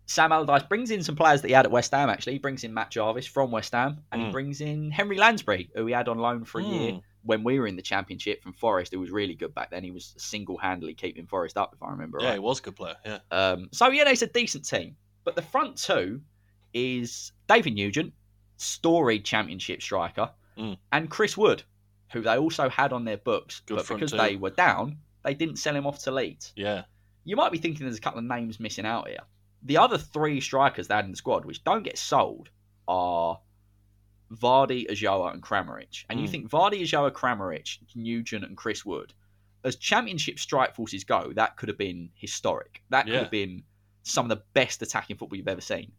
Sam 0.08 0.32
Allardyce 0.32 0.64
brings 0.68 0.92
in 0.92 1.04
some 1.04 1.16
players 1.16 1.42
that 1.42 1.48
he 1.48 1.54
had 1.54 1.66
at 1.66 1.72
West 1.72 1.92
Ham. 1.92 2.10
Actually, 2.10 2.34
he 2.34 2.40
brings 2.40 2.64
in 2.64 2.74
Matt 2.74 2.90
Jarvis 2.92 3.28
from 3.28 3.52
West 3.52 3.72
Ham, 3.74 4.00
and 4.12 4.22
he 4.22 4.28
Mm. 4.28 4.32
brings 4.32 4.60
in 4.62 4.92
Henry 4.92 5.18
Lansbury, 5.18 5.70
who 5.76 5.86
he 5.86 5.94
had 5.94 6.08
on 6.10 6.18
loan 6.18 6.44
for 6.44 6.60
a 6.60 6.64
year 6.64 6.92
Mm. 6.94 7.02
When 7.24 7.44
we 7.44 7.60
were 7.60 7.68
in 7.68 7.76
the 7.76 7.82
Championship 7.82 8.42
from 8.42 8.54
Forest. 8.54 8.94
Who 8.94 9.00
was 9.00 9.12
really 9.12 9.36
good 9.36 9.54
back 9.54 9.70
then. 9.72 9.84
He 9.84 9.92
was 9.92 10.14
single-handedly 10.18 10.96
keeping 10.96 11.26
Forest 11.28 11.58
up, 11.58 11.74
if 11.76 11.84
I 11.84 11.92
remember 11.92 12.18
Yeah, 12.20 12.28
right. 12.30 12.34
he 12.34 12.40
was 12.40 12.60
a 12.60 12.64
good 12.64 12.76
player. 12.76 12.96
Yeah. 13.06 13.20
Um, 13.32 13.70
so 13.72 13.90
yeah, 13.90 14.10
it's 14.10 14.22
a 14.24 14.28
decent 14.28 14.66
team. 14.68 14.96
But 15.24 15.36
the 15.36 15.42
front 15.44 15.78
two 15.78 16.22
is 16.74 17.32
David 17.48 17.76
Nugent, 17.76 18.14
storied 18.58 19.26
Championship 19.26 19.82
striker, 19.82 20.32
Mm. 20.58 20.78
and 20.92 21.10
Chris 21.10 21.38
Wood, 21.38 21.64
who 22.12 22.22
they 22.22 22.38
also 22.38 22.70
had 22.70 22.92
on 22.92 23.06
their 23.06 23.18
books, 23.18 23.62
Good 23.66 23.78
but 23.78 23.88
because 23.88 24.12
two. 24.12 24.18
they 24.18 24.36
were 24.36 24.50
down, 24.50 24.98
they 25.24 25.34
didn't 25.34 25.58
sell 25.58 25.76
him 25.76 25.86
off 25.88 26.00
to 26.04 26.12
Leeds. 26.12 26.52
Yeah. 26.56 26.84
You 27.24 27.36
might 27.36 27.52
be 27.52 27.58
thinking 27.58 27.86
there's 27.86 27.98
a 27.98 28.02
couple 28.02 28.20
of 28.20 28.26
names 28.26 28.60
missing 28.60 28.86
out 28.86 29.08
here. 29.08 29.20
The 29.64 29.78
other 29.78 29.98
three 29.98 30.42
strikers 30.42 30.88
they 30.88 30.96
had 30.96 31.06
in 31.06 31.12
the 31.12 31.18
squad, 31.18 31.46
which 31.46 31.64
don't 31.64 31.84
get 31.84 31.98
sold, 31.98 32.50
are 32.88 33.40
Vardy, 34.32 34.88
Ulloa, 34.90 35.34
and 35.34 35.42
Kramaric. 35.44 36.06
And 36.10 36.20
you 36.20 36.28
Mm. 36.28 36.32
think 36.32 36.50
Vardy, 36.50 36.82
Ulloa, 36.82 37.12
Kramaric, 37.12 37.78
Nugent, 37.96 38.46
and 38.46 38.56
Chris 38.56 38.86
Wood, 38.86 39.14
as 39.64 39.76
championship 39.76 40.40
strike 40.40 40.74
forces 40.76 41.04
go, 41.04 41.34
that 41.34 41.58
could 41.58 41.70
have 41.70 41.78
been 41.78 42.10
historic. 42.16 42.82
That 42.90 43.06
could 43.06 43.16
have 43.16 43.32
been 43.32 43.64
some 44.04 44.26
of 44.32 44.38
the 44.38 44.44
best 44.54 44.82
attacking 44.82 45.18
football 45.18 45.38
you've 45.38 45.48
ever 45.48 45.62
seen. 45.62 45.92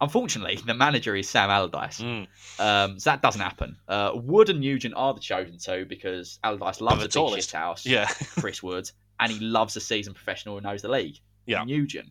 Unfortunately, 0.00 0.56
the 0.66 0.74
manager 0.74 1.14
is 1.16 1.28
Sam 1.28 1.50
Allardyce, 1.50 2.00
Mm. 2.00 2.26
um, 2.60 2.98
so 2.98 3.10
that 3.10 3.22
doesn't 3.22 3.40
happen. 3.40 3.76
Uh, 3.88 4.12
Wood 4.14 4.50
and 4.50 4.60
Nugent 4.60 4.94
are 4.96 5.14
the 5.14 5.20
chosen 5.20 5.58
two 5.58 5.86
because 5.86 6.38
Allardyce 6.44 6.80
loves 6.80 6.98
the 6.98 7.04
a 7.04 7.08
big 7.08 7.12
tallest. 7.12 7.50
shit 7.50 7.58
house. 7.58 7.86
Yeah. 7.86 8.06
Chris 8.38 8.62
Wood, 8.62 8.90
and 9.20 9.30
he 9.32 9.38
loves 9.40 9.76
a 9.76 9.80
seasoned 9.80 10.16
professional 10.16 10.56
who 10.56 10.60
knows 10.60 10.82
the 10.82 10.88
league. 10.88 11.18
Yeah. 11.46 11.64
Nugent. 11.64 12.10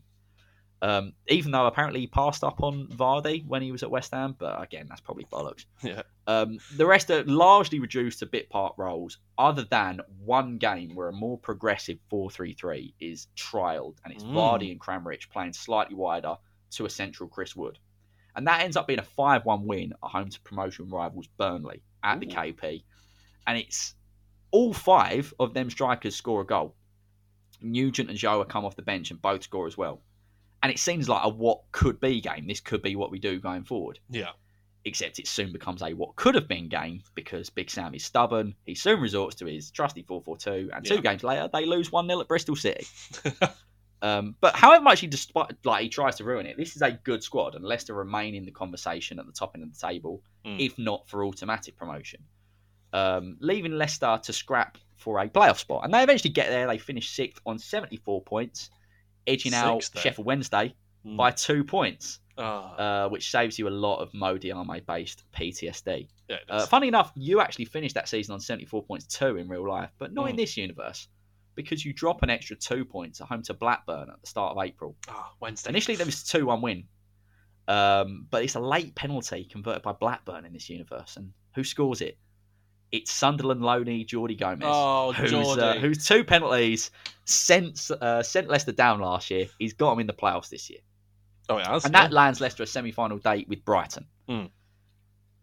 Um, 0.83 1.13
even 1.29 1.53
though 1.53 1.65
apparently 1.65 2.01
he 2.01 2.07
passed 2.07 2.43
up 2.43 2.61
on 2.61 2.87
Vardy 2.87 3.47
when 3.47 3.61
he 3.61 3.71
was 3.71 3.83
at 3.83 3.89
West 3.89 4.11
Ham, 4.11 4.35
but 4.37 4.61
again, 4.61 4.85
that's 4.89 4.99
probably 4.99 5.23
bollocks. 5.31 5.63
Yeah. 5.81 6.01
Um, 6.27 6.59
the 6.75 6.85
rest 6.85 7.09
are 7.09 7.23
largely 7.23 7.79
reduced 7.79 8.19
to 8.19 8.25
bit 8.25 8.49
part 8.49 8.73
roles, 8.77 9.17
other 9.37 9.63
than 9.63 10.01
one 10.25 10.57
game 10.57 10.93
where 10.93 11.07
a 11.07 11.13
more 11.13 11.37
progressive 11.37 11.99
4 12.09 12.29
3 12.29 12.51
3 12.53 12.93
is 12.99 13.27
trialled, 13.37 13.95
and 14.03 14.13
it's 14.13 14.25
Mm. 14.25 14.33
Vardy 14.33 14.71
and 14.71 14.79
Kramaric 14.79 15.29
playing 15.29 15.53
slightly 15.53 15.95
wider 15.95 16.35
to 16.71 16.85
a 16.85 16.89
central 16.89 17.29
Chris 17.29 17.55
Wood. 17.55 17.79
And 18.35 18.45
that 18.47 18.61
ends 18.61 18.75
up 18.75 18.85
being 18.85 18.99
a 18.99 19.03
5 19.03 19.45
1 19.45 19.65
win 19.65 19.93
at 20.03 20.09
home 20.09 20.29
to 20.29 20.41
promotion 20.41 20.89
rivals 20.89 21.27
Burnley 21.37 21.81
at 22.03 22.19
the 22.19 22.25
KP. 22.25 22.83
And 23.47 23.57
it's 23.57 23.95
all 24.51 24.73
five 24.73 25.33
of 25.39 25.53
them 25.53 25.69
strikers 25.69 26.15
score 26.15 26.41
a 26.41 26.45
goal. 26.45 26.75
Nugent 27.61 28.09
and 28.09 28.19
Ulloa 28.19 28.47
come 28.47 28.65
off 28.65 28.75
the 28.75 28.81
bench 28.81 29.11
and 29.11 29.21
both 29.21 29.43
score 29.43 29.67
as 29.67 29.77
well. 29.77 30.01
And 30.63 30.71
it 30.71 30.79
seems 30.79 31.07
like 31.07 31.21
a 31.23 31.29
what 31.29 31.61
could 31.71 31.99
be 31.99 32.19
game. 32.21 32.47
This 32.47 32.59
could 32.61 32.81
be 32.81 32.95
what 32.95 33.11
we 33.11 33.19
do 33.19 33.39
going 33.39 33.63
forward. 33.65 33.99
Yeah. 34.09 34.29
Except 34.85 35.19
it 35.19 35.27
soon 35.27 35.51
becomes 35.53 35.81
a 35.83 35.93
what 35.93 36.15
could 36.15 36.35
have 36.35 36.47
been 36.47 36.67
game 36.69 37.03
because 37.15 37.49
Big 37.49 37.69
Sam 37.69 37.93
is 37.93 38.03
stubborn. 38.03 38.55
He 38.65 38.73
soon 38.75 38.99
resorts 38.99 39.35
to 39.35 39.45
his 39.45 39.69
trusty 39.71 40.03
4 40.03 40.21
4 40.23 40.37
2. 40.37 40.69
And 40.73 40.85
two 40.85 40.95
Yeah. 40.95 41.01
games 41.01 41.23
later, 41.23 41.49
they 41.53 41.65
lose 41.65 41.91
1 41.91 42.07
0 42.07 42.19
at 42.21 42.27
Bristol 42.27 42.55
City. 42.55 42.87
Um, 44.01 44.35
but 44.41 44.53
however 44.53 44.83
much 44.83 44.99
he 44.99 45.07
despite 45.07 45.53
like 45.63 45.83
he 45.83 45.87
tries 45.87 46.17
to 46.17 46.25
ruin 46.25 46.45
it, 46.45 46.57
this 46.57 46.75
is 46.75 46.81
a 46.81 46.91
good 46.91 47.23
squad, 47.23 47.55
and 47.55 47.63
Leicester 47.63 47.93
remain 47.93 48.35
in 48.35 48.43
the 48.43 48.51
conversation 48.51 49.17
at 49.17 49.25
the 49.25 49.31
top 49.31 49.51
end 49.55 49.63
of 49.63 49.73
the 49.73 49.79
table, 49.87 50.21
Mm. 50.45 50.59
if 50.59 50.77
not 50.77 51.07
for 51.07 51.23
automatic 51.23 51.77
promotion. 51.77 52.21
Um, 52.91 53.37
leaving 53.39 53.77
Leicester 53.77 54.19
to 54.21 54.33
scrap 54.33 54.77
for 54.97 55.19
a 55.19 55.29
playoff 55.29 55.57
spot, 55.57 55.85
and 55.85 55.93
they 55.93 56.03
eventually 56.03 56.33
get 56.33 56.49
there. 56.49 56.67
They 56.67 56.77
finish 56.79 57.11
sixth 57.11 57.41
on 57.45 57.57
seventy-four 57.57 58.23
points, 58.23 58.71
edging 59.27 59.53
out 59.53 59.89
eh? 59.95 59.99
Sheffield 59.99 60.25
Wednesday 60.25 60.75
Mm. 61.05 61.17
by 61.17 61.31
two 61.31 61.65
points, 61.65 62.19
Ah, 62.37 63.03
uh, 63.05 63.09
which 63.09 63.29
saves 63.29 63.59
you 63.59 63.67
a 63.67 63.69
lot 63.69 63.97
of 63.97 64.13
Mo 64.13 64.37
Diame-based 64.37 65.23
PTSD. 65.33 66.07
yeah, 66.29 66.37
Uh, 66.47 66.65
funny 66.65 66.87
enough, 66.87 67.11
you 67.15 67.41
actually 67.41 67.65
finished 67.65 67.93
that 67.95 68.07
season 68.07 68.31
on 68.33 68.39
74 68.39 68.83
points 68.85 69.05
too 69.05 69.35
in 69.35 69.49
real 69.49 69.67
life, 69.67 69.91
but 69.97 70.13
not 70.13 70.29
in 70.29 70.35
Mm. 70.35 70.37
this 70.37 70.55
universe 70.55 71.09
because 71.55 71.83
you 71.83 71.91
drop 71.91 72.23
an 72.23 72.29
extra 72.29 72.55
two 72.55 72.85
points 72.85 73.19
at 73.19 73.27
home 73.27 73.43
to 73.43 73.53
Blackburn 73.53 74.09
at 74.09 74.21
the 74.21 74.27
start 74.27 74.55
of 74.57 74.63
April. 74.63 74.95
Ah, 75.09 75.33
Wednesday. 75.41 75.69
Initially, 75.71 75.97
there 75.97 76.05
was 76.05 76.23
a 76.23 76.25
2 76.25 76.45
1 76.45 76.61
win. 76.61 76.87
Um, 77.67 78.27
but 78.29 78.43
it's 78.43 78.55
a 78.55 78.59
late 78.59 78.95
penalty 78.95 79.43
converted 79.45 79.83
by 79.83 79.91
Blackburn 79.93 80.45
in 80.45 80.53
this 80.53 80.69
universe, 80.69 81.17
and 81.17 81.33
who 81.55 81.63
scores 81.65 81.99
it? 82.01 82.17
It's 82.93 83.11
Sunderland 83.11 83.61
loanee 83.61 84.05
Jordi 84.07 84.39
Gomez, 84.39 84.61
Oh, 84.63 85.11
who's, 85.13 85.33
uh, 85.33 85.73
whose 85.81 86.05
two 86.07 86.23
penalties 86.23 86.91
sent 87.25 87.89
uh, 87.99 88.21
sent 88.23 88.47
Leicester 88.49 88.71
down 88.71 89.01
last 89.01 89.29
year. 89.31 89.47
He's 89.59 89.73
got 89.73 89.91
him 89.93 89.99
in 89.99 90.07
the 90.07 90.13
playoffs 90.13 90.47
this 90.49 90.69
year, 90.69 90.79
oh, 91.49 91.57
it 91.57 91.65
has. 91.65 91.85
and 91.85 91.93
yeah. 91.93 92.03
that 92.03 92.13
lands 92.13 92.39
Leicester 92.39 92.63
a 92.63 92.67
semi-final 92.67 93.17
date 93.17 93.49
with 93.49 93.65
Brighton. 93.65 94.05
Hmm. 94.29 94.45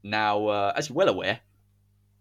Now, 0.03 0.47
uh, 0.47 0.73
as 0.77 0.89
you're 0.89 0.97
well 0.97 1.09
aware, 1.09 1.41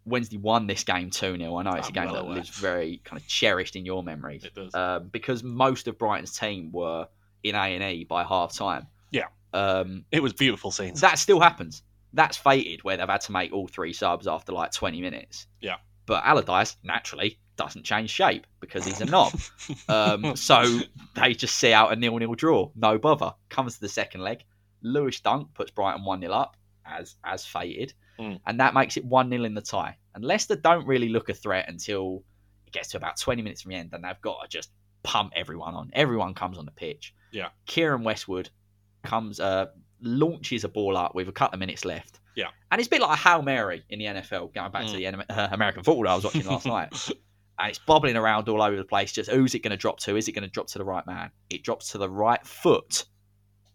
Wednesday 0.06 0.38
won 0.38 0.66
this 0.68 0.84
game 0.84 1.12
two 1.12 1.38
0 1.38 1.56
I 1.58 1.64
know 1.64 1.74
it's 1.74 1.88
a 1.88 1.90
I'm 1.90 1.94
game 1.94 2.12
well 2.12 2.26
that 2.26 2.34
lives 2.34 2.50
very 2.50 3.00
kind 3.04 3.22
of 3.22 3.28
cherished 3.28 3.76
in 3.76 3.86
your 3.86 4.02
memories 4.04 4.44
It 4.44 4.56
does. 4.56 4.74
uh, 4.74 5.00
because 5.00 5.44
most 5.44 5.88
of 5.88 5.98
Brighton's 6.00 6.38
team 6.38 6.72
were 6.72 7.08
in 7.44 7.54
A 7.56 7.60
and 7.76 7.84
E 7.84 8.04
by 8.04 8.24
half 8.24 8.54
time. 8.56 8.88
Yeah. 9.12 9.26
Um, 9.54 10.06
it 10.12 10.22
was 10.24 10.34
beautiful 10.34 10.72
scenes. 10.72 11.02
that 11.02 11.20
still 11.20 11.40
happens. 11.40 11.84
That's 12.14 12.38
fated 12.38 12.84
where 12.84 12.98
they've 12.98 13.08
had 13.08 13.22
to 13.22 13.32
make 13.32 13.54
all 13.54 13.68
three 13.68 13.94
subs 13.94 14.28
after 14.28 14.52
like 14.52 14.72
20 14.72 15.02
minutes. 15.02 15.48
Yeah. 15.62 15.78
But 16.06 16.24
Allardyce 16.26 16.78
naturally 16.84 17.40
doesn't 17.56 17.84
change 17.84 18.10
shape 18.10 18.48
because 18.60 18.86
he's 18.86 19.02
a 19.02 19.06
knob. 19.06 19.34
um, 19.90 20.36
so 20.36 20.80
they 21.16 21.34
just 21.34 21.58
see 21.58 21.74
out 21.74 21.92
a 21.92 21.96
nil-nil 21.96 22.34
draw. 22.34 22.72
No 22.76 22.98
bother. 22.98 23.34
Comes 23.50 23.76
to 23.76 23.82
the 23.82 23.90
second 23.90 24.22
leg. 24.22 24.44
Lewis 24.82 25.20
Dunk 25.20 25.54
puts 25.54 25.72
Brighton 25.72 26.06
1 26.06 26.22
0 26.22 26.34
up 26.34 26.56
as 26.86 27.16
as 27.24 27.46
fated. 27.46 27.94
Mm. 28.20 28.40
And 28.46 28.60
that 28.60 28.74
makes 28.74 28.98
it 28.98 29.06
1 29.06 29.30
0 29.30 29.44
in 29.44 29.54
the 29.54 29.62
tie. 29.62 29.98
And 30.16 30.24
Leicester 30.24 30.56
don't 30.56 30.88
really 30.88 31.10
look 31.10 31.30
a 31.30 31.34
threat 31.34 31.70
until 31.70 32.24
it 32.66 32.74
gets 32.74 32.90
to 32.90 32.98
about 32.98 33.20
20 33.20 33.42
minutes 33.42 33.62
from 33.62 33.72
the 33.72 33.78
end. 33.78 33.92
And 33.94 34.04
they've 34.04 34.22
got 34.22 34.42
to 34.42 34.48
just 34.48 34.72
pump 35.04 35.34
everyone 35.36 35.76
on. 35.76 35.90
Everyone 35.94 36.34
comes 36.34 36.58
on 36.58 36.66
the 36.66 36.72
pitch. 36.72 37.14
Yeah. 37.32 37.50
Keiren 37.68 38.04
Westwood 38.04 38.50
comes, 39.04 39.40
uh, 39.40 39.68
launches 40.02 40.64
a 40.64 40.70
ball 40.70 40.98
up 40.98 41.16
with 41.16 41.28
a 41.30 41.32
couple 41.32 41.56
of 41.56 41.60
minutes 41.60 41.86
left. 41.86 42.20
Yeah. 42.36 42.48
And 42.72 42.80
it's 42.80 42.88
a 42.88 42.90
bit 42.90 43.02
like 43.02 43.18
a 43.18 43.22
Hail 43.22 43.42
Mary 43.42 43.84
in 43.90 44.00
the 44.00 44.06
NFL, 44.06 44.54
going 44.54 44.72
back 44.72 44.86
to 44.86 44.94
Mm. 44.94 45.28
the 45.28 45.34
uh, 45.34 45.50
American 45.52 45.84
football 45.84 46.04
that 46.04 46.10
I 46.12 46.16
was 46.16 46.24
watching 46.24 46.46
last 46.46 46.66
night. 46.66 47.10
And 47.60 47.70
it's 47.70 47.80
bobbling 47.80 48.16
around 48.16 48.48
all 48.48 48.62
over 48.62 48.78
the 48.78 48.86
place. 48.86 49.12
Just 49.12 49.30
who's 49.30 49.54
it 49.56 49.60
going 49.60 49.72
to 49.72 49.78
drop 49.78 50.00
to? 50.02 50.16
Is 50.16 50.28
it 50.30 50.32
going 50.32 50.44
to 50.44 50.50
drop 50.50 50.68
to 50.68 50.78
the 50.78 50.86
right 50.86 51.06
man? 51.06 51.32
It 51.50 51.64
drops 51.64 51.92
to 51.92 51.98
the 51.98 52.10
right 52.10 52.46
foot 52.48 53.06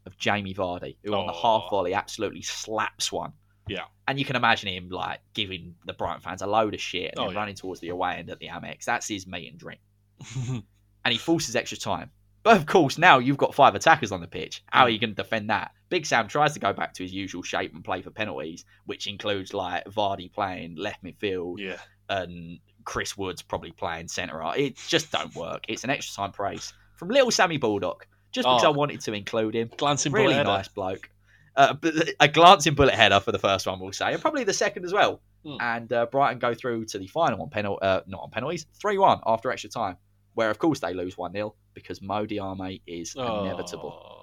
of 0.07 0.17
Jamie 0.17 0.55
Vardy, 0.55 0.97
who 1.05 1.15
on 1.15 1.27
the 1.27 1.33
Oh. 1.33 1.61
half 1.61 1.71
volley 1.71 1.93
absolutely 1.95 2.43
slaps 2.43 3.13
one. 3.13 3.33
Yeah. 3.69 3.85
And 4.09 4.19
you 4.19 4.25
can 4.25 4.37
imagine 4.37 4.69
him 4.69 4.89
like 4.91 5.21
giving 5.35 5.75
the 5.87 5.93
Brighton 5.95 6.21
fans 6.21 6.41
a 6.43 6.47
load 6.47 6.75
of 6.75 6.81
shit 6.81 7.11
and 7.11 7.19
Oh, 7.19 7.25
then 7.25 7.33
yeah. 7.35 7.39
running 7.41 7.55
towards 7.55 7.81
the 7.81 7.89
away 7.91 8.15
end 8.17 8.31
at 8.31 8.39
the 8.39 8.49
Amex. 8.49 8.85
That's 8.85 9.09
his 9.09 9.27
meat 9.27 9.51
and 9.51 9.59
drink. 9.59 9.81
And 11.07 11.13
he 11.13 11.19
forces 11.19 11.55
extra 11.55 11.77
time. 11.77 12.11
But 12.45 12.57
of 12.57 12.65
course, 12.65 12.97
now 12.97 13.19
you've 13.19 13.37
got 13.37 13.55
five 13.55 13.75
attackers 13.75 14.11
on 14.11 14.23
the 14.23 14.27
pitch. 14.27 14.63
How 14.71 14.85
are 14.85 14.89
you 14.89 14.99
going 14.99 15.11
to 15.15 15.23
defend 15.23 15.51
that? 15.51 15.73
Big 15.95 16.07
Sam 16.07 16.27
tries 16.27 16.55
to 16.55 16.59
go 16.59 16.73
back 16.73 16.93
to 16.95 17.05
his 17.05 17.13
usual 17.13 17.45
shape 17.45 17.73
and 17.73 17.85
play 17.85 18.03
for 18.03 18.11
penalties, 18.11 18.65
which 18.85 19.07
includes 19.07 19.55
like 19.55 19.85
Vardy 19.85 20.33
playing 20.33 20.75
left 20.75 21.05
midfield 21.05 21.61
yeah. 21.61 21.77
and 22.09 22.59
Chris 22.85 23.17
Woods 23.17 23.43
probably 23.43 23.71
playing 23.71 24.09
centre. 24.09 24.43
It 24.57 24.77
just 24.89 25.13
don't 25.13 25.33
work. 25.37 25.67
It's 25.69 25.85
an 25.85 25.91
extra 25.91 26.17
time 26.17 26.33
praise 26.33 26.73
from 26.97 27.11
little 27.11 27.31
Sammy 27.31 27.59
Baldock, 27.59 28.09
just 28.33 28.45
because 28.45 28.65
Oh. 28.65 28.73
I 28.73 28.77
wanted 28.77 29.03
to 29.03 29.13
include 29.13 29.55
him. 29.55 29.71
Glancing 29.77 30.11
Really 30.11 30.25
bullet 30.25 30.35
header. 30.39 30.49
nice 30.49 30.67
bloke. 30.67 31.09
Uh, 31.55 31.77
a 32.19 32.27
glancing 32.27 32.75
bullet 32.75 32.95
header 32.95 33.21
for 33.21 33.31
the 33.31 33.39
first 33.39 33.65
one, 33.69 33.79
we'll 33.79 33.93
say, 33.93 34.13
and 34.13 34.21
probably 34.21 34.43
the 34.43 34.53
second 34.53 34.85
as 34.85 34.93
well. 34.93 35.21
Hmm. 35.47 35.57
And 35.61 35.93
uh, 35.93 36.07
Brighton 36.07 36.41
go 36.41 36.55
through 36.55 36.87
to 36.87 36.99
the 36.99 37.07
final 37.07 37.41
on 37.41 37.51
penal, 37.51 37.79
uh, 37.81 38.01
not 38.09 38.21
on 38.21 38.31
penalties, 38.31 38.67
three 38.81 38.99
one 38.99 39.21
after 39.25 39.53
extra 39.53 39.71
time, 39.71 39.97
where 40.35 40.51
of 40.51 40.59
course 40.59 40.81
they 40.81 40.93
lose 40.93 41.17
one 41.17 41.33
0 41.33 41.55
because 41.73 42.03
Mo 42.03 42.27
Diame 42.27 42.81
is 42.85 43.15
inevitable. 43.15 44.14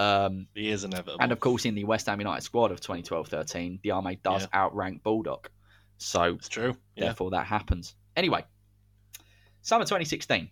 Um, 0.00 0.46
he 0.54 0.70
is 0.70 0.84
inevitable. 0.84 1.18
and 1.20 1.32
of 1.32 1.40
course, 1.40 1.64
in 1.64 1.74
the 1.74 1.84
West 1.84 2.06
Ham 2.06 2.18
United 2.20 2.42
squad 2.42 2.70
of 2.72 2.80
2012-13, 2.80 3.82
Diame 3.82 4.22
does 4.22 4.48
outrank 4.54 5.02
Baldock. 5.02 5.50
So 5.98 6.22
it's 6.34 6.48
true. 6.48 6.76
Yeah. 6.96 7.06
Therefore, 7.06 7.30
that 7.32 7.46
happens. 7.46 7.94
Anyway, 8.16 8.44
summer 9.62 9.84
2016, 9.84 10.48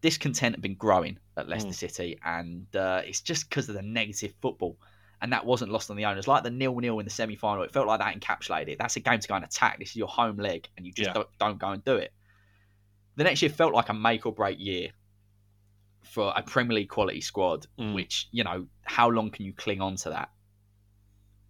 discontent 0.00 0.54
had 0.54 0.62
been 0.62 0.74
growing 0.76 1.18
at 1.36 1.48
Leicester 1.48 1.70
Mm. 1.70 1.74
City, 1.74 2.18
and 2.24 2.66
uh, 2.74 3.02
it's 3.04 3.20
just 3.20 3.48
because 3.48 3.68
of 3.68 3.74
the 3.74 3.82
negative 3.82 4.32
football. 4.40 4.78
And 5.22 5.30
that 5.34 5.44
wasn't 5.44 5.70
lost 5.70 5.90
on 5.90 5.96
the 5.98 6.06
owners. 6.06 6.26
Like 6.26 6.44
the 6.44 6.50
nil 6.50 6.74
nil 6.76 6.98
in 6.98 7.04
the 7.04 7.10
semi 7.10 7.36
final, 7.36 7.62
it 7.62 7.72
felt 7.72 7.86
like 7.86 8.00
that 8.00 8.18
encapsulated 8.18 8.68
it. 8.68 8.78
That's 8.78 8.96
a 8.96 9.00
game 9.00 9.20
to 9.20 9.28
go 9.28 9.34
and 9.34 9.44
attack. 9.44 9.78
This 9.78 9.90
is 9.90 9.96
your 9.96 10.08
home 10.08 10.38
leg, 10.38 10.66
and 10.78 10.86
you 10.86 10.92
just 10.92 11.08
Yeah. 11.08 11.12
don't, 11.12 11.28
don't 11.38 11.58
go 11.58 11.68
and 11.72 11.84
do 11.84 11.96
it. 11.96 12.14
The 13.16 13.24
next 13.24 13.42
year 13.42 13.50
felt 13.50 13.74
like 13.74 13.90
a 13.90 13.94
make 13.94 14.24
or 14.24 14.32
break 14.32 14.58
year 14.58 14.92
for 16.02 16.32
a 16.34 16.42
Premier 16.42 16.76
League 16.76 16.88
quality 16.88 17.20
squad, 17.20 17.66
Mm. 17.78 17.94
which, 17.94 18.28
you 18.32 18.44
know, 18.44 18.66
how 18.84 19.08
long 19.08 19.30
can 19.30 19.44
you 19.44 19.52
cling 19.52 19.80
on 19.80 19.96
to 19.96 20.10
that? 20.10 20.30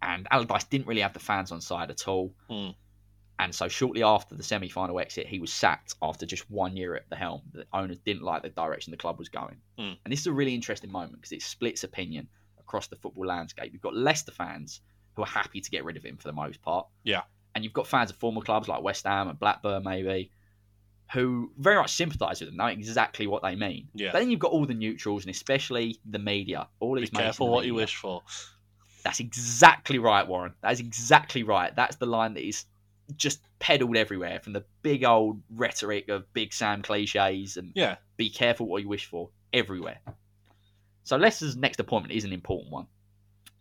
And 0.01 0.27
Allardyce 0.31 0.65
didn't 0.65 0.87
really 0.87 1.01
have 1.01 1.13
the 1.13 1.19
fans 1.19 1.51
on 1.51 1.61
side 1.61 1.89
at 1.91 2.07
all. 2.07 2.33
Mm. 2.49 2.75
And 3.39 3.55
so 3.55 3.67
shortly 3.67 4.03
after 4.03 4.35
the 4.35 4.43
semi-final 4.43 4.99
exit, 4.99 5.25
he 5.27 5.39
was 5.39 5.51
sacked 5.51 5.95
after 6.01 6.25
just 6.25 6.49
one 6.49 6.77
year 6.77 6.95
at 6.95 7.09
the 7.09 7.15
helm. 7.15 7.41
The 7.53 7.65
owners 7.73 7.97
didn't 7.99 8.21
like 8.23 8.43
the 8.43 8.49
direction 8.49 8.91
the 8.91 8.97
club 8.97 9.17
was 9.17 9.29
going. 9.29 9.57
Mm. 9.79 9.97
And 10.03 10.11
this 10.11 10.19
is 10.21 10.27
a 10.27 10.31
really 10.31 10.53
interesting 10.53 10.91
moment 10.91 11.15
because 11.15 11.31
it 11.31 11.41
splits 11.41 11.83
opinion 11.83 12.27
across 12.59 12.87
the 12.87 12.95
football 12.97 13.25
landscape. 13.25 13.73
You've 13.73 13.81
got 13.81 13.95
Leicester 13.95 14.31
fans 14.31 14.81
who 15.15 15.23
are 15.23 15.27
happy 15.27 15.59
to 15.61 15.69
get 15.71 15.83
rid 15.83 15.97
of 15.97 16.03
him 16.03 16.17
for 16.17 16.27
the 16.27 16.33
most 16.33 16.61
part. 16.61 16.87
Yeah. 17.03 17.23
And 17.55 17.63
you've 17.63 17.73
got 17.73 17.87
fans 17.87 18.11
of 18.11 18.15
former 18.17 18.41
clubs 18.41 18.67
like 18.67 18.81
West 18.81 19.05
Ham 19.05 19.27
and 19.27 19.39
Blackburn 19.39 19.83
maybe 19.83 20.31
who 21.13 21.51
very 21.57 21.75
much 21.75 21.93
sympathise 21.93 22.39
with 22.39 22.49
them, 22.49 22.57
know 22.57 22.67
exactly 22.67 23.27
what 23.27 23.41
they 23.43 23.55
mean. 23.55 23.87
Yeah. 23.93 24.11
But 24.11 24.19
then 24.19 24.31
you've 24.31 24.39
got 24.39 24.51
all 24.51 24.65
the 24.65 24.73
neutrals 24.73 25.25
and 25.25 25.33
especially 25.33 25.97
the 26.09 26.19
media. 26.19 26.67
All 26.79 26.95
these 26.95 27.09
in 27.09 27.15
careful 27.15 27.47
the 27.47 27.51
what 27.53 27.65
you 27.65 27.73
media. 27.73 27.83
wish 27.83 27.95
for. 27.95 28.23
That's 29.03 29.19
exactly 29.19 29.99
right, 29.99 30.27
Warren. 30.27 30.53
That 30.61 30.71
is 30.71 30.79
exactly 30.79 31.43
right. 31.43 31.75
That's 31.75 31.95
the 31.97 32.05
line 32.05 32.33
that 32.35 32.47
is 32.47 32.65
just 33.17 33.41
peddled 33.59 33.97
everywhere 33.97 34.39
from 34.41 34.53
the 34.53 34.63
big 34.83 35.03
old 35.03 35.41
rhetoric 35.49 36.07
of 36.07 36.31
Big 36.33 36.53
Sam 36.53 36.81
cliches 36.81 37.57
and 37.57 37.73
Yeah. 37.75 37.97
be 38.15 38.29
careful 38.29 38.67
what 38.67 38.81
you 38.83 38.87
wish 38.87 39.05
for 39.05 39.29
everywhere. 39.51 39.99
So 41.03 41.17
Leicester's 41.17 41.57
next 41.57 41.79
appointment 41.79 42.13
is 42.13 42.23
an 42.23 42.31
important 42.31 42.71
one. 42.71 42.87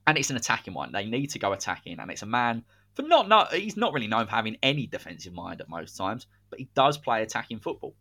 And 0.06 0.18
it's 0.18 0.30
an 0.30 0.36
attacking 0.36 0.74
one. 0.74 0.92
They 0.92 1.06
need 1.06 1.30
to 1.30 1.38
go 1.38 1.52
attacking. 1.52 1.98
And 1.98 2.10
it's 2.10 2.22
a 2.22 2.26
man 2.26 2.64
for 2.94 3.02
not, 3.02 3.28
not 3.28 3.52
he's 3.52 3.76
not 3.76 3.92
really 3.92 4.06
known 4.08 4.26
for 4.26 4.32
having 4.32 4.56
any 4.62 4.86
defensive 4.86 5.32
mind 5.32 5.60
at 5.60 5.68
most 5.68 5.96
times, 5.96 6.26
but 6.50 6.58
he 6.58 6.68
does 6.74 6.98
play 6.98 7.22
attacking 7.22 7.60
football. 7.60 7.94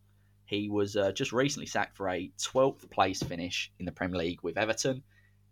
He 0.46 0.70
was 0.70 0.96
uh, 0.98 1.12
just 1.12 1.32
recently 1.32 1.68
sacked 1.68 1.96
for 1.96 2.10
a 2.10 2.32
12th 2.40 2.90
place 2.90 3.22
finish 3.22 3.72
in 3.80 3.86
the 3.86 3.92
Premier 3.92 4.18
League 4.18 4.42
with 4.42 4.58
Everton. 4.58 5.04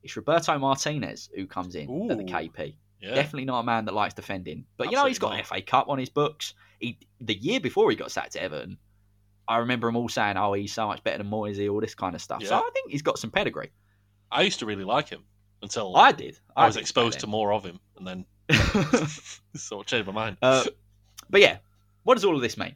It's 0.04 0.16
Roberto 0.16 0.58
Martinez 0.58 1.30
who 1.36 1.46
comes 1.46 1.76
in 1.76 2.12
at 2.12 2.18
the 2.18 2.24
KP. 2.24 2.76
Yeah. 3.00 3.14
Definitely 3.14 3.46
not 3.46 3.60
a 3.60 3.64
man 3.64 3.86
that 3.86 3.94
likes 3.94 4.16
defending. 4.16 4.66
But 4.76 4.90
you 4.90 4.98
know, 4.98 5.06
he's 5.06 5.20
got 5.20 5.34
Absolutely 5.38 5.58
an 5.58 5.64
FA 5.64 5.72
Cup 5.72 5.90
on 5.90 6.00
his 6.00 6.10
books. 6.10 6.56
He 6.80 6.98
the 7.22 7.36
year 7.36 7.60
before 7.60 7.90
he 7.92 7.96
got 7.96 8.12
sacked 8.12 8.36
at 8.36 8.42
Everton, 8.42 8.78
I 9.48 9.58
remember 9.58 9.88
them 9.88 9.96
all 9.96 10.10
saying, 10.10 10.36
"Oh, 10.38 10.54
he's 10.54 10.74
so 10.74 10.88
much 10.88 11.04
better 11.04 11.20
than 11.20 11.28
Moisey," 11.28 11.70
all 11.70 11.80
this 11.80 11.96
kind 11.96 12.16
of 12.16 12.22
stuff. 12.22 12.44
So 12.44 12.56
I 12.56 12.70
think 12.74 12.90
he's 12.92 13.04
got 13.04 13.20
some 13.20 13.30
pedigree. 13.30 13.72
I 14.32 14.42
used 14.42 14.60
to 14.60 14.66
really 14.66 14.84
like 14.84 15.10
him 15.10 15.24
until 15.62 15.96
I 15.96 16.12
did. 16.12 16.40
I 16.56 16.66
was 16.66 16.76
did 16.76 16.82
exposed 16.82 17.20
to 17.20 17.28
more 17.28 17.54
of 17.54 17.64
him, 17.64 17.80
and 17.98 18.08
then 18.08 18.26
then. 18.50 18.58
sort 19.56 19.86
of 19.86 19.88
changed 19.88 20.08
my 20.08 20.14
mind. 20.14 20.38
uh, 20.42 20.64
but 21.30 21.42
yeah, 21.42 21.58
what 22.04 22.16
does 22.16 22.26
all 22.26 22.36
of 22.36 22.42
this 22.42 22.58
mean? 22.58 22.76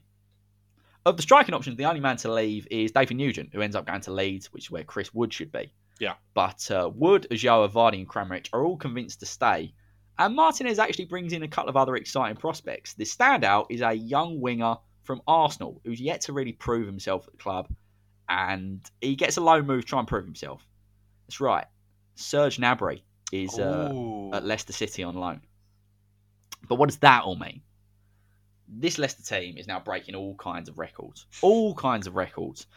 Of 1.05 1.17
the 1.17 1.23
striking 1.23 1.55
options, 1.55 1.77
the 1.77 1.85
only 1.85 1.99
man 1.99 2.17
to 2.17 2.31
leave 2.31 2.67
is 2.69 2.91
David 2.91 3.17
Nugent, 3.17 3.49
who 3.53 3.61
ends 3.61 3.75
up 3.75 3.87
going 3.87 4.01
to 4.01 4.11
Leeds, 4.11 4.53
which 4.53 4.65
is 4.65 4.71
where 4.71 4.83
Chris 4.83 5.13
Wood 5.13 5.33
should 5.33 5.51
be. 5.51 5.73
Yeah. 5.99 6.13
But 6.33 6.69
uh, 6.69 6.91
Wood, 6.93 7.27
Ulloa, 7.31 7.69
Vardy, 7.69 7.99
and 7.99 8.07
Kramaric 8.07 8.49
are 8.53 8.63
all 8.63 8.77
convinced 8.77 9.19
to 9.21 9.25
stay. 9.25 9.73
And 10.19 10.35
Martinez 10.35 10.77
actually 10.77 11.05
brings 11.05 11.33
in 11.33 11.41
a 11.41 11.47
couple 11.47 11.69
of 11.69 11.77
other 11.77 11.95
exciting 11.95 12.37
prospects. 12.37 12.93
The 12.93 13.05
standout 13.05 13.67
is 13.69 13.81
a 13.81 13.93
young 13.93 14.39
winger 14.39 14.77
from 15.03 15.21
Arsenal 15.27 15.81
who's 15.83 15.99
yet 15.99 16.21
to 16.21 16.33
really 16.33 16.53
prove 16.53 16.85
himself 16.85 17.27
at 17.27 17.33
the 17.33 17.37
club. 17.39 17.67
And 18.29 18.81
he 19.01 19.15
gets 19.15 19.37
a 19.37 19.41
loan 19.41 19.65
move 19.65 19.81
to 19.81 19.87
try 19.87 19.99
and 19.99 20.07
prove 20.07 20.25
himself. 20.25 20.65
That's 21.25 21.41
right. 21.41 21.65
Serge 22.15 22.57
Gnabry 22.57 23.01
is 23.31 23.57
uh, 23.57 24.29
at 24.33 24.45
Leicester 24.45 24.73
City 24.73 25.03
on 25.03 25.15
loan. 25.15 25.41
But 26.67 26.75
what 26.75 26.89
does 26.89 26.99
that 26.99 27.23
all 27.23 27.35
mean? 27.35 27.61
This 28.73 28.97
Leicester 28.97 29.21
team 29.23 29.57
is 29.57 29.67
now 29.67 29.79
breaking 29.79 30.15
all 30.15 30.35
kinds 30.35 30.69
of 30.69 30.79
records. 30.79 31.25
All 31.41 31.75
kinds 31.75 32.07
of 32.07 32.15
records. 32.15 32.67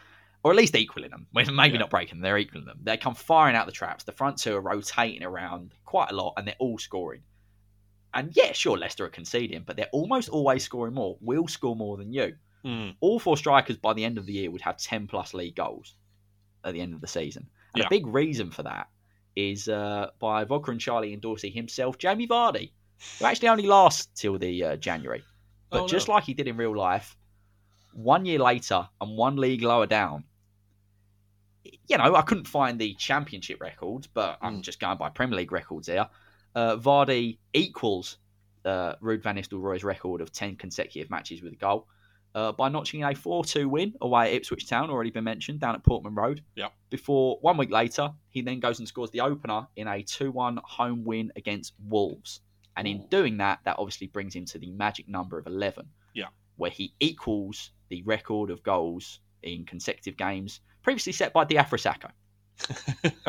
Or 0.43 0.51
at 0.51 0.57
least 0.57 0.75
equaling 0.75 1.09
them. 1.11 1.25
Well, 1.33 1.45
Maybe 1.51 1.73
Yeah. 1.73 1.79
not 1.79 1.89
breaking 1.89 2.15
them, 2.17 2.21
they're 2.21 2.37
equaling 2.37 2.65
them. 2.67 2.79
They 2.83 2.97
come 2.97 3.15
firing 3.15 3.55
out 3.55 3.65
the 3.65 3.71
traps. 3.71 4.03
The 4.03 4.11
front 4.11 4.37
two 4.37 4.55
are 4.55 4.61
rotating 4.61 5.23
around 5.23 5.73
quite 5.85 6.11
a 6.11 6.15
lot 6.15 6.33
and 6.37 6.45
they're 6.47 6.55
all 6.59 6.77
scoring. 6.77 7.21
And 8.13 8.31
yeah, 8.35 8.51
sure, 8.53 8.77
Leicester 8.77 9.05
are 9.05 9.09
conceding, 9.09 9.63
but 9.65 9.75
they're 9.75 9.89
almost 9.91 10.29
always 10.29 10.63
scoring 10.63 10.93
more. 10.93 11.17
We'll 11.21 11.47
score 11.47 11.75
more 11.75 11.97
than 11.97 12.13
you. 12.13 12.35
Mm. 12.63 12.95
All 13.01 13.19
four 13.19 13.37
strikers 13.37 13.77
by 13.77 13.93
the 13.93 14.03
end 14.05 14.17
of 14.17 14.25
the 14.25 14.33
year 14.33 14.51
would 14.51 14.61
have 14.61 14.77
10 14.77 15.07
plus 15.07 15.33
league 15.33 15.55
goals 15.55 15.95
at 16.63 16.73
the 16.73 16.81
end 16.81 16.93
of 16.93 17.01
the 17.01 17.07
season. 17.07 17.47
And 17.73 17.81
Yeah. 17.81 17.87
a 17.87 17.89
big 17.89 18.07
reason 18.07 18.51
for 18.51 18.63
that 18.63 18.87
is 19.35 19.67
uh, 19.67 20.11
by 20.19 20.43
Vodka 20.45 20.71
and 20.71 20.79
Charlie 20.79 21.13
endorsing 21.13 21.51
himself, 21.51 21.97
Jamie 21.97 22.27
Vardy, 22.27 22.71
who 23.19 23.25
actually 23.25 23.49
only 23.49 23.67
lasts 23.67 24.07
till 24.19 24.37
the 24.39 24.63
uh, 24.63 24.75
January. 24.77 25.23
But 25.75 25.83
Oh, 25.83 25.87
just 25.87 26.07
no. 26.07 26.15
like 26.15 26.23
he 26.23 26.33
did 26.33 26.47
in 26.47 26.57
real 26.57 26.75
life, 26.75 27.17
one 27.93 28.25
year 28.25 28.39
later 28.39 28.87
and 29.01 29.17
one 29.17 29.35
league 29.37 29.61
lower 29.61 29.85
down, 29.87 30.23
you 31.87 31.97
know, 31.97 32.15
I 32.15 32.21
couldn't 32.21 32.47
find 32.47 32.79
the 32.79 32.93
championship 32.95 33.59
records, 33.61 34.07
but 34.07 34.37
I'm 34.41 34.57
Mm. 34.59 34.61
just 34.61 34.79
going 34.79 34.97
by 34.97 35.09
Premier 35.09 35.37
League 35.37 35.51
records 35.51 35.87
here. 35.87 36.07
Uh, 36.53 36.77
Vardy 36.77 37.37
equals 37.53 38.17
uh, 38.63 38.95
Ruud 38.99 39.21
van 39.21 39.35
Nistelrooy's 39.35 39.83
record 39.83 40.21
of 40.21 40.31
10 40.31 40.55
consecutive 40.55 41.11
matches 41.11 41.43
with 41.43 41.53
a 41.53 41.55
goal 41.55 41.87
uh, 42.33 42.51
by 42.51 42.67
notching 42.67 43.03
a 43.03 43.13
4 43.13 43.45
2 43.45 43.69
win 43.69 43.93
away 44.01 44.29
at 44.29 44.33
Ipswich 44.33 44.67
Town, 44.67 44.89
already 44.89 45.11
been 45.11 45.23
mentioned, 45.23 45.59
down 45.59 45.75
at 45.75 45.83
Portman 45.83 46.15
Road. 46.15 46.41
Yep. 46.55 46.73
Before 46.89 47.37
one 47.41 47.57
week 47.57 47.69
later, 47.69 48.11
he 48.29 48.41
then 48.41 48.59
goes 48.59 48.79
and 48.79 48.87
scores 48.87 49.11
the 49.11 49.21
opener 49.21 49.67
in 49.75 49.87
a 49.87 50.01
2 50.01 50.31
1 50.31 50.59
home 50.63 51.03
win 51.03 51.31
against 51.35 51.73
Wolves. 51.87 52.41
And 52.77 52.87
in 52.87 53.05
doing 53.07 53.37
that, 53.37 53.59
that 53.63 53.77
obviously 53.79 54.07
brings 54.07 54.35
him 54.35 54.45
to 54.45 54.57
the 54.59 54.69
magic 54.71 55.07
number 55.07 55.37
of 55.39 55.47
11, 55.47 55.85
Yeah. 56.13 56.27
where 56.57 56.71
he 56.71 56.93
equals 56.99 57.71
the 57.89 58.01
record 58.03 58.49
of 58.49 58.63
goals 58.63 59.19
in 59.43 59.65
consecutive 59.65 60.17
games 60.17 60.59
previously 60.83 61.13
set 61.13 61.31
by 61.33 61.45
Diafra 61.45 61.79
Sakho. 61.79 62.11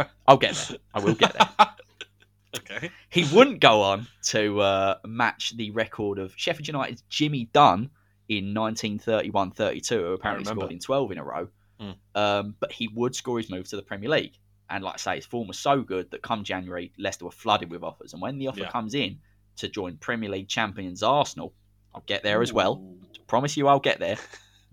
I'll 0.27 0.37
get 0.37 0.55
there. 0.55 0.79
I 0.95 1.01
will 1.01 1.15
get 1.15 1.33
there. 1.35 1.49
okay. 2.57 2.91
He 3.11 3.25
wouldn't 3.35 3.61
go 3.61 3.83
on 3.83 4.07
to 4.29 4.61
uh, 4.61 4.99
match 5.07 5.57
the 5.57 5.71
record 5.73 6.19
of 6.19 6.33
Sheffield 6.37 6.69
United's 6.69 7.03
Jimmy 7.09 7.49
Dunn 7.53 7.91
in 8.29 8.55
1931-32, 8.55 9.89
who 9.91 10.05
apparently 10.13 10.45
scored 10.45 10.73
in 10.73 10.79
12 10.79 11.13
in 11.13 11.19
a 11.19 11.25
row. 11.25 11.49
Hmm. 11.79 11.91
Um, 12.15 12.55
but 12.59 12.73
he 12.73 12.89
would 12.89 13.15
score 13.15 13.39
his 13.39 13.51
move 13.51 13.69
to 13.69 13.77
the 13.77 13.83
Premier 13.83 14.09
League. 14.09 14.39
And 14.69 14.83
like 14.83 14.95
I 14.95 14.97
say, 14.97 15.17
his 15.17 15.27
form 15.27 15.47
was 15.49 15.59
so 15.59 15.83
good 15.83 16.11
that 16.11 16.23
come 16.23 16.43
January, 16.43 16.93
Leicester 16.99 17.25
were 17.27 17.31
flooded 17.31 17.71
with 17.71 17.83
offers. 17.85 18.13
And 18.15 18.23
when 18.23 18.39
the 18.39 18.49
offer 18.49 18.61
Yeah. 18.61 18.71
comes 18.71 18.95
in 18.95 19.19
to 19.57 19.69
join 19.69 19.97
Premier 19.99 20.29
League 20.31 20.49
champions 20.49 21.03
Arsenal, 21.03 21.53
I'll 21.95 22.03
get 22.07 22.23
there 22.23 22.43
as 22.43 22.53
well. 22.53 22.75
Ooh. 22.83 22.99
Promise 23.27 23.57
you 23.57 23.69
I'll 23.69 23.81
get 23.81 23.99
there. 23.99 24.17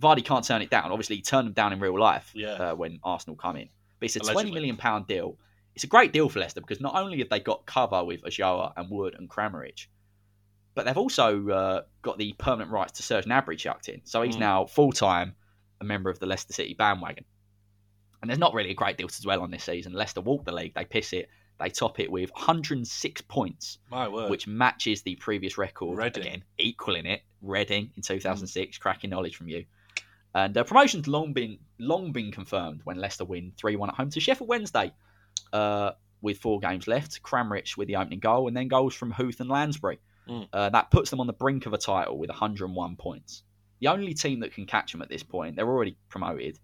Vardy 0.01 0.23
can't 0.23 0.43
turn 0.45 0.61
it 0.61 0.69
down. 0.69 0.91
Obviously, 0.91 1.15
he 1.17 1.21
turned 1.21 1.47
them 1.47 1.53
down 1.53 1.71
in 1.73 1.79
real 1.79 1.97
life 1.99 2.31
Yeah. 2.33 2.49
uh, 2.53 2.75
when 2.75 2.99
Arsenal 3.03 3.35
come 3.35 3.55
in. 3.55 3.69
But 3.99 4.05
it's 4.07 4.15
a 4.15 4.19
Allegedly. 4.19 4.33
twenty 4.33 4.51
million 4.51 4.77
pound 4.77 5.07
deal. 5.07 5.37
It's 5.75 5.83
a 5.83 5.87
great 5.87 6.13
deal 6.13 6.29
for 6.29 6.39
Leicester 6.39 6.61
because 6.61 6.81
not 6.81 6.95
only 6.95 7.17
have 7.19 7.29
they 7.29 7.39
got 7.39 7.65
cover 7.65 8.03
with 8.03 8.21
Ulloa 8.23 8.73
and 8.77 8.89
Wood 8.91 9.15
and 9.17 9.29
Kramaric, 9.29 9.87
but 10.75 10.85
they've 10.85 10.97
also 10.97 11.47
uh, 11.49 11.81
got 12.01 12.17
the 12.17 12.33
permanent 12.37 12.69
rights 12.71 12.93
to 12.93 13.03
Serge 13.03 13.25
Gnabry 13.25 13.57
chucked 13.57 13.89
in. 13.89 14.01
So 14.03 14.21
he's 14.21 14.35
Mm. 14.35 14.39
now 14.39 14.65
full 14.65 14.91
time 14.91 15.35
a 15.81 15.83
member 15.83 16.09
of 16.09 16.19
the 16.19 16.25
Leicester 16.25 16.53
City 16.53 16.73
bandwagon. 16.75 17.25
And 18.21 18.29
there's 18.29 18.39
not 18.39 18.53
really 18.53 18.69
a 18.71 18.75
great 18.75 18.97
deal 18.97 19.07
to 19.07 19.21
dwell 19.21 19.41
on 19.41 19.51
this 19.51 19.63
season. 19.63 19.93
Leicester 19.93 20.21
walk 20.21 20.45
the 20.45 20.51
league, 20.51 20.73
they 20.75 20.85
piss 20.85 21.11
it, 21.13 21.29
they 21.59 21.69
top 21.69 21.99
it 21.99 22.11
with 22.11 22.31
106 22.31 23.21
points 23.21 23.77
My 23.91 24.07
word. 24.07 24.29
which 24.29 24.47
matches 24.47 25.01
the 25.03 25.15
previous 25.15 25.57
record 25.57 25.97
Reading. 25.97 26.23
again, 26.23 26.43
equaling 26.57 27.05
it. 27.05 27.21
Reading 27.41 27.91
in 27.95 28.01
2006, 28.01 28.77
cracking 28.77 29.09
knowledge 29.09 29.35
from 29.35 29.47
you. 29.47 29.65
And 30.35 30.57
uh, 30.57 30.63
promotion's 30.63 31.07
long 31.07 31.33
been 31.33 31.59
long 31.79 32.11
been 32.11 32.31
confirmed 32.31 32.81
when 32.83 32.97
Leicester 32.97 33.25
win 33.25 33.53
3-1 33.61 33.89
at 33.89 33.95
home 33.95 34.09
to 34.09 34.19
Sheffield 34.19 34.49
Wednesday, 34.49 34.91
uh, 35.51 35.91
with 36.21 36.39
four 36.39 36.59
games 36.59 36.87
left. 36.87 37.21
Kramaric 37.21 37.77
with 37.77 37.87
the 37.87 37.97
opening 37.97 38.19
goal, 38.19 38.47
and 38.47 38.57
then 38.57 38.67
goals 38.67 38.95
from 38.95 39.11
Huth 39.11 39.39
and 39.39 39.49
Lansbury. 39.49 39.99
Mm. 40.27 40.47
Uh, 40.51 40.69
that 40.69 40.89
puts 40.89 41.09
them 41.09 41.19
on 41.19 41.27
the 41.27 41.33
brink 41.33 41.65
of 41.65 41.73
a 41.73 41.77
title 41.77 42.17
with 42.17 42.29
101 42.29 42.95
points. 42.95 43.43
The 43.79 43.89
only 43.89 44.13
team 44.13 44.39
that 44.39 44.53
can 44.53 44.65
catch 44.65 44.93
them 44.93 45.01
at 45.01 45.09
this 45.09 45.23
point, 45.23 45.57
they're 45.57 45.67
already 45.67 45.97
promoted, 46.09 46.57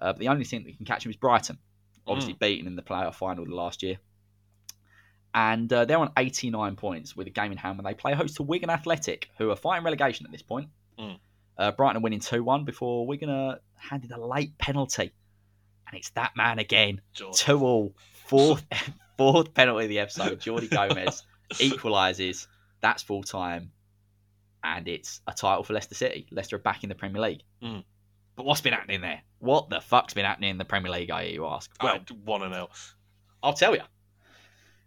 uh, 0.00 0.12
but 0.12 0.20
the 0.20 0.28
only 0.28 0.44
team 0.44 0.62
that 0.64 0.76
can 0.76 0.86
catch 0.86 1.02
them 1.02 1.10
is 1.10 1.16
Brighton, 1.16 1.58
obviously 2.06 2.34
beaten 2.34 2.68
in 2.68 2.76
the 2.76 2.82
playoff 2.82 3.16
final 3.16 3.44
the 3.44 3.54
last 3.54 3.82
year. 3.82 3.98
And 5.32 5.72
uh, 5.72 5.84
they're 5.84 5.98
on 5.98 6.10
89 6.16 6.76
points 6.76 7.16
with 7.16 7.26
a 7.26 7.30
game 7.30 7.52
in 7.52 7.58
hand 7.58 7.78
when 7.78 7.84
they 7.84 7.94
play 7.94 8.14
host 8.14 8.36
to 8.36 8.42
Wigan 8.42 8.70
Athletic, 8.70 9.30
who 9.38 9.50
are 9.50 9.56
fighting 9.56 9.84
relegation 9.84 10.26
at 10.26 10.32
this 10.32 10.42
point. 10.42 10.68
Mm. 10.98 11.18
Uh, 11.56 11.72
Brighton 11.72 11.98
are 11.98 12.00
winning 12.00 12.20
2 12.20 12.42
1 12.42 12.64
before 12.64 13.06
Wigan 13.06 13.30
are 13.30 13.58
handed 13.76 14.10
a 14.12 14.24
late 14.24 14.56
penalty. 14.58 15.12
And 15.86 15.96
it's 15.96 16.10
that 16.10 16.32
man 16.36 16.58
again. 16.58 17.00
George. 17.12 17.36
2 17.36 17.60
all. 17.60 17.94
Fourth, 18.26 18.64
fourth 19.18 19.54
penalty 19.54 19.84
of 19.84 19.88
the 19.88 19.98
episode. 20.00 20.40
Jordi 20.40 20.70
Gomez 20.70 21.22
equalises. 21.54 22.46
That's 22.80 23.02
full 23.02 23.22
time. 23.22 23.72
And 24.62 24.88
it's 24.88 25.20
a 25.26 25.32
title 25.32 25.62
for 25.64 25.72
Leicester 25.72 25.94
City. 25.94 26.26
Leicester 26.30 26.56
are 26.56 26.60
back 26.60 26.82
in 26.82 26.88
the 26.88 26.94
Premier 26.94 27.22
League. 27.22 27.42
Mm. 27.62 27.84
But 28.36 28.46
what's 28.46 28.60
been 28.60 28.72
happening 28.72 29.00
there? 29.00 29.20
What 29.38 29.70
the 29.70 29.80
fuck's 29.80 30.14
been 30.14 30.24
happening 30.24 30.50
in 30.50 30.58
the 30.58 30.64
Premier 30.64 30.90
League, 30.90 31.10
I 31.10 31.24
hear 31.24 31.34
you 31.34 31.46
ask? 31.46 31.70
Well, 31.82 31.94
I 31.94 32.00
want 32.24 32.42
to 32.42 32.48
know. 32.48 32.68
I'll 33.42 33.52
tell 33.52 33.74
you. 33.74 33.82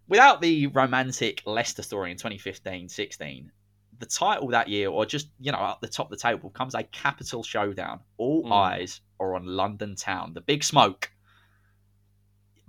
Without 0.08 0.40
the 0.40 0.66
romantic 0.68 1.42
Leicester 1.46 1.82
story 1.82 2.10
in 2.10 2.16
2015-16, 2.18 3.50
the 3.98 4.06
title 4.06 4.48
that 4.48 4.68
year, 4.68 4.88
or 4.90 5.06
just 5.06 5.28
you 5.40 5.52
know 5.52 5.58
at 5.58 5.80
the 5.80 5.88
top 5.88 6.06
of 6.06 6.10
the 6.18 6.22
table, 6.22 6.50
comes 6.50 6.74
a 6.74 6.82
capital 6.82 7.42
showdown. 7.42 8.00
All 8.18 8.44
Mm. 8.44 8.52
eyes 8.52 9.00
are 9.20 9.34
on 9.34 9.46
London 9.46 9.94
Town, 9.96 10.34
the 10.34 10.40
big 10.40 10.62
smoke. 10.64 11.10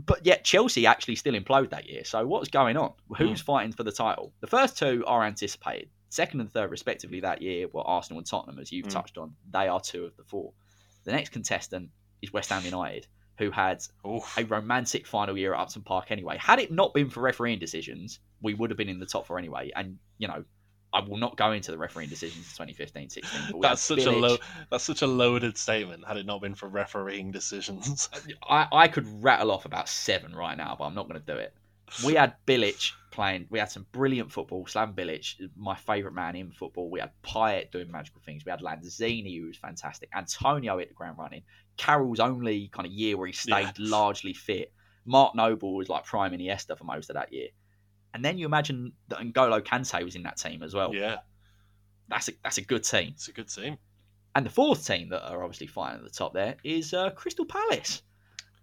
But 0.05 0.25
yet 0.25 0.43
Chelsea 0.43 0.85
actually 0.85 1.15
still 1.15 1.33
implode 1.33 1.71
that 1.71 1.89
year. 1.89 2.03
So 2.03 2.25
what's 2.27 2.49
going 2.49 2.77
on? 2.77 2.93
Who's 3.17 3.41
fighting 3.41 3.71
for 3.71 3.83
the 3.83 3.91
title? 3.91 4.33
The 4.39 4.47
first 4.47 4.77
two 4.77 5.03
are 5.07 5.23
anticipated. 5.23 5.89
Second 6.09 6.41
and 6.41 6.51
third, 6.51 6.69
respectively, 6.69 7.21
that 7.21 7.41
year 7.41 7.67
were 7.69 7.81
Arsenal 7.81 8.19
and 8.19 8.27
Tottenham, 8.27 8.59
as 8.59 8.71
you've 8.71 8.85
Mm. 8.85 8.91
touched 8.91 9.17
on. 9.17 9.35
They 9.49 9.67
are 9.67 9.79
two 9.81 10.05
of 10.05 10.15
the 10.15 10.23
four. 10.23 10.53
The 11.05 11.11
next 11.11 11.29
contestant 11.29 11.89
is 12.21 12.31
West 12.31 12.49
Ham 12.51 12.63
United, 12.63 13.07
who 13.37 13.51
had 13.51 13.83
Oof. 14.07 14.37
a 14.37 14.43
romantic 14.45 15.05
final 15.05 15.37
year 15.37 15.53
at 15.53 15.59
Upton 15.59 15.81
Park 15.81 16.11
anyway. 16.11 16.37
Had 16.37 16.59
it 16.59 16.71
not 16.71 16.93
been 16.93 17.09
for 17.09 17.21
refereeing 17.21 17.59
decisions, 17.59 18.19
we 18.41 18.53
would 18.53 18.69
have 18.69 18.77
been 18.77 18.89
in 18.89 18.99
the 18.99 19.05
top 19.05 19.27
four 19.27 19.37
anyway. 19.37 19.71
And, 19.75 19.97
you 20.17 20.27
know, 20.27 20.45
I 20.93 21.01
will 21.01 21.17
not 21.17 21.35
go 21.35 21.51
into 21.51 21.71
the 21.71 21.77
refereeing 21.77 22.09
decisions 22.09 22.45
in 22.45 22.67
2015 22.67 23.09
16. 23.09 23.61
That's 23.61 23.81
such 23.81 24.05
a 24.05 24.11
low. 24.11 24.37
That's 24.71 24.83
such 24.85 25.01
a 25.01 25.07
loaded 25.07 25.57
statement. 25.57 26.07
Had 26.07 26.15
it 26.15 26.25
not 26.25 26.41
been 26.41 26.55
for 26.55 26.69
refereeing 26.69 27.31
decisions, 27.31 28.09
I, 28.49 28.67
I 28.71 28.87
could 28.87 29.05
rattle 29.21 29.51
off 29.51 29.65
about 29.65 29.89
seven 29.89 30.33
right 30.33 30.57
now, 30.57 30.75
but 30.79 30.85
I'm 30.85 30.95
not 30.95 31.09
going 31.09 31.19
to 31.19 31.33
do 31.33 31.37
it. 31.37 31.53
We 32.05 32.13
had 32.13 32.35
Bilic 32.47 32.93
playing. 33.11 33.47
We 33.49 33.59
had 33.59 33.69
some 33.69 33.85
brilliant 33.91 34.31
football. 34.31 34.65
Slam 34.67 34.93
Bilic, 34.93 35.35
my 35.55 35.75
favourite 35.75 36.15
man 36.15 36.35
in 36.35 36.51
football. 36.51 36.89
We 36.89 36.99
had 36.99 37.11
Payet 37.23 37.71
doing 37.71 37.91
magical 37.91 38.21
things. 38.25 38.45
We 38.45 38.51
had 38.51 38.61
Lanzini, 38.61 39.39
who 39.39 39.47
was 39.47 39.57
fantastic. 39.57 40.09
Antonio 40.15 40.77
hit 40.77 40.89
the 40.89 40.95
ground 40.95 41.17
running. 41.19 41.43
Carroll's 41.77 42.19
only 42.19 42.69
kind 42.69 42.85
of 42.85 42.91
year 42.91 43.17
where 43.17 43.27
he 43.27 43.33
stayed 43.33 43.63
Yeah. 43.65 43.71
largely 43.77 44.33
fit. 44.33 44.71
Mark 45.05 45.35
Noble 45.35 45.75
was 45.75 45.89
like 45.89 46.03
prime 46.05 46.31
Iniesta 46.31 46.77
for 46.77 46.83
most 46.83 47.09
of 47.09 47.15
that 47.15 47.31
year. 47.31 47.49
And 48.13 48.23
then 48.23 48.37
you 48.37 48.45
imagine 48.45 48.93
that 49.09 49.19
N'Golo 49.19 49.61
Kante 49.61 50.03
was 50.03 50.15
in 50.15 50.23
that 50.23 50.37
team 50.37 50.63
as 50.63 50.73
well. 50.73 50.93
yeah, 50.95 51.17
That's 52.07 52.29
a 52.29 52.33
that's 52.43 52.57
a 52.57 52.61
good 52.61 52.83
team. 52.83 53.09
it's 53.13 53.27
a 53.27 53.33
good 53.33 53.49
team. 53.49 53.77
And 54.35 54.45
the 54.45 54.49
fourth 54.49 54.85
team 54.87 55.09
that 55.09 55.25
are 55.29 55.43
obviously 55.43 55.67
fighting 55.67 55.99
at 55.99 56.03
the 56.03 56.09
top 56.17 56.33
there 56.33 56.55
is 56.63 56.93
uh, 56.93 57.09
Crystal 57.11 57.45
Palace. 57.45 58.01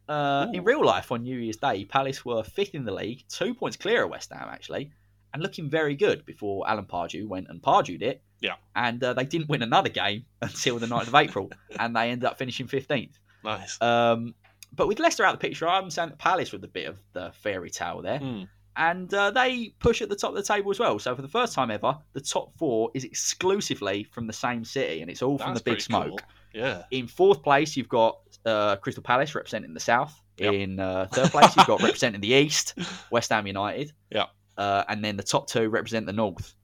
Uh, 0.09 0.47
in 0.53 0.65
real 0.65 0.85
life, 0.85 1.13
on 1.13 1.23
New 1.23 1.39
Year's 1.39 1.57
Day, 1.57 1.85
Palace 1.85 2.25
were 2.25 2.43
fifth 2.43 2.75
in 2.75 2.85
the 2.85 2.93
league, 2.93 3.25
two 3.29 3.55
points 3.55 3.77
clear 3.77 4.03
of 4.05 4.11
West 4.11 4.31
Ham, 4.33 4.49
actually, 4.51 4.91
and 5.33 5.43
looking 5.43 5.69
very 5.71 5.95
good 5.95 6.25
before 6.27 6.69
Alan 6.69 6.85
Pardew 6.87 7.27
went 7.29 7.49
and 7.49 7.63
Pardewed 7.63 8.03
it. 8.03 8.23
Yeah. 8.41 8.55
And 8.75 9.03
uh, 9.05 9.13
they 9.15 9.25
didn't 9.25 9.49
win 9.49 9.63
another 9.63 9.89
game 9.89 10.25
until 10.43 10.79
the 10.79 10.87
9th 10.87 11.09
of 11.09 11.15
April, 11.15 11.51
and 11.79 11.95
they 11.95 12.11
ended 12.11 12.25
up 12.25 12.39
finishing 12.39 12.67
15th. 12.67 13.13
Nice. 13.45 13.81
Um, 13.81 14.35
but 14.75 14.89
with 14.89 14.99
Leicester 14.99 15.25
out 15.25 15.35
of 15.35 15.41
the 15.41 15.47
picture, 15.49 15.69
I'm 15.69 15.91
saying 15.91 16.11
that 16.11 16.19
Palace 16.19 16.51
with 16.53 16.65
a 16.65 16.69
bit 16.69 16.89
of 16.89 16.99
the 17.13 17.31
fairy 17.43 17.71
tale 17.71 18.01
there 18.03 18.19
Hmm. 18.19 18.43
and 18.77 19.13
uh, 19.13 19.31
they 19.31 19.75
push 19.81 20.01
at 20.03 20.09
the 20.09 20.17
top 20.17 20.31
of 20.31 20.37
the 20.37 20.43
table 20.43 20.71
as 20.71 20.79
well. 20.79 20.99
So 20.99 21.15
for 21.15 21.23
the 21.23 21.29
first 21.29 21.55
time 21.55 21.71
ever, 21.71 21.99
the 22.15 22.21
top 22.21 22.57
four 22.57 22.91
is 22.95 23.05
exclusively 23.05 24.05
from 24.05 24.27
the 24.27 24.33
same 24.33 24.65
city, 24.65 25.03
and 25.03 25.11
it's 25.11 25.23
all 25.23 25.39
from 25.39 25.49
That's 25.55 25.61
the 25.63 25.71
big 25.73 25.81
smoke. 25.81 26.09
cool. 26.09 26.21
Yeah. 26.55 26.83
In 26.91 27.07
fourth 27.07 27.43
place, 27.43 27.77
you've 27.77 27.89
got 27.89 28.19
uh, 28.45 28.77
Crystal 28.77 29.03
Palace 29.03 29.35
representing 29.35 29.73
the 29.75 29.81
south. 29.81 30.19
Yep. 30.39 30.55
In 30.55 30.81
uh, 30.81 31.07
third 31.13 31.31
place, 31.31 31.55
you've 31.57 31.67
got 31.67 31.83
representing 31.89 32.21
the 32.21 32.33
east, 32.33 32.75
West 33.11 33.31
Ham 33.31 33.47
United. 33.47 33.93
Yep. 34.11 34.29
Uh, 34.57 34.85
and 34.89 35.05
then 35.05 35.17
the 35.17 35.23
top 35.23 35.49
two 35.49 35.69
represent 35.69 36.07
the 36.07 36.13
north. 36.13 36.55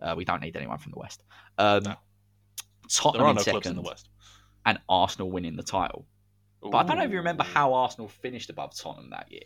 Uh, 0.00 0.14
we 0.16 0.24
don't 0.24 0.40
need 0.42 0.56
anyone 0.56 0.78
from 0.78 0.92
the 0.92 0.98
west. 0.98 1.22
Um, 1.58 1.82
No. 1.84 1.94
Tottenham 2.88 3.18
There 3.20 3.26
are 3.26 3.30
in 3.30 3.36
no 3.36 3.42
second, 3.42 3.52
clubs 3.62 3.66
in 3.66 3.76
the 3.76 3.82
West. 3.82 4.08
and 4.64 4.78
Arsenal 4.88 5.30
winning 5.30 5.56
the 5.56 5.62
title. 5.62 6.06
But 6.62 6.74
I 6.74 6.82
don't 6.84 6.98
know 6.98 7.04
if 7.04 7.10
you 7.10 7.18
remember 7.18 7.42
how 7.44 7.74
Arsenal 7.74 8.08
finished 8.08 8.48
above 8.50 8.76
Tottenham 8.76 9.10
that 9.10 9.30
year. 9.30 9.42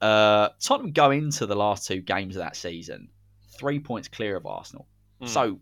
Uh, 0.00 0.48
Tottenham 0.60 0.92
go 0.92 1.10
into 1.10 1.46
the 1.46 1.54
last 1.54 1.86
two 1.86 2.00
games 2.00 2.36
of 2.36 2.40
that 2.40 2.56
season 2.56 3.08
three 3.58 3.78
points 3.78 4.08
clear 4.08 4.36
of 4.36 4.46
Arsenal. 4.46 4.86
Hmm. 5.20 5.26
So 5.26 5.60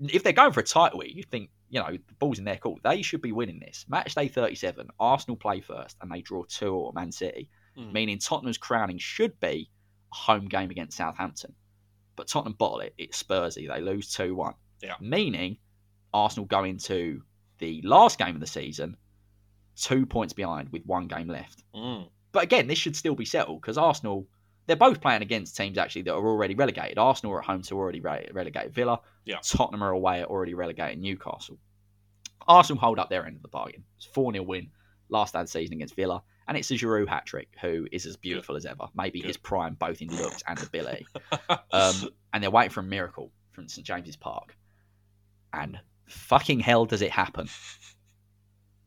if 0.00 0.22
they're 0.22 0.32
going 0.32 0.52
for 0.52 0.60
a 0.60 0.64
title, 0.64 1.02
you 1.04 1.22
think 1.22 1.50
you 1.70 1.80
know 1.80 1.90
the 1.92 2.14
ball's 2.18 2.38
in 2.38 2.44
their 2.44 2.56
court. 2.56 2.82
They 2.82 3.02
should 3.02 3.22
be 3.22 3.32
winning 3.32 3.60
this. 3.60 3.84
Match 3.88 4.14
day 4.14 4.28
thirty-seven. 4.28 4.88
Arsenal 4.98 5.36
play 5.36 5.60
first, 5.60 5.96
and 6.00 6.10
they 6.10 6.20
draw 6.22 6.44
two 6.44 6.74
or 6.74 6.92
Man 6.94 7.12
City, 7.12 7.48
Hmm. 7.76 7.92
meaning 7.92 8.18
Tottenham's 8.18 8.58
crowning 8.58 8.98
should 8.98 9.38
be 9.40 9.70
home 10.12 10.46
game 10.46 10.70
against 10.70 10.96
Southampton. 10.96 11.54
But 12.16 12.28
Tottenham 12.28 12.54
bottle 12.54 12.80
it. 12.80 12.94
It's 12.98 13.22
Spursy. 13.22 13.68
They 13.68 13.80
lose 13.80 14.12
two 14.12 14.34
one. 14.34 14.54
Yeah. 14.82 14.94
Meaning 15.00 15.58
Arsenal 16.12 16.46
go 16.46 16.64
into 16.64 17.22
the 17.58 17.80
last 17.82 18.18
game 18.18 18.34
of 18.34 18.40
the 18.40 18.46
season 18.46 18.96
two 19.76 20.06
points 20.06 20.32
behind 20.32 20.68
with 20.70 20.84
one 20.84 21.06
game 21.06 21.28
left. 21.28 21.62
Mm. 21.74 22.08
But 22.32 22.44
again, 22.44 22.66
this 22.66 22.78
should 22.78 22.96
still 22.96 23.14
be 23.14 23.24
settled 23.24 23.60
because 23.60 23.78
Arsenal, 23.78 24.26
they're 24.66 24.76
both 24.76 25.00
playing 25.00 25.22
against 25.22 25.56
teams 25.56 25.78
actually 25.78 26.02
that 26.02 26.14
are 26.14 26.26
already 26.26 26.54
relegated. 26.54 26.98
Arsenal 26.98 27.34
are 27.34 27.40
at 27.40 27.46
home 27.46 27.62
to 27.62 27.74
already 27.76 28.00
re- 28.00 28.28
relegated 28.32 28.74
Villa. 28.74 29.00
Yeah. 29.24 29.38
Tottenham 29.42 29.82
are 29.82 29.90
away 29.90 30.20
at 30.20 30.28
already 30.28 30.54
relegated 30.54 30.98
Newcastle. 30.98 31.58
Arsenal 32.46 32.80
hold 32.80 32.98
up 32.98 33.08
their 33.08 33.26
end 33.26 33.36
of 33.36 33.42
the 33.42 33.48
bargain. 33.48 33.84
It's 33.96 34.06
4 34.06 34.32
0 34.32 34.44
win 34.44 34.70
last 35.08 35.36
ad 35.36 35.48
season 35.48 35.74
against 35.74 35.94
Villa. 35.94 36.22
And 36.48 36.56
it's 36.56 36.70
a 36.70 36.74
Giroud 36.74 37.08
hat 37.08 37.26
trick, 37.26 37.48
who 37.60 37.86
is 37.92 38.06
as 38.06 38.16
beautiful 38.16 38.56
as 38.56 38.66
ever, 38.66 38.86
maybe 38.94 39.20
his 39.20 39.36
prime 39.36 39.74
both 39.74 40.00
in 40.02 40.08
looks 40.16 40.42
and 40.46 40.60
ability. 40.62 41.06
Um, 41.72 42.10
and 42.32 42.42
they're 42.42 42.50
waiting 42.50 42.70
for 42.70 42.80
a 42.80 42.84
miracle 42.84 43.30
from 43.52 43.68
St 43.68 43.86
James's 43.86 44.16
Park, 44.16 44.56
and 45.52 45.78
fucking 46.06 46.60
hell 46.60 46.84
does 46.84 47.02
it 47.02 47.10
happen! 47.10 47.48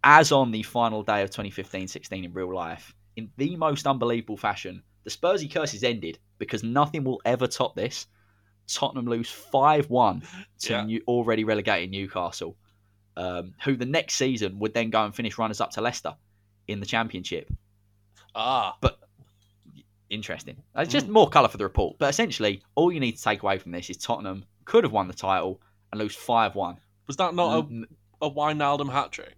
As 0.04 0.32
on 0.32 0.52
the 0.52 0.62
final 0.64 1.02
day 1.04 1.24
of 1.24 1.32
2015-16 1.32 2.26
in 2.26 2.34
real 2.34 2.54
life, 2.54 2.94
in 3.16 3.32
the 3.38 3.56
most 3.56 3.88
unbelievable 3.88 4.38
fashion, 4.38 4.84
the 5.04 5.10
Spursy 5.10 5.52
curse 5.52 5.74
is 5.74 5.84
ended 5.84 6.20
because 6.38 6.64
nothing 6.64 7.04
will 7.04 7.22
ever 7.26 7.48
top 7.48 7.76
this. 7.76 8.08
Tottenham 8.68 9.06
lose 9.06 9.30
five 9.30 9.90
one 9.90 10.22
to 10.60 10.74
Yeah. 10.74 10.84
new, 10.86 11.02
already 11.08 11.44
relegated 11.44 11.92
Newcastle, 11.92 12.56
um, 13.18 13.54
who 13.64 13.76
the 13.76 13.86
next 13.86 14.16
season 14.16 14.60
would 14.60 14.74
then 14.74 14.90
go 14.90 15.06
and 15.06 15.16
finish 15.16 15.38
runners 15.38 15.62
up 15.62 15.72
to 15.72 15.82
Leicester 15.82 16.16
in 16.68 16.80
the 16.80 16.86
Championship. 16.86 17.52
ah, 18.36 18.76
But 18.82 19.00
Interesting. 20.10 20.58
Uh, 20.78 20.82
It's 20.82 20.92
just 20.92 21.08
more 21.08 21.28
colour 21.30 21.48
for 21.48 21.58
the 21.58 21.64
report, 21.64 21.98
but 21.98 22.10
essentially, 22.10 22.62
all 22.76 22.92
you 22.92 23.00
need 23.00 23.18
to 23.18 23.24
take 23.24 23.42
away 23.42 23.58
from 23.58 23.72
this 23.72 23.90
is 23.90 23.98
Tottenham 23.98 24.46
could 24.66 24.84
have 24.84 24.94
won 24.94 25.08
the 25.08 25.14
title 25.14 25.62
and 25.92 26.00
lose 26.00 26.16
five 26.16 26.54
one. 26.56 26.78
was 27.08 27.18
that 27.18 27.34
not 27.34 27.66
a, 28.22 28.26
a 28.26 28.30
Wijnaldum 28.32 28.92
hat 28.92 29.12
trick? 29.12 29.36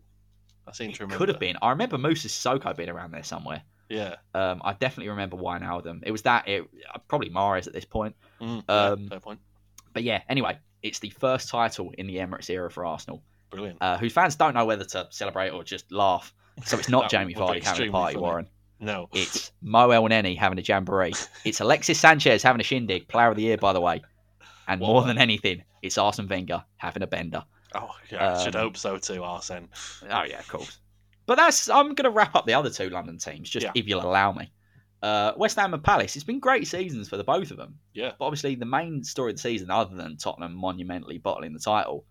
I 0.67 0.73
seem 0.73 0.91
to 0.91 1.03
remember. 1.03 1.17
Could 1.17 1.29
have 1.29 1.39
been. 1.39 1.55
I 1.61 1.69
remember 1.69 1.97
Moussa 1.97 2.27
Sissoko 2.27 2.75
being 2.75 2.89
around 2.89 3.11
there 3.11 3.23
somewhere. 3.23 3.61
Yeah. 3.89 4.15
Um, 4.33 4.61
I 4.65 4.73
definitely 4.73 5.09
remember 5.09 5.37
Wijnaldum. 5.37 6.03
It 6.05 6.11
was 6.11 6.23
that. 6.23 6.45
It, 6.47 6.63
uh, 6.93 6.99
probably 7.07 7.29
Mahrez 7.29 7.67
at 7.67 7.73
this 7.73 7.85
point. 7.85 8.15
Mm, 8.41 8.63
Um, 8.67 8.99
yeah, 9.03 9.09
fair 9.09 9.19
point. 9.21 9.39
But 9.93 10.03
yeah, 10.03 10.21
anyway, 10.27 10.59
it's 10.83 10.99
the 10.99 11.09
first 11.11 11.47
title 11.47 11.93
in 11.97 12.07
the 12.07 12.17
Emirates 12.17 12.49
era 12.49 12.69
for 12.69 12.85
Arsenal. 12.85 13.23
Brilliant. 13.49 13.77
uh, 13.79 13.97
whose 13.97 14.11
fans 14.11 14.35
don't 14.35 14.53
know 14.53 14.65
whether 14.65 14.83
to 14.83 15.07
celebrate 15.11 15.51
or 15.51 15.63
just 15.63 15.89
laugh. 15.93 16.33
So 16.65 16.77
it's 16.77 16.89
not 16.89 17.09
Jamie 17.09 17.33
Vardy 17.33 17.63
having 17.63 17.89
a 17.89 17.91
party, 17.91 18.13
funny. 18.13 18.21
Warren. 18.21 18.47
No. 18.79 19.09
It's 19.13 19.51
Mo 19.61 19.89
Elneny 19.89 20.37
having 20.37 20.59
a 20.59 20.61
jamboree. 20.61 21.13
It's 21.45 21.59
Alexis 21.59 21.99
Sanchez 21.99 22.43
having 22.43 22.61
a 22.61 22.63
shindig, 22.63 23.07
player 23.07 23.29
of 23.29 23.35
the 23.35 23.43
year, 23.43 23.57
by 23.57 23.73
the 23.73 23.81
way. 23.81 24.01
And 24.67 24.81
Well 24.81 24.91
more 24.93 25.03
than 25.03 25.17
anything, 25.17 25.63
it's 25.81 25.97
Arsene 25.97 26.27
Wenger 26.27 26.63
having 26.77 27.01
a 27.03 27.07
bender. 27.07 27.43
Oh, 27.73 27.89
yeah, 28.11 28.33
I 28.35 28.43
should 28.43 28.55
Um, 28.55 28.61
hope 28.63 28.77
so 28.77 28.97
too, 28.97 29.23
Arsene. 29.23 29.67
Oh 30.09 30.23
yeah, 30.23 30.39
of 30.39 30.47
course. 30.47 30.79
But 31.25 31.35
that's 31.35 31.69
I'm 31.69 31.87
going 31.95 32.03
to 32.05 32.09
wrap 32.11 32.35
up 32.35 32.45
the 32.45 32.53
other 32.53 32.69
two 32.69 32.89
London 32.89 33.17
teams, 33.17 33.49
just 33.49 33.63
Yeah. 33.65 33.71
if 33.75 33.87
you'll 33.87 34.05
allow 34.05 34.31
me. 34.31 34.51
Uh, 35.01 35.33
West 35.37 35.57
Ham 35.57 35.73
and 35.73 35.83
Palace. 35.83 36.15
It's 36.15 36.25
been 36.25 36.39
great 36.39 36.67
seasons 36.67 37.07
for 37.07 37.17
the 37.17 37.23
both 37.23 37.51
of 37.51 37.57
them. 37.57 37.77
Yeah. 37.93 38.13
But 38.17 38.25
obviously, 38.25 38.55
the 38.55 38.65
main 38.65 39.03
story 39.03 39.31
of 39.31 39.37
the 39.37 39.41
season, 39.41 39.69
other 39.69 39.95
than 39.95 40.17
Tottenham 40.17 40.55
monumentally 40.55 41.17
bottling 41.17 41.53
the 41.53 41.59
title, 41.59 42.05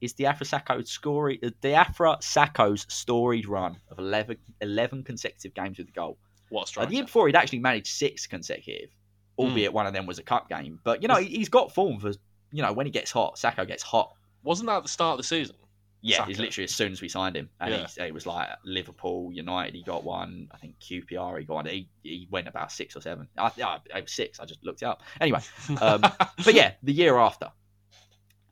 is 0.00 0.12
Diafra 0.14 0.46
Sakho's 0.46 0.90
story. 0.90 1.38
Uh, 1.42 1.50
Diafra 1.62 2.22
Sakho's 2.22 2.86
storied 2.88 3.46
run 3.48 3.78
of 3.90 3.98
11, 3.98 4.36
11 4.60 5.02
consecutive 5.04 5.54
games 5.54 5.78
with 5.78 5.88
a 5.88 5.92
goal. 5.92 6.18
What 6.50 6.74
a 6.76 6.80
Uh, 6.80 6.84
the 6.86 6.94
year 6.94 7.04
before, 7.04 7.26
he'd 7.26 7.36
actually 7.36 7.58
managed 7.60 7.88
six 7.88 8.26
consecutive, 8.26 8.90
albeit 9.38 9.72
one 9.72 9.86
of 9.86 9.92
them 9.92 10.06
was 10.06 10.18
a 10.18 10.22
cup 10.22 10.48
game. 10.48 10.78
But 10.84 11.02
you 11.02 11.08
know, 11.08 11.16
he- 11.16 11.36
he's 11.38 11.48
got 11.48 11.72
form 11.74 11.98
for 11.98 12.12
you 12.52 12.62
know 12.62 12.72
when 12.72 12.86
he 12.86 12.92
gets 12.92 13.10
hot. 13.10 13.38
Sacco 13.38 13.64
gets 13.64 13.82
hot. 13.82 14.12
Wasn't 14.44 14.66
that 14.68 14.76
at 14.76 14.82
the 14.84 14.88
start 14.88 15.14
of 15.14 15.18
the 15.18 15.24
season? 15.24 15.56
Yeah, 16.02 16.18
Saka. 16.18 16.28
he's 16.28 16.38
literally 16.38 16.64
as 16.64 16.74
soon 16.74 16.92
as 16.92 17.00
we 17.02 17.08
signed 17.08 17.34
him, 17.36 17.48
and 17.58 17.72
Yeah. 17.74 17.86
he, 17.88 18.00
it 18.02 18.14
was 18.14 18.26
like 18.26 18.48
Liverpool, 18.64 19.32
United. 19.32 19.74
He 19.74 19.82
got 19.82 20.04
one. 20.04 20.48
I 20.52 20.58
think 20.58 20.78
QPR. 20.78 21.40
He 21.40 21.44
got 21.46 21.54
one. 21.54 21.66
He, 21.66 21.88
he 22.04 22.28
went 22.30 22.46
about 22.46 22.70
six 22.70 22.94
or 22.94 23.00
seven. 23.00 23.26
I, 23.36 23.50
I, 23.60 23.78
it 23.96 24.02
was 24.02 24.12
six. 24.12 24.38
I 24.38 24.44
just 24.44 24.64
looked 24.64 24.82
it 24.82 24.86
up. 24.86 25.02
Anyway, 25.20 25.40
Um, 25.80 26.02
but 26.44 26.54
yeah, 26.54 26.74
the 26.84 26.92
year 26.92 27.16
after, 27.18 27.50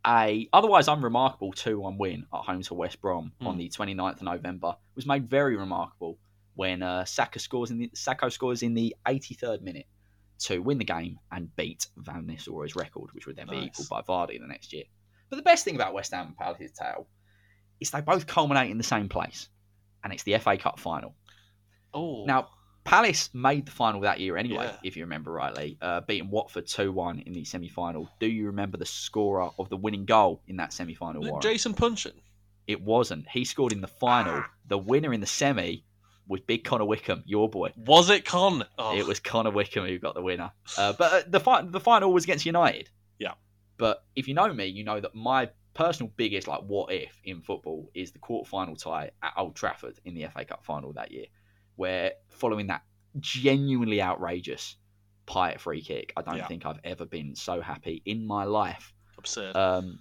a 0.07 0.49
otherwise 0.53 0.89
unremarkable 0.89 1.53
two-one 1.53 1.97
win 1.99 2.27
at 2.33 2.41
home 2.41 2.63
to 2.63 2.75
West 2.75 3.01
Brom 3.01 3.33
on 3.41 3.55
Hmm. 3.55 3.59
the 3.59 3.69
29th 3.71 4.17
of 4.17 4.23
November 4.23 4.77
was 4.95 5.07
made 5.07 5.29
very 5.29 5.57
remarkable 5.57 6.19
when 6.55 6.83
uh, 6.83 7.05
Saka 7.05 7.39
scores 7.39 7.71
in 7.71 7.79
the 7.79 7.89
Sakho 7.95 8.31
scores 8.31 8.63
in 8.63 8.75
the 8.75 8.95
83rd 9.07 9.63
minute 9.63 9.87
to 10.41 10.59
win 10.61 10.79
the 10.79 10.85
game 10.85 11.19
and 11.33 11.55
beat 11.57 11.87
Van 11.97 12.27
Nistelrooy's 12.27 12.77
record, 12.77 13.11
which 13.13 13.27
would 13.27 13.37
then 13.37 13.49
be 13.49 13.57
Nice. 13.61 13.81
equalled 13.81 13.89
by 13.89 14.03
Vardy 14.03 14.39
the 14.41 14.47
next 14.47 14.73
year. 14.73 14.85
But 15.31 15.37
the 15.37 15.43
best 15.43 15.65
thing 15.65 15.75
about 15.75 15.95
West 15.95 16.13
Ham 16.13 16.27
and 16.29 16.37
Palace's 16.37 16.73
tale 16.73 17.07
is 17.81 17.91
they 17.91 18.01
both 18.03 18.27
culminate 18.27 18.71
in 18.71 18.79
the 18.79 18.85
same 18.85 19.09
place, 19.09 19.49
and 20.03 20.13
it's 20.13 20.23
the 20.25 20.37
FA 20.39 20.57
Cup 20.57 20.79
final. 20.79 21.15
oh, 21.95 22.25
Now, 22.27 22.49
Palace 22.85 23.31
made 23.33 23.65
the 23.67 23.73
final 23.73 24.03
that 24.03 24.21
year 24.21 24.37
anyway, 24.37 24.67
Yeah. 24.67 24.77
if 24.83 24.97
you 24.97 25.05
remember 25.05 25.33
rightly, 25.33 25.79
uh, 25.81 26.03
beating 26.03 26.29
Watford 26.31 26.67
2 26.67 26.93
1 26.93 27.21
in 27.21 27.33
the 27.33 27.45
semi 27.45 27.69
final. 27.69 28.09
Do 28.21 28.27
you 28.27 28.47
remember 28.47 28.77
the 28.77 28.85
scorer 28.87 29.51
of 29.59 29.69
the 29.71 29.77
winning 29.77 30.05
goal 30.05 30.43
in 30.47 30.57
that 30.57 30.73
semi 30.73 30.95
final? 30.95 31.21
was 31.23 31.29
it 31.29 31.33
Warren? 31.33 31.43
Jason 31.43 31.75
Puncheon. 31.75 32.13
It 32.67 32.81
wasn't. 32.83 33.27
He 33.29 33.45
scored 33.45 33.73
in 33.73 33.81
the 33.81 33.87
final. 33.87 34.35
Ah. 34.37 34.51
The 34.69 34.79
winner 34.79 35.13
in 35.13 35.21
the 35.21 35.27
semi 35.27 35.85
was 36.27 36.41
Big 36.41 36.65
Connor 36.65 36.85
Wickham, 36.87 37.23
your 37.27 37.49
boy. 37.49 37.73
Was 37.77 38.09
it 38.11 38.25
Con? 38.25 38.65
Oh, 38.79 38.97
It 38.97 39.07
was 39.07 39.21
Connor 39.21 39.51
Wickham 39.51 39.87
who 39.87 39.99
got 39.99 40.15
the 40.15 40.23
winner. 40.23 40.53
Uh, 40.79 40.93
but 40.95 41.13
uh, 41.13 41.23
the, 41.27 41.41
fi- 41.41 41.63
the 41.63 41.81
final 41.81 42.13
was 42.13 42.25
against 42.25 42.47
United. 42.47 42.89
Yeah. 43.19 43.33
But 43.77 44.05
if 44.17 44.29
you 44.29 44.35
know 44.35 44.53
me, 44.53 44.67
you 44.67 44.85
know 44.85 45.01
that 45.01 45.15
my 45.15 45.51
personal 45.75 46.11
biggest 46.17 46.47
like 46.49 46.61
what 46.63 46.93
if 46.93 47.19
in 47.25 47.43
football 47.43 47.91
is 47.95 48.13
the 48.13 48.19
quarter-final 48.21 48.77
tie 48.77 49.11
at 49.23 49.33
Old 49.37 49.55
Trafford 49.57 49.99
in 50.05 50.15
the 50.15 50.25
FA 50.29 50.45
Cup 50.47 50.65
final 50.65 50.93
that 50.95 51.11
year, 51.13 51.27
where 51.77 52.13
following 52.29 52.67
that 52.69 52.83
genuinely 53.21 54.01
outrageous 54.03 54.77
Payet 55.27 55.59
free 55.59 55.81
kick, 55.83 56.13
I 56.17 56.23
don't 56.23 56.37
Yeah. 56.37 56.47
think 56.47 56.67
I've 56.67 56.81
ever 56.85 57.07
been 57.07 57.35
so 57.35 57.61
happy 57.61 58.03
in 58.05 58.27
my 58.27 58.45
life. 58.45 58.93
absurd. 59.17 59.57
Um, 59.57 60.01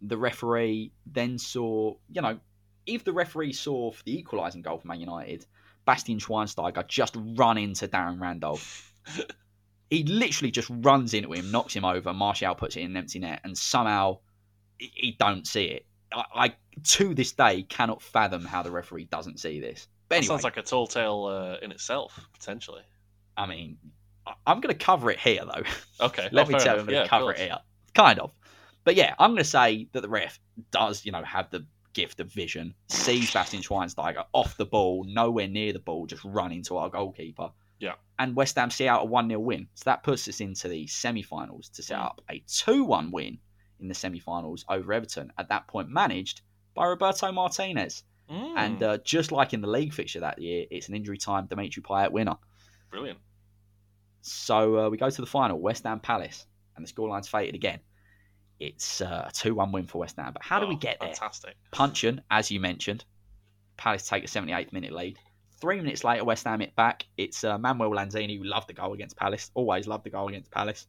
the 0.00 0.16
referee 0.16 0.92
then 1.04 1.38
saw, 1.38 1.94
you 2.10 2.22
know, 2.22 2.40
if 2.86 3.04
the 3.04 3.12
referee 3.12 3.52
saw 3.52 3.92
for 3.92 4.02
the 4.04 4.18
equalising 4.18 4.62
goal 4.62 4.78
for 4.78 4.88
Man 4.88 5.00
United, 5.00 5.44
Bastian 5.84 6.18
Schweinsteiger 6.18 6.86
just 6.88 7.16
run 7.36 7.58
into 7.58 7.86
Darren 7.88 8.18
Randolph. 8.20 8.94
he 9.90 10.04
literally 10.04 10.50
just 10.50 10.70
runs 10.70 11.12
into 11.12 11.32
him, 11.32 11.50
knocks 11.50 11.74
him 11.74 11.84
over. 11.84 12.14
Martial 12.14 12.54
puts 12.54 12.76
it 12.76 12.80
in 12.80 12.92
an 12.92 12.96
empty 12.96 13.18
net, 13.18 13.40
and 13.44 13.56
somehow 13.56 14.18
he, 14.78 14.90
he 14.94 15.12
don't 15.18 15.46
see 15.46 15.64
it. 15.64 15.86
I, 16.12 16.24
I 16.34 16.54
to 16.84 17.14
this 17.14 17.32
day 17.32 17.62
cannot 17.64 18.00
fathom 18.00 18.44
how 18.44 18.62
the 18.62 18.70
referee 18.70 19.04
doesn't 19.04 19.40
see 19.40 19.60
this. 19.60 19.88
But 20.10 20.16
anyway, 20.16 20.26
sounds 20.26 20.44
like 20.44 20.56
a 20.58 20.62
tall 20.62 20.86
tale 20.86 21.24
uh, 21.24 21.64
in 21.64 21.70
itself, 21.72 22.20
potentially. 22.34 22.82
I 23.36 23.46
mean, 23.46 23.78
I'm 24.46 24.60
going 24.60 24.76
to 24.76 24.84
cover 24.84 25.10
it 25.10 25.18
here 25.20 25.42
though. 25.44 25.62
Okay. 26.06 26.28
Let 26.32 26.48
oh, 26.48 26.50
me 26.50 26.58
tell 26.58 26.74
you. 26.74 26.80
I'm 26.80 26.86
going 26.86 27.02
to 27.04 27.08
cover 27.08 27.30
it 27.30 27.38
here. 27.38 27.58
Kind 27.94 28.18
of. 28.18 28.32
But 28.84 28.96
yeah, 28.96 29.14
I'm 29.18 29.30
going 29.30 29.38
to 29.38 29.44
say 29.44 29.88
that 29.92 30.00
the 30.00 30.08
ref 30.08 30.40
does, 30.72 31.06
you 31.06 31.12
know, 31.12 31.22
have 31.22 31.48
the 31.50 31.64
gift 31.92 32.18
of 32.18 32.32
vision, 32.32 32.74
sees 32.88 33.32
Bastian 33.32 33.62
Schweinsteiger 33.62 34.24
off 34.32 34.56
the 34.56 34.66
ball, 34.66 35.04
nowhere 35.06 35.48
near 35.48 35.72
the 35.72 35.78
ball, 35.78 36.06
just 36.06 36.24
run 36.24 36.50
into 36.52 36.76
our 36.76 36.90
goalkeeper. 36.90 37.50
Yeah. 37.78 37.94
And 38.18 38.34
West 38.34 38.56
Ham 38.56 38.70
see 38.70 38.88
out 38.88 39.02
a 39.02 39.04
1 39.04 39.28
0 39.28 39.40
win. 39.40 39.68
So 39.74 39.84
that 39.86 40.02
puts 40.02 40.26
us 40.28 40.40
into 40.40 40.68
the 40.68 40.86
semi 40.88 41.22
finals 41.22 41.68
to 41.70 41.82
set 41.82 41.98
Mm. 41.98 42.04
up 42.04 42.20
a 42.28 42.42
2 42.48 42.84
1 42.84 43.10
win 43.12 43.38
in 43.78 43.88
the 43.88 43.94
semi 43.94 44.18
finals 44.18 44.64
over 44.68 44.92
Everton, 44.92 45.32
at 45.38 45.48
that 45.48 45.68
point 45.68 45.88
managed 45.88 46.42
by 46.74 46.86
Roberto 46.86 47.30
Martinez. 47.32 48.02
Mm, 48.30 48.54
And 48.56 48.82
uh, 48.82 48.98
just 49.04 49.32
like 49.32 49.52
in 49.54 49.60
the 49.60 49.66
league 49.68 49.92
fixture 49.92 50.20
that 50.20 50.40
year, 50.40 50.64
it's 50.70 50.88
an 50.88 50.94
injury 50.94 51.18
time 51.18 51.46
Dimitri 51.46 51.82
Payet 51.82 52.12
winner. 52.12 52.36
brilliant. 52.90 53.18
So 54.22 54.78
uh, 54.78 54.90
we 54.90 54.96
go 54.98 55.08
to 55.10 55.20
the 55.20 55.26
final, 55.26 55.58
West 55.60 55.84
Ham 55.84 56.00
Palace, 56.00 56.46
and 56.76 56.86
the 56.86 56.92
scoreline's 56.92 57.28
fated 57.28 57.54
again. 57.54 57.80
It's 58.58 59.00
uh, 59.00 59.24
a 59.28 59.32
2 59.32 59.54
1 59.54 59.72
win 59.72 59.86
for 59.86 59.98
West 59.98 60.16
Ham. 60.16 60.32
But 60.34 60.42
how 60.42 60.60
do 60.60 60.66
we 60.66 60.74
Oh, 60.74 60.78
get 60.78 60.98
there? 61.00 61.08
Fantastic. 61.14 61.56
Puncheon, 61.72 62.20
as 62.30 62.50
you 62.50 62.60
mentioned. 62.60 63.04
Palace 63.78 64.06
take 64.06 64.24
a 64.24 64.26
78th 64.26 64.72
minute 64.74 64.92
lead. 64.92 65.18
Three 65.60 65.76
minutes 65.76 66.04
later, 66.04 66.24
West 66.24 66.44
Ham 66.44 66.60
it 66.60 66.76
back. 66.76 67.06
It's 67.16 67.44
uh, 67.44 67.56
Manuel 67.58 67.90
Lanzini 67.92 68.36
who 68.36 68.44
loved 68.44 68.68
the 68.68 68.74
goal 68.74 68.92
against 68.92 69.16
Palace, 69.16 69.50
always 69.54 69.86
loved 69.86 70.04
the 70.04 70.10
goal 70.10 70.28
against 70.28 70.50
Palace. 70.50 70.86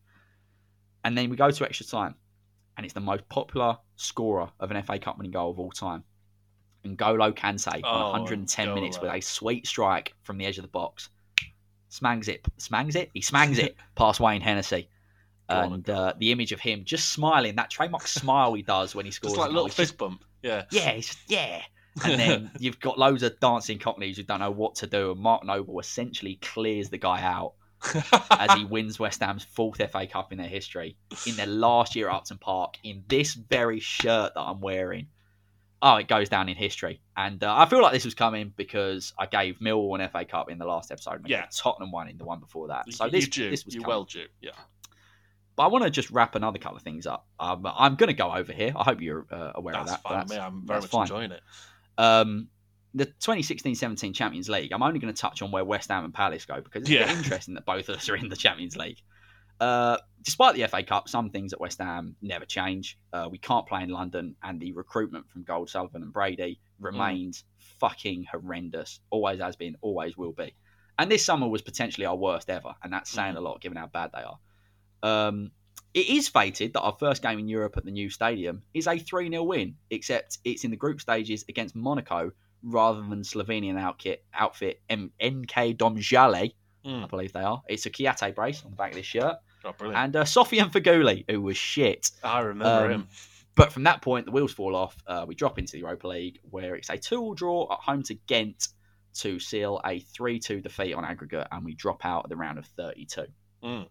And 1.04 1.18
then 1.18 1.30
we 1.30 1.38
go 1.38 1.50
to 1.50 1.66
extra 1.66 1.86
time, 1.86 2.16
and 2.78 2.86
it's 2.86 2.94
the 2.94 3.00
most 3.00 3.28
popular 3.30 3.78
scorer 3.96 4.50
of 4.60 4.72
an 4.72 4.82
FA 4.84 5.00
Cup 5.00 5.18
winning 5.18 5.32
goal 5.32 5.52
of 5.52 5.60
all 5.60 5.72
time. 5.72 6.04
N'Golo 6.86 7.34
Kante 7.34 7.84
on 7.84 8.02
Oh, 8.02 8.12
110 8.12 8.74
minutes 8.74 9.00
with 9.00 9.12
a 9.12 9.22
sweet 9.22 9.68
strike 9.68 10.14
from 10.24 10.38
the 10.38 10.46
edge 10.46 10.58
of 10.58 10.64
the 10.64 10.68
box. 10.70 11.10
Smangs 11.90 12.28
it. 12.28 12.46
Smangs 12.58 12.96
it? 12.96 13.10
He 13.14 13.22
smangs 13.22 13.60
it 13.60 13.76
past 13.96 14.20
Wayne 14.20 14.42
Hennessy. 14.42 14.90
And 15.50 15.90
uh, 15.90 16.14
the 16.18 16.32
image 16.32 16.54
of 16.54 16.62
him 16.62 16.86
just 16.86 17.12
smiling, 17.12 17.56
that 17.58 17.70
trademark 17.70 18.08
smile 18.08 18.54
he 18.54 18.62
does 18.62 18.96
when 18.96 19.06
he 19.06 19.12
scores. 19.12 19.34
Just 19.34 19.40
like 19.40 19.50
a 19.50 19.54
little 19.54 19.68
it's 19.68 19.76
just 19.76 19.92
fist 19.92 19.98
bump. 19.98 20.24
Yeah. 20.42 20.64
yeah, 20.72 20.92
it's 20.92 21.08
just, 21.08 21.20
yeah. 21.28 21.62
And 22.06 22.20
then 22.20 22.52
you've 22.60 22.80
got 22.80 22.98
loads 22.98 23.22
of 23.24 23.38
dancing 23.42 23.78
cockneys 23.78 24.16
who 24.16 24.24
don't 24.24 24.40
know 24.40 24.52
what 24.52 24.76
to 24.76 24.88
do, 24.88 25.12
and 25.12 25.20
Mark 25.20 25.44
Noble 25.44 25.78
essentially 25.80 26.36
clears 26.42 26.90
the 26.90 26.98
guy 26.98 27.22
out 27.22 27.54
as 28.32 28.54
he 28.54 28.64
wins 28.64 29.00
West 29.00 29.22
Ham's 29.22 29.44
fourth 29.44 29.82
FA 29.92 30.06
Cup 30.08 30.32
in 30.32 30.38
their 30.38 30.48
history 30.48 30.96
in 31.26 31.36
their 31.36 31.48
last 31.48 31.96
year 31.96 32.10
at 32.10 32.16
Upton 32.16 32.38
Park 32.38 32.78
in 32.84 33.04
this 33.08 33.34
very 33.34 33.80
shirt 33.80 34.34
that 34.36 34.42
I'm 34.42 34.62
wearing. 34.62 35.08
Oh, 35.84 35.96
it 35.96 36.08
goes 36.08 36.30
down 36.30 36.48
in 36.48 36.56
history, 36.56 37.02
and 37.18 37.44
uh, 37.44 37.56
I 37.58 37.66
feel 37.68 37.82
like 37.82 37.92
this 37.94 38.06
was 38.06 38.14
coming 38.14 38.54
because 38.56 39.14
I 39.18 39.26
gave 39.26 39.58
Millwall 39.60 40.00
an 40.00 40.08
FA 40.10 40.26
Cup 40.26 40.52
in 40.52 40.60
the 40.60 40.66
last 40.66 40.92
episode. 40.92 41.28
Yeah. 41.28 41.48
Tottenham 41.56 41.92
one 41.92 42.08
in 42.08 42.18
the 42.20 42.26
one 42.26 42.40
before 42.40 42.68
that. 42.68 42.92
So 42.94 43.10
this, 43.10 43.28
this 43.30 43.66
was 43.66 43.74
you 43.74 43.82
well 43.82 44.04
due. 44.04 44.26
Yeah. 44.42 44.52
But 45.56 45.64
I 45.64 45.68
want 45.68 45.84
to 45.84 45.90
just 45.90 46.12
wrap 46.12 46.36
another 46.36 46.60
couple 46.60 46.78
of 46.78 46.84
things 46.84 47.08
up. 47.08 47.28
Um, 47.40 47.66
I'm 47.66 47.96
going 47.96 48.08
to 48.10 48.14
go 48.16 48.32
over 48.32 48.54
here. 48.54 48.74
I 48.76 48.84
hope 48.84 49.02
you're 49.02 49.26
uh, 49.32 49.54
aware 49.56 49.74
That's 49.74 49.92
of 49.94 49.98
that. 49.98 50.04
fine 50.04 50.28
that's- 50.28 50.40
I'm 50.40 50.66
very 50.68 50.82
much 50.82 50.90
fine. 50.92 51.02
enjoying 51.02 51.32
it. 51.32 51.42
Um, 51.98 52.48
the 52.94 53.08
2016-17 53.08 54.14
Champions 54.14 54.50
League. 54.50 54.72
I'm 54.74 54.84
only 54.84 55.00
going 55.00 55.14
to 55.14 55.20
touch 55.20 55.42
on 55.42 55.52
where 55.52 55.66
West 55.66 55.90
Ham 55.90 56.06
and 56.06 56.14
Palace 56.14 56.46
go 56.46 56.62
because 56.62 56.82
it's 56.84 56.90
Yeah. 56.92 57.12
interesting 57.18 57.56
that 57.56 57.66
both 57.66 57.90
of 57.90 57.96
us 57.98 58.08
are 58.08 58.16
in 58.16 58.30
the 58.30 58.36
Champions 58.36 58.76
League. 58.78 59.00
Uh, 59.60 59.98
despite 60.24 60.56
the 60.56 60.68
FA 60.68 60.84
Cup, 60.84 61.10
some 61.10 61.30
things 61.30 61.54
at 61.54 61.60
West 61.60 61.80
Ham 61.80 62.16
never 62.22 62.46
change. 62.46 62.98
Uh, 63.14 63.28
we 63.32 63.38
can't 63.38 63.68
play 63.68 63.84
in 63.84 63.90
London, 63.90 64.36
and 64.44 64.60
the 64.60 64.72
recruitment 64.74 65.30
from 65.30 65.44
Gold, 65.44 65.70
Sullivan, 65.70 66.04
and 66.04 66.14
Brady 66.14 66.60
remains 66.80 67.44
fucking 67.80 68.26
horrendous. 68.32 69.00
Always 69.10 69.40
has 69.40 69.56
been, 69.56 69.76
always 69.82 70.18
will 70.18 70.34
be. 70.34 70.54
And 71.00 71.10
this 71.12 71.26
summer 71.26 71.48
was 71.48 71.62
potentially 71.62 72.06
our 72.06 72.16
worst 72.16 72.50
ever, 72.50 72.74
and 72.84 72.92
that's 72.94 73.10
saying 73.10 73.36
a 73.36 73.42
lot 73.42 73.62
given 73.62 73.78
how 73.78 73.88
bad 73.88 74.12
they 74.14 74.22
are. 74.24 74.40
Um, 75.04 75.52
it 75.94 76.08
is 76.08 76.28
fated 76.30 76.74
that 76.74 76.82
our 76.82 76.96
first 77.00 77.22
game 77.22 77.40
in 77.40 77.48
Europe 77.48 77.76
at 77.78 77.84
the 77.86 77.92
new 77.92 78.10
stadium 78.10 78.62
is 78.74 78.88
a 78.88 78.98
3 78.98 79.30
0 79.30 79.44
win, 79.44 79.76
except 79.90 80.38
it's 80.44 80.64
in 80.64 80.72
the 80.72 80.78
group 80.78 81.02
stages 81.02 81.44
against 81.50 81.76
Monaco 81.76 82.32
rather 82.64 83.02
than 83.02 83.24
Slovenian 83.24 83.80
outfit, 83.80 84.24
outfit 84.34 84.82
M- 84.90 85.12
NK 85.22 85.74
Domžale, 85.78 86.54
I 86.86 86.88
Mm. 86.88 87.10
believe 87.10 87.34
they 87.34 87.42
are. 87.42 87.62
It's 87.68 87.86
a 87.86 87.90
Kouyaté 87.92 88.34
brace 88.34 88.64
on 88.64 88.72
the 88.72 88.78
back 88.78 88.92
of 88.92 88.96
this 88.98 89.06
shirt. 89.06 89.38
Oh, 89.64 89.74
brilliant. 89.78 90.04
And 90.04 90.16
uh, 90.16 90.24
Sofiane 90.24 90.72
Feghouli, 90.72 91.26
who 91.30 91.42
was 91.42 91.58
shit. 91.58 92.12
I 92.24 92.40
remember 92.40 92.86
um, 92.86 92.92
him. 92.92 93.08
But 93.56 93.72
from 93.72 93.84
that 93.84 94.02
point, 94.02 94.26
the 94.26 94.32
wheels 94.32 94.54
fall 94.54 94.76
off. 94.76 94.96
Uh, 95.06 95.26
we 95.28 95.36
drop 95.36 95.60
into 95.60 95.74
the 95.74 95.80
Europa 95.80 96.08
League, 96.08 96.40
where 96.50 96.76
it's 96.76 96.90
a 96.90 96.98
2 96.98 97.20
all 97.22 97.34
draw 97.34 97.72
at 97.72 97.80
home 97.80 98.02
to 98.04 98.16
Ghent 98.28 98.70
to 99.16 99.40
seal 99.40 99.82
a 99.86 100.00
3 100.00 100.40
2 100.40 100.62
defeat 100.62 100.94
on 100.94 101.04
aggregate, 101.04 101.48
and 101.52 101.66
we 101.66 101.76
drop 101.76 102.06
out 102.06 102.24
at 102.26 102.30
the 102.30 102.38
round 102.38 102.58
of 102.58 102.66
32. 102.66 103.26
Mm. 103.64 103.88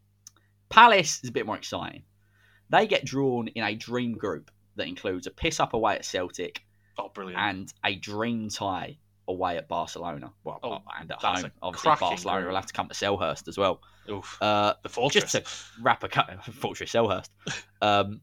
Palace 0.71 1.21
is 1.23 1.29
a 1.29 1.33
bit 1.33 1.47
more 1.47 1.57
exciting. 1.57 2.03
They 2.71 2.87
get 2.87 3.05
drawn 3.05 3.49
in 3.49 3.65
a 3.65 3.75
dream 3.75 4.13
group 4.17 4.51
that 4.77 4.87
includes 4.87 5.27
a 5.27 5.31
piss 5.31 5.61
up 5.61 5.75
away 5.75 5.97
at 5.97 6.05
Celtic 6.05 6.63
Oh, 6.99 7.09
brilliant. 7.09 7.41
and 7.41 7.73
a 7.85 7.97
dream 7.97 8.49
tie 8.49 8.99
away 9.31 9.57
at 9.57 9.69
Barcelona. 9.69 10.33
Well, 10.45 10.61
Oh, 10.63 10.79
and 10.99 11.11
at 11.11 11.19
home. 11.23 11.51
Obviously, 11.63 11.93
Barcelona 11.99 12.47
will 12.47 12.55
have 12.55 12.67
to 12.67 12.73
come 12.73 12.89
to 12.89 12.95
Selhurst 12.95 13.49
as 13.49 13.57
well. 13.59 13.81
Oof. 14.11 14.37
Uh, 14.43 14.75
the 14.83 14.89
fortress. 14.89 15.33
just 15.33 15.47
to 15.47 15.83
wrap 15.83 16.03
a 16.05 16.09
Fortress 16.53 16.93
Selhurst. 16.93 17.29
Um, 17.81 18.21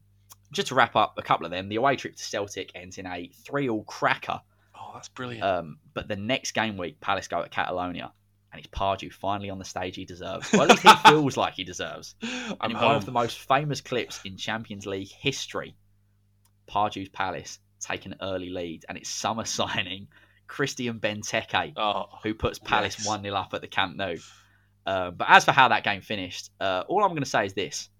just 0.52 0.68
to 0.68 0.74
wrap 0.74 0.96
up 0.96 1.14
a 1.18 1.22
couple 1.22 1.44
of 1.46 1.52
them, 1.52 1.68
the 1.68 1.76
away 1.76 1.96
trip 1.96 2.16
to 2.16 2.22
Celtic 2.22 2.70
ends 2.74 2.98
in 2.98 3.06
a 3.06 3.30
three-all 3.44 3.84
cracker. 3.84 4.40
oh, 4.76 4.90
that's 4.94 5.08
brilliant. 5.08 5.44
Um, 5.44 5.78
but 5.94 6.08
the 6.08 6.16
next 6.16 6.52
game 6.52 6.76
week, 6.76 7.00
Palace 7.00 7.28
go 7.28 7.40
at 7.42 7.50
Catalonia, 7.50 8.12
and 8.52 8.58
it's 8.58 8.68
Pardew 8.68 9.12
finally 9.12 9.50
on 9.50 9.58
the 9.58 9.64
stage 9.64 9.96
he 9.96 10.04
deserves. 10.04 10.50
Well, 10.52 10.62
at 10.62 10.70
least 10.70 10.82
he 10.82 10.94
feels 11.10 11.36
like 11.36 11.54
he 11.54 11.64
deserves. 11.64 12.14
I'm 12.22 12.56
And 12.62 12.72
in 12.72 12.76
home. 12.78 12.86
one 12.86 12.96
of 12.96 13.04
the 13.04 13.12
most 13.12 13.38
famous 13.40 13.80
clips 13.80 14.20
in 14.24 14.36
Champions 14.36 14.86
League 14.86 15.10
history, 15.10 15.74
Pardew's 16.70 17.08
Palace 17.08 17.58
take 17.80 18.06
an 18.06 18.16
early 18.20 18.50
lead, 18.50 18.84
and 18.88 18.98
it's 18.98 19.08
summer 19.08 19.44
signing 19.58 20.08
Christian 20.48 20.98
Benteke 20.98 21.74
oh, 21.76 22.06
who 22.22 22.34
puts 22.34 22.58
Palace 22.58 22.96
Yes. 22.98 23.06
1 23.06 23.22
0 23.22 23.34
up 23.34 23.54
at 23.54 23.60
the 23.60 23.68
Camp 23.68 23.96
Nou. 23.96 24.16
Uh, 24.86 25.10
but 25.10 25.28
as 25.30 25.44
for 25.44 25.52
how 25.52 25.68
that 25.68 25.84
game 25.84 26.00
finished, 26.00 26.50
uh, 26.60 26.82
all 26.88 27.04
I'm 27.04 27.10
going 27.10 27.22
to 27.22 27.28
say 27.28 27.46
is 27.46 27.52
this 27.52 27.90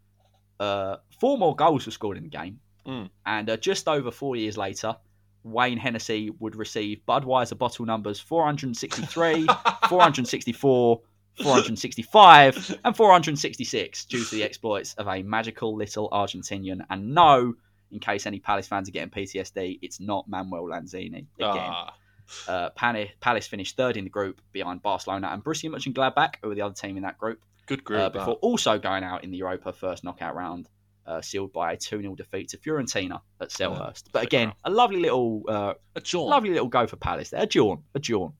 uh, 0.59 0.97
four 1.21 1.39
more 1.39 1.55
goals 1.55 1.87
were 1.87 1.93
scored 1.93 2.17
in 2.17 2.25
the 2.25 2.31
game. 2.31 2.59
Mm. 2.87 3.11
And 3.27 3.51
uh, 3.51 3.57
just 3.57 3.87
over 3.87 4.11
four 4.11 4.37
years 4.37 4.57
later, 4.57 4.97
Wayne 5.45 5.79
Hennessy 5.79 6.31
would 6.41 6.57
receive 6.57 7.01
Budweiser 7.07 7.57
bottle 7.57 7.85
numbers 7.85 8.19
463, 8.21 9.47
464, 9.89 11.01
465, 11.43 12.79
and 12.85 12.97
466 12.97 14.05
due 14.07 14.25
to 14.25 14.35
the 14.35 14.43
exploits 14.43 14.95
of 14.95 15.07
a 15.07 15.23
magical 15.23 15.77
little 15.77 16.09
Argentinian. 16.11 16.81
And 16.91 17.15
no, 17.15 17.55
in 17.91 18.01
case 18.01 18.27
any 18.27 18.41
Palace 18.41 18.67
fans 18.67 18.89
are 18.89 18.93
getting 18.93 19.11
PTSD, 19.11 19.79
it's 19.83 20.01
not 20.01 20.29
Manuel 20.29 20.65
Lanzini 20.65 21.27
again. 21.39 21.71
Ah, 21.71 21.95
Uh, 22.47 22.71
Palace, 22.71 23.47
finished 23.47 23.77
third 23.77 23.97
in 23.97 24.05
the 24.05 24.11
group 24.11 24.41
behind 24.53 24.83
Barcelona 24.83 25.29
and 25.29 25.43
Borussia 25.43 25.71
Mönchengladbach, 25.71 26.35
who 26.43 26.49
were 26.49 26.55
the 26.55 26.63
other 26.63 26.75
team 26.75 26.97
in 26.97 27.03
that 27.03 27.19
group, 27.19 27.41
good 27.67 27.85
group. 27.85 28.01
uh, 28.01 28.09
that. 28.09 28.13
before 28.13 28.35
also 28.35 28.79
going 28.79 29.05
out 29.05 29.25
in 29.25 29.31
the 29.31 29.39
Europa 29.39 29.73
first 29.73 30.05
knockout 30.05 30.35
round, 30.35 30.69
uh, 31.07 31.23
sealed 31.23 31.53
by 31.53 31.73
a 31.73 31.77
2 31.77 32.03
0 32.03 32.15
defeat 32.15 32.51
to 32.51 32.59
Fiorentina 32.59 33.21
at 33.41 33.49
Selhurst. 33.49 34.05
But 34.13 34.25
again, 34.25 34.53
a 34.65 34.71
lovely 34.71 35.01
little 35.01 35.43
uh, 35.49 35.75
a 35.95 36.01
jaunt. 36.01 36.29
lovely 36.29 36.51
little 36.51 36.69
go 36.69 36.87
for 36.87 36.97
Palace 36.97 37.31
there. 37.31 37.43
A 37.43 37.47
jaunt, 37.47 37.81
a 37.95 37.99
jaunt. 37.99 38.35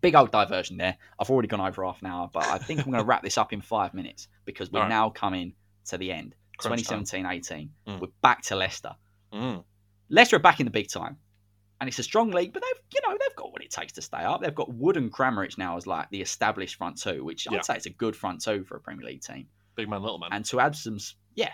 Big 0.00 0.14
old 0.14 0.30
diversion 0.30 0.76
there. 0.76 0.96
I've 1.18 1.30
already 1.30 1.48
gone 1.48 1.62
over 1.62 1.84
half 1.84 2.02
an 2.02 2.08
hour, 2.08 2.30
but 2.32 2.46
I 2.46 2.58
think 2.58 2.80
I'm 2.80 2.92
going 2.92 3.02
to 3.02 3.04
wrap 3.04 3.22
this 3.22 3.38
up 3.38 3.52
in 3.52 3.62
five 3.62 3.94
minutes 3.94 4.28
because 4.44 4.70
we're 4.70 4.80
right. 4.80 4.88
now 4.88 5.10
coming 5.10 5.54
to 5.86 5.98
the 5.98 6.12
end. 6.12 6.34
2017 6.60 7.24
18. 7.24 7.70
Mm. 7.86 8.00
We're 8.00 8.08
back 8.20 8.42
to 8.42 8.56
Leicester. 8.56 8.94
Mm. 9.32 9.64
Leicester 10.10 10.36
are 10.36 10.40
back 10.40 10.60
in 10.60 10.66
the 10.66 10.70
big 10.70 10.88
time, 10.88 11.16
and 11.80 11.88
it's 11.88 11.98
a 11.98 12.02
strong 12.02 12.30
league. 12.30 12.52
But 12.52 12.62
they've, 12.62 12.82
you 12.94 13.00
know, 13.08 13.16
they've 13.18 13.36
got 13.36 13.52
what 13.52 13.62
it 13.62 13.70
takes 13.70 13.92
to 13.94 14.02
stay 14.02 14.18
up. 14.18 14.40
They've 14.42 14.54
got 14.54 14.72
Wood 14.72 14.96
and 14.96 15.12
Kramaric 15.12 15.56
now 15.58 15.76
as 15.76 15.86
like 15.86 16.10
the 16.10 16.20
established 16.20 16.76
front 16.76 17.00
two, 17.00 17.24
which 17.24 17.46
Yeah. 17.50 17.58
I'd 17.58 17.64
say 17.64 17.76
it's 17.76 17.86
a 17.86 17.90
good 17.90 18.16
front 18.16 18.42
two 18.42 18.64
for 18.64 18.76
a 18.76 18.80
Premier 18.80 19.06
League 19.06 19.22
team. 19.22 19.46
Big 19.76 19.88
man, 19.88 20.02
little 20.02 20.18
man. 20.18 20.30
And 20.32 20.44
to 20.46 20.58
add 20.60 20.74
some, 20.74 20.98
yeah, 21.36 21.52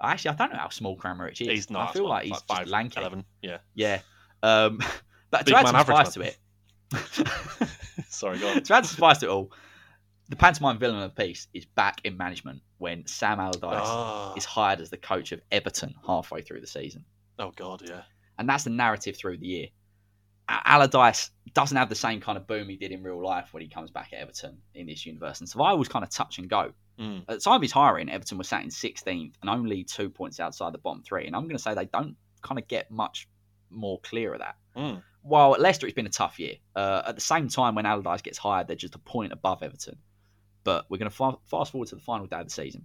actually, 0.00 0.30
I 0.30 0.34
don't 0.34 0.52
know 0.52 0.58
how 0.58 0.68
small 0.68 0.96
Kramaric 0.96 1.32
is. 1.32 1.38
he's 1.48 1.70
not. 1.70 1.90
I 1.90 1.92
feel 1.92 2.02
well, 2.04 2.10
like 2.12 2.24
he's 2.24 2.32
like 2.32 2.46
five, 2.46 2.66
lanky. 2.68 3.00
11. 3.00 3.24
Yeah. 3.42 3.58
Yeah, 3.74 4.00
um, 4.42 4.78
but 5.30 5.44
Big 5.44 5.54
to 5.54 5.58
add 5.60 5.66
some 5.68 5.80
spice 5.84 6.16
man. 6.16 6.26
to 6.26 6.30
it. 6.30 6.38
Sorry, 8.08 8.38
go 8.38 8.48
on. 8.48 8.62
to 8.62 8.74
add 8.74 8.86
some 8.86 8.96
spice 8.96 9.18
to 9.18 9.26
it 9.26 9.30
all, 9.30 9.52
the 10.28 10.36
pantomime 10.36 10.78
villain 10.78 11.02
of 11.02 11.14
the 11.14 11.22
piece 11.24 11.48
is 11.52 11.64
back 11.66 12.00
in 12.04 12.16
management 12.16 12.62
when 12.78 13.06
Sam 13.06 13.40
Allardyce 13.40 13.60
Ah. 13.86 14.34
is 14.34 14.44
hired 14.44 14.80
as 14.80 14.90
the 14.90 14.96
coach 14.96 15.32
of 15.32 15.40
Everton 15.50 15.94
halfway 16.06 16.42
through 16.42 16.60
the 16.60 16.66
season. 16.66 17.04
Oh 17.38 17.50
God, 17.56 17.82
yeah. 17.86 18.02
And 18.42 18.48
that's 18.48 18.64
the 18.64 18.70
narrative 18.70 19.16
through 19.16 19.38
the 19.38 19.46
year. 19.46 19.66
Allardyce 20.48 21.30
doesn't 21.54 21.76
have 21.76 21.88
the 21.88 21.94
same 21.94 22.20
kind 22.20 22.36
of 22.36 22.46
boom 22.46 22.68
he 22.68 22.76
did 22.76 22.90
in 22.92 23.02
real 23.02 23.22
life 23.24 23.48
when 23.54 23.62
he 23.62 23.68
comes 23.68 23.90
back 23.90 24.12
at 24.12 24.18
Everton 24.18 24.58
in 24.74 24.86
this 24.86 25.06
universe, 25.06 25.40
and 25.40 25.48
Survival 25.48 25.78
was 25.78 25.88
kind 25.88 26.04
of 26.04 26.10
touch 26.10 26.38
and 26.38 26.48
go. 26.48 26.72
Mm. 26.98 27.20
At 27.22 27.26
the 27.28 27.38
time 27.38 27.56
of 27.56 27.62
his 27.62 27.72
hiring, 27.72 28.10
Everton 28.10 28.38
was 28.38 28.48
sat 28.48 28.62
in 28.62 28.68
16th 28.68 29.34
and 29.40 29.48
only 29.50 29.84
two 29.84 30.10
points 30.10 30.40
outside 30.40 30.74
the 30.74 30.78
bottom 30.78 31.02
three, 31.02 31.26
and 31.26 31.34
I'm 31.34 31.44
going 31.44 31.56
to 31.56 31.62
say 31.62 31.74
they 31.74 31.86
don't 31.86 32.16
kind 32.42 32.58
of 32.58 32.68
get 32.68 32.90
much 32.90 33.28
more 33.70 34.00
clear 34.00 34.34
of 34.34 34.40
that. 34.40 34.56
Mm. 34.76 35.02
While 35.22 35.54
at 35.54 35.60
Leicester, 35.60 35.86
it's 35.86 35.94
been 35.94 36.06
a 36.06 36.10
tough 36.10 36.38
year. 36.40 36.54
Uh, 36.74 37.02
at 37.06 37.14
the 37.14 37.20
same 37.20 37.48
time, 37.48 37.76
when 37.76 37.86
Allardyce 37.86 38.22
gets 38.22 38.38
hired, 38.38 38.66
they're 38.66 38.76
just 38.76 38.96
a 38.96 38.98
point 38.98 39.32
above 39.32 39.62
Everton. 39.62 39.96
But 40.64 40.86
we're 40.88 40.98
going 40.98 41.10
to 41.10 41.16
fa- 41.16 41.38
fast 41.46 41.72
forward 41.72 41.88
to 41.88 41.94
the 41.94 42.00
final 42.02 42.26
day 42.26 42.40
of 42.40 42.46
the 42.46 42.52
season, 42.52 42.84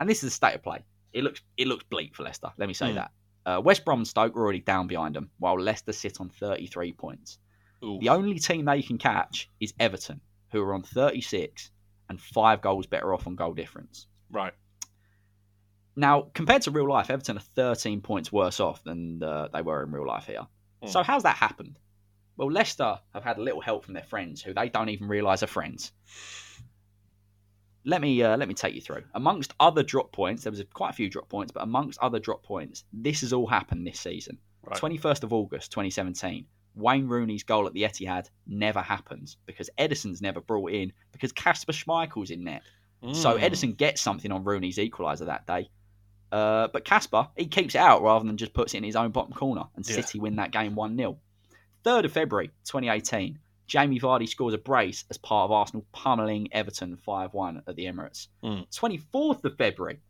and 0.00 0.08
this 0.08 0.18
is 0.24 0.30
the 0.30 0.34
state 0.34 0.54
of 0.54 0.62
play. 0.62 0.84
It 1.12 1.22
looks 1.24 1.40
it 1.56 1.66
looks 1.66 1.84
bleak 1.84 2.14
for 2.14 2.22
Leicester. 2.22 2.50
Let 2.58 2.68
me 2.68 2.74
say 2.74 2.90
Mm. 2.90 2.94
that. 2.96 3.10
Uh, 3.48 3.58
West 3.62 3.82
Brom 3.82 4.00
and 4.00 4.06
Stoke 4.06 4.36
are 4.36 4.40
already 4.40 4.60
down 4.60 4.88
behind 4.88 5.14
them, 5.14 5.30
while 5.38 5.58
Leicester 5.58 5.92
sit 5.94 6.20
on 6.20 6.28
33 6.28 6.92
points. 6.92 7.38
Ooh. 7.82 7.98
The 7.98 8.10
only 8.10 8.38
team 8.38 8.66
they 8.66 8.82
can 8.82 8.98
catch 8.98 9.48
is 9.58 9.72
Everton, 9.80 10.20
who 10.52 10.60
are 10.60 10.74
on 10.74 10.82
36 10.82 11.70
and 12.10 12.20
five 12.20 12.60
goals 12.60 12.86
better 12.86 13.14
off 13.14 13.26
on 13.26 13.36
goal 13.36 13.54
difference. 13.54 14.06
Right. 14.30 14.52
Now, 15.96 16.28
compared 16.34 16.60
to 16.62 16.70
real 16.70 16.90
life, 16.90 17.08
Everton 17.08 17.38
are 17.38 17.40
13 17.40 18.02
points 18.02 18.30
worse 18.30 18.60
off 18.60 18.84
than 18.84 19.22
uh, 19.22 19.48
they 19.48 19.62
were 19.62 19.82
in 19.82 19.92
real 19.92 20.06
life 20.06 20.26
here. 20.26 20.46
Hmm. 20.82 20.90
So, 20.90 21.02
how's 21.02 21.22
that 21.22 21.36
happened? 21.36 21.78
Well, 22.36 22.52
Leicester 22.52 23.00
have 23.14 23.24
had 23.24 23.38
a 23.38 23.42
little 23.42 23.62
help 23.62 23.86
from 23.86 23.94
their 23.94 24.04
friends, 24.04 24.42
who 24.42 24.52
they 24.52 24.68
don't 24.68 24.90
even 24.90 25.08
realise 25.08 25.42
are 25.42 25.46
friends. 25.46 25.90
Let 27.88 28.02
me 28.02 28.22
uh, 28.22 28.36
let 28.36 28.48
me 28.48 28.54
take 28.54 28.74
you 28.74 28.82
through. 28.82 29.02
Amongst 29.14 29.54
other 29.58 29.82
drop 29.82 30.12
points, 30.12 30.44
there 30.44 30.52
was 30.52 30.62
quite 30.74 30.90
a 30.90 30.92
few 30.92 31.08
drop 31.08 31.28
points, 31.30 31.52
but 31.52 31.62
amongst 31.62 31.98
other 32.00 32.18
drop 32.18 32.42
points, 32.42 32.84
this 32.92 33.22
has 33.22 33.32
all 33.32 33.46
happened 33.46 33.86
this 33.86 33.98
season. 33.98 34.38
Right. 34.62 34.78
21st 34.78 35.22
of 35.22 35.32
August 35.32 35.70
2017, 35.72 36.44
Wayne 36.74 37.08
Rooney's 37.08 37.42
goal 37.44 37.66
at 37.66 37.72
the 37.72 37.82
Etihad 37.84 38.28
never 38.46 38.82
happens 38.82 39.38
because 39.46 39.70
Ederson's 39.78 40.20
never 40.20 40.40
brought 40.42 40.70
in 40.72 40.92
because 41.12 41.32
Kasper 41.32 41.72
Schmeichel's 41.72 42.30
in 42.30 42.44
net. 42.44 42.62
So 43.12 43.36
Mm. 43.38 43.42
Edison 43.42 43.72
gets 43.72 44.02
something 44.02 44.30
on 44.32 44.44
Rooney's 44.44 44.76
equaliser 44.76 45.26
that 45.26 45.46
day. 45.46 45.70
Uh, 46.30 46.68
but 46.68 46.84
Kasper, 46.84 47.28
he 47.36 47.46
keeps 47.46 47.74
it 47.74 47.78
out 47.80 48.02
rather 48.02 48.26
than 48.26 48.36
just 48.36 48.52
puts 48.52 48.74
it 48.74 48.78
in 48.78 48.84
his 48.84 48.96
own 48.96 49.12
bottom 49.12 49.32
corner 49.32 49.64
and 49.76 49.88
Yeah. 49.88 49.94
City 49.94 50.18
win 50.20 50.36
that 50.36 50.50
game 50.50 50.74
1 50.74 50.94
0. 50.96 51.16
3rd 51.84 52.04
of 52.04 52.12
February 52.12 52.48
2018, 52.64 53.38
Jamie 53.68 54.00
Vardy 54.00 54.28
scores 54.28 54.54
a 54.54 54.58
brace 54.58 55.04
as 55.10 55.18
part 55.18 55.44
of 55.44 55.52
Arsenal 55.52 55.86
pummeling 55.92 56.48
Everton 56.52 56.96
5 56.96 57.34
1 57.34 57.62
at 57.68 57.76
the 57.76 57.84
Emirates. 57.84 58.28
Mm. 58.42 58.66
24th 58.74 59.44
of 59.44 59.56
February 59.56 60.00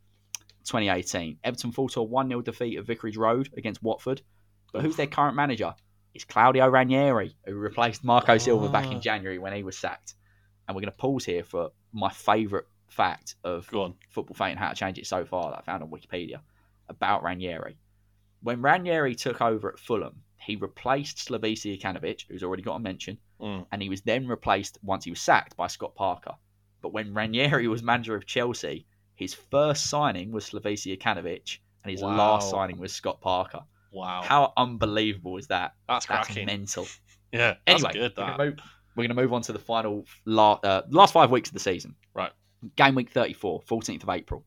2018, 0.63 1.37
Everton 1.43 1.71
fall 1.71 1.89
to 1.89 1.99
a 1.99 2.03
1 2.03 2.27
0 2.29 2.41
defeat 2.41 2.77
at 2.77 2.85
Vicarage 2.85 3.17
Road 3.17 3.49
against 3.57 3.83
Watford. 3.83 4.21
But 4.71 4.81
who's 4.83 4.95
their 4.95 5.07
current 5.07 5.35
manager? 5.35 5.75
It's 6.13 6.23
Claudio 6.23 6.67
Ranieri, 6.67 7.35
who 7.45 7.55
replaced 7.55 8.03
Marco 8.03 8.37
Silva 8.37 8.69
back 8.69 8.85
Ah. 8.87 8.91
in 8.91 9.01
January 9.01 9.37
when 9.39 9.53
he 9.53 9.63
was 9.63 9.77
sacked. 9.77 10.15
And 10.67 10.75
we're 10.75 10.81
going 10.81 10.91
to 10.91 10.97
pause 10.97 11.25
here 11.25 11.43
for 11.43 11.71
my 11.91 12.09
favourite 12.09 12.65
fact 12.87 13.35
of. 13.43 13.65
Football 13.65 14.35
Fate 14.35 14.51
and 14.51 14.59
How 14.59 14.69
to 14.69 14.75
Change 14.75 14.97
It 14.99 15.05
so 15.07 15.25
far 15.25 15.51
that 15.51 15.59
I 15.59 15.61
found 15.63 15.83
on 15.83 15.89
Wikipedia 15.89 16.39
about 16.87 17.23
Ranieri. 17.23 17.77
When 18.41 18.61
Ranieri 18.61 19.15
took 19.15 19.41
over 19.41 19.71
at 19.71 19.79
Fulham, 19.79 20.21
he 20.37 20.55
replaced 20.55 21.17
Slavisa 21.17 21.77
Jokanovic, 21.79 22.25
who's 22.29 22.43
already 22.43 22.63
got 22.63 22.75
a 22.75 22.79
mention, 22.79 23.17
Mm. 23.39 23.65
and 23.71 23.81
he 23.81 23.89
was 23.89 24.01
then 24.01 24.27
replaced 24.27 24.77
once 24.83 25.05
he 25.05 25.11
was 25.11 25.21
sacked 25.21 25.55
by 25.55 25.67
Scott 25.67 25.95
Parker. 25.95 26.35
But 26.81 26.93
when 26.93 27.13
Ranieri 27.13 27.67
was 27.67 27.81
manager 27.83 28.15
of 28.15 28.25
Chelsea, 28.25 28.85
his 29.15 29.33
first 29.33 29.89
signing 29.89 30.31
was 30.31 30.49
Slavisa 30.49 30.97
Jokanovic, 30.97 31.57
and 31.83 31.91
his 31.91 32.01
Wow. 32.01 32.17
last 32.17 32.49
signing 32.49 32.77
was 32.77 32.91
Scott 32.93 33.21
Parker. 33.21 33.61
Wow. 33.91 34.21
How 34.23 34.53
unbelievable 34.57 35.37
is 35.37 35.47
that? 35.47 35.75
That's 35.87 36.05
That's 36.05 36.27
cracking. 36.27 36.45
mental. 36.47 36.85
Yeah, 37.31 37.55
that's 37.67 37.83
Anyway, 37.83 37.93
good. 37.93 38.01
we're 38.17 38.25
That. 38.25 38.37
gonna 38.37 38.49
move- 38.51 38.59
we're 38.95 39.03
going 39.07 39.15
to 39.15 39.21
move 39.21 39.33
on 39.33 39.41
to 39.43 39.53
the 39.53 39.59
final 39.59 40.03
la- 40.25 40.59
uh, 40.63 40.81
last 40.89 41.13
five 41.13 41.29
weeks 41.31 41.47
of 41.49 41.53
the 41.53 41.59
season. 41.59 41.95
Right. 42.15 42.31
Game 42.75 42.95
week 42.95 43.11
34, 43.11 43.61
14th 43.61 44.01
of 44.03 44.09
April. 44.09 44.43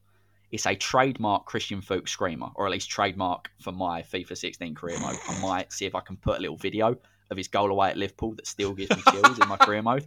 It's 0.51 0.67
a 0.67 0.75
trademark 0.75 1.47
Christian 1.47 1.81
Fuchs 1.81 2.11
screamer, 2.11 2.49
or 2.57 2.67
at 2.67 2.73
least 2.73 2.91
trademark 2.91 3.51
for 3.63 3.71
my 3.73 4.03
FIFA 4.03 4.37
16 4.37 4.75
career 4.75 4.99
mode. 4.99 5.17
I 5.29 5.41
might 5.41 5.73
see 5.73 5.87
if 5.87 5.95
I 5.95 6.01
can 6.01 6.17
put 6.17 6.39
a 6.39 6.43
little 6.43 6.57
video 6.59 6.97
of 7.33 7.37
his 7.37 7.49
goal 7.49 7.71
away 7.73 7.89
at 7.91 7.97
Liverpool 7.97 8.35
that 8.37 8.47
still 8.47 8.73
gives 8.75 8.91
me 8.97 9.03
chills 9.11 9.39
in 9.41 9.49
my 9.49 9.57
career 9.61 9.83
mode. 9.83 10.07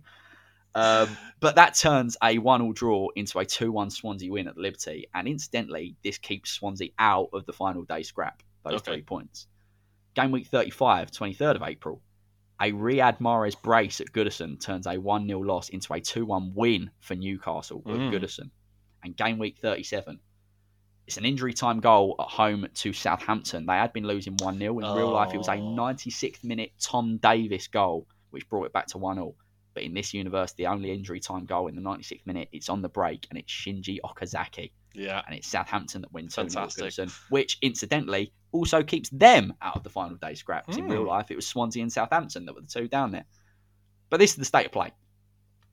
Um, 0.73 1.17
but 1.39 1.55
that 1.55 1.73
turns 1.75 2.17
a 2.23 2.37
one-all 2.37 2.73
draw 2.73 3.07
into 3.15 3.39
a 3.39 3.45
two-one 3.45 3.89
Swansea 3.89 4.31
win 4.31 4.47
at 4.47 4.57
Liberty, 4.57 5.07
and 5.13 5.27
incidentally, 5.27 5.95
this 6.03 6.17
keeps 6.17 6.51
Swansea 6.51 6.89
out 6.99 7.29
of 7.33 7.45
the 7.45 7.53
final 7.53 7.83
day 7.83 8.03
scrap. 8.03 8.43
Those 8.63 8.75
Okay. 8.75 8.93
three 8.93 9.01
points. 9.03 9.47
Game 10.15 10.31
week 10.31 10.47
35, 10.47 11.11
23rd 11.11 11.55
of 11.57 11.63
April. 11.63 12.01
A 12.61 12.71
Riyad 12.71 13.19
Mahrez 13.19 13.61
brace 13.61 13.99
at 13.99 14.11
Goodison 14.13 14.59
turns 14.59 14.87
a 14.87 14.97
1 14.97 15.27
0 15.27 15.39
loss 15.41 15.69
into 15.69 15.93
a 15.93 15.99
2 15.99 16.25
1 16.25 16.53
win 16.55 16.89
for 17.01 17.15
Newcastle 17.15 17.81
at 17.85 17.91
Mm. 17.93 18.11
Goodison. 18.11 18.49
And 19.03 19.15
game 19.15 19.37
week 19.37 19.57
37. 19.61 20.19
It's 21.07 21.17
an 21.17 21.25
injury 21.25 21.53
time 21.53 21.79
goal 21.81 22.15
at 22.19 22.27
home 22.27 22.67
to 22.73 22.93
Southampton. 22.93 23.65
They 23.65 23.73
had 23.73 23.93
been 23.93 24.05
losing 24.07 24.35
1 24.37 24.57
0. 24.57 24.79
In 24.79 24.85
real 24.95 25.11
life, 25.11 25.33
it 25.33 25.37
was 25.37 25.47
a 25.47 25.53
Oh. 25.53 25.75
96th 25.75 26.43
minute 26.43 26.71
Tom 26.79 27.17
Davies 27.17 27.67
goal, 27.67 28.07
which 28.31 28.49
brought 28.49 28.65
it 28.65 28.73
back 28.73 28.87
to 28.87 28.97
1 28.97 29.15
0. 29.17 29.35
But 29.75 29.83
in 29.83 29.93
this 29.93 30.13
universe, 30.13 30.53
the 30.53 30.67
only 30.67 30.91
injury 30.91 31.19
time 31.19 31.45
goal 31.45 31.67
in 31.67 31.75
the 31.75 31.81
96th 31.81 32.25
minute, 32.25 32.49
it's 32.51 32.69
on 32.69 32.81
the 32.81 32.89
break, 32.89 33.27
and 33.29 33.37
it's 33.37 33.51
Shinji 33.51 33.99
Okazaki 34.03 34.71
Yeah. 34.95 35.21
and 35.27 35.35
it's 35.35 35.47
Southampton 35.47 36.01
that 36.01 36.11
wins 36.13 36.33
2 36.33 36.49
0 36.49 36.67
Fantastic. 36.69 37.09
Which 37.29 37.57
incidentally 37.61 38.33
also 38.51 38.81
keeps 38.81 39.09
them 39.09 39.53
out 39.61 39.75
of 39.75 39.83
the 39.83 39.89
final 39.89 40.15
day 40.17 40.33
scrap. 40.33 40.65
'cause 40.65 40.77
in 40.77 40.85
Hmm. 40.85 40.91
real 40.91 41.03
life, 41.05 41.29
it 41.29 41.35
was 41.35 41.45
Swansea 41.45 41.83
and 41.83 41.91
Southampton 41.91 42.45
that 42.45 42.55
were 42.55 42.61
the 42.61 42.67
two 42.67 42.87
down 42.87 43.11
there. 43.11 43.25
But 44.09 44.17
this 44.21 44.31
is 44.31 44.37
the 44.37 44.45
state 44.45 44.65
of 44.65 44.71
play. 44.71 44.91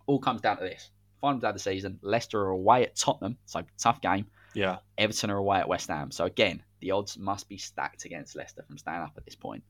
All 0.06 0.18
comes 0.18 0.40
down 0.42 0.59
to 0.59 0.64
this. 0.64 0.90
Final 1.20 1.38
day 1.40 1.48
of 1.48 1.54
the 1.54 1.60
season, 1.60 2.00
Leicester 2.02 2.40
are 2.42 2.50
away 2.50 2.82
at 2.84 2.96
Tottenham, 2.96 3.38
so 3.46 3.62
tough 3.78 4.00
game. 4.00 4.26
Yeah. 4.54 4.78
Everton 4.98 5.30
are 5.30 5.36
away 5.36 5.58
at 5.58 5.68
West 5.68 5.88
Ham. 5.88 6.10
So 6.10 6.24
again, 6.24 6.62
the 6.80 6.90
odds 6.90 7.18
must 7.18 7.48
be 7.48 7.58
stacked 7.58 8.04
against 8.04 8.36
Leicester 8.36 8.62
from 8.66 8.78
staying 8.78 9.00
up 9.00 9.12
at 9.16 9.24
this 9.24 9.36
point. 9.36 9.62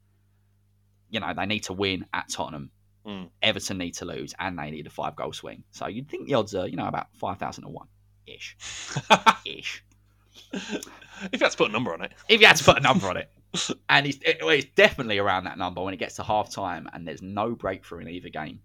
You 1.10 1.20
know, 1.20 1.32
they 1.34 1.46
need 1.46 1.64
to 1.64 1.72
win 1.72 2.06
at 2.12 2.28
Tottenham. 2.30 2.70
Mm. 3.06 3.28
Everton 3.42 3.78
need 3.78 3.94
to 3.94 4.04
lose, 4.04 4.34
and 4.38 4.58
they 4.58 4.70
need 4.70 4.86
a 4.86 4.90
five 4.90 5.16
goal 5.16 5.32
swing. 5.32 5.64
So 5.72 5.88
you'd 5.88 6.08
think 6.08 6.28
the 6.28 6.34
odds 6.34 6.54
are, 6.54 6.68
you 6.68 6.76
know, 6.76 6.86
about 6.86 7.08
5,000 7.16 7.64
to 7.64 7.70
1 7.70 7.86
ish. 8.26 8.56
Ish. 9.44 9.84
if 10.52 10.80
you 11.32 11.38
had 11.40 11.50
to 11.50 11.56
put 11.56 11.68
a 11.68 11.72
number 11.72 11.92
on 11.92 12.02
it. 12.02 12.12
if 12.28 12.40
you 12.40 12.46
had 12.46 12.56
to 12.56 12.64
put 12.64 12.78
a 12.78 12.80
number 12.80 13.08
on 13.08 13.16
it. 13.16 13.30
And 13.90 14.06
it's, 14.06 14.16
it, 14.22 14.38
it's 14.40 14.66
definitely 14.76 15.18
around 15.18 15.44
that 15.44 15.58
number 15.58 15.82
when 15.82 15.92
it 15.92 15.98
gets 15.98 16.16
to 16.16 16.22
half 16.22 16.50
time 16.50 16.88
and 16.94 17.06
there's 17.06 17.20
no 17.20 17.54
breakthrough 17.54 17.98
in 17.98 18.08
either 18.08 18.30
game. 18.30 18.60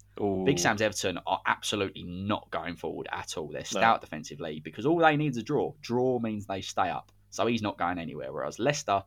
Big 0.46 0.58
Sam's 0.58 0.82
Everton 0.82 1.20
are 1.28 1.42
absolutely 1.46 2.04
not 2.04 2.50
going 2.52 2.78
forward 2.78 3.08
at 3.12 3.38
all. 3.38 3.48
They're 3.50 3.60
No. 3.60 3.80
stout 3.80 4.00
defensively 4.02 4.62
because 4.62 4.86
all 4.86 4.98
they 5.00 5.18
need 5.18 5.32
is 5.32 5.38
a 5.38 5.44
draw. 5.44 5.74
Draw 5.82 6.20
means 6.20 6.46
they 6.46 6.62
stay 6.62 6.90
up. 6.90 7.12
So 7.32 7.46
he's 7.48 7.62
not 7.62 7.78
going 7.78 7.98
anywhere. 8.00 8.32
Whereas 8.32 8.60
Leicester, 8.60 9.04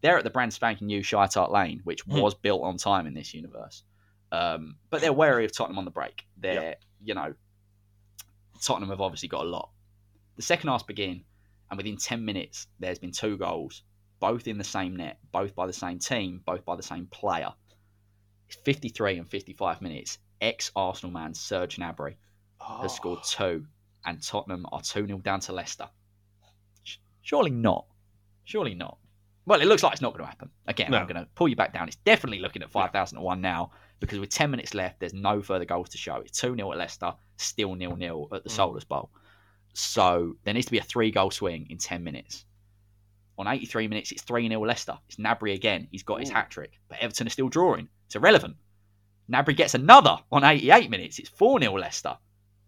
they're 0.00 0.18
at 0.18 0.24
the 0.24 0.30
brand 0.30 0.52
spanking 0.52 0.88
new 0.88 1.02
Shite 1.02 1.36
Lane, 1.36 1.80
which 1.84 2.02
Hmm. 2.02 2.18
was 2.20 2.34
built 2.34 2.62
on 2.62 2.76
time 2.76 3.06
in 3.06 3.14
this 3.14 3.32
universe. 3.32 3.84
Um, 4.32 4.76
but 4.90 5.00
they're 5.00 5.12
wary 5.12 5.44
of 5.44 5.52
Tottenham 5.52 5.78
on 5.78 5.84
the 5.84 5.90
break. 5.92 6.26
They're, 6.38 6.74
you 7.04 7.14
know, 7.14 7.34
Tottenham 8.60 8.90
have 8.90 9.00
obviously 9.00 9.28
got 9.28 9.44
a 9.44 9.48
lot. 9.48 9.70
The 10.36 10.42
second 10.42 10.68
half 10.70 10.86
begin, 10.86 11.24
and 11.70 11.76
within 11.76 11.96
10 11.96 12.24
minutes, 12.24 12.66
there's 12.78 12.98
been 12.98 13.12
two 13.12 13.36
goals, 13.36 13.82
both 14.20 14.46
in 14.46 14.58
the 14.58 14.64
same 14.64 14.96
net, 14.96 15.18
both 15.32 15.54
by 15.54 15.66
the 15.66 15.72
same 15.72 15.98
team, 15.98 16.42
both 16.46 16.64
by 16.64 16.76
the 16.76 16.82
same 16.82 17.06
player. 17.06 17.52
It's 18.48 18.56
53 18.64 19.18
and 19.18 19.28
55 19.28 19.80
minutes. 19.80 20.18
Ex 20.40 20.70
Arsenal 20.76 21.12
man 21.12 21.34
Serge 21.34 21.76
Gnabry 21.76 22.14
has 22.60 22.92
Oh. 22.92 22.94
scored 22.94 23.24
two, 23.24 23.66
and 24.04 24.22
Tottenham 24.22 24.66
are 24.72 24.80
2 24.82 25.06
0 25.06 25.18
down 25.18 25.40
to 25.40 25.52
Leicester. 25.52 25.88
Surely 27.22 27.50
not. 27.50 27.86
Surely 28.44 28.74
not. 28.74 28.98
Well, 29.46 29.60
it 29.60 29.66
looks 29.66 29.82
like 29.82 29.92
it's 29.92 30.02
not 30.02 30.12
going 30.12 30.24
to 30.24 30.28
happen. 30.28 30.50
Again, 30.66 30.90
No. 30.90 30.98
I'm 30.98 31.06
going 31.06 31.22
to 31.22 31.28
pull 31.34 31.48
you 31.48 31.56
back 31.56 31.72
down. 31.72 31.88
It's 31.88 31.96
definitely 31.96 32.40
looking 32.40 32.62
at 32.62 32.70
5,001 32.70 33.40
now 33.40 33.70
because 33.98 34.18
with 34.18 34.30
10 34.30 34.50
minutes 34.50 34.74
left, 34.74 35.00
there's 35.00 35.14
no 35.14 35.42
further 35.42 35.64
goals 35.64 35.88
to 35.90 35.98
show. 35.98 36.16
It's 36.16 36.38
2 36.40 36.54
0 36.56 36.72
at 36.72 36.78
Leicester, 36.78 37.12
still 37.36 37.74
nil 37.74 37.96
nil 37.96 38.28
at 38.32 38.42
the 38.44 38.50
Mm. 38.50 38.54
Solus 38.54 38.84
Bowl. 38.84 39.10
So 39.72 40.36
there 40.44 40.54
needs 40.54 40.66
to 40.66 40.72
be 40.72 40.78
a 40.78 40.82
three 40.82 41.10
goal 41.10 41.30
swing 41.30 41.66
in 41.70 41.78
10 41.78 42.02
minutes. 42.02 42.44
On 43.40 43.46
83 43.46 43.88
minutes, 43.88 44.12
it's 44.12 44.20
3 44.20 44.46
0 44.48 44.60
Leicester. 44.66 44.98
It's 45.08 45.16
Gnabry 45.16 45.54
again. 45.54 45.88
He's 45.90 46.02
got 46.02 46.20
his 46.20 46.28
hat 46.28 46.50
trick, 46.50 46.78
but 46.90 46.98
Everton 46.98 47.26
are 47.26 47.30
still 47.30 47.48
drawing. 47.48 47.88
It's 48.04 48.14
irrelevant. 48.14 48.56
Gnabry 49.32 49.56
gets 49.56 49.72
another 49.72 50.18
on 50.30 50.44
88 50.44 50.90
minutes. 50.90 51.18
It's 51.18 51.30
4 51.30 51.58
0 51.58 51.72
Leicester, 51.78 52.18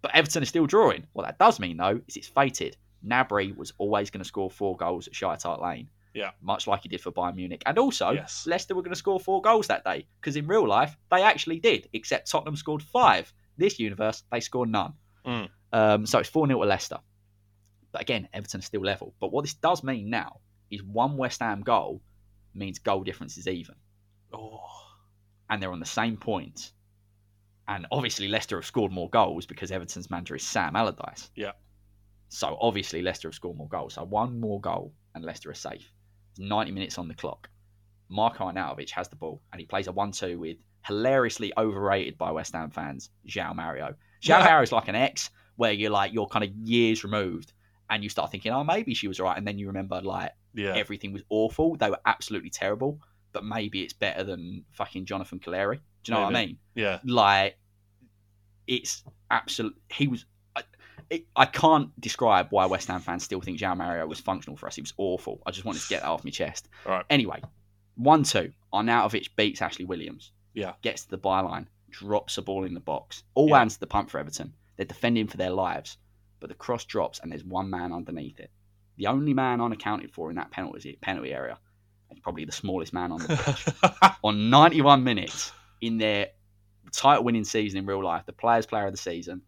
but 0.00 0.14
Everton 0.14 0.42
are 0.42 0.46
still 0.46 0.64
drawing. 0.64 1.06
What 1.12 1.26
that 1.26 1.38
does 1.38 1.60
mean, 1.60 1.76
though, 1.76 2.00
is 2.08 2.16
it's 2.16 2.26
fated. 2.26 2.78
Gnabry 3.06 3.54
was 3.54 3.74
always 3.76 4.08
going 4.08 4.22
to 4.22 4.26
score 4.26 4.50
four 4.50 4.74
goals 4.78 5.08
at 5.08 5.42
Hart 5.42 5.60
Lane. 5.60 5.90
Yeah. 6.14 6.30
Much 6.40 6.66
like 6.66 6.84
he 6.84 6.88
did 6.88 7.02
for 7.02 7.12
Bayern 7.12 7.36
Munich. 7.36 7.62
And 7.66 7.78
also, 7.78 8.12
Yes. 8.12 8.46
Leicester 8.46 8.74
were 8.74 8.80
going 8.80 8.94
to 8.94 8.98
score 8.98 9.20
four 9.20 9.42
goals 9.42 9.66
that 9.66 9.84
day 9.84 10.06
because 10.22 10.36
in 10.36 10.46
real 10.46 10.66
life, 10.66 10.96
they 11.10 11.20
actually 11.22 11.60
did, 11.60 11.90
except 11.92 12.30
Tottenham 12.30 12.56
scored 12.56 12.82
five. 12.82 13.30
This 13.58 13.78
universe, 13.78 14.22
they 14.32 14.40
scored 14.40 14.70
none. 14.70 14.94
Mm. 15.26 15.50
Um, 15.74 16.06
so 16.06 16.18
it's 16.18 16.30
4 16.30 16.46
0 16.46 16.60
to 16.62 16.66
Leicester. 16.66 16.98
But 17.92 18.00
again, 18.00 18.26
Everton 18.32 18.60
are 18.60 18.62
still 18.62 18.80
level. 18.80 19.12
But 19.20 19.32
what 19.32 19.42
this 19.42 19.52
does 19.52 19.84
mean 19.84 20.08
now 20.08 20.40
is 20.72 20.82
one 20.82 21.16
West 21.16 21.40
Ham 21.40 21.60
goal 21.60 22.00
means 22.54 22.78
goal 22.78 23.04
difference 23.04 23.36
is 23.38 23.46
even. 23.46 23.76
Oh. 24.32 24.60
And 25.48 25.62
they're 25.62 25.72
on 25.72 25.80
the 25.80 25.86
same 25.86 26.16
point. 26.16 26.72
And 27.68 27.86
obviously, 27.92 28.26
Leicester 28.26 28.56
have 28.56 28.66
scored 28.66 28.90
more 28.90 29.10
goals 29.10 29.46
because 29.46 29.70
Everton's 29.70 30.10
manager 30.10 30.34
is 30.34 30.42
Sam 30.42 30.74
Allardyce. 30.74 31.30
Yeah. 31.36 31.52
So 32.28 32.56
obviously, 32.60 33.02
Leicester 33.02 33.28
have 33.28 33.34
scored 33.34 33.56
more 33.56 33.68
goals. 33.68 33.94
So 33.94 34.04
one 34.04 34.40
more 34.40 34.60
goal 34.60 34.92
and 35.14 35.24
Leicester 35.24 35.50
are 35.50 35.54
safe. 35.54 35.92
There's 36.36 36.48
90 36.48 36.72
minutes 36.72 36.98
on 36.98 37.06
the 37.06 37.14
clock. 37.14 37.48
Marko 38.08 38.50
Arnautovic 38.50 38.90
has 38.90 39.08
the 39.08 39.16
ball 39.16 39.42
and 39.52 39.60
he 39.60 39.66
plays 39.66 39.86
a 39.86 39.92
1 39.92 40.12
2 40.12 40.38
with 40.38 40.56
hilariously 40.86 41.52
overrated 41.56 42.18
by 42.18 42.30
West 42.32 42.54
Ham 42.54 42.70
fans, 42.70 43.10
João 43.28 43.54
Mario. 43.54 43.94
João 44.22 44.38
Yeah. 44.40 44.44
Mario 44.44 44.62
is 44.62 44.72
like 44.72 44.88
an 44.88 44.96
ex 44.96 45.30
where 45.56 45.72
you're 45.72 45.90
like, 45.90 46.12
you're 46.12 46.26
kind 46.26 46.44
of 46.44 46.50
years 46.64 47.04
removed 47.04 47.52
and 47.90 48.02
you 48.02 48.08
start 48.08 48.30
thinking, 48.30 48.52
oh, 48.52 48.64
maybe 48.64 48.94
she 48.94 49.08
was 49.08 49.20
right. 49.20 49.36
And 49.36 49.46
then 49.46 49.58
you 49.58 49.66
remember, 49.68 50.00
like, 50.00 50.32
Yeah. 50.54 50.74
everything 50.76 51.12
was 51.12 51.22
awful. 51.28 51.76
They 51.76 51.90
were 51.90 52.00
absolutely 52.04 52.50
terrible, 52.50 53.00
but 53.32 53.44
maybe 53.44 53.82
it's 53.82 53.92
better 53.94 54.22
than 54.24 54.64
fucking 54.72 55.06
Jonathan 55.06 55.38
Calleri. 55.40 55.80
Do 56.04 56.12
you 56.12 56.14
know 56.18 56.24
what 56.24 56.36
I 56.36 56.46
mean? 56.46 56.58
Yeah. 56.74 56.98
Like, 57.04 57.56
it's 58.66 59.04
absolute. 59.30 59.76
He 59.90 60.08
was. 60.08 60.24
I, 60.56 60.62
it, 61.10 61.26
I 61.36 61.46
can't 61.46 61.98
describe 62.00 62.48
why 62.50 62.66
West 62.66 62.88
Ham 62.88 63.00
fans 63.00 63.24
still 63.24 63.40
think 63.40 63.58
João 63.58 63.76
Mario 63.76 64.06
was 64.06 64.20
functional 64.20 64.56
for 64.56 64.66
us. 64.66 64.76
He 64.76 64.82
was 64.82 64.92
awful. 64.96 65.40
I 65.46 65.50
just 65.50 65.64
wanted 65.64 65.82
to 65.82 65.88
get 65.88 66.02
that 66.02 66.08
off 66.08 66.24
my 66.24 66.30
chest. 66.30 66.68
All 66.86 66.92
right. 66.92 67.04
Anyway, 67.10 67.40
one 67.96 68.22
two. 68.24 68.52
Arnautovic 68.72 69.28
beats 69.36 69.60
Ashley 69.62 69.84
Williams. 69.84 70.32
Yeah. 70.54 70.72
Gets 70.82 71.04
to 71.04 71.10
the 71.10 71.18
byline, 71.18 71.66
drops 71.90 72.38
a 72.38 72.42
ball 72.42 72.64
in 72.64 72.74
the 72.74 72.80
box. 72.80 73.22
All 73.34 73.48
Yeah. 73.48 73.58
hands 73.58 73.74
to 73.74 73.80
the 73.80 73.86
pump 73.86 74.10
for 74.10 74.18
Everton. 74.18 74.54
They're 74.76 74.86
defending 74.86 75.26
for 75.26 75.36
their 75.36 75.50
lives, 75.50 75.98
but 76.40 76.48
the 76.48 76.54
cross 76.54 76.84
drops 76.84 77.20
and 77.20 77.30
there's 77.30 77.44
one 77.44 77.68
man 77.70 77.92
underneath 77.92 78.40
it. 78.40 78.50
The 78.96 79.06
only 79.06 79.34
man 79.34 79.60
unaccounted 79.60 80.12
for 80.12 80.30
in 80.30 80.36
that 80.36 80.50
penalty 80.50 80.98
penalty 81.00 81.32
area, 81.32 81.58
and 82.10 82.22
probably 82.22 82.44
the 82.44 82.52
smallest 82.52 82.92
man 82.92 83.12
on 83.12 83.20
the 83.20 83.28
pitch 83.36 84.12
on 84.22 84.50
91 84.50 85.02
minutes 85.02 85.52
in 85.80 85.98
their 85.98 86.28
title 86.92 87.24
winning 87.24 87.44
season 87.44 87.78
in 87.78 87.86
real 87.86 88.04
life, 88.04 88.24
the 88.26 88.32
players' 88.32 88.66
player 88.66 88.86
of 88.86 88.92
the 88.92 88.98
season, 88.98 89.42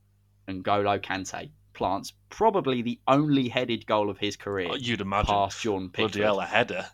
N'Golo 0.48 0.98
Kante 1.00 1.50
plants 1.74 2.12
probably 2.30 2.82
the 2.82 2.98
only 3.08 3.48
headed 3.48 3.84
goal 3.86 4.08
of 4.08 4.16
his 4.18 4.36
career 4.36 4.68
Oh, 4.70 4.76
You'd 4.76 5.00
imagine. 5.00 5.26
past 5.34 5.60
Jordan 5.60 5.88
Bloody 5.88 6.12
Pickford. 6.12 6.22
hell, 6.22 6.40
a 6.40 6.46
header. 6.46 6.86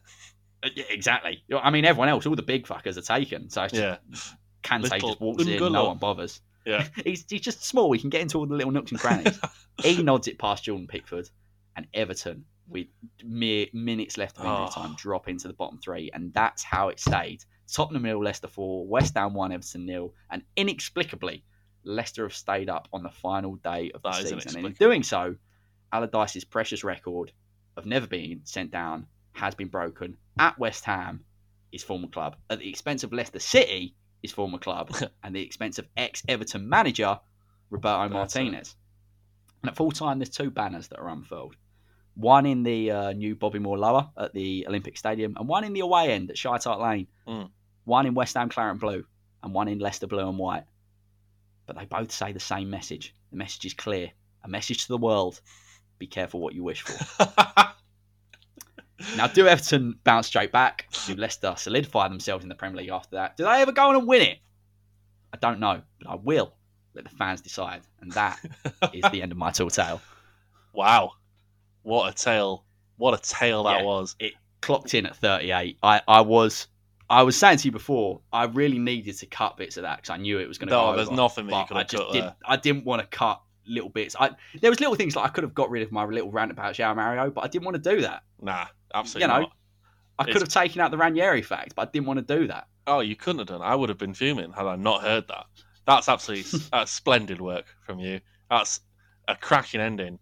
Uh, 0.63 0.69
yeah, 0.75 0.85
Exactly. 0.91 1.43
I 1.55 1.71
mean, 1.71 1.85
everyone 1.85 2.09
else, 2.09 2.27
all 2.27 2.35
the 2.35 2.43
big 2.43 2.67
fuckers 2.67 2.97
are 2.97 3.03
taken. 3.03 3.49
So 3.51 3.67
Yeah. 3.73 3.99
Kante 4.63 4.83
Little 4.91 5.09
just 5.11 5.21
walks 5.21 5.47
in, 5.47 5.73
no 5.73 5.87
one 5.87 5.99
bothers. 5.99 6.41
Yeah. 6.67 6.87
he's, 7.05 7.25
he's 7.29 7.41
just 7.41 7.65
small. 7.65 7.93
He 7.93 7.99
can 7.99 8.11
get 8.11 8.21
into 8.23 8.39
all 8.39 8.47
the 8.47 8.55
little 8.55 8.73
nooks 8.73 8.91
and 8.91 9.01
crannies. 9.01 9.39
he 9.83 10.03
nods 10.03 10.29
it 10.29 10.39
past 10.39 10.65
Jordan 10.65 10.87
Pickford, 10.87 11.29
and 11.77 11.87
Everton, 11.95 12.45
with 12.69 12.87
mere 13.25 13.67
minutes 13.73 14.17
left 14.17 14.39
of 14.39 14.45
injury 14.45 14.67
Oh. 14.69 14.71
time, 14.71 14.91
ah. 14.93 14.97
drop 14.99 15.29
into 15.29 15.49
the 15.49 15.55
bottom 15.55 15.79
three, 15.79 16.11
and 16.13 16.33
that's 16.33 16.63
how 16.63 16.89
it 16.89 17.01
stayed. 17.01 17.45
Tottenham 17.73 18.03
nil, 18.03 18.23
Leicester 18.23 18.49
four, 18.49 18.87
West 18.87 19.15
Ham 19.15 19.35
one, 19.35 19.53
Everton 19.53 19.87
nil, 19.87 20.15
and 20.31 20.43
inexplicably, 20.57 21.45
Leicester 21.85 22.25
have 22.25 22.35
stayed 22.35 22.69
up 22.69 22.89
on 22.93 23.03
the 23.03 23.11
final 23.11 23.57
day 23.57 23.91
of 23.93 24.03
the 24.03 24.11
That 24.11 24.23
season, 24.23 24.57
and 24.57 24.67
in 24.67 24.73
doing 24.73 25.03
so, 25.03 25.37
Allardyce's 25.93 26.45
precious 26.45 26.85
record 26.85 27.33
of 27.77 27.87
never 27.87 28.07
being 28.07 28.43
sent 28.45 28.71
down 28.71 29.07
has 29.33 29.55
been 29.55 29.69
broken 29.69 30.17
at 30.39 30.59
West 30.59 30.85
Ham, 30.85 31.25
his 31.73 31.83
former 31.83 32.09
club, 32.09 32.37
at 32.51 32.59
the 32.59 32.69
expense 32.69 33.05
of 33.05 33.13
Leicester 33.13 33.39
City, 33.39 33.95
his 34.23 34.33
former 34.33 34.59
club, 34.59 34.95
and 35.23 35.35
the 35.35 35.43
expense 35.43 35.79
of 35.79 35.89
ex 35.97 36.23
Everton 36.29 36.69
manager 36.69 37.19
Roberto 37.71 38.13
That's 38.13 38.37
it. 38.37 38.75
And 39.63 39.71
at 39.71 39.77
full 39.77 39.91
time, 39.91 40.19
there's 40.19 40.31
two 40.31 40.51
banners 40.51 40.89
that 40.89 40.99
are 40.99 41.09
unfurled. 41.09 41.57
One 42.15 42.47
in 42.47 42.63
the 42.63 42.91
uh, 42.91 43.13
new 43.13 43.35
Bobby 43.35 43.59
Moore 43.59 43.79
Lower 43.79 44.09
at 44.17 44.33
the 44.33 44.67
Olympic 44.69 44.97
Stadium, 44.97 45.35
and 45.39 45.49
one 45.49 45.65
in 45.65 45.73
the 45.73 45.81
away 45.81 46.13
end 46.13 46.31
at 46.31 46.39
Shite 46.39 46.65
Hart 46.65 46.81
Lane. 46.81 47.07
Mm. 47.27 47.51
One 47.85 48.07
in 48.07 48.15
West 48.15 48.37
Ham 48.37 48.49
Claret 48.49 48.73
and 48.73 48.81
Blue, 48.81 49.05
and 49.43 49.55
one 49.55 49.69
in 49.69 49.79
Leicester 49.79 50.07
blue 50.07 50.29
and 50.29 50.39
white. 50.39 50.65
But 51.67 51.79
they 51.79 51.87
both 51.87 52.13
say 52.13 52.33
the 52.33 52.41
same 52.41 52.69
message. 52.69 53.15
The 53.31 53.37
message 53.37 53.65
is 53.65 53.75
clear. 53.75 54.11
A 54.43 54.49
message 54.49 54.83
to 54.83 54.89
the 54.89 54.99
world. 54.99 55.41
Be 55.99 56.07
careful 56.07 56.41
what 56.41 56.55
you 56.55 56.65
wish 56.65 56.83
for. 56.83 57.27
Now, 59.17 59.27
do 59.27 59.47
Everton 59.47 59.99
bounce 60.05 60.27
straight 60.27 60.53
back? 60.53 60.87
Do 61.07 61.15
Leicester 61.15 61.55
solidify 61.57 62.09
themselves 62.09 62.45
in 62.45 62.49
the 62.49 62.55
Premier 62.55 62.83
League 62.83 62.91
after 62.91 63.17
that? 63.17 63.37
Do 63.37 63.45
they 63.45 63.63
ever 63.63 63.73
go 63.73 63.89
on 63.89 63.97
and 63.97 64.07
win 64.07 64.23
it? 64.23 64.39
I 65.33 65.39
don't 65.39 65.59
know, 65.59 65.81
but 65.99 66.11
I 66.11 66.15
will 66.17 66.53
let 67.05 67.11
the 67.11 67.17
fans 67.17 67.41
decide. 67.41 67.83
And 68.01 68.13
that 68.13 68.39
is 68.93 69.05
the 69.11 69.23
end 69.23 69.33
of 69.33 69.39
my 69.39 69.51
tall 69.51 69.71
tale. 69.71 70.01
wow, 70.73 71.13
what 71.83 72.13
a 72.13 72.15
tale! 72.15 72.65
What 72.97 73.15
a 73.19 73.23
tale 73.23 73.65
that 73.65 73.81
Yeah. 73.81 73.85
was. 73.87 74.17
It 74.19 74.35
clocked 74.61 74.95
in 74.95 75.07
at 75.07 75.17
38. 75.17 75.79
I, 75.83 76.03
I 76.07 76.21
was 76.21 76.67
I 77.09 77.23
was 77.23 77.37
saying 77.37 77.59
to 77.59 77.65
you 77.69 77.73
before, 77.73 78.21
I 78.33 78.45
really 78.45 78.79
needed 78.79 79.17
to 79.19 79.27
cut 79.27 79.57
bits 79.57 79.77
of 79.77 79.83
that 79.83 79.97
because 79.97 80.11
I 80.11 80.17
knew 80.19 80.39
it 80.39 80.47
was 80.47 80.59
going 80.59 80.69
to 80.69 80.75
No, 80.75 80.91
go 80.93 80.97
there's 80.97 81.09
over, 81.09 81.17
nothing 81.17 81.47
that 81.49 81.61
you 81.61 81.67
could 81.67 81.77
I 81.77 81.81
have 81.81 81.89
just 81.89 82.03
cut 82.05 82.13
did, 82.13 82.23
there. 82.25 82.37
I 82.45 82.57
didn't 82.57 82.85
want 82.85 83.01
to 83.03 83.09
cut 83.09 83.41
little 83.67 83.89
bits. 83.91 84.15
I 84.21 84.31
there 84.61 84.71
was 84.71 84.79
little 84.81 84.95
things 84.95 85.17
like 85.17 85.25
I 85.25 85.29
could 85.33 85.43
have 85.45 85.55
got 85.55 85.71
rid 85.71 85.83
of 85.83 85.91
my 85.93 86.05
little 86.05 86.31
rant 86.31 86.51
about 86.53 86.75
João 86.75 86.95
Mario, 86.97 87.31
but 87.31 87.43
I 87.43 87.49
didn't 87.49 87.65
want 87.65 87.83
to 87.83 87.91
do 87.95 88.03
that. 88.03 88.23
Nah, 88.41 88.67
absolutely 88.95 89.23
You 89.23 89.29
know, 89.35 89.41
not. 89.43 89.53
I 90.19 90.23
It's- 90.25 90.33
could 90.35 90.43
have 90.43 90.51
taken 90.51 90.83
out 90.83 90.91
the 90.91 90.99
Ranieri 90.99 91.43
fact, 91.43 91.75
but 91.75 91.89
I 91.89 91.91
didn't 91.91 92.07
want 92.07 92.27
to 92.27 92.39
do 92.39 92.47
that. 92.49 92.69
Oh, 92.87 93.01
you 93.01 93.17
couldn't 93.17 93.39
have 93.41 93.49
done. 93.49 93.63
I 93.63 93.75
would 93.75 93.89
have 93.89 93.99
been 93.99 94.13
fuming 94.15 94.53
had 94.53 94.67
I 94.67 94.77
not 94.77 95.03
heard 95.03 95.27
that. 95.29 95.47
That's 95.87 96.09
absolutely 96.09 96.59
that's 96.73 96.91
splendid 96.93 97.41
work 97.41 97.67
from 97.87 97.99
you. 97.99 98.21
That's 98.51 98.81
a 99.29 99.35
cracking 99.37 99.81
ending. 99.81 100.19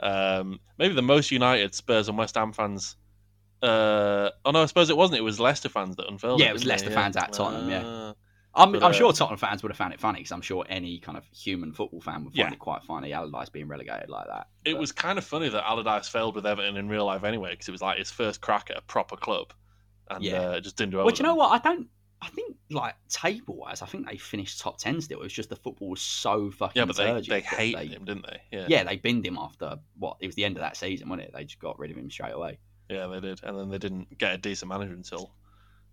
Um, 0.00 0.58
maybe 0.78 0.94
the 0.94 1.02
most 1.02 1.30
united 1.30 1.74
Spurs 1.74 2.08
and 2.08 2.18
West 2.18 2.34
Ham 2.34 2.52
fans. 2.52 2.96
Uh, 3.62 4.30
oh 4.44 4.50
no, 4.50 4.62
I 4.62 4.66
suppose 4.66 4.90
it 4.90 4.96
wasn't. 4.96 5.18
It 5.18 5.22
was 5.22 5.38
Leicester 5.38 5.68
fans 5.68 5.96
that 5.96 6.08
unfurled. 6.08 6.40
Yeah, 6.40 6.46
it 6.46 6.50
it 6.50 6.54
was 6.54 6.64
Leicester 6.64 6.90
fans 6.90 7.16
at 7.16 7.32
Tottenham, 7.32 7.70
yeah. 7.70 7.82
Ah, 7.84 8.14
I'm, 8.54 8.72
But, 8.72 8.82
I'm 8.82 8.90
uh, 8.90 8.94
sure 8.94 9.12
Tottenham 9.12 9.38
fans 9.38 9.62
would 9.62 9.70
have 9.70 9.78
found 9.78 9.94
it 9.94 10.00
funny 10.00 10.18
because 10.18 10.32
I'm 10.32 10.42
sure 10.42 10.64
any 10.68 10.98
kind 10.98 11.16
of 11.16 11.24
human 11.32 11.72
football 11.72 12.00
fan 12.00 12.24
would 12.24 12.34
find 12.34 12.48
Yeah. 12.50 12.52
it 12.52 12.58
quite 12.58 12.82
funny 12.82 13.12
Allardyce 13.12 13.48
being 13.50 13.68
relegated 13.68 14.10
like 14.10 14.26
that. 14.26 14.48
It 14.64 14.72
But- 14.72 14.80
was 14.80 14.92
kind 14.92 15.16
of 15.16 15.24
funny 15.24 15.48
that 15.48 15.64
Allardyce 15.64 16.08
failed 16.08 16.34
with 16.34 16.44
Everton 16.44 16.76
in 16.76 16.88
real 16.88 17.06
life 17.06 17.22
anyway, 17.24 17.52
because 17.52 17.68
it 17.68 17.72
was 17.72 17.80
like 17.80 17.98
his 17.98 18.10
first 18.10 18.40
crack 18.40 18.68
at 18.70 18.76
a 18.76 18.82
proper 18.82 19.16
club, 19.16 19.52
and 20.10 20.24
Yeah. 20.24 20.48
uh, 20.48 20.52
it 20.52 20.62
just 20.62 20.76
didn't 20.76 20.90
do. 20.90 20.98
Well, 20.98 21.08
do 21.08 21.16
you 21.18 21.22
know 21.22 21.36
what? 21.36 21.52
I 21.52 21.58
don't. 21.58 21.86
I 22.22 22.28
think 22.28 22.56
like 22.70 22.94
table 23.08 23.56
wise, 23.56 23.82
I 23.82 23.86
think 23.86 24.08
they 24.08 24.16
finished 24.16 24.60
top 24.60 24.78
ten 24.78 25.00
still. 25.00 25.20
It 25.20 25.24
was 25.24 25.32
just 25.32 25.48
the 25.48 25.56
football 25.56 25.90
was 25.90 26.00
so 26.00 26.52
fucking. 26.52 26.80
Yeah, 26.80 26.86
but 26.86 26.96
they 26.96 27.20
they 27.20 27.40
hated 27.40 27.80
they- 27.80 27.94
him, 27.94 28.04
didn't 28.04 28.24
they? 28.24 28.40
Yeah. 28.56 28.66
Yeah, 28.68 28.84
they 28.84 28.96
binned 28.96 29.26
him 29.26 29.36
after 29.36 29.78
what? 29.98 30.18
It 30.20 30.26
was 30.26 30.36
the 30.36 30.44
end 30.44 30.56
of 30.56 30.60
that 30.60 30.76
season, 30.76 31.08
wasn't 31.08 31.28
it? 31.28 31.34
They 31.34 31.44
just 31.44 31.58
got 31.58 31.78
rid 31.80 31.90
of 31.90 31.96
him 31.96 32.10
straight 32.10 32.32
away. 32.32 32.58
Yeah, 32.88 33.08
they 33.08 33.20
did, 33.20 33.40
and 33.42 33.58
then 33.58 33.70
they 33.70 33.78
didn't 33.78 34.16
get 34.18 34.34
a 34.34 34.38
decent 34.38 34.68
manager 34.68 34.92
until 34.92 35.34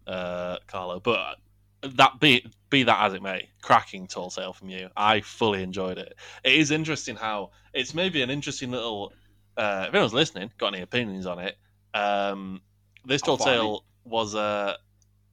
uh, 0.05 0.57
Carlo. 0.67 0.99
But 0.99 1.37
that 1.81 2.19
be 2.19 2.45
be 2.69 2.83
that 2.83 3.05
as 3.05 3.13
it 3.15 3.23
may, 3.23 3.49
cracking 3.63 4.05
tall 4.05 4.29
tale 4.29 4.53
from 4.53 4.69
you. 4.69 4.89
I 4.95 5.21
fully 5.21 5.63
enjoyed 5.63 5.97
it. 5.97 6.13
It 6.43 6.53
is 6.53 6.69
interesting 6.69 7.15
how 7.15 7.51
it's 7.73 7.95
maybe 7.95 8.21
an 8.21 8.29
interesting 8.29 8.69
little. 8.69 9.13
Uh, 9.57 9.85
if 9.87 9.93
anyone's 9.95 10.13
listening, 10.13 10.51
got 10.59 10.73
any 10.73 10.83
opinions 10.83 11.25
on 11.25 11.39
it? 11.39 11.57
Um, 11.95 12.61
this 13.03 13.23
tall 13.23 13.37
tale 13.37 13.83
was 14.05 14.35
a 14.35 14.77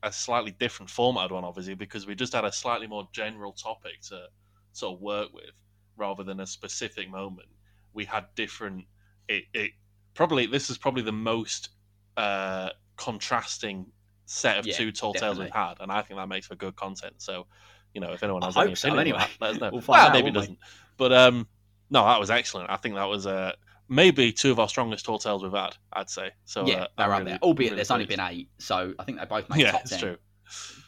a 0.02 0.12
slightly 0.12 0.52
different 0.52 0.90
formatted 0.90 1.32
one, 1.32 1.44
obviously, 1.44 1.74
because 1.74 2.06
we 2.06 2.14
just 2.14 2.32
had 2.32 2.44
a 2.44 2.52
slightly 2.52 2.86
more 2.86 3.09
general 3.12 3.52
topic 3.52 4.01
to 4.09 4.27
sort 4.73 4.94
of 4.94 5.01
work 5.01 5.32
with 5.32 5.51
rather 5.97 6.23
than 6.23 6.40
a 6.40 6.47
specific 6.47 7.10
moment. 7.10 7.48
We 7.93 8.05
had 8.05 8.27
different. 8.35 8.85
It, 9.28 9.44
it 9.55 9.73
probably 10.14 10.47
this 10.47 10.70
is 10.70 10.78
probably 10.78 11.02
the 11.02 11.12
most 11.12 11.70
uh, 12.16 12.70
contrasting 12.97 13.86
set 14.27 14.59
of 14.59 14.66
Yeah, 14.66 14.74
two 14.74 14.93
tall 14.93 15.14
tales 15.14 15.39
we've 15.39 15.51
had, 15.51 15.74
and 15.81 15.90
I 15.90 16.02
think 16.02 16.18
that 16.18 16.28
makes 16.28 16.47
for 16.47 16.56
good 16.56 16.77
content. 16.77 17.14
So, 17.18 17.47
you 17.94 18.01
know, 18.01 18.12
if 18.12 18.23
anyone 18.23 18.43
I 18.43 18.47
has 18.47 18.56
any 18.56 18.68
hope 18.68 18.77
so, 18.77 18.94
anyway. 18.94 19.24
let 19.40 19.55
us 19.55 19.60
know. 19.60 19.70
We'll 19.73 19.81
find 19.81 19.98
well, 19.98 20.06
out, 20.09 20.12
maybe 20.12 20.28
it 20.28 20.35
won't 20.35 20.35
we? 20.35 20.40
doesn't, 20.40 20.59
but 20.97 21.12
um, 21.12 21.48
no, 21.90 22.05
that 22.05 22.20
was 22.20 22.31
excellent. 22.31 22.70
I 22.70 22.77
think 22.77 22.97
that 22.97 23.09
was 23.09 23.27
uh, 23.27 23.52
maybe 23.88 24.32
two 24.32 24.50
of 24.50 24.58
our 24.58 24.68
strongest 24.68 25.04
tales 25.04 25.42
we've 25.42 25.52
had. 25.52 25.76
I'd 25.92 26.10
say. 26.10 26.30
So 26.44 26.66
yeah, 26.66 26.74
uh, 26.82 26.86
they're 26.98 27.12
up 27.12 27.18
really- 27.20 27.30
there. 27.32 27.38
Albeit 27.42 27.70
really 27.70 27.76
there's 27.76 27.90
only 27.90 28.06
been 28.06 28.20
eight, 28.20 28.48
so 28.58 28.94
I 28.98 29.04
think 29.04 29.18
they 29.18 29.24
both 29.26 29.48
made 29.48 29.60
Yeah, 29.60 29.72
top 29.72 29.80
it's 29.82 29.90
ten. 29.90 29.98
true. 30.00 30.16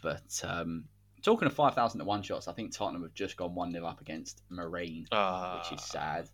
But 0.02 0.40
um, 0.44 0.84
talking 1.22 1.46
of 1.46 1.54
five 1.54 1.74
thousand 1.74 1.98
to 2.00 2.04
one 2.04 2.22
shots, 2.22 2.48
I 2.48 2.52
think 2.52 2.72
Tottenham 2.74 3.02
have 3.02 3.14
just 3.14 3.36
gone 3.36 3.54
one 3.54 3.72
0 3.72 3.84
up 3.86 4.00
against 4.00 4.42
Marine, 4.48 5.06
Uh, 5.12 5.58
which 5.58 5.78
is 5.78 5.84
sad. 5.84 6.28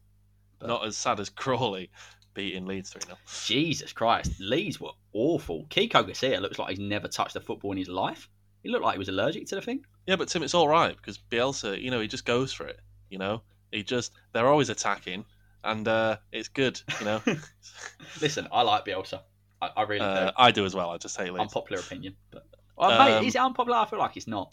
But- 0.59 0.69
Not 0.69 0.87
as 0.87 0.97
sad 0.97 1.21
as 1.21 1.31
Crawley 1.31 1.91
beating 2.35 2.67
Leeds 2.67 2.91
3 2.91 3.03
0. 3.07 3.17
Jesus 3.47 3.93
Christ, 3.93 4.33
Leeds 4.41 4.81
were 4.81 4.91
awful. 5.13 5.67
Kiko 5.71 6.05
Garcia 6.05 6.41
looks 6.41 6.59
like 6.59 6.71
he's 6.71 6.79
never 6.81 7.09
touched 7.09 7.37
a 7.37 7.41
football 7.41 7.73
in 7.73 7.79
his 7.79 7.89
life. 7.89 8.29
He 8.63 8.71
looked 8.71 8.85
like 8.85 8.95
he 8.95 8.99
was 8.99 9.09
allergic 9.09 9.47
to 9.49 9.55
the 9.57 9.61
thing. 9.63 9.85
Yeah, 10.07 10.17
but 10.17 10.29
Tim, 10.29 10.43
it's 10.43 10.55
all 10.55 10.69
right 10.69 10.97
because 10.97 11.19
Bielsa, 11.31 11.81
you 11.81 11.91
know, 11.91 12.01
he 12.01 12.09
just 12.09 12.25
goes 12.25 12.53
for 12.53 12.67
it. 12.67 12.81
You 13.11 13.19
know, 13.19 13.43
he 13.71 13.83
just 13.83 14.13
they're 14.33 14.47
always 14.49 14.69
attacking, 14.71 15.25
and 15.65 15.87
uh, 15.89 16.17
it's 16.33 16.49
good. 16.49 16.81
You 17.01 17.05
know, 17.07 17.23
Listen, 18.21 18.47
I 18.53 18.63
like 18.63 18.85
Bielsa. 18.85 19.21
I, 19.63 19.71
I 19.77 19.83
really 19.83 20.01
uh, 20.05 20.27
do. 20.27 20.33
I 20.37 20.51
do 20.51 20.65
as 20.65 20.75
well. 20.75 20.91
I 20.91 20.99
just 20.99 21.17
hate 21.17 21.33
Leeds. 21.33 21.41
Unpopular 21.41 21.81
opinion, 21.81 22.15
but 22.31 22.47
well, 22.77 22.91
mate, 22.99 23.17
Um, 23.19 23.25
is 23.25 23.35
it 23.35 23.41
unpopular? 23.41 23.79
I 23.79 23.87
feel 23.87 23.99
like 23.99 24.17
it's 24.17 24.27
not. 24.27 24.53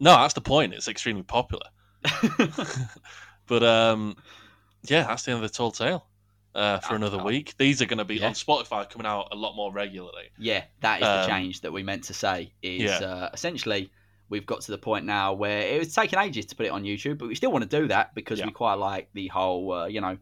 No, 0.00 0.12
that's 0.16 0.34
the 0.34 0.40
point. 0.40 0.74
It's 0.74 0.88
extremely 0.88 1.22
popular. 1.22 1.66
But 3.48 3.62
um, 3.62 4.16
yeah, 4.88 5.04
that's 5.04 5.22
the 5.22 5.30
end 5.32 5.44
of 5.44 5.48
the 5.48 5.56
tall 5.56 5.70
tale 5.70 6.04
uh, 6.54 6.78
for 6.80 6.94
Oh, 6.94 6.96
another 6.96 7.20
oh. 7.20 7.24
week. 7.24 7.54
These 7.58 7.80
are 7.80 7.86
going 7.86 7.98
to 7.98 8.04
be 8.04 8.16
Yeah. 8.16 8.26
on 8.26 8.32
Spotify 8.32 8.90
coming 8.90 9.06
out 9.06 9.28
a 9.30 9.36
lot 9.36 9.54
more 9.54 9.72
regularly. 9.72 10.30
yeah, 10.36 10.64
that 10.80 11.00
is 11.00 11.06
the 11.06 11.20
Um, 11.22 11.28
change 11.28 11.60
that 11.60 11.72
we 11.72 11.84
meant 11.84 12.02
to 12.04 12.14
say. 12.14 12.52
Is 12.62 12.82
Yeah. 12.82 13.06
uh, 13.06 13.30
essentially 13.32 13.92
we've 14.28 14.46
got 14.46 14.62
to 14.62 14.72
the 14.72 14.78
point 14.78 15.04
now 15.04 15.32
where 15.32 15.60
it 15.60 15.78
was 15.78 15.94
taking 15.94 16.18
ages 16.18 16.46
to 16.46 16.56
put 16.56 16.66
it 16.66 16.70
on 16.72 16.82
YouTube, 16.82 17.18
but 17.18 17.28
we 17.28 17.36
still 17.36 17.52
want 17.52 17.70
to 17.70 17.80
do 17.80 17.86
that 17.86 18.12
because 18.16 18.40
Yeah. 18.40 18.46
we 18.46 18.50
quite 18.52 18.74
like 18.74 19.08
the 19.12 19.28
whole, 19.28 19.72
uh, 19.72 19.86
you 19.86 20.00
know, 20.00 20.18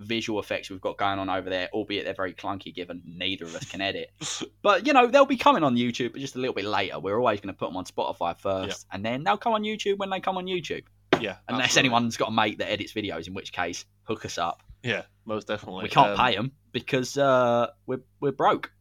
visual 0.00 0.40
effects 0.40 0.70
we've 0.70 0.80
got 0.80 0.96
going 0.98 1.18
on 1.18 1.28
over 1.30 1.48
there. 1.48 1.68
Albeit 1.72 2.04
they're 2.04 2.14
very 2.14 2.34
clunky, 2.34 2.74
given 2.74 3.02
neither 3.04 3.44
of 3.44 3.54
us 3.54 3.64
can 3.64 3.80
edit. 3.80 4.10
But 4.62 4.86
you 4.86 4.92
know 4.92 5.06
they'll 5.06 5.24
be 5.26 5.36
coming 5.36 5.62
on 5.62 5.76
YouTube, 5.76 6.12
but 6.12 6.20
just 6.20 6.36
a 6.36 6.38
little 6.38 6.54
bit 6.54 6.64
later. 6.64 6.98
We're 6.98 7.16
always 7.18 7.40
going 7.40 7.54
to 7.54 7.58
put 7.58 7.68
them 7.68 7.76
on 7.76 7.84
Spotify 7.84 8.36
first, 8.38 8.86
and 8.92 9.04
then 9.04 9.24
they'll 9.24 9.36
come 9.38 9.52
on 9.54 9.62
YouTube 9.62 9.98
when 9.98 10.10
they 10.10 10.20
come 10.20 10.36
on 10.36 10.46
YouTube. 10.46 10.84
Yeah, 11.20 11.36
Unless 11.48 11.64
absolutely. 11.66 11.88
anyone's 11.88 12.16
got 12.16 12.28
a 12.28 12.32
mate 12.32 12.58
that 12.58 12.70
edits 12.70 12.92
videos, 12.94 13.26
in 13.26 13.34
which 13.34 13.52
case 13.52 13.84
hook 14.04 14.24
us 14.24 14.38
up. 14.38 14.62
Yeah, 14.82 15.02
most 15.26 15.46
definitely. 15.48 15.82
We 15.84 15.88
can't 15.90 16.18
Um, 16.18 16.26
pay 16.26 16.34
them 16.36 16.52
because 16.72 17.16
uh, 17.18 17.68
we're 17.86 18.00
we're 18.20 18.32
broke. 18.32 18.72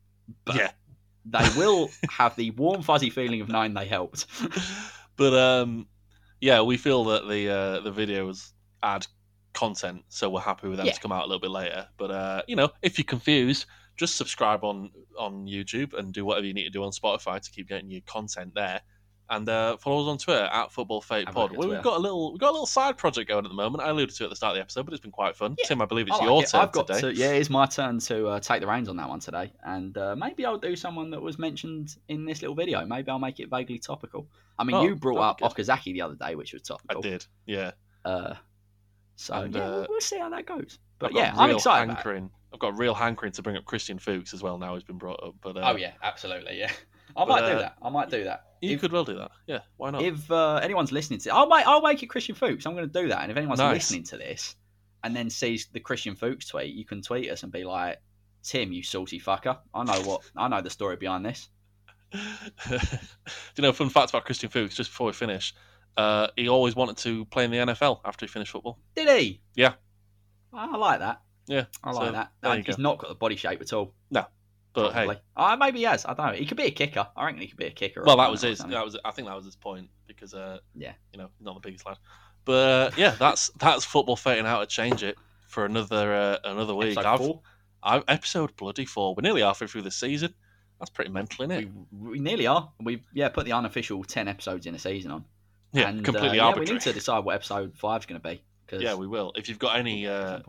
But 0.45 0.55
Yeah. 0.55 0.71
they 1.25 1.47
will 1.57 1.89
have 2.09 2.35
the 2.37 2.51
warm 2.51 2.81
fuzzy 2.81 3.09
feeling 3.09 3.41
of 3.41 3.49
knowing 3.49 3.73
they 3.73 3.85
helped. 3.87 4.25
but 5.17 5.33
um, 5.33 5.87
yeah, 6.39 6.61
we 6.61 6.77
feel 6.77 7.03
that 7.05 7.27
the 7.27 7.49
uh, 7.49 7.79
the 7.81 7.91
videos 7.91 8.51
add 8.81 9.05
content, 9.59 10.03
so 10.09 10.29
we're 10.29 10.39
happy 10.51 10.67
with 10.69 10.77
them 10.77 10.87
Yeah. 10.87 10.93
to 10.93 10.99
come 11.01 11.11
out 11.11 11.23
a 11.25 11.27
little 11.27 11.39
bit 11.47 11.51
later. 11.51 11.87
But 11.97 12.11
uh, 12.11 12.41
you 12.47 12.55
know, 12.55 12.69
if 12.81 12.97
you're 12.97 13.05
confused, 13.17 13.65
just 13.97 14.15
subscribe 14.15 14.63
on 14.63 14.89
on 15.17 15.45
YouTube 15.47 15.93
and 15.97 16.13
do 16.13 16.23
whatever 16.25 16.45
you 16.47 16.53
need 16.53 16.63
to 16.65 16.69
do 16.79 16.83
on 16.83 16.91
Spotify 16.91 17.41
to 17.41 17.51
keep 17.51 17.67
getting 17.67 17.89
your 17.91 18.01
content 18.05 18.53
there. 18.55 18.81
And 19.31 19.47
uh, 19.47 19.77
follow 19.77 20.01
us 20.01 20.07
on 20.07 20.17
Twitter 20.17 20.45
at 20.51 20.71
Football 20.71 21.01
Fate 21.01 21.27
Pod. 21.27 21.51
look 21.51 21.69
we've 21.69 21.83
got 21.83 21.97
a 21.97 21.99
little 21.99 22.31
we've 22.31 22.39
got 22.39 22.49
a 22.49 22.55
little 22.57 22.65
side 22.65 22.97
project 22.97 23.27
going 23.29 23.45
at 23.45 23.49
the 23.49 23.55
moment. 23.63 23.83
I 23.83 23.89
alluded 23.89 24.15
to 24.15 24.23
it 24.23 24.25
at 24.25 24.29
the 24.31 24.35
start 24.35 24.51
of 24.53 24.55
the 24.57 24.61
episode, 24.61 24.85
but 24.85 24.93
it's 24.95 25.03
been 25.03 25.11
quite 25.11 25.35
fun. 25.35 25.53
Yeah, 25.59 25.65
Tim, 25.67 25.81
I 25.83 25.85
believe 25.85 26.07
it's 26.07 26.15
I 26.15 26.19
like 26.19 26.25
your 26.31 26.41
it. 26.43 26.49
turn 26.49 26.61
I've 26.61 26.71
got 26.71 26.87
today. 26.87 27.01
to. 27.01 27.13
Yeah, 27.13 27.33
it's 27.39 27.49
my 27.51 27.67
turn 27.67 27.99
to 27.99 28.27
uh, 28.27 28.39
take 28.39 28.61
the 28.61 28.67
reins 28.67 28.89
on 28.89 28.97
that 28.97 29.07
one 29.07 29.19
today, 29.19 29.51
and 29.63 29.95
uh, 29.97 30.15
maybe 30.15 30.45
I'll 30.47 30.57
do 30.57 30.75
someone 30.75 31.11
that 31.11 31.21
was 31.21 31.37
mentioned 31.37 31.95
in 32.07 32.25
this 32.25 32.41
little 32.41 32.55
video. 32.55 32.83
Maybe 32.85 33.11
I'll 33.11 33.19
make 33.19 33.39
it 33.39 33.49
vaguely 33.51 33.77
topical. 33.77 34.25
I 34.57 34.63
mean, 34.63 34.75
Oh, 34.77 34.83
you 34.83 34.95
brought 34.95 35.19
up 35.19 35.39
that'd 35.41 35.55
Okazaki 35.55 35.93
the 35.93 36.01
other 36.01 36.15
day, 36.15 36.33
which 36.33 36.53
was 36.53 36.63
topical. 36.63 36.97
I 36.97 37.01
did, 37.09 37.25
yeah. 37.45 37.71
So 39.21 39.33
And, 39.33 39.53
yeah, 39.53 39.61
uh, 39.63 39.69
we'll, 39.71 39.85
we'll 39.89 40.01
see 40.01 40.17
how 40.17 40.29
that 40.29 40.45
goes. 40.45 40.79
But 40.97 41.07
I've 41.11 41.17
yeah, 41.17 41.33
I'm 41.35 41.47
real 41.49 41.57
excited. 41.57 41.83
about. 41.91 41.97
Hankering. 41.97 42.29
I've 42.53 42.59
got 42.59 42.69
a 42.69 42.77
real 42.77 42.93
hankering 42.95 43.33
to 43.33 43.41
bring 43.41 43.57
up 43.57 43.65
Christian 43.65 43.99
Fuchs 43.99 44.33
as 44.33 44.41
well. 44.41 44.57
Now 44.57 44.75
he's 44.75 44.83
been 44.83 44.97
brought 44.97 45.21
up, 45.21 45.35
but 45.41 45.57
uh, 45.57 45.61
Oh 45.73 45.75
yeah, 45.75 45.91
absolutely. 46.01 46.57
Yeah, 46.57 46.71
I 47.17 47.25
But, 47.25 47.27
might 47.27 47.43
uh, 47.43 47.51
do 47.51 47.57
that. 47.59 47.75
I 47.81 47.89
might 47.89 48.09
do 48.09 48.23
that. 48.23 48.45
you 48.61 48.75
If- 48.75 48.81
could 48.81 48.91
well 48.93 49.03
do 49.03 49.15
that. 49.17 49.31
Yeah, 49.45 49.59
why 49.77 49.91
not? 49.91 50.01
If 50.03 50.31
uh, 50.31 50.55
anyone's 50.55 50.91
listening 50.93 51.19
to, 51.19 51.33
I'll 51.35 51.47
make 51.47 51.67
I'll 51.67 51.81
make 51.81 52.01
it 52.01 52.07
Christian 52.07 52.33
Fuchs. 52.35 52.65
I'm 52.65 52.75
going 52.75 52.89
to 52.89 53.01
do 53.01 53.09
that. 53.09 53.21
And 53.23 53.29
if 53.31 53.37
anyone's 53.37 53.59
Nice. 53.59 53.73
listening 53.75 54.03
to 54.05 54.17
this 54.17 54.55
and 55.03 55.13
then 55.15 55.29
sees 55.29 55.67
the 55.73 55.79
Christian 55.81 56.15
Fuchs 56.15 56.47
tweet, 56.47 56.73
you 56.73 56.85
can 56.85 57.01
tweet 57.01 57.29
us 57.29 57.43
and 57.43 57.51
be 57.51 57.65
like, 57.65 58.01
"Tim, 58.43 58.71
you 58.71 58.83
salty 58.83 59.19
fucker. 59.19 59.57
I 59.73 59.83
know 59.83 60.01
what 60.03 60.21
I 60.37 60.47
know 60.47 60.61
the 60.61 60.69
story 60.69 60.95
behind 60.95 61.25
this." 61.25 61.49
Do 62.13 62.79
you 63.57 63.61
know, 63.63 63.73
fun 63.73 63.89
fact 63.89 64.09
about 64.09 64.25
Christian 64.25 64.49
Fuchs, 64.49 64.75
just 64.75 64.89
before 64.89 65.07
we 65.07 65.13
finish, 65.13 65.53
uh, 65.97 66.27
he 66.35 66.47
always 66.49 66.75
wanted 66.75 66.97
to 66.97 67.25
play 67.25 67.45
in 67.45 67.51
the 67.51 67.57
NFL 67.57 68.01
after 68.05 68.25
he 68.25 68.29
finished 68.29 68.51
football. 68.51 68.79
Did 68.95 69.07
he? 69.19 69.41
Yeah. 69.55 69.73
I 70.53 70.75
like 70.77 70.99
that. 70.99 71.21
Yeah, 71.47 71.65
I 71.83 71.91
so 71.91 71.99
like 71.99 72.11
that. 72.13 72.31
No, 72.43 72.51
he's 72.53 72.75
go. 72.75 72.81
not 72.81 72.97
got 72.99 73.09
the 73.09 73.15
body 73.15 73.35
shape 73.35 73.59
at 73.61 73.73
all. 73.73 73.93
No, 74.11 74.25
but 74.73 74.91
probably. 74.93 75.15
hey, 75.15 75.21
Uh, 75.35 75.55
maybe 75.59 75.79
he 75.79 75.85
has. 75.85 76.05
I 76.05 76.13
don't 76.13 76.27
know. 76.27 76.33
He 76.33 76.45
could 76.45 76.57
be 76.57 76.65
a 76.65 76.71
kicker. 76.71 77.07
I 77.15 77.25
reckon 77.25 77.41
he 77.41 77.47
could 77.47 77.57
be 77.57 77.65
a 77.65 77.71
kicker. 77.71 78.03
well, 78.05 78.17
that 78.17 78.29
was 78.29 78.41
his. 78.43 78.59
That 78.59 78.85
was. 78.85 78.97
I 79.03 79.11
think 79.11 79.27
that 79.27 79.35
was 79.35 79.45
his 79.45 79.55
point 79.55 79.89
because, 80.07 80.33
uh, 80.33 80.59
Yeah. 80.75 80.93
you 81.11 81.19
know, 81.19 81.29
not 81.41 81.55
the 81.55 81.59
biggest 81.61 81.85
lad. 81.87 81.97
But 82.45 82.53
uh, 82.53 82.95
yeah, 82.97 83.15
that's 83.17 83.49
that's 83.59 83.83
football 83.85 84.15
fating 84.15 84.45
how 84.45 84.59
to 84.59 84.65
change 84.67 85.03
it 85.03 85.17
for 85.47 85.65
another 85.65 86.13
uh, 86.13 86.37
another 86.43 86.73
week. 86.75 86.97
Episode 86.97 87.09
I've, 87.09 87.19
four. 87.19 87.41
I've 87.83 88.03
episode 88.07 88.55
bloody 88.55 88.85
four. 88.85 89.15
We're 89.15 89.21
nearly 89.21 89.41
halfway 89.41 89.67
through 89.67 89.83
the 89.83 89.91
season. 89.91 90.33
That's 90.79 90.89
pretty 90.89 91.11
mental, 91.11 91.45
isn't 91.45 91.63
it? 91.63 91.69
We, 91.91 92.09
we 92.11 92.19
nearly 92.19 92.47
are. 92.47 92.71
We've 92.79 93.03
yeah 93.13 93.29
put 93.29 93.45
the 93.45 93.51
unofficial 93.53 94.03
ten 94.03 94.27
episodes 94.27 94.65
in 94.67 94.73
a 94.75 94.79
season 94.79 95.11
on. 95.11 95.25
Yeah, 95.73 95.89
and, 95.89 96.03
completely 96.05 96.39
uh, 96.39 96.43
yeah, 96.43 96.45
arbitrary. 96.45 96.67
we 96.67 96.73
need 96.73 96.81
to 96.81 96.93
decide 96.93 97.19
what 97.19 97.35
episode 97.35 97.77
five's 97.77 98.05
going 98.05 98.19
to 98.21 98.27
be. 98.27 98.43
'cause 98.67 98.81
Yeah, 98.81 98.93
we 98.95 99.07
will. 99.07 99.31
If 99.35 99.49
you've 99.49 99.59
got 99.59 99.77
any, 99.77 100.07
uh, 100.07 100.39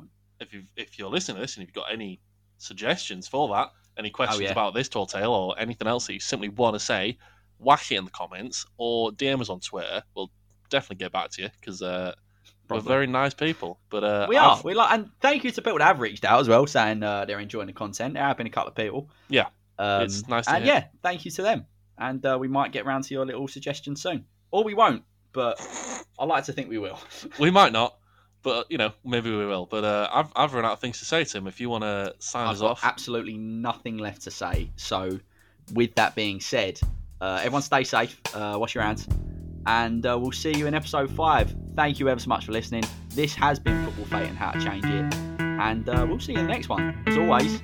if 0.41 0.53
you 0.53 0.65
if 0.77 0.99
you're 0.99 1.11
listening 1.11 1.37
to 1.37 1.41
this 1.43 1.57
and 1.57 1.67
you've 1.67 1.75
got 1.75 1.91
any 1.93 2.21
suggestions 2.59 3.27
for 3.29 3.49
that, 3.49 3.69
any 3.99 4.11
questions 4.11 4.41
Oh, 4.41 4.45
yeah. 4.45 4.53
about 4.53 4.75
this 4.75 4.89
tall 4.89 5.07
tale 5.07 5.33
or 5.33 5.59
anything 5.59 5.89
else 5.89 6.07
that 6.07 6.15
you 6.15 6.21
simply 6.21 6.49
want 6.49 6.75
to 6.75 6.81
say, 6.81 7.19
whack 7.59 7.91
it 7.91 7.97
in 7.97 8.05
the 8.05 8.11
comments 8.11 8.67
or 8.77 9.11
DM 9.13 9.41
us 9.41 9.49
on 9.49 9.61
Twitter. 9.61 10.03
We'll 10.15 10.31
definitely 10.71 10.97
get 11.05 11.13
back 11.13 11.31
to 11.33 11.43
you 11.43 11.49
because 11.61 11.83
uh, 11.83 12.15
we're 12.69 12.81
very 12.81 13.07
nice 13.07 13.35
people. 13.35 13.81
But 13.91 14.05
uh, 14.05 14.27
we 14.29 14.37
are. 14.37 14.53
I've- 14.57 14.63
We 14.65 14.75
like, 14.75 14.93
and 14.93 15.11
thank 15.21 15.45
you 15.45 15.51
to 15.51 15.63
people 15.63 15.79
that 15.79 15.85
have 15.85 16.01
reached 16.01 16.25
out 16.25 16.41
as 16.41 16.49
well, 16.49 16.67
saying 16.67 17.03
uh, 17.03 17.25
they're 17.25 17.41
enjoying 17.41 17.67
the 17.67 17.73
content. 17.73 18.15
There 18.15 18.23
have 18.23 18.37
been 18.37 18.47
a 18.47 18.51
couple 18.51 18.69
of 18.71 18.75
people. 18.77 19.11
Yeah. 19.29 19.47
um, 19.79 20.03
It's 20.03 20.29
nice 20.29 20.45
to 20.47 20.53
and 20.55 20.65
hear. 20.65 20.75
yeah, 20.75 20.85
thank 21.03 21.25
you 21.25 21.31
to 21.33 21.43
them. 21.43 21.67
And 21.99 22.25
uh, 22.25 22.37
we 22.41 22.49
might 22.49 22.73
get 22.73 22.87
round 22.87 23.05
to 23.05 23.15
your 23.15 23.27
little 23.27 23.47
suggestions 23.49 24.01
soon, 24.03 24.25
or 24.51 24.65
we 24.65 24.75
won't. 24.75 25.03
But 25.33 25.61
I 26.19 26.25
like 26.25 26.45
to 26.45 26.53
think 26.53 26.69
we 26.69 26.79
will. 26.79 26.99
we 27.39 27.51
might 27.51 27.73
not, 27.73 27.97
but 28.43 28.71
you 28.71 28.79
know 28.79 28.93
maybe 29.05 29.31
we 29.31 29.47
will. 29.47 29.67
But 29.67 29.85
uh, 29.85 30.09
I've 30.13 30.33
I've 30.35 30.55
run 30.55 30.65
out 30.65 30.73
of 30.73 30.81
things 30.81 30.99
to 30.99 31.05
say, 31.05 31.25
Tim. 31.25 31.47
If 31.47 31.61
you 31.61 31.69
want 31.69 31.85
to 31.85 32.15
sign 32.19 32.47
I've 32.47 32.57
us 32.57 32.63
off, 32.63 32.81
absolutely 32.85 33.37
nothing 33.37 33.99
left 33.99 34.23
to 34.23 34.31
say. 34.31 34.71
So, 34.77 35.19
with 35.73 35.95
that 35.95 36.15
being 36.15 36.41
said, 36.41 36.81
uh, 37.21 37.39
everyone 37.41 37.63
stay 37.63 37.85
safe, 37.85 38.21
uh, 38.35 38.57
wash 38.59 38.75
your 38.75 38.85
hands, 38.85 39.07
and 39.67 40.05
uh, 40.05 40.19
we'll 40.21 40.33
see 40.33 40.57
you 40.57 40.67
in 40.67 40.75
episode 40.75 41.11
five. 41.11 41.55
Thank 41.77 42.01
you 42.01 42.09
ever 42.09 42.21
so 42.21 42.29
much 42.29 42.47
for 42.47 42.53
listening. 42.53 42.85
This 43.11 43.35
has 43.35 43.59
been 43.59 43.85
Football 43.85 44.07
Fate 44.07 44.29
and 44.29 44.37
How 44.37 44.51
to 44.53 44.61
Change 44.61 44.85
It, 44.85 45.15
and 45.41 45.89
uh, 45.89 46.07
we'll 46.09 46.21
see 46.21 46.33
you 46.33 46.39
in 46.39 46.47
the 46.47 46.53
next 46.53 46.69
one. 46.69 47.03
As 47.07 47.17
always, 47.17 47.57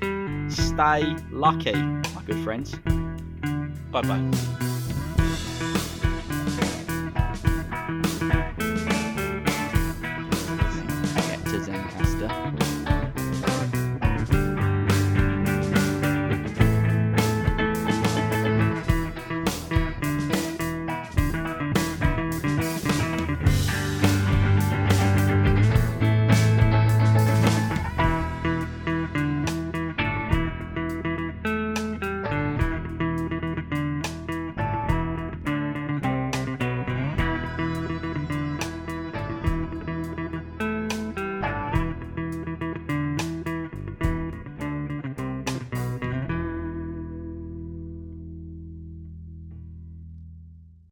stay 0.55 1.17
lucky, 1.31 1.75
my 1.75 2.23
good 2.27 2.43
friends. 2.45 2.75
bye 3.91 4.03
bye. 4.03 4.76